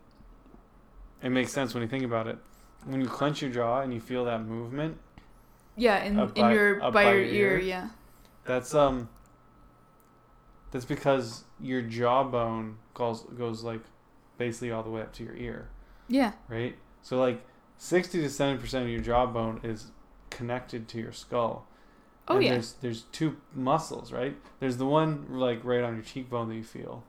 [1.22, 2.38] it makes sense when you think about it.
[2.84, 4.98] When you clench your jaw and you feel that movement,
[5.76, 7.50] Yeah, in in by- your by, by your ear.
[7.52, 7.58] ear?
[7.58, 7.88] Yeah.
[8.44, 9.08] that's um
[10.70, 13.80] that's because your jawbone goes goes like
[14.38, 15.68] basically all the way up to your ear,
[16.08, 16.32] Yeah.
[16.48, 16.76] right?
[17.02, 17.42] So like
[17.78, 19.90] 60 to 70% of your jawbone is
[20.30, 21.66] connected to your skull.
[22.28, 22.52] Oh and yeah.
[22.52, 24.36] There's there's two muscles, right?
[24.60, 27.02] There's the one like right on your cheekbone that you feel.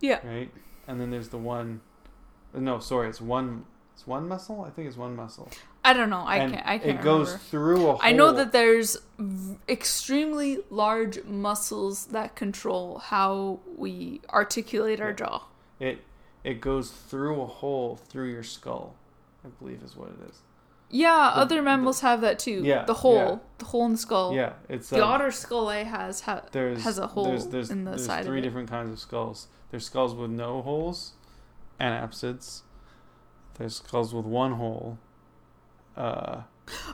[0.00, 0.26] Yeah.
[0.26, 0.50] Right?
[0.88, 1.80] And then there's the one
[2.54, 3.64] no, sorry, it's one
[3.94, 4.62] it's one muscle?
[4.62, 5.48] I think it's one muscle.
[5.84, 6.20] I don't know.
[6.26, 6.66] I and can't.
[6.66, 7.44] I can't It goes remember.
[7.44, 8.00] through a hole.
[8.02, 8.96] I know that there's
[9.68, 15.14] extremely large muscles that control how we articulate our Yeah.
[15.16, 15.42] jaw.
[15.80, 15.98] it
[16.44, 18.94] it goes through a hole through your skull.
[19.44, 20.42] I believe is what it is.
[20.88, 22.62] Yeah, The- other mammals have that too.
[22.62, 23.36] Yeah, the hole, yeah.
[23.58, 24.34] the hole in the skull.
[24.34, 27.70] Yeah, it's The um, otter skull I has ha- there's has a hole there's, there's,
[27.70, 28.46] in the there's side three of it.
[28.48, 29.48] different kinds of skulls.
[29.70, 31.12] There's skulls with no holes,
[31.80, 32.62] and anapsids.
[33.58, 34.98] There's skulls with one hole,
[35.96, 36.42] uh,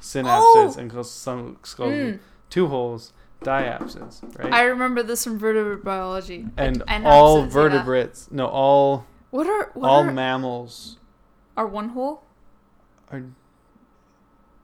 [0.01, 0.75] synapsids, Oh!
[0.79, 3.13] and some skulls Mm, with two holes,
[3.43, 4.23] diapsids.
[4.39, 4.53] Right.
[4.53, 6.47] I remember this from vertebrate biology.
[6.57, 7.47] and Anapsids, all yeah.
[7.51, 10.99] vertebrates, no, all What are what all are, mammals
[11.57, 12.23] are one hole?
[13.11, 13.23] are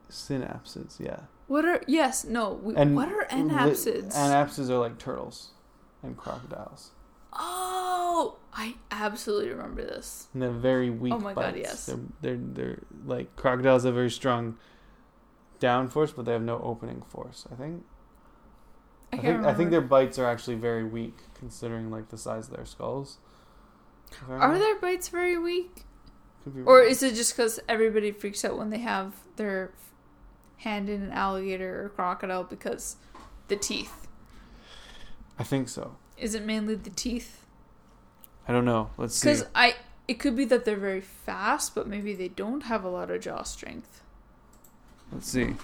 [0.09, 0.99] synapsids.
[0.99, 1.21] Yeah.
[1.47, 2.53] What are yes no?
[2.61, 4.13] We, And what are li- anapsids?
[4.15, 5.51] Anapsids are like turtles
[6.03, 6.91] and crocodiles.
[7.33, 10.27] oh, I absolutely remember this.
[10.33, 11.13] And they're very weak.
[11.13, 11.85] Oh my God, yes.
[11.87, 14.57] They're, they're they're like crocodiles have very strong
[15.59, 17.45] down force, but they have no opening force.
[17.51, 17.83] I think.
[19.11, 19.49] I I, think remember.
[19.49, 23.17] I think their bites are actually very weak, considering like the size of their skulls.
[24.27, 25.85] Are their bites very weak,
[26.65, 29.71] or is it just because everybody freaks out when they have their
[30.59, 32.97] hand in an alligator or crocodile because
[33.47, 34.07] the teeth?
[35.37, 35.95] I think so.
[36.17, 37.45] Is it mainly the teeth?
[38.47, 38.89] I don't know.
[38.97, 39.29] Let's see.
[39.29, 39.75] Because I
[40.07, 43.21] It could be that they're very fast, but maybe they don't have a lot of
[43.21, 44.01] jaw strength.
[45.11, 45.55] Let's see.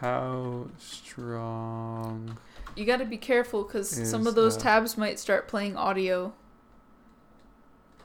[0.00, 2.38] How strong?
[2.74, 6.32] You got to be careful because some of those the- tabs might start playing audio.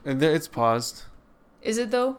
[0.04, 1.04] Uh, and It's paused.
[1.62, 2.18] Is it though?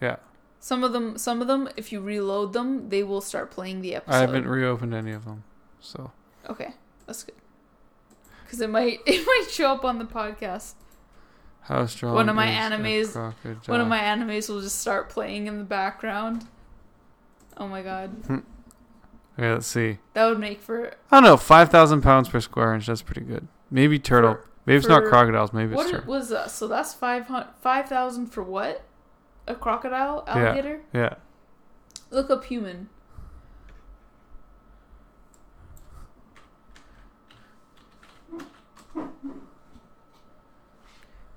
[0.00, 0.16] Yeah.
[0.64, 3.96] Some of them, some of them, if you reload them, they will start playing the
[3.96, 4.14] episode.
[4.14, 5.42] I haven't reopened any of them.
[5.80, 6.12] So
[6.48, 6.72] Okay,
[7.04, 7.34] that's good.
[8.44, 10.74] Because it might, it might show up on the podcast.
[11.62, 12.14] how strong?
[12.14, 15.64] One of my is animes- One of my animes will just start playing in the
[15.64, 16.46] background.
[17.56, 18.38] Oh my god, hmm.
[19.36, 19.98] Okay, let's see.
[20.14, 21.36] that would make for I don't know.
[21.36, 22.86] Five thousand pounds per square inch.
[22.86, 23.48] That's pretty good.
[23.68, 24.38] Maybe turtle.
[24.64, 25.52] maybe it's not crocodiles.
[25.52, 26.14] Maybe what it's it turtle.
[26.14, 26.52] was that?
[26.52, 28.84] So that's five hundred, five thousand for what?
[29.46, 30.80] A crocodile, alligator.
[30.92, 31.14] Yeah.
[32.10, 32.88] Look up human.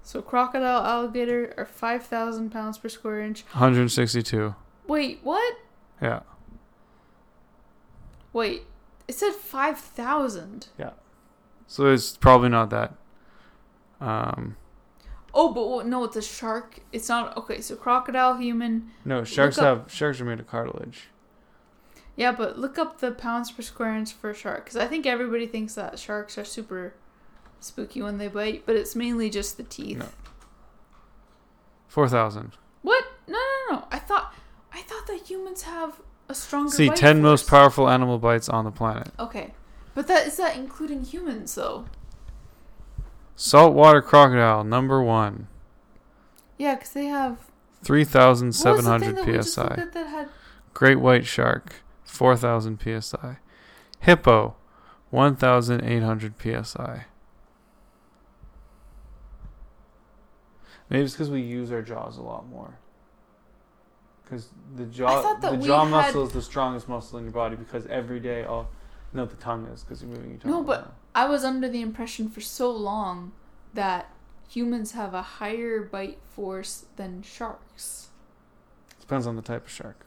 [0.03, 3.43] So crocodile, alligator are five thousand pounds per square inch.
[3.51, 4.56] 162.
[4.88, 5.58] Wait, what?
[6.01, 6.19] Yeah.
[8.32, 8.64] Wait,
[9.08, 10.67] it said five thousand.
[10.77, 10.92] Yeah.
[11.67, 12.93] So it's probably not that.
[14.00, 14.58] Um.
[15.38, 16.80] Oh, but what, no, it's a shark.
[16.93, 17.59] It's not okay.
[17.59, 18.91] So crocodile, human.
[19.03, 21.09] No, sharks up- have sharks are made of cartilage.
[22.15, 25.05] Yeah, but look up the pounds per square inch for a shark because I think
[25.05, 26.93] everybody thinks that sharks are super
[27.59, 29.97] spooky when they bite, but it's mainly just the teeth.
[29.97, 30.07] No.
[31.89, 32.53] Four thousand.
[32.81, 33.03] What?
[33.27, 33.38] No,
[33.69, 33.88] no, no.
[33.91, 34.33] I thought
[34.73, 35.99] I thought that humans have
[36.30, 36.72] a stronger.
[36.72, 39.09] See, ten most powerful animal bites on the planet.
[39.19, 39.53] Okay,
[39.93, 41.85] but that is that including humans though?
[43.35, 45.47] Saltwater crocodile number one.
[46.57, 47.38] Yeah, because they have.
[47.83, 49.93] three thousand seven hundred what thousand was seven the thing hundred that we just looked
[49.93, 50.09] psi.
[50.09, 50.30] had?
[50.73, 51.73] Great white shark,
[52.03, 53.38] four thousand psi.
[53.99, 54.55] Hippo,
[55.09, 57.05] one thousand eight hundred psi.
[60.89, 62.77] Maybe it's because we use our jaws a lot more.
[64.23, 67.55] Because the jaw, the jaw had- muscle is the strongest muscle in your body.
[67.55, 68.69] Because every day, all
[69.15, 70.51] no, the tongue is because you're moving your tongue.
[70.51, 70.93] No, but-.
[71.15, 73.31] I was under the impression for so long
[73.73, 74.11] that
[74.49, 78.09] humans have a higher bite force than sharks.
[78.99, 80.05] depends on the type of shark.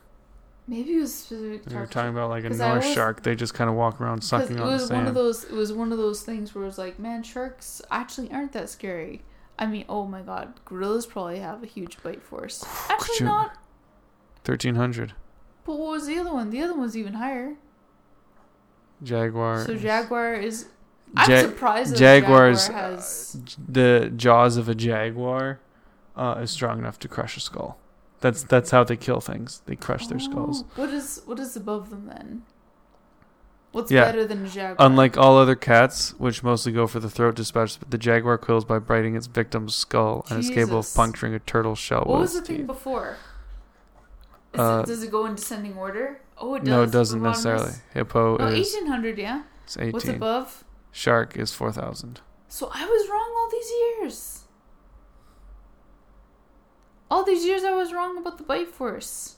[0.67, 1.67] Maybe it was specific.
[1.67, 4.01] If you're talking about like a I North always- shark, they just kind of walk
[4.01, 4.81] around sucking on the sand.
[4.81, 5.45] It was one of those.
[5.45, 8.69] It was one of those things where it was like, man, sharks actually aren't that
[8.69, 9.23] scary.
[9.59, 12.65] I mean, oh my god, gorillas probably have a huge bite force.
[12.91, 13.57] Actually, you- not.
[14.45, 15.15] Thirteen hundred.
[15.65, 16.51] But what was the other one?
[16.51, 17.57] The other one's even higher.
[19.03, 19.65] Jaguar.
[19.65, 20.67] So jaguar is.
[21.17, 23.37] I'm Ja- surprised that Jaguars, jaguar has.
[23.69, 25.59] the jaws of a jaguar
[26.17, 27.79] uh, is strong enough to crush a skull.
[28.21, 29.63] That's that's how they kill things.
[29.67, 30.65] They crush their skulls.
[30.77, 32.43] Oh, What is what is above them then?
[33.73, 34.05] What's Yeah.
[34.05, 34.77] better than a jaguar?
[34.87, 38.79] Unlike all other cats, which mostly go for the throat dispatch, the jaguar kills by
[38.79, 42.39] biting its victim's skull and is capable of puncturing a turtle shell what was the
[42.41, 43.17] its thing before?
[44.55, 46.21] Is Uh, it, does it go in descending order?
[46.41, 46.69] Oh, it does.
[46.69, 47.73] No, it doesn't necessarily.
[47.95, 49.43] Hippo Oh, is 1800, yeah.
[49.65, 49.93] it's eighteen.
[49.93, 50.65] What's above?
[50.93, 52.21] Shark is four thousand.
[52.49, 54.35] So I was wrong all these years.
[57.11, 59.37] All these years I was wrong about the bite force.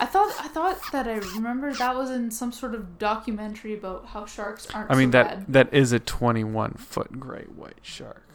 [0.00, 4.06] I thought I thought that I remember that was in some sort of documentary about
[4.06, 4.90] how sharks aren't.
[4.90, 5.46] I mean so that bad.
[5.48, 8.26] that is a twenty-one foot great white shark.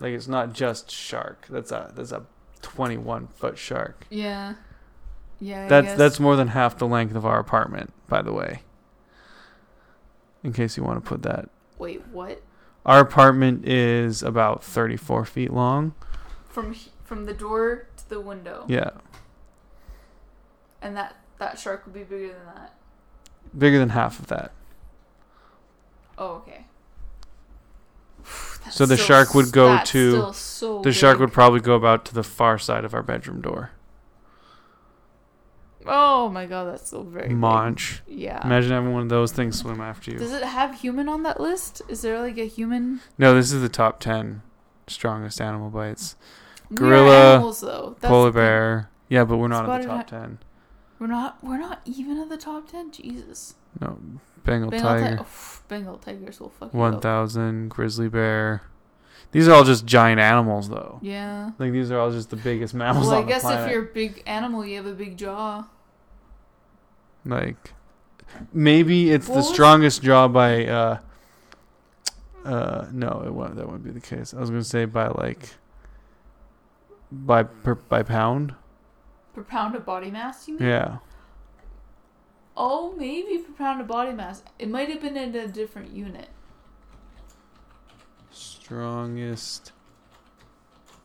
[0.00, 1.46] Like it's not just shark.
[1.48, 2.24] That's a that's a
[2.60, 4.06] twenty-one foot shark.
[4.10, 4.54] Yeah.
[5.44, 5.64] Yeah.
[5.64, 5.98] I That's guess.
[5.98, 8.62] that's more than half the length of our apartment, by the way.
[10.44, 11.48] In case you want to put that.
[11.78, 12.42] Wait, what?
[12.86, 15.94] Our apartment is about 34 feet long.
[16.48, 18.64] From he- from the door to the window.
[18.68, 18.90] Yeah.
[20.80, 22.74] And that that shark would be bigger than that.
[23.56, 24.52] Bigger than half of that.
[26.18, 26.66] Oh, okay.
[28.64, 32.14] That's So the shark would go to- so The shark would probably go about to
[32.14, 33.70] the far side of our bedroom door.
[35.86, 37.80] Oh my god, that's so very big.
[38.06, 38.44] Yeah.
[38.44, 40.18] Imagine having one of those things swim after you.
[40.18, 41.82] Does it have human on that list?
[41.88, 43.00] Is there like a human?
[43.18, 44.42] No, this is the top 10
[44.86, 46.16] strongest animal bites.
[46.74, 47.96] Gorilla, animals, though.
[48.00, 48.90] That's Polar the bear.
[49.08, 50.38] Yeah, but we're not in Spotted the top 10.
[51.02, 51.42] We're not.
[51.42, 52.92] We're not even at the top ten.
[52.92, 53.56] Jesus.
[53.80, 53.98] No.
[54.44, 55.16] Bengal, Bengal tiger.
[55.16, 55.26] tiger.
[55.68, 58.62] Bengal tigers will fuck One thousand grizzly bear.
[59.32, 60.98] These are all just giant animals, though.
[61.02, 61.50] Yeah.
[61.58, 64.22] Like these are all just the biggest mammals Well, I guess if you're a big
[64.26, 65.64] animal, you have a big jaw.
[67.24, 67.72] like,
[68.52, 70.66] maybe it's the strongest jaw by.
[70.66, 70.98] uh
[72.44, 73.56] uh No, it won't.
[73.56, 74.34] That wouldn't be the case.
[74.34, 75.54] I was gonna say by like.
[77.10, 78.54] By per, by pound.
[79.34, 80.68] Per pound of body mass, you mean?
[80.68, 80.98] Yeah.
[82.56, 84.42] Oh, maybe per pound of body mass.
[84.58, 86.28] It might have been in a different unit.
[88.72, 89.72] Strongest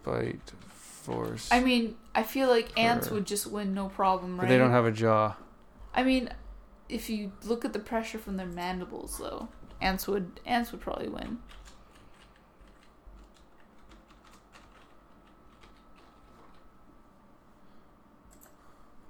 [0.01, 1.49] bite force.
[1.51, 4.43] I mean, I feel like ants would just win no problem, right?
[4.43, 5.35] but they don't have a jaw.
[5.93, 6.29] I mean,
[6.87, 9.49] if you look at the pressure from their mandibles, though,
[9.81, 11.39] ants would ants would probably win.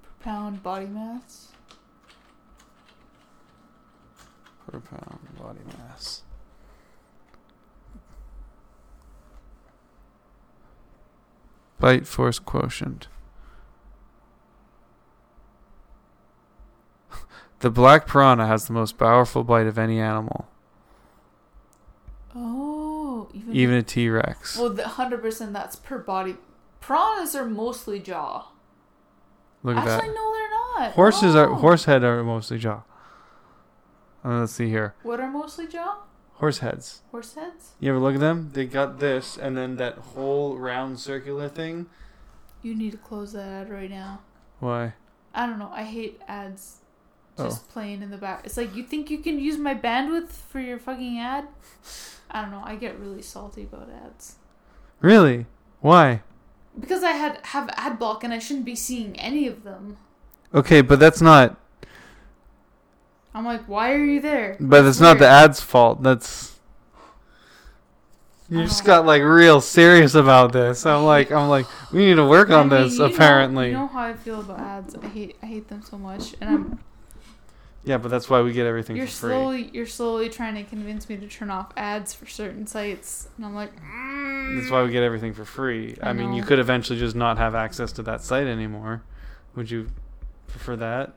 [0.02, 1.52] Per pound body mass.
[4.68, 6.24] per pound body mass.
[11.80, 13.08] Bite force quotient.
[17.60, 20.48] the black piranha has the most powerful bite of any animal,
[22.36, 24.58] Oh, even even a T Rex.
[24.58, 26.36] well, hundred percent that's per body.
[26.82, 28.48] Piranhas are mostly jaw.
[29.64, 30.16] Look at Actually, that.
[30.16, 30.50] no, they're
[30.86, 30.92] not.
[30.94, 31.56] Horses are Oh.
[31.56, 32.82] horse head are mostly jaw.
[34.24, 34.94] Uh, let's see here.
[35.04, 35.98] What are mostly jaw?
[36.38, 37.02] Horse heads.
[37.12, 37.72] Horse heads.
[37.80, 38.52] You ever look at them?
[38.54, 41.88] They got this, and then that whole round circular thing.
[42.62, 44.22] You need to close that ad right now.
[44.60, 44.94] Why?
[45.34, 45.72] I don't know.
[45.74, 46.78] I hate ads
[47.40, 47.44] Oh.
[47.46, 48.42] just playing in the back.
[48.46, 51.48] It's like you think you can use my bandwidth for your fucking ad?
[52.32, 52.64] I don't know.
[52.66, 54.36] I get really salty about ads
[55.02, 55.46] Really?
[55.82, 56.22] Why?
[56.80, 59.98] because I had have ad block and I shouldn't be seeing any of them.
[60.54, 61.60] Okay, but that's not.
[63.38, 64.58] I'm like, why are you there?
[64.60, 66.02] But it's not the ad's fault.
[66.02, 66.56] That's.
[68.50, 70.86] You just got like real serious about this.
[70.86, 72.94] I'm like, I'm like, we need to work I on mean, this.
[72.94, 74.96] you know- apparently, you know how I feel about ads.
[74.96, 76.80] I hate I hate them so much, and I'm
[77.84, 79.30] yeah, but that's why we get everything you're for free.
[79.32, 83.46] slowly you're slowly trying to convince me to turn off ads for certain sites, and
[83.46, 85.96] I'm like, That's why we get everything for free.
[86.02, 89.04] I, I mean, you could eventually just not have access to that site anymore.
[89.56, 89.90] Would you
[90.48, 91.14] prefer that?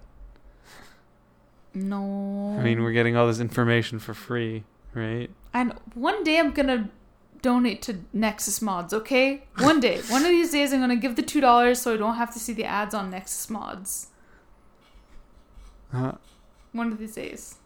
[1.75, 2.57] No.
[2.59, 5.31] I mean, we're getting all this information for free, right?
[5.53, 6.91] And one day I'm gonna
[7.43, 9.45] donate to Nexus Mods, okay?
[9.59, 10.01] One day.
[10.09, 12.39] One of these days I'm gonna give the two dollars so I don't have to
[12.39, 14.09] see the ads on Nexus Mods.
[15.93, 16.13] Huh?
[16.73, 17.57] One of these days.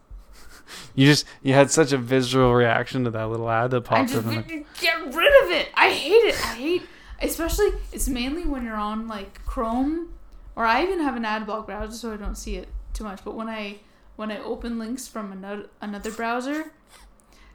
[0.95, 4.11] you just you had such a visual reaction to that little ad that I popped
[4.11, 4.47] just up.
[4.47, 5.69] the- get rid of it.
[5.75, 6.35] I hate it.
[6.35, 6.81] I hate
[7.21, 10.13] especially it's mainly when you're on like Chrome
[10.55, 13.23] or I even have an ad block browser so I don't see it too much.
[13.23, 13.79] But when I
[14.15, 16.71] when I open links from another another browser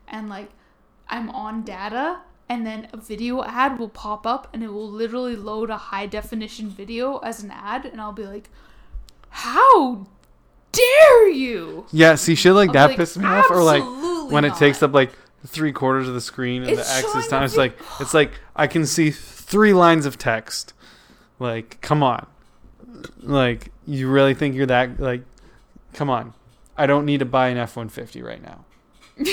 [0.09, 0.51] and like
[1.09, 5.37] I'm on data and then a video ad will pop up and it will literally
[5.37, 8.51] load a high definition video as an ad and I'll be like,
[9.31, 10.07] How
[10.73, 11.87] dare you?
[11.93, 13.51] Yeah, see, shit like I'll that like, pisses me off.
[13.51, 15.13] Or like "Absolutely when it takes up like
[15.47, 17.45] three quarters of the screen and It's the is time.
[17.45, 20.75] It's like it's like I can see three lines of text.
[21.39, 22.27] Like, come on.
[23.23, 25.23] Like, you really think you're that like?
[25.95, 26.35] Come on.
[26.81, 28.65] I don't need to buy an F one fifty right now.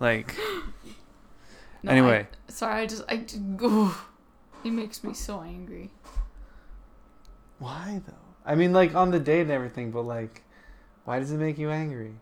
[0.00, 0.34] like,
[1.82, 2.26] No, Anyway.
[2.48, 3.94] I, sorry, I just I just, ooh,
[4.64, 5.90] it makes me so angry.
[7.58, 8.12] why though?
[8.44, 10.42] I mean, like on the date and everything, but like,
[11.04, 12.14] why does it make you angry?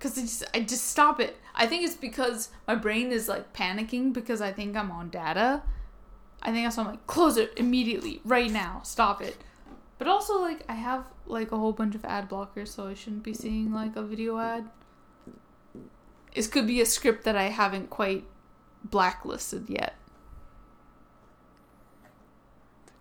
[0.00, 1.36] Cause I just I just stop it.
[1.54, 5.62] I think it's because my brain is like panicking because I think I'm on data.
[6.42, 8.80] I think that's why I'm like close it immediately right now.
[8.82, 9.36] Stop it.
[9.98, 13.22] But also like I have like a whole bunch of ad blockers, so I shouldn't
[13.22, 14.68] be seeing like a video ad.
[16.34, 18.24] This could be a script that I haven't quite
[18.84, 19.94] blacklisted yet.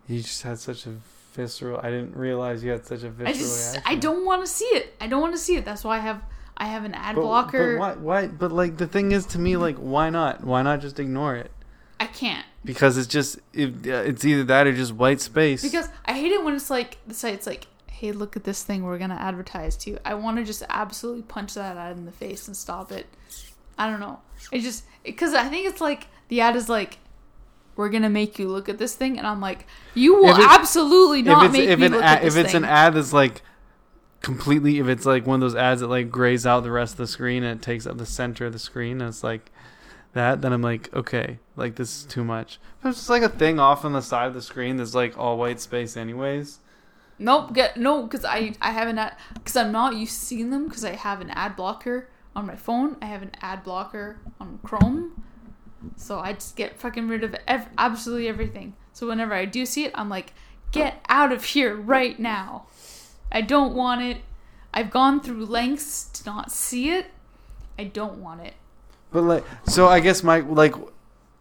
[0.07, 0.95] You just had such a
[1.33, 1.79] visceral.
[1.81, 3.83] I didn't realize you had such a visceral I just reaction.
[3.85, 4.95] I don't want to see it.
[4.99, 5.63] I don't want to see it.
[5.65, 6.21] That's why I have
[6.57, 7.77] I have an ad But, blocker.
[7.77, 8.21] but why?
[8.23, 8.27] Why?
[8.27, 10.43] But like the thing is, to me, like, why not?
[10.43, 11.51] Why not just ignore it?
[11.99, 15.61] I can't Because it's just uh, it's either that or just white space.
[15.61, 17.67] because I hate it when it's like the site's like,
[18.01, 21.21] "Hey, look at this thing we're gonna advertise to you." I want to just absolutely
[21.21, 23.05] punch that ad in the face and stop it.
[23.77, 24.19] I don't know.
[24.51, 26.97] It just because I think it's like the ad is like,
[27.75, 31.21] "We're gonna make you look at this thing," and I'm like, "You will it- absolutely
[31.21, 33.43] not make me look ad, at this if it's thing." an ad that's like
[34.21, 36.97] completely if it's like one of those ads that like grays out the rest of
[36.97, 39.51] the screen and it takes up the center of the screen and it's like
[40.13, 43.29] that then i'm like okay like this is too much if it's just like a
[43.29, 46.59] thing off on the side of the screen that's like all white space anyways
[47.21, 50.49] Nope, get no, because I I have an ad because I'm not used to seeing
[50.49, 52.97] them because I have an ad blocker on my phone.
[53.01, 55.23] I have an ad blocker on Chrome,
[55.95, 58.75] so I just get fucking rid of ev- absolutely everything.
[58.93, 60.33] So whenever I do see it, I'm like,
[60.71, 62.65] get out of here right now.
[63.31, 64.17] I don't want it.
[64.73, 67.07] I've gone through lengths to not see it.
[67.77, 68.55] I don't want it
[69.11, 70.73] but like so i guess my like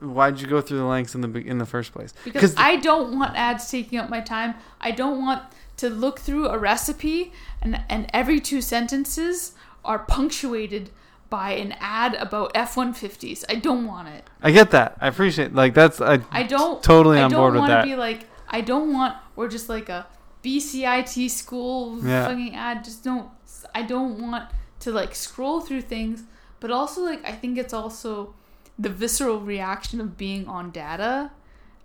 [0.01, 3.19] why'd you go through the lengths in the in the first place because I don't
[3.19, 4.55] want ads taking up my time.
[4.81, 5.43] I don't want
[5.81, 9.53] to look through a recipe and and every two sentences
[9.85, 10.91] are punctuated
[11.31, 13.45] by an ad about F-150s.
[13.49, 14.25] I don't want it.
[14.43, 14.97] I get that.
[15.01, 17.85] I appreciate like that's I, I don't totally I on don't board with that.
[17.85, 20.07] be like I don't want we're just like a
[20.45, 22.27] BCIT school Yeah.
[22.27, 22.85] fucking ad.
[22.85, 23.29] Just don't.
[23.75, 24.51] I don't want
[24.81, 26.25] to like scroll through things,
[26.61, 28.35] but also like I think it's also
[28.79, 31.31] the visceral reaction of being on data,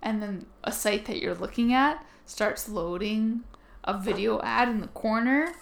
[0.01, 3.43] and then a site that you're looking at starts loading
[3.85, 5.53] a video ad in the corner,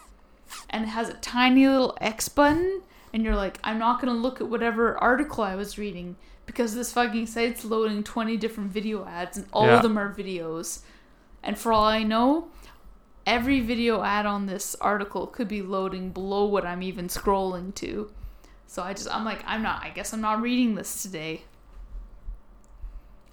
[0.70, 2.82] and it has a tiny little X button,
[3.14, 6.92] and you're like, I'm not gonna look at whatever article I was reading because this
[6.92, 9.78] fucking site's loading 20 different video ads, and all Yeah.
[9.78, 10.82] of them are videos.
[11.42, 12.50] And for all I know,
[13.26, 18.12] every video ad on this article could be loading below what I'm even scrolling to.
[18.68, 21.44] So I just, I'm like, I'm not, I guess I'm not reading this today.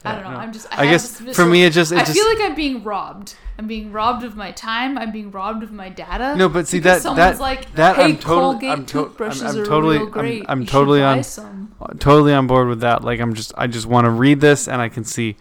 [0.05, 0.31] I don't know.
[0.31, 0.37] no.
[0.37, 2.55] I'm just, I, I guess for me it just it I just feel like I'm
[2.55, 3.35] being robbed.
[3.59, 4.97] I'm being robbed of my time.
[4.97, 6.35] I'm being robbed of my data.
[6.37, 9.65] No, but see that someone's that like, that hey, I'm totally I'm, to- I'm, I'm
[9.65, 9.99] totally.
[9.99, 11.75] I'm, I'm totally on uh, some.
[11.99, 13.05] totally on board with that.
[13.05, 15.37] Like I'm just I just want to read this and I can see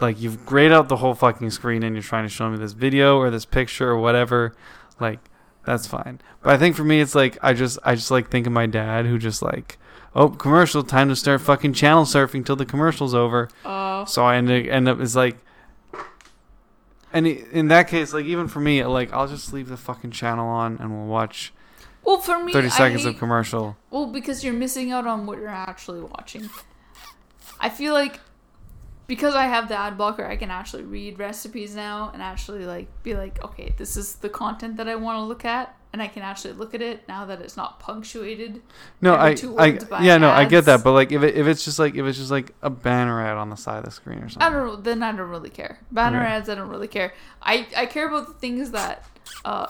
[0.00, 2.72] like you've grayed out the whole fucking screen and you're trying to show me this
[2.72, 4.54] video or this picture or whatever.
[4.98, 5.20] Like
[5.66, 6.20] that's fine.
[6.42, 8.66] But I think for me it's like I just I just like think of my
[8.66, 9.78] dad who just like
[10.14, 13.48] oh commercial time to start fucking channel surfing till the commercial's over.
[13.64, 15.36] Uh, So I end, end up is like,
[17.12, 20.46] and in that case, like even for me, like I'll just leave the fucking channel
[20.48, 21.52] on and we'll watch
[22.04, 23.76] well, for me, thirty I seconds hate- of commercial.
[23.90, 26.48] Well, because you're missing out on what you're actually watching.
[27.60, 28.18] I feel like
[29.12, 32.88] because I have the ad blocker, I can actually read recipes now and actually like
[33.02, 36.08] be like, okay, this is the content that I want to look at, and I
[36.08, 38.62] can actually look at it now that it's not punctuated.
[39.02, 41.78] No, I, I, yeah, no, I get that, but like if it, if it's just
[41.78, 44.30] like if it's just like a banner ad on the side of the screen or
[44.30, 44.82] something, I don't.
[44.82, 45.78] Then I don't really care.
[45.90, 46.28] Banner Okay.
[46.28, 47.12] ads, I don't really care.
[47.42, 49.04] I I care about the things that.
[49.44, 49.66] Uh,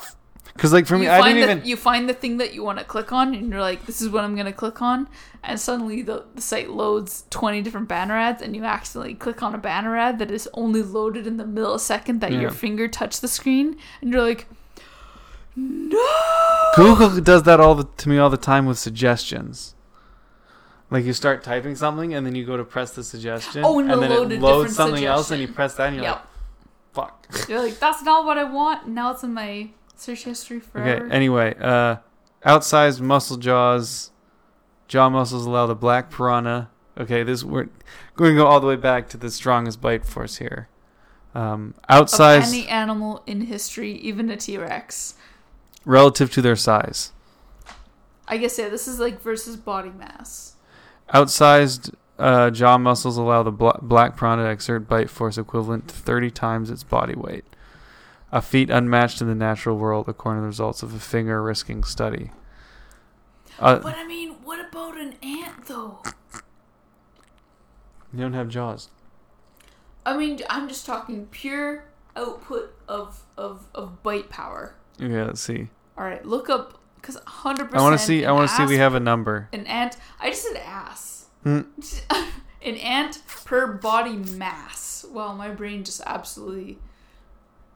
[0.54, 1.68] Because like for me, you I find didn't the, even.
[1.68, 4.10] you find the thing that you want to click on and you're like this is
[4.10, 5.08] what i'm going to click on
[5.42, 9.54] and suddenly the, the site loads 20 different banner ads and you accidentally click on
[9.54, 12.40] a banner ad that is only loaded in the millisecond that Yeah.
[12.42, 14.46] your finger touched the screen and you're like
[15.56, 15.98] no
[16.76, 19.74] Google does that all the, to me all the time with suggestions.
[20.90, 23.90] Like you start typing something and then you go to press the suggestion, Oh, and
[23.90, 26.26] and then it loads something else, and you press that, and you're yep
[26.94, 29.70] like, "Fuck." you're like that's not what i want now it's in my
[30.02, 31.14] search history forever Okay.
[31.14, 31.96] Anyway, uh,
[32.44, 34.10] outsized muscle jaws,
[34.88, 36.70] jaw muscles allow the black piranha.
[36.98, 37.68] Okay, this we're
[38.16, 40.68] going to go all the way back to the strongest bite force here.
[41.34, 42.12] Um, of
[42.54, 45.14] any animal in history even a t-rex
[45.86, 47.12] relative to their size.
[48.28, 50.56] i guess yeah this is like versus body mass
[51.14, 55.94] Outsized uh, jaw muscles allow the bla- black piranha to exert bite force equivalent to
[55.94, 57.44] 30 times its body weight.
[58.32, 61.84] A feat unmatched in the natural world, according to the results of a finger risking
[61.84, 62.30] study.
[63.58, 66.00] Uh, but i mean what about an ant though
[68.12, 68.88] you don't have jaws.
[70.04, 74.74] I mean, I'm just talking pure output of of, of bite power.
[75.00, 75.68] Okay, let's see.
[75.96, 77.74] All right, look up because 100.
[77.74, 78.24] I want to see.
[78.24, 78.66] I want to see.
[78.66, 79.48] We have a number.
[79.52, 79.96] an ant.
[80.20, 81.26] I just said ass.
[81.42, 81.62] Hmm.
[82.62, 85.06] an ant per body mass.
[85.10, 86.78] Well, my brain just absolutely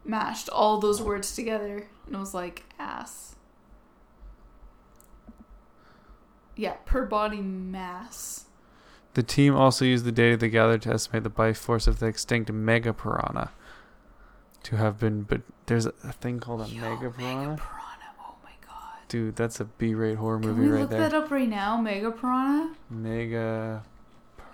[0.06, 3.34] mashed all those words together and it was like ass.
[6.54, 8.46] Yeah, per body mass.
[9.14, 12.06] The team also used the data they gathered to estimate the bite force of the
[12.06, 13.50] extinct mega piranha
[14.64, 15.22] to have been.
[15.22, 17.56] But there's a, thing called a Yo, mega piranha.
[17.56, 18.14] piranha.
[18.20, 18.98] Oh my god.
[19.08, 21.80] Dude, that's a B-rate horror Can movie we look that up right now?
[21.80, 22.74] Mega piranha.
[22.90, 23.82] Mega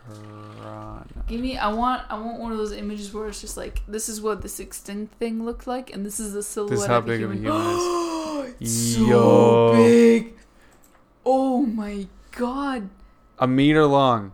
[0.06, 1.06] piranha.
[1.26, 1.56] Give me.
[1.56, 2.02] I want.
[2.10, 5.14] I want one of those images where it's just like this is what this extinct
[5.14, 6.88] thing looked like, and this is the silhouette.
[6.88, 8.54] how of big a of a human.
[8.60, 9.06] it's Yo.
[9.06, 10.34] so big.
[11.24, 12.88] Oh my god!
[13.38, 14.32] A meter long.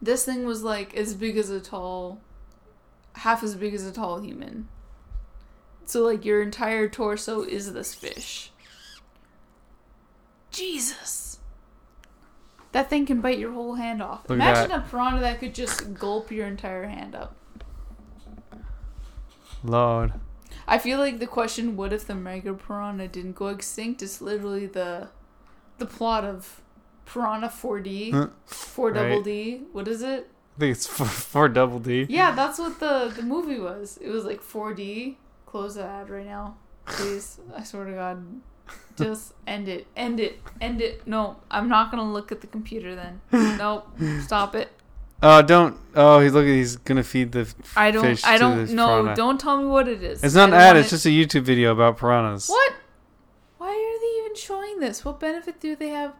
[0.00, 2.20] This thing was like as big as a tall,
[3.14, 4.68] half as big as a tall human.
[5.86, 8.50] So like your entire torso is this fish.
[10.50, 11.23] Jesus.
[12.74, 14.28] That thing can bite your whole hand off.
[14.28, 17.36] Look Imagine a piranha that could just gulp your entire hand up.
[19.62, 20.14] Lord.
[20.66, 24.66] I feel like the question "What if the mega piranha didn't go extinct?" is literally
[24.66, 25.10] the
[25.78, 26.62] the plot of
[27.06, 29.62] Piranha 4D, four double D.
[29.70, 30.28] What is it?
[30.56, 32.06] I think it's for, for double D.
[32.08, 34.00] Yeah, that's what the the movie was.
[34.02, 35.14] It was like 4D.
[35.46, 37.38] Close the ad right now, please.
[37.56, 38.40] I swear to God,
[38.96, 41.06] just end it, end it, end it.
[41.06, 43.20] No, I'm not gonna look at the computer then.
[43.58, 43.88] Nope,
[44.22, 44.70] stop it.
[45.22, 45.78] Oh, don't.
[45.94, 46.54] Oh, he's looking.
[46.54, 47.52] He's gonna feed the.
[47.76, 48.02] I don't.
[48.02, 48.68] fish I don't.
[48.70, 49.16] No, piranha.
[49.16, 50.22] don't tell me what it is.
[50.22, 50.76] It's not an ad.
[50.76, 52.48] It's it- just a YouTube video about piranhas.
[52.48, 52.74] What?
[53.58, 55.04] Why are they even showing this.
[55.04, 56.14] What benefit do they have?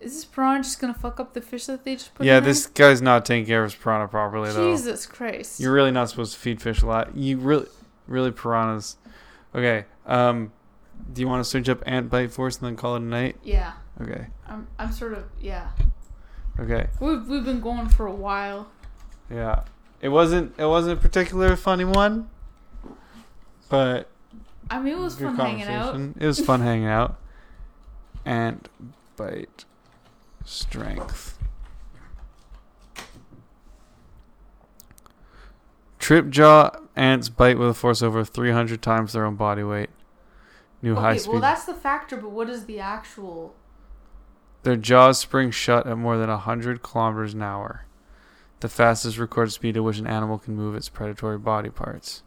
[0.00, 2.66] Is this piranha just gonna fuck up the fish that they just put yeah, this
[2.66, 4.60] guy's not taking care of his piranha properly there?
[4.62, 4.72] though.
[4.72, 5.58] Jesus Christ.
[5.58, 7.16] You're really not supposed to feed fish a lot.
[7.16, 7.68] You really,
[8.06, 8.98] really piranhas.
[9.54, 9.86] Okay.
[10.04, 10.52] Um,
[11.12, 13.36] do you want to search up ant bite force and then call it a night?
[13.42, 14.26] yeah, Okay.
[14.46, 15.68] I'm I'm sort of yeah.
[16.58, 16.88] Okay.
[17.00, 18.68] We've we've been going for a while.
[19.30, 19.64] Yeah.
[20.00, 20.54] It wasn't.
[20.58, 22.28] It wasn't a particularly funny one,
[23.68, 24.08] but
[24.70, 25.94] I mean, it was fun hanging out.
[26.18, 27.18] It was fun hanging out.
[28.24, 28.68] Ant
[29.16, 29.64] bite
[30.44, 31.38] strength.
[35.98, 39.90] Trip jaw ants bite with a force over 300 times their own body weight.
[40.82, 41.32] New high Okay, speed.
[41.32, 43.54] well that's the factor, but what is the actual?
[44.62, 47.86] Their jaws spring shut at more than 100 kilometers an hour,
[48.60, 52.22] the fastest recorded speed at which an animal can move its predatory body parts.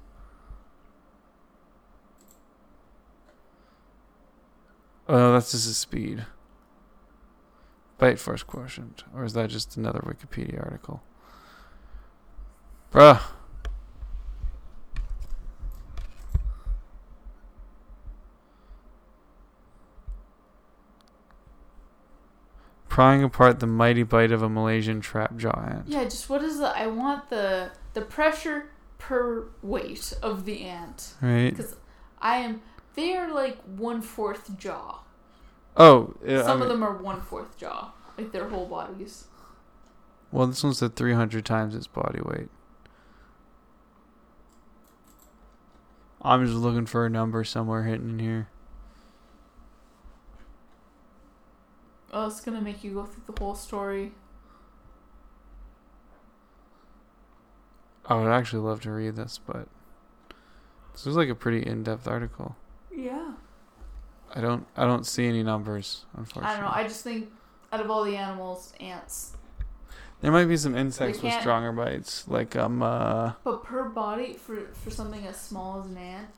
[5.08, 6.26] Oh, that's just a speed.
[7.98, 9.03] Bite force quotient.
[9.14, 11.02] Or is that just another Wikipedia article?
[12.94, 13.19] Bruh.
[22.90, 25.88] Prying apart the mighty bite of a Malaysian trap jaw ant.
[25.88, 26.76] Yeah, just what is the?
[26.76, 28.66] I want the the pressure
[28.98, 31.14] per weight of the ant.
[31.22, 31.51] Right?
[31.51, 31.76] Because
[32.19, 32.61] I am.
[32.95, 35.00] They are like one fourth jaw.
[35.77, 39.26] Oh, yeah, I Some of mean- them are one fourth jaw, like their whole bodies.
[40.32, 42.50] Well, this one's at 300 times its body weight.
[46.22, 48.50] I'm just looking for a number somewhere hidden in here.
[52.12, 54.14] Oh, it's gonna make you go through the whole story.
[58.06, 59.68] I would actually love to read this, but
[60.94, 62.56] this is like a pretty in-depth article.
[62.92, 63.34] Yeah.
[64.34, 66.50] I don't I don't see any numbers, Unfortunately.
[66.50, 66.76] I don't know.
[66.76, 67.32] I just think
[67.72, 69.34] out of all the animals, ants.
[70.22, 74.66] there might be some insects with stronger bites, like um uh But per body for
[74.74, 76.30] for something as small as an ant,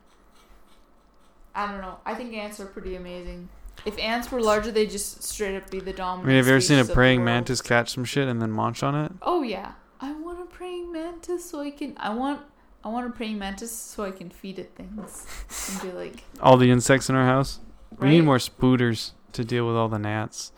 [1.54, 1.98] I don't know.
[2.04, 3.48] I think ants are pretty amazing.
[3.84, 6.26] If ants were larger, they'd just straight up be the dominant.
[6.26, 8.28] I mean, have you ever seen a species of the praying mantis catch some shit
[8.28, 9.12] and then munch on it?
[9.22, 11.94] Oh yeah, I want a praying mantis so I can.
[11.98, 12.42] I want.
[12.84, 15.26] I want a praying mantis so I can feed it things
[15.72, 16.24] and be like.
[16.40, 17.60] All the insects in our house.
[17.98, 20.50] We need more spooters to deal with all the gnats.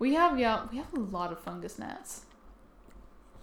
[0.00, 0.66] We have yeah.
[0.72, 2.24] We have a lot of fungus gnats.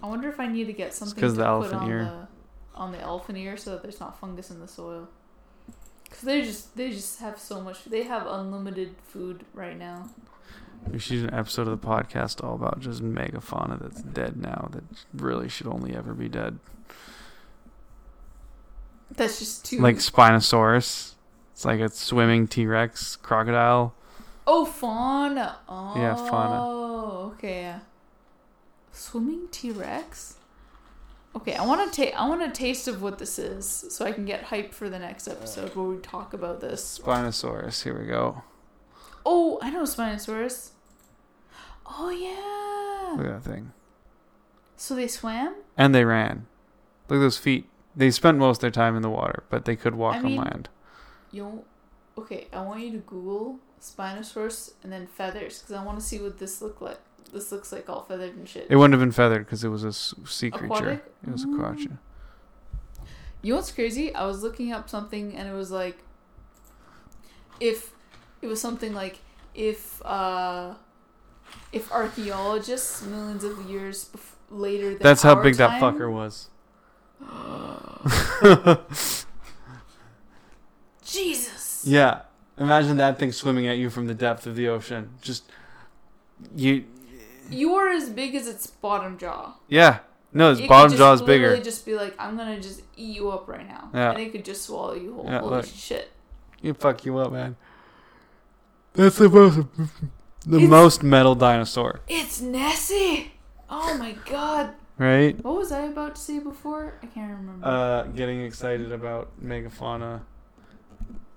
[0.03, 2.03] I wonder if I need to get something 'cause to the put elephant on ear.
[2.03, 5.07] the on the elephant ear so that there's not fungus in the soil.
[6.09, 7.83] Cause they just they just have so much.
[7.85, 10.09] They have unlimited food right now.
[10.89, 14.69] We should do an episode of the podcast all about just megafauna that's dead now
[14.71, 16.59] that really should only ever be dead.
[19.11, 21.13] That's just too Like Spinosaurus.
[21.51, 23.93] It's like a swimming T Rex crocodile.
[24.45, 25.57] Oh, fauna.
[25.67, 26.61] Oh, Yeah, fauna.
[26.61, 27.75] Oh, okay.
[28.93, 30.36] Swimming T Rex.
[31.37, 32.15] Okay, I want to take.
[32.15, 34.97] I want a taste of what this is, so I can get hype for the
[34.97, 36.99] next episode where we talk about this.
[36.99, 37.83] Spinosaurus.
[37.83, 38.41] Here we go.
[39.23, 40.71] Oh, I know Spinosaurus.
[41.85, 43.17] Oh yeah.
[43.17, 43.71] Look at that thing.
[44.77, 45.53] So they swam.
[45.77, 46.47] And they ran.
[47.07, 47.69] Look at those feet.
[47.95, 50.35] They spent most of their time in the water, but they could walk I on
[50.37, 50.69] land.
[51.31, 51.65] You.
[52.17, 56.17] Okay, I want you to Google Spinosaurus and then feathers because I want to see
[56.17, 56.97] what this look like.
[57.33, 58.67] This looks like all feathered and shit.
[58.69, 60.65] It wouldn't have been feathered because it was a sea creature.
[60.73, 61.05] Aquatic?
[61.25, 61.73] It was a Mm.
[61.73, 61.97] creature.
[63.41, 64.13] You know what's crazy?
[64.15, 65.99] I was looking up something and it was like
[67.59, 67.91] if
[68.41, 69.19] it was something like
[69.53, 70.73] if uh
[71.71, 76.49] if archaeologists millions of years bef- later than That's how big that fucker was.
[81.05, 81.83] Jesus.
[81.85, 82.21] Yeah.
[82.57, 85.11] Imagine that thing swimming at you from the depth of the ocean.
[85.21, 85.43] Just
[86.55, 86.85] you
[87.49, 89.53] You're as big as its bottom jaw.
[89.67, 89.99] Yeah.
[90.33, 91.57] No, its It bottom jaw is bigger.
[91.61, 93.89] just be like, I'm gonna just eat you up right now.
[93.93, 94.11] Yeah.
[94.11, 95.25] And it could just swallow you whole.
[95.25, 95.65] Yeah, Holy look.
[95.65, 96.11] shit.
[96.61, 97.55] It fuck you up, man.
[98.93, 99.59] That's the most
[100.45, 103.33] the It's- most metal dinosaur, It's Nessie!
[103.69, 104.73] Oh my god.
[104.97, 105.41] right?
[105.43, 106.93] What was I about to say before?
[107.03, 107.65] I can't remember.
[107.67, 110.21] Uh, getting excited about megafauna.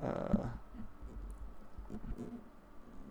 [0.03, 0.47] Uh,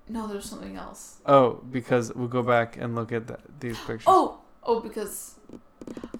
[0.09, 1.19] no, there's something else.
[1.25, 4.03] oh, because we'll go back and look at the, these pictures.
[4.07, 5.35] Oh, oh, because,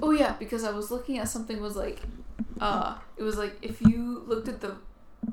[0.01, 1.99] oh yeah, because I was looking at something was like,
[2.61, 4.77] uh, it was like if you looked at the,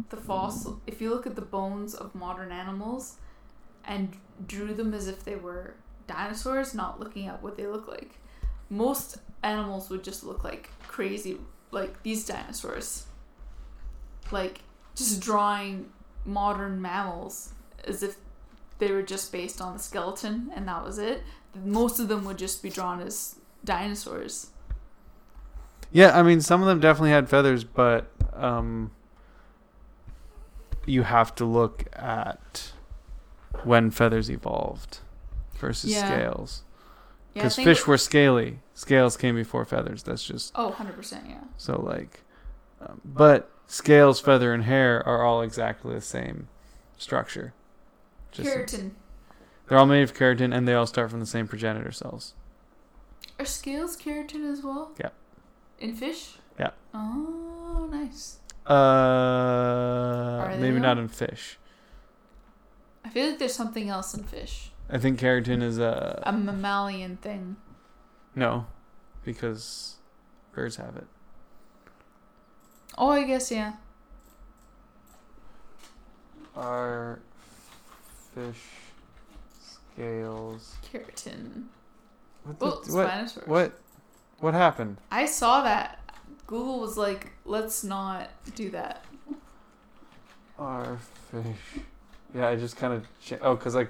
[0.09, 3.17] the fossil, if you look at the bones of modern animals,
[3.87, 5.75] and drew them as if they were
[6.07, 8.19] dinosaurs, not looking at what they look like,
[8.69, 11.39] most animals would just look like crazy,
[11.71, 13.07] like these dinosaurs.
[14.33, 14.63] Like
[14.97, 15.91] just drawing
[16.25, 17.53] modern mammals
[17.85, 18.17] as if
[18.79, 21.23] they were just based on the skeleton and that was it.
[21.65, 24.49] Most of them would just be drawn as dinosaurs.
[25.93, 28.91] Yeah, I mean, some of them definitely had feathers, but um,
[30.85, 32.73] you have to look at
[33.65, 34.99] when feathers evolved
[35.59, 36.07] versus Yeah.
[36.07, 36.63] scales.
[37.35, 38.61] Yeah, Because think- fish were scaly.
[38.75, 40.03] Scales came before feathers.
[40.03, 41.41] That's just Oh, 100%, yeah.
[41.57, 42.23] so like.
[42.81, 46.49] Um, but scales, feather, and hair are all exactly the same
[46.99, 47.55] structure.
[48.37, 48.91] Just Keratin.
[49.67, 52.35] they're all made of keratin, and they all start from the same progenitor cells.
[53.39, 54.93] Are scales keratin as well?
[55.01, 55.09] Yeah.
[55.79, 56.37] In fish?
[56.59, 56.71] Yeah.
[56.93, 58.39] Oh, nice.
[58.67, 60.83] Uh, they maybe though?
[60.83, 61.59] not in fish.
[63.05, 64.71] I feel like there's something else in fish.
[64.91, 67.57] I think keratin is a A mammalian thing.
[68.35, 68.67] No,
[69.25, 69.97] because
[70.53, 71.07] birds have it.
[72.99, 73.75] Oh, I guess, yeah.
[76.55, 77.21] Are
[78.37, 78.59] fish
[79.95, 80.77] scales?
[80.93, 81.65] Keratin.
[82.45, 82.57] What?
[82.61, 83.09] Oh, The, what?
[83.09, 83.47] Spinosaurus.
[83.49, 83.81] What?
[84.41, 84.99] What happened?
[85.11, 85.99] I saw that.
[86.47, 89.05] Google was like, let's not do that.
[90.59, 90.99] Our
[91.31, 91.83] fish?
[92.35, 93.89] Yeah, I just kind of cha- oh, cause I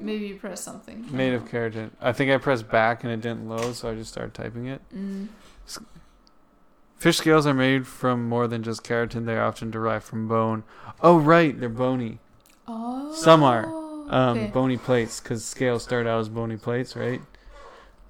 [0.00, 1.06] Maybe you press something.
[1.10, 1.90] made of keratin.
[2.00, 4.82] I think I pressed back and it didn't load, so I just started typing it.
[4.94, 5.28] Mm.
[6.96, 9.24] Fish scales are made from more than just keratin.
[9.24, 10.64] They are often derived from bone.
[11.00, 12.18] Oh, right, they're bony.
[12.66, 13.12] Oh.
[13.14, 14.46] Some are, Um, okay.
[14.48, 17.20] bony plates, because scales start out as bony plates, right?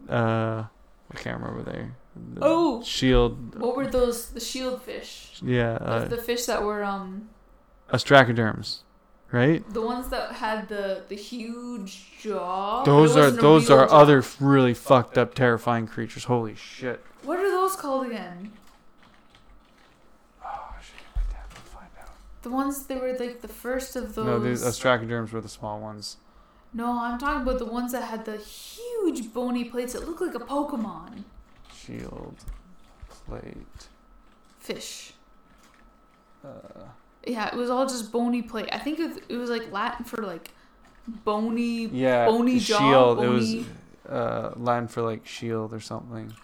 [0.08, 0.64] Uh,
[1.12, 1.94] I can't remember there.
[2.34, 2.82] The Oh!
[2.82, 3.58] shield.
[3.58, 4.28] What were those?
[4.30, 5.40] The shield fish.
[5.42, 7.28] Yeah, The- uh, the fish that were um
[7.92, 8.78] ostracoderms,
[9.32, 9.64] right?
[9.72, 12.84] the ones that had the the huge jaw.
[12.84, 13.96] Those are those are jaw.
[14.00, 16.24] other really fucked up, terrifying creatures.
[16.24, 17.04] Holy shit!
[17.24, 18.52] What are those called again?
[20.44, 21.02] Oh shit!
[21.16, 22.10] My dad will find out.
[22.44, 24.26] The ones they were like the first of those.
[24.26, 26.18] No, these ostracoderms were the small ones.
[26.74, 30.34] No, I'm talking about the ones that had the huge bony plates that looked like
[30.34, 31.24] a Pokemon
[31.72, 32.36] Shield
[33.26, 33.88] plate.
[34.58, 35.14] fish.
[36.44, 36.48] Uh,
[37.26, 38.68] Yeah, it was all just bony plate.
[38.72, 40.50] I think it, it was like Latin for like
[41.24, 41.86] bony.
[41.86, 43.22] yeah, Bony jaw, shield.
[43.22, 43.54] It was
[44.08, 46.34] uh, Latin for like shield or something.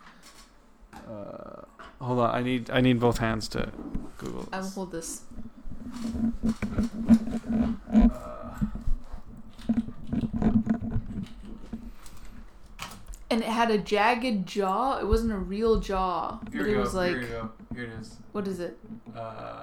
[0.94, 1.62] Uh,
[2.00, 3.70] hold on, I need I need both hands to
[4.16, 4.48] Google.
[4.52, 5.22] I will hold this.
[13.30, 14.98] And it had a jagged jaw.
[14.98, 17.50] It wasn't a real jaw, but it was like, go.
[17.74, 18.16] Here it is.
[18.32, 18.76] what is it?
[19.16, 19.56] Uh,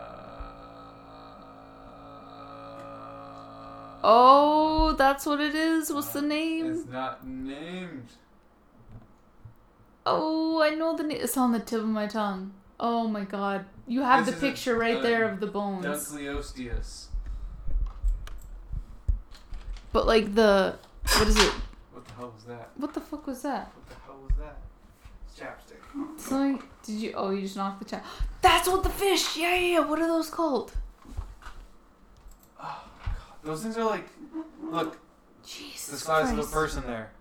[4.03, 5.91] Oh, that's what it is.
[5.91, 6.71] What's the name?
[6.71, 8.07] It's not named.
[10.05, 11.17] Oh, I know the name.
[11.19, 12.53] It's on the tip of my tongue.
[12.79, 13.65] Oh my god.
[13.87, 15.85] You have This the is a- picture right uh, there of the bones.
[15.85, 17.05] Dunkleosteus.
[19.93, 20.75] But like the
[21.17, 21.53] what is it?
[21.91, 22.69] What the hell was that?
[22.75, 23.71] What the fuck was that?
[23.73, 24.57] What the hell was that?
[25.27, 26.19] It's Chapstick.
[26.19, 28.05] Something did you oh you just knocked the chat.
[28.41, 29.37] That's what the fish!
[29.37, 29.79] Yeah, yeah, yeah.
[29.79, 30.71] What are those called?
[33.43, 34.05] Those things are like,
[34.61, 34.97] look,
[35.45, 35.87] Jesus.
[35.87, 36.49] the size of Christ.
[36.49, 37.11] a person there.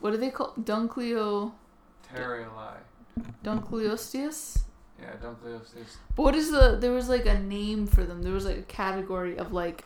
[0.00, 0.64] What are they called?
[0.64, 1.52] Duncleo
[2.08, 2.78] Pterioli.
[3.44, 4.62] Dunkleosteus?
[5.00, 5.96] Yeah, Dunkleosteus.
[6.14, 8.22] But what is the there was like a name for them.
[8.22, 9.84] There was like a category of like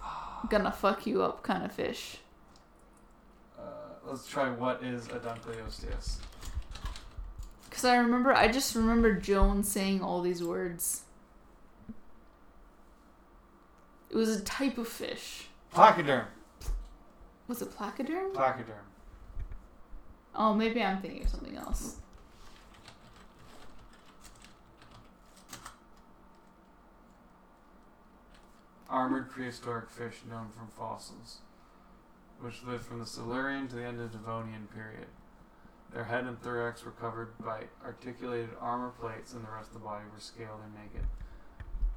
[0.50, 2.18] gonna fuck you up kind of fish.
[3.58, 3.62] Uh,
[4.06, 6.16] let's try what is a Dunkleosteus.
[7.70, 11.02] Cause I remember I just remember Joan saying all these words.
[14.10, 15.48] It was a type of fish.
[15.74, 16.26] Placoderm.
[17.48, 18.32] Was it placoderm?
[18.32, 18.84] Placoderm.
[20.36, 21.96] Oh, maybe I'm thinking of something else.
[28.94, 31.38] Armored prehistoric fish known from fossils,
[32.40, 35.08] which lived from the Silurian to the end of the Devonian period.
[35.92, 39.80] Their head and thorax were covered by articulated armor plates, and the rest of the
[39.80, 41.08] body were scaled and naked,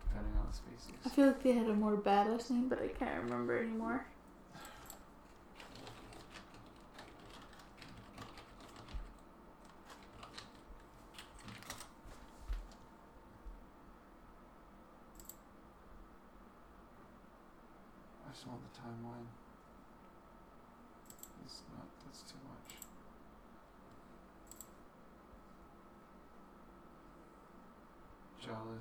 [0.08, 0.98] depending on the species.
[1.06, 4.08] I feel like they had a more badass name, but I can't remember anymore.
[18.27, 19.26] I just want the timeline.
[21.42, 21.88] That's not.
[22.06, 22.76] That's too much.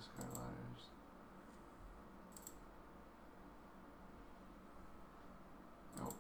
[0.04, 0.84] Cartilagers.
[5.98, 6.14] Nope.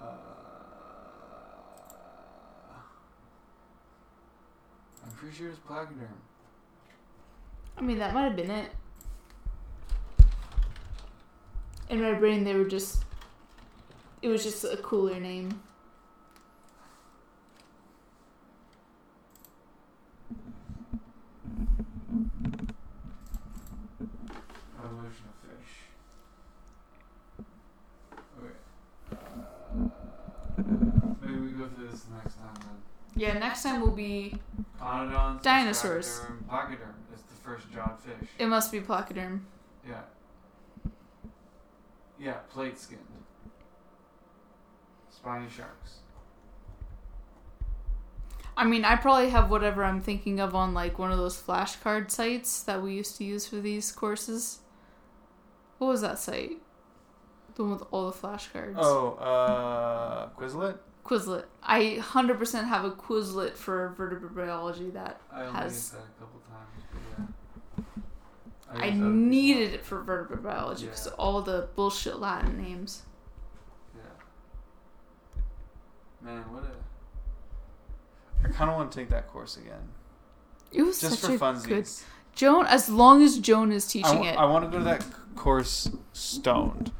[0.00, 0.06] Uh,
[5.16, 5.88] pretty sure it's placoderm.
[7.76, 8.70] I mean, that might have been it.
[11.88, 13.04] In my brain, they were just.
[14.20, 15.60] It was just a cooler name.
[24.84, 25.72] Evolution of fish.
[28.38, 28.54] Okay.
[30.58, 32.76] Uh, maybe we go through this next time then.
[33.16, 34.34] Yeah, next time will be.
[34.80, 35.42] Conodons.
[35.42, 36.20] Dinosaurs.
[36.20, 36.44] Placoderm.
[36.48, 38.28] Placoderm is the first jawed fish.
[38.38, 39.40] It must be placoderm.
[39.86, 40.00] Yeah.
[42.18, 43.00] Yeah, plate skinned.
[45.18, 45.98] Spiny sharks.
[48.56, 52.10] I mean, I probably have whatever I'm thinking of on like one of those flashcard
[52.10, 54.60] sites that we used to use for these courses.
[55.78, 56.60] What was that site?
[57.56, 58.74] The one with all the flashcards.
[58.78, 60.78] Oh, uh, Quizlet?
[61.04, 61.44] Quizlet.
[61.62, 66.20] I 100% have a Quizlet for vertebrate biology that I only Has- used that a
[66.20, 67.84] couple times, but
[68.76, 68.84] yeah.
[68.84, 71.12] I, other needed it for vertebrate biology because Yeah.
[71.18, 73.02] all the bullshit Latin names.
[73.96, 74.02] Yeah.
[76.22, 78.46] Man, what a.
[78.48, 79.88] I kind of want to take that course again,
[80.72, 81.66] It was just such for a funsies.
[81.66, 81.88] good
[82.34, 82.66] Joan.
[82.66, 85.90] As long as Joan is teaching wa- it, I want to go to that course
[86.12, 86.92] stoned.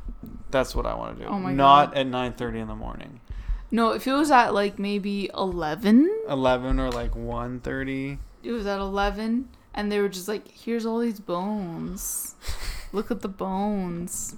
[0.50, 1.30] That's what I want to do.
[1.30, 1.98] Oh my Not God.
[1.98, 3.20] at nine thirty in the morning.
[3.70, 3.90] no.
[3.92, 6.10] If it was at like maybe eleven.
[6.28, 8.18] Eleven or like one thirty.
[8.42, 12.34] it was at 11 and they were just like here's all these bones
[12.92, 14.34] look at the bones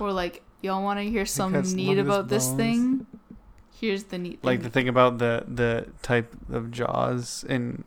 [0.00, 2.56] or like y'all want to hear something has neat about this bones.
[2.58, 3.06] thing
[3.80, 7.84] here's the neat thing Like the thing about the the type of jaws in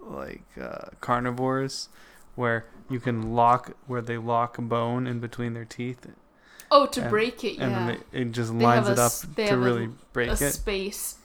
[0.00, 1.88] like uh, carnivores,
[2.34, 6.06] where you can lock where they lock a bone in between their teeth,
[6.70, 9.12] oh to and- break it and yeah then they, it just They lines it up
[9.36, 10.52] to have a- really break a it.
[10.52, 11.16] space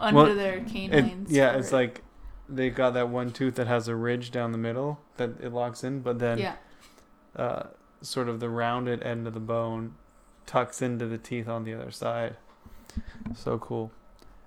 [0.00, 1.74] under Well, their It, canines yeah, it's it.
[1.74, 2.02] like
[2.48, 5.84] they've got that one tooth that has a ridge down the middle that it locks
[5.84, 6.56] in, but then yeah
[7.36, 7.68] uh,
[8.02, 9.94] sort of the rounded end of the bone
[10.46, 12.36] tucks into the teeth on the other side.
[13.34, 13.92] So cool.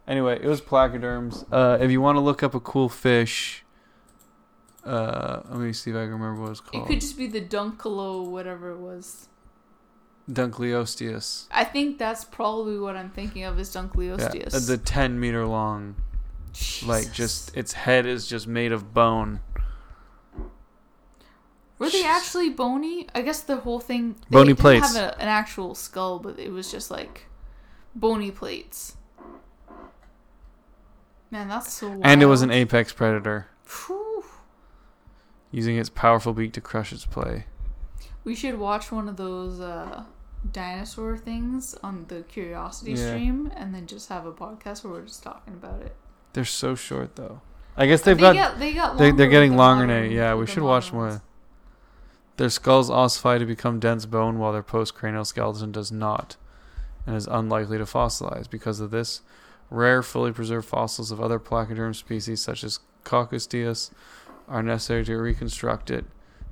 [0.08, 1.46] Anyway, it was placoderms.
[1.52, 3.64] Uh, if you want to look up a cool fish,
[4.86, 6.84] uh, let me see if I can remember what it's it called.
[6.86, 9.28] It could just be the dunkalo whatever it was
[10.32, 11.48] Dunkleosteus.
[11.52, 15.96] i think that's probably what i'm thinking of is dunkleosteus uh, the ten meter long,
[16.86, 19.40] like just its head is just made of bone.
[21.80, 23.08] Were they actually bony?
[23.16, 24.14] I guess the whole thing.
[24.30, 24.96] They Bony didn't plates.
[24.96, 27.26] have a, an actual skull, but it was just like
[27.96, 28.98] bony plates.
[31.30, 31.88] Man, that's so.
[31.90, 32.02] Wild.
[32.04, 34.24] And it was an apex predator, Phew.
[35.52, 37.46] using its powerful beak to crush its prey.
[38.24, 40.04] We should watch one of those uh,
[40.52, 43.08] dinosaur things on the Curiosity Yeah.
[43.08, 45.96] stream, and then just have a podcast where we're just talking about it.
[46.34, 47.42] They're so short though.
[47.78, 50.02] I guess they've they got got they got they, they're getting longer now.
[50.02, 51.22] Yeah, we should watch modern more.
[52.36, 56.36] Their skulls ossify to become dense bone, while their postcranial skeleton does not,
[57.06, 58.50] and is unlikely to fossilize.
[58.50, 59.22] Because of this,
[59.70, 63.92] rare, fully preserved fossils of other placoderm species, such as Coccosteus,
[64.48, 66.06] are necessary to reconstruct it.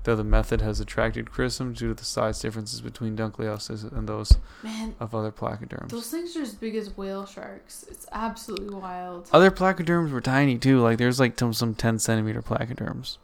[0.05, 4.37] Though the method has attracted criticism due to the size differences between Dunkleosteus and those
[4.63, 5.89] Man, of other placoderms.
[5.89, 7.83] those things are as big as whale sharks.
[7.89, 9.27] It's absolutely wild.
[9.33, 10.79] Other placoderms were tiny too.
[10.79, 13.17] Like there's like some, some 10 centimeter placoderms.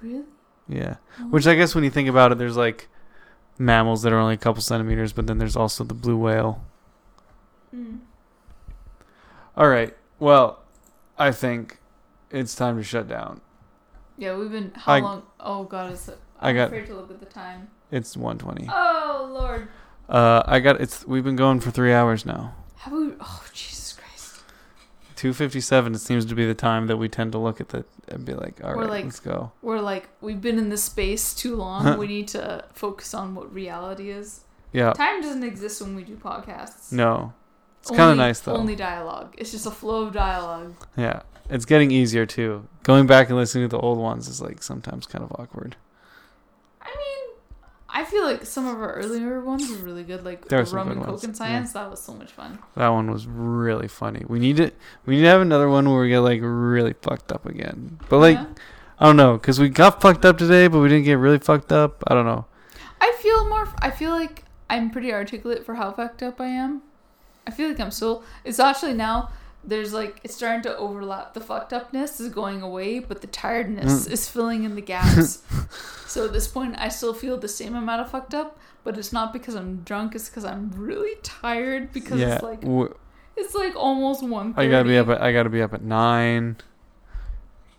[0.00, 0.24] Really?
[0.68, 0.96] Yeah.
[1.20, 2.88] Oh Which I guess when you think about it, there's like
[3.58, 6.62] mammals that are only a couple centimeters, but then there's also the blue whale.
[7.74, 8.00] Mm.
[9.56, 9.96] All right.
[10.18, 10.60] Well,
[11.18, 11.78] I think
[12.30, 13.40] it's time to shut down.
[14.18, 15.22] Yeah, we've been how I- long?
[15.40, 16.18] Oh god, is it?
[16.40, 17.68] I I'm got- afraid to look at the time.
[17.90, 18.68] It's 120.
[18.72, 19.68] Oh lord,
[20.08, 21.06] Uh, I got it's.
[21.06, 22.54] We've been going for three hours now.
[22.78, 23.12] have we?
[23.20, 23.73] Oh Jesus!
[25.24, 25.94] 257.
[25.94, 28.34] It seems to be the time that we tend to look at the and be
[28.34, 29.52] like, all We're right, like- let's go.
[29.62, 31.96] We're like we've been in this space too long.
[31.98, 34.42] we need to focus on what reality is.
[34.72, 34.92] Yeah.
[34.92, 36.92] Time doesn't exist when we do podcasts.
[36.92, 37.32] No.
[37.80, 38.54] It's kind of nice though.
[38.54, 39.34] Only dialogue.
[39.38, 40.74] It's just a flow of dialogue.
[40.94, 41.22] Yeah.
[41.48, 42.68] It's getting easier too.
[42.82, 45.76] Going back and listening to the old ones is like sometimes kind of awkward.
[46.82, 47.23] I mean,
[47.96, 50.70] I feel like some of our earlier ones were really good, like There are the
[50.70, 51.38] some rum and ones, coke and yeah.
[51.38, 51.72] science.
[51.72, 52.58] That was so much fun.
[52.74, 54.24] That one was really funny.
[54.26, 54.72] We need to
[55.06, 58.00] we need to have another one where we get like really fucked up again.
[58.08, 58.46] But like Yeah.
[58.98, 61.70] I don't know, cuz we got fucked up today, but we didn't get really fucked
[61.72, 62.02] up.
[62.08, 62.46] I don't know.
[63.00, 63.68] I feel more.
[63.80, 66.82] I feel like I'm pretty articulate for how fucked up I am.
[67.46, 68.24] I feel like I'm still.
[68.44, 69.30] It's actually now.
[69.66, 71.32] There's like it's starting to overlap.
[71.34, 74.10] The fucked upness is going away, but the tiredness Mm.
[74.12, 75.42] is filling in the gaps.
[76.06, 79.12] so at this point, I still feel the same amount of fucked up, but it's
[79.12, 80.14] not because I'm drunk.
[80.14, 81.92] It's because I'm really tired.
[81.92, 82.34] Because yeah.
[82.34, 82.94] it's like w-
[83.36, 84.52] it's like almost one.
[84.56, 86.56] I got to be up at I got to be up at 9.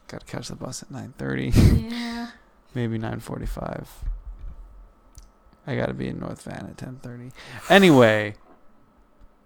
[0.07, 2.27] Got to catch the bus at 9:30, Yeah.
[2.75, 3.87] maybe 9:45.
[5.67, 7.31] I got to be in North Van at 10:30.
[7.69, 8.35] Anyway,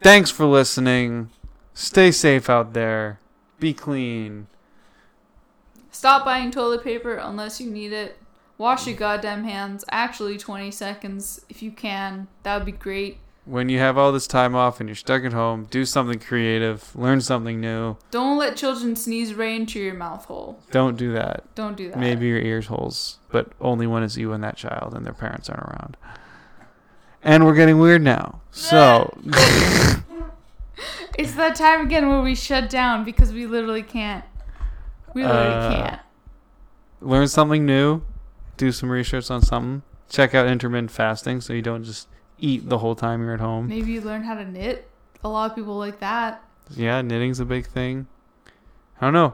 [0.01, 1.30] thanks for listening.
[1.80, 3.22] Stay safe out there.
[3.58, 4.48] Be clean.
[5.91, 8.17] Stop buying toilet paper unless you need it.
[8.58, 9.85] Wash your goddamn hands.
[9.90, 12.27] Actually, 20 seconds if you can.
[12.43, 13.19] That would be great.
[13.45, 16.93] When you have all this time off and you're stuck at home, do something creative.
[16.98, 17.95] Learn something new.
[18.11, 20.59] Don't let children sneeze right into your mouth hole.
[20.72, 21.45] Don't do that.
[21.56, 21.98] Don't do that.
[21.98, 25.49] Maybe your ears holes, but only when it's you and that child and their parents
[25.49, 25.95] aren't around.
[27.24, 28.41] And we're getting weird now.
[28.51, 29.17] So,
[31.17, 34.24] It's that time again where we shut down because we literally can't.
[35.14, 36.01] We literally Uh, can't.
[37.01, 38.01] learn something new.
[38.58, 39.82] Do some research on something.
[40.09, 42.08] Check out intermittent fasting so you don't just
[42.40, 43.67] eat the whole time you're at home.
[43.67, 44.90] Maybe you learn how to knit.
[45.24, 46.43] A lot of people like that.
[46.72, 48.08] Yeah, knitting's a big thing.
[49.01, 49.33] I don't know.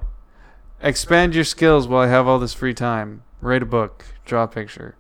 [0.82, 3.24] Expand your skills while I have all this free time.
[3.41, 4.95] Write a book, draw a picture,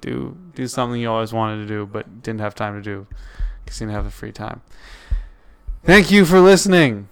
[0.00, 3.06] do do something you always wanted to do but didn't have time to do
[3.64, 4.62] because you didn't have the free time.
[5.84, 7.08] Thank you for listening.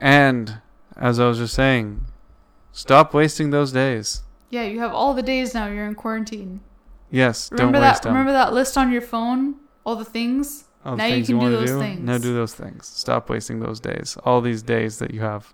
[0.00, 0.60] And
[0.96, 2.04] as I was just saying,
[2.72, 4.22] stop wasting those days.
[4.50, 6.60] Yeah, you have all the days now you're in quarantine.
[7.10, 8.12] Yes, Remember don't that them.
[8.12, 9.56] remember that list on your phone?
[9.84, 10.64] All the things?
[10.84, 12.00] All the now you things can do those do, things.
[12.00, 12.86] Now do those things.
[12.86, 14.16] Stop wasting those days.
[14.24, 15.52] All these days that you have.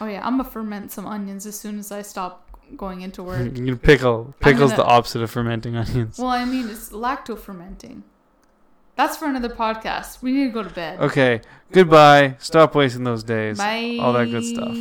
[0.00, 3.44] Oh yeah, I'm gonna ferment some onions as soon as I stop going into work.
[3.44, 4.34] You can pickle.
[4.40, 6.18] Pickle's gonna- the opposite of fermenting onions.
[6.18, 8.02] well, I mean it's lacto fermenting.
[9.00, 10.20] That's for another podcast.
[10.20, 11.00] We need to go to bed.
[11.00, 11.40] Okay.
[11.72, 12.34] Goodbye.
[12.38, 13.56] Stop wasting those days.
[13.56, 13.96] Bye.
[13.98, 14.76] All that good stuff.